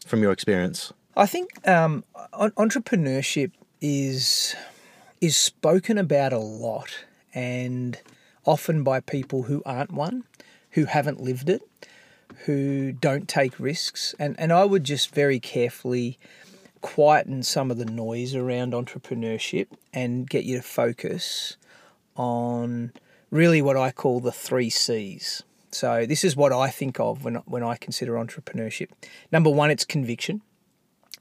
from 0.05 0.23
your 0.23 0.33
experience? 0.33 0.93
I 1.17 1.27
think 1.27 1.67
um, 1.69 2.05
entrepreneurship 2.33 3.53
is 3.81 4.55
is 5.21 5.37
spoken 5.37 5.99
about 5.99 6.33
a 6.33 6.39
lot 6.39 7.05
and 7.35 7.99
often 8.45 8.83
by 8.83 9.01
people 9.01 9.45
who 9.45 9.63
aren't 9.65 9.93
one, 9.93 10.25
who 10.73 10.87
haven't 10.87 11.21
lived 11.21 11.49
it, 11.49 11.63
who 12.45 12.93
don't 12.93 13.29
take 13.29 13.59
risks. 13.59 14.15
And, 14.19 14.39
and 14.39 14.53
I 14.53 14.65
would 14.65 14.85
just 14.85 15.15
very 15.15 15.41
carefully 15.41 16.19
quieten 16.81 17.43
some 17.43 17.71
of 17.71 17.79
the 17.79 17.85
noise 17.85 18.35
around 18.35 18.73
entrepreneurship 18.73 19.67
and 19.93 20.29
get 20.29 20.45
you 20.45 20.57
to 20.57 20.63
focus 20.63 21.57
on 22.17 22.93
really 23.31 23.61
what 23.63 23.77
I 23.77 23.91
call 23.91 24.21
the 24.21 24.33
three 24.33 24.71
C's. 24.71 25.43
So 25.71 26.07
this 26.07 26.25
is 26.25 26.37
what 26.37 26.53
I 26.53 26.71
think 26.71 26.99
of 26.99 27.25
when, 27.25 27.37
when 27.47 27.63
I 27.63 27.77
consider 27.77 28.15
entrepreneurship. 28.15 28.89
Number 29.31 29.51
one, 29.51 29.71
it's 29.71 29.85
conviction. 29.85 30.43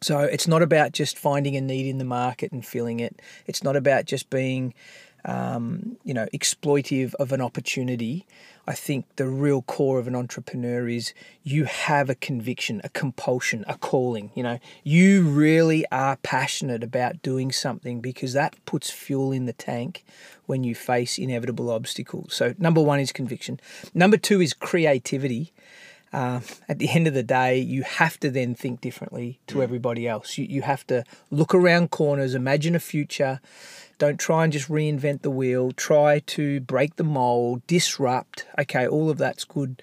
So 0.02 0.20
it's 0.20 0.48
not 0.48 0.62
about 0.62 0.92
just 0.92 1.18
finding 1.18 1.56
a 1.56 1.62
need 1.62 1.88
in 1.88 1.98
the 1.98 2.06
market 2.06 2.52
and 2.52 2.66
filling 2.66 3.00
it. 3.00 3.20
It's 3.48 3.64
not 3.64 3.76
about 3.76 4.06
just 4.06 4.30
being, 4.30 4.74
um, 5.26 5.98
you 6.04 6.14
know, 6.14 6.28
exploitive 6.34 7.14
of 7.16 7.32
an 7.32 7.42
opportunity. 7.42 8.26
I 8.68 8.74
think 8.74 9.06
the 9.16 9.28
real 9.28 9.62
core 9.62 9.98
of 9.98 10.08
an 10.08 10.16
entrepreneur 10.16 10.90
is 10.90 11.14
you 11.44 11.66
have 11.66 12.10
a 12.10 12.16
conviction, 12.16 12.82
a 12.84 12.90
compulsion, 12.90 13.64
a 13.68 13.78
calling. 13.78 14.32
You 14.36 14.44
know, 14.44 14.60
you 14.84 15.24
really 15.24 15.86
are 15.92 16.18
passionate 16.18 16.84
about 16.84 17.22
doing 17.22 17.52
something 17.52 18.02
because 18.02 18.34
that 18.34 18.56
puts 18.66 18.90
fuel 18.90 19.32
in 19.32 19.46
the 19.46 19.54
tank 19.54 20.04
when 20.46 20.64
you 20.64 20.76
face 20.76 21.18
inevitable 21.18 21.70
obstacles. 21.70 22.34
So 22.34 22.56
number 22.58 22.82
one 22.82 23.00
is 23.00 23.12
conviction. 23.12 23.60
Number 23.94 24.18
two 24.18 24.42
is 24.42 24.54
creativity 24.54 25.54
um, 26.14 26.42
at 26.70 26.80
the 26.80 26.90
end 26.90 27.08
of 27.08 27.14
the 27.14 27.24
day, 27.24 27.60
you 27.60 27.84
have 27.84 28.20
to 28.22 28.32
then 28.32 28.56
think 28.56 28.82
differently 28.82 29.40
to 29.48 29.62
everybody 29.62 30.08
else. 30.08 30.38
You, 30.38 30.46
you 30.46 30.62
have 30.62 30.88
to 30.88 31.04
look 31.32 31.54
around 31.54 31.92
corners, 31.92 32.34
imagine 32.34 32.76
a 32.76 32.80
future. 32.80 33.42
Don't 33.98 34.20
try 34.20 34.44
and 34.44 34.54
just 34.54 34.70
reinvent 34.70 35.22
the 35.22 35.32
wheel. 35.32 35.72
Try 35.72 36.20
to 36.20 36.60
break 36.60 36.96
the 36.98 37.04
mold, 37.04 37.66
disrupt. 37.68 38.46
Okay, 38.60 38.88
all 38.88 39.10
of 39.10 39.18
that's 39.18 39.44
good, 39.44 39.82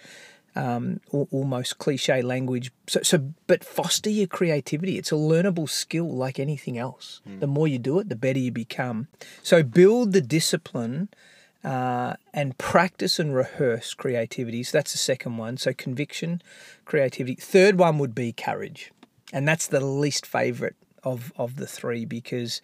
um, 0.55 1.01
almost 1.11 1.78
cliche 1.78 2.23
language. 2.23 2.70
So, 2.86 3.01
so, 3.03 3.32
but 3.47 3.65
foster 3.65 4.11
your 4.11 4.28
creativity. 4.28 4.99
It's 4.99 5.11
a 5.11 5.16
learnable 5.16 5.69
skill 5.69 6.09
like 6.09 6.39
anything 6.39 6.78
else. 6.78 7.20
The 7.41 7.47
more 7.47 7.66
you 7.66 7.78
do 7.78 7.99
it, 7.99 8.09
the 8.09 8.16
better 8.16 8.39
you 8.39 8.53
become. 8.53 9.09
So, 9.43 9.62
build 9.62 10.12
the 10.12 10.20
discipline 10.20 11.09
uh, 11.65 12.15
and 12.32 12.57
practice 12.59 13.19
and 13.19 13.35
rehearse 13.35 13.95
creativity. 13.95 14.62
So 14.62 14.78
that's 14.78 14.93
the 14.93 14.99
second 14.99 15.39
one. 15.39 15.57
So 15.57 15.73
conviction, 15.73 16.43
creativity. 16.85 17.36
Third 17.36 17.78
one 17.78 17.99
would 17.99 18.15
be 18.15 18.32
courage, 18.32 18.93
and 19.32 19.49
that's 19.49 19.66
the 19.66 19.81
least 19.81 20.27
favorite 20.27 20.77
of 21.03 21.32
of 21.36 21.57
the 21.57 21.66
three 21.66 22.05
because 22.05 22.61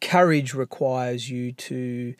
courage 0.00 0.54
requires 0.54 1.30
you 1.30 1.52
to, 1.52 2.14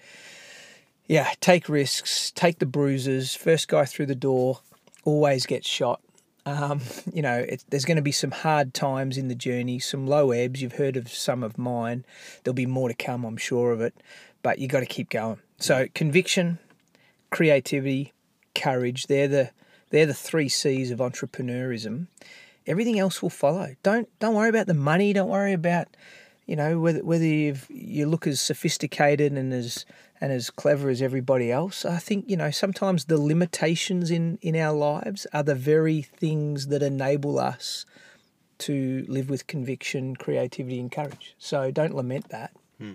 yeah, 1.06 1.30
take 1.40 1.68
risks, 1.68 2.30
take 2.30 2.58
the 2.58 2.66
bruises. 2.66 3.34
First 3.34 3.68
guy 3.68 3.84
through 3.84 4.06
the 4.06 4.14
door 4.14 4.60
always 5.04 5.46
gets 5.46 5.68
shot. 5.68 6.00
Um, 6.44 6.80
you 7.12 7.22
know, 7.22 7.38
it, 7.38 7.64
there's 7.68 7.84
going 7.84 7.96
to 7.96 8.02
be 8.02 8.12
some 8.12 8.30
hard 8.30 8.74
times 8.74 9.18
in 9.18 9.28
the 9.28 9.34
journey, 9.34 9.78
some 9.78 10.06
low 10.06 10.30
ebbs. 10.30 10.62
You've 10.62 10.74
heard 10.74 10.96
of 10.96 11.08
some 11.08 11.42
of 11.42 11.58
mine. 11.58 12.04
There'll 12.44 12.54
be 12.54 12.66
more 12.66 12.88
to 12.88 12.94
come, 12.94 13.24
I'm 13.24 13.36
sure 13.36 13.72
of 13.72 13.80
it. 13.80 13.94
But 14.42 14.58
you 14.58 14.68
got 14.68 14.80
to 14.80 14.86
keep 14.86 15.10
going. 15.10 15.40
So 15.58 15.86
conviction, 15.94 16.58
creativity, 17.30 18.12
courage. 18.54 19.06
They're 19.06 19.28
the 19.28 19.50
they're 19.90 20.06
the 20.06 20.14
three 20.14 20.48
C's 20.48 20.90
of 20.90 20.98
entrepreneurism. 20.98 22.06
Everything 22.66 22.98
else 22.98 23.22
will 23.22 23.30
follow. 23.30 23.74
Don't 23.82 24.08
don't 24.18 24.34
worry 24.34 24.48
about 24.48 24.66
the 24.66 24.74
money. 24.74 25.12
Don't 25.12 25.28
worry 25.28 25.52
about 25.52 25.88
you 26.46 26.54
know 26.56 26.78
whether 26.78 27.04
whether 27.04 27.24
you 27.24 27.56
you 27.68 28.06
look 28.06 28.26
as 28.26 28.40
sophisticated 28.40 29.32
and 29.32 29.52
as 29.52 29.84
and 30.20 30.32
as 30.32 30.48
clever 30.48 30.88
as 30.88 31.02
everybody 31.02 31.50
else. 31.50 31.84
I 31.84 31.98
think 31.98 32.28
you 32.28 32.36
know 32.36 32.50
sometimes 32.50 33.06
the 33.06 33.20
limitations 33.20 34.10
in 34.10 34.38
in 34.40 34.56
our 34.56 34.72
lives 34.72 35.26
are 35.32 35.42
the 35.42 35.54
very 35.54 36.02
things 36.02 36.68
that 36.68 36.82
enable 36.82 37.38
us 37.38 37.84
to 38.58 39.04
live 39.08 39.28
with 39.28 39.46
conviction, 39.46 40.16
creativity, 40.16 40.80
and 40.80 40.90
courage. 40.90 41.34
So 41.38 41.70
don't 41.70 41.94
lament 41.94 42.30
that, 42.30 42.52
hmm. 42.78 42.92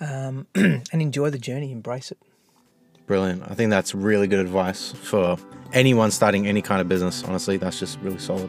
um, 0.00 0.46
and 0.54 1.02
enjoy 1.02 1.30
the 1.30 1.38
journey. 1.38 1.72
Embrace 1.72 2.12
it. 2.12 2.18
Brilliant. 3.06 3.42
I 3.50 3.54
think 3.54 3.70
that's 3.70 3.92
really 3.92 4.28
good 4.28 4.38
advice 4.38 4.92
for 4.92 5.36
anyone 5.72 6.12
starting 6.12 6.46
any 6.46 6.62
kind 6.62 6.80
of 6.80 6.88
business. 6.88 7.24
Honestly, 7.24 7.56
that's 7.56 7.80
just 7.80 7.98
really 8.00 8.18
solid. 8.18 8.48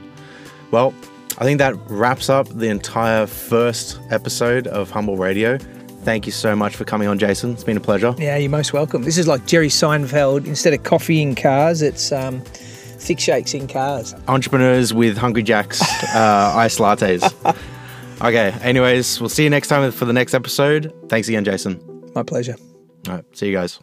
Well, 0.69 0.93
I 1.37 1.43
think 1.43 1.57
that 1.59 1.75
wraps 1.89 2.29
up 2.29 2.47
the 2.49 2.67
entire 2.67 3.25
first 3.25 3.99
episode 4.11 4.67
of 4.67 4.89
Humble 4.91 5.17
Radio. 5.17 5.57
Thank 6.03 6.25
you 6.25 6.31
so 6.31 6.55
much 6.55 6.75
for 6.75 6.83
coming 6.83 7.07
on, 7.07 7.19
Jason. 7.19 7.51
It's 7.51 7.63
been 7.63 7.77
a 7.77 7.81
pleasure. 7.81 8.13
Yeah, 8.17 8.37
you're 8.37 8.49
most 8.49 8.73
welcome. 8.73 9.03
This 9.03 9.17
is 9.17 9.27
like 9.27 9.45
Jerry 9.45 9.69
Seinfeld. 9.69 10.45
Instead 10.45 10.73
of 10.73 10.83
coffee 10.83 11.21
in 11.21 11.35
cars, 11.35 11.81
it's 11.81 12.11
um, 12.11 12.41
thick 12.41 13.19
shakes 13.19 13.53
in 13.53 13.67
cars. 13.67 14.13
Entrepreneurs 14.27 14.93
with 14.93 15.17
Hungry 15.17 15.43
Jacks 15.43 15.81
uh, 16.15 16.53
iced 16.55 16.79
lattes. 16.79 17.23
Okay, 18.21 18.51
anyways, 18.61 19.19
we'll 19.19 19.29
see 19.29 19.43
you 19.43 19.49
next 19.49 19.67
time 19.67 19.91
for 19.91 20.05
the 20.05 20.13
next 20.13 20.33
episode. 20.33 20.93
Thanks 21.09 21.27
again, 21.27 21.43
Jason. 21.43 21.79
My 22.13 22.23
pleasure. 22.23 22.55
All 23.07 23.15
right, 23.15 23.25
see 23.35 23.47
you 23.47 23.53
guys. 23.53 23.79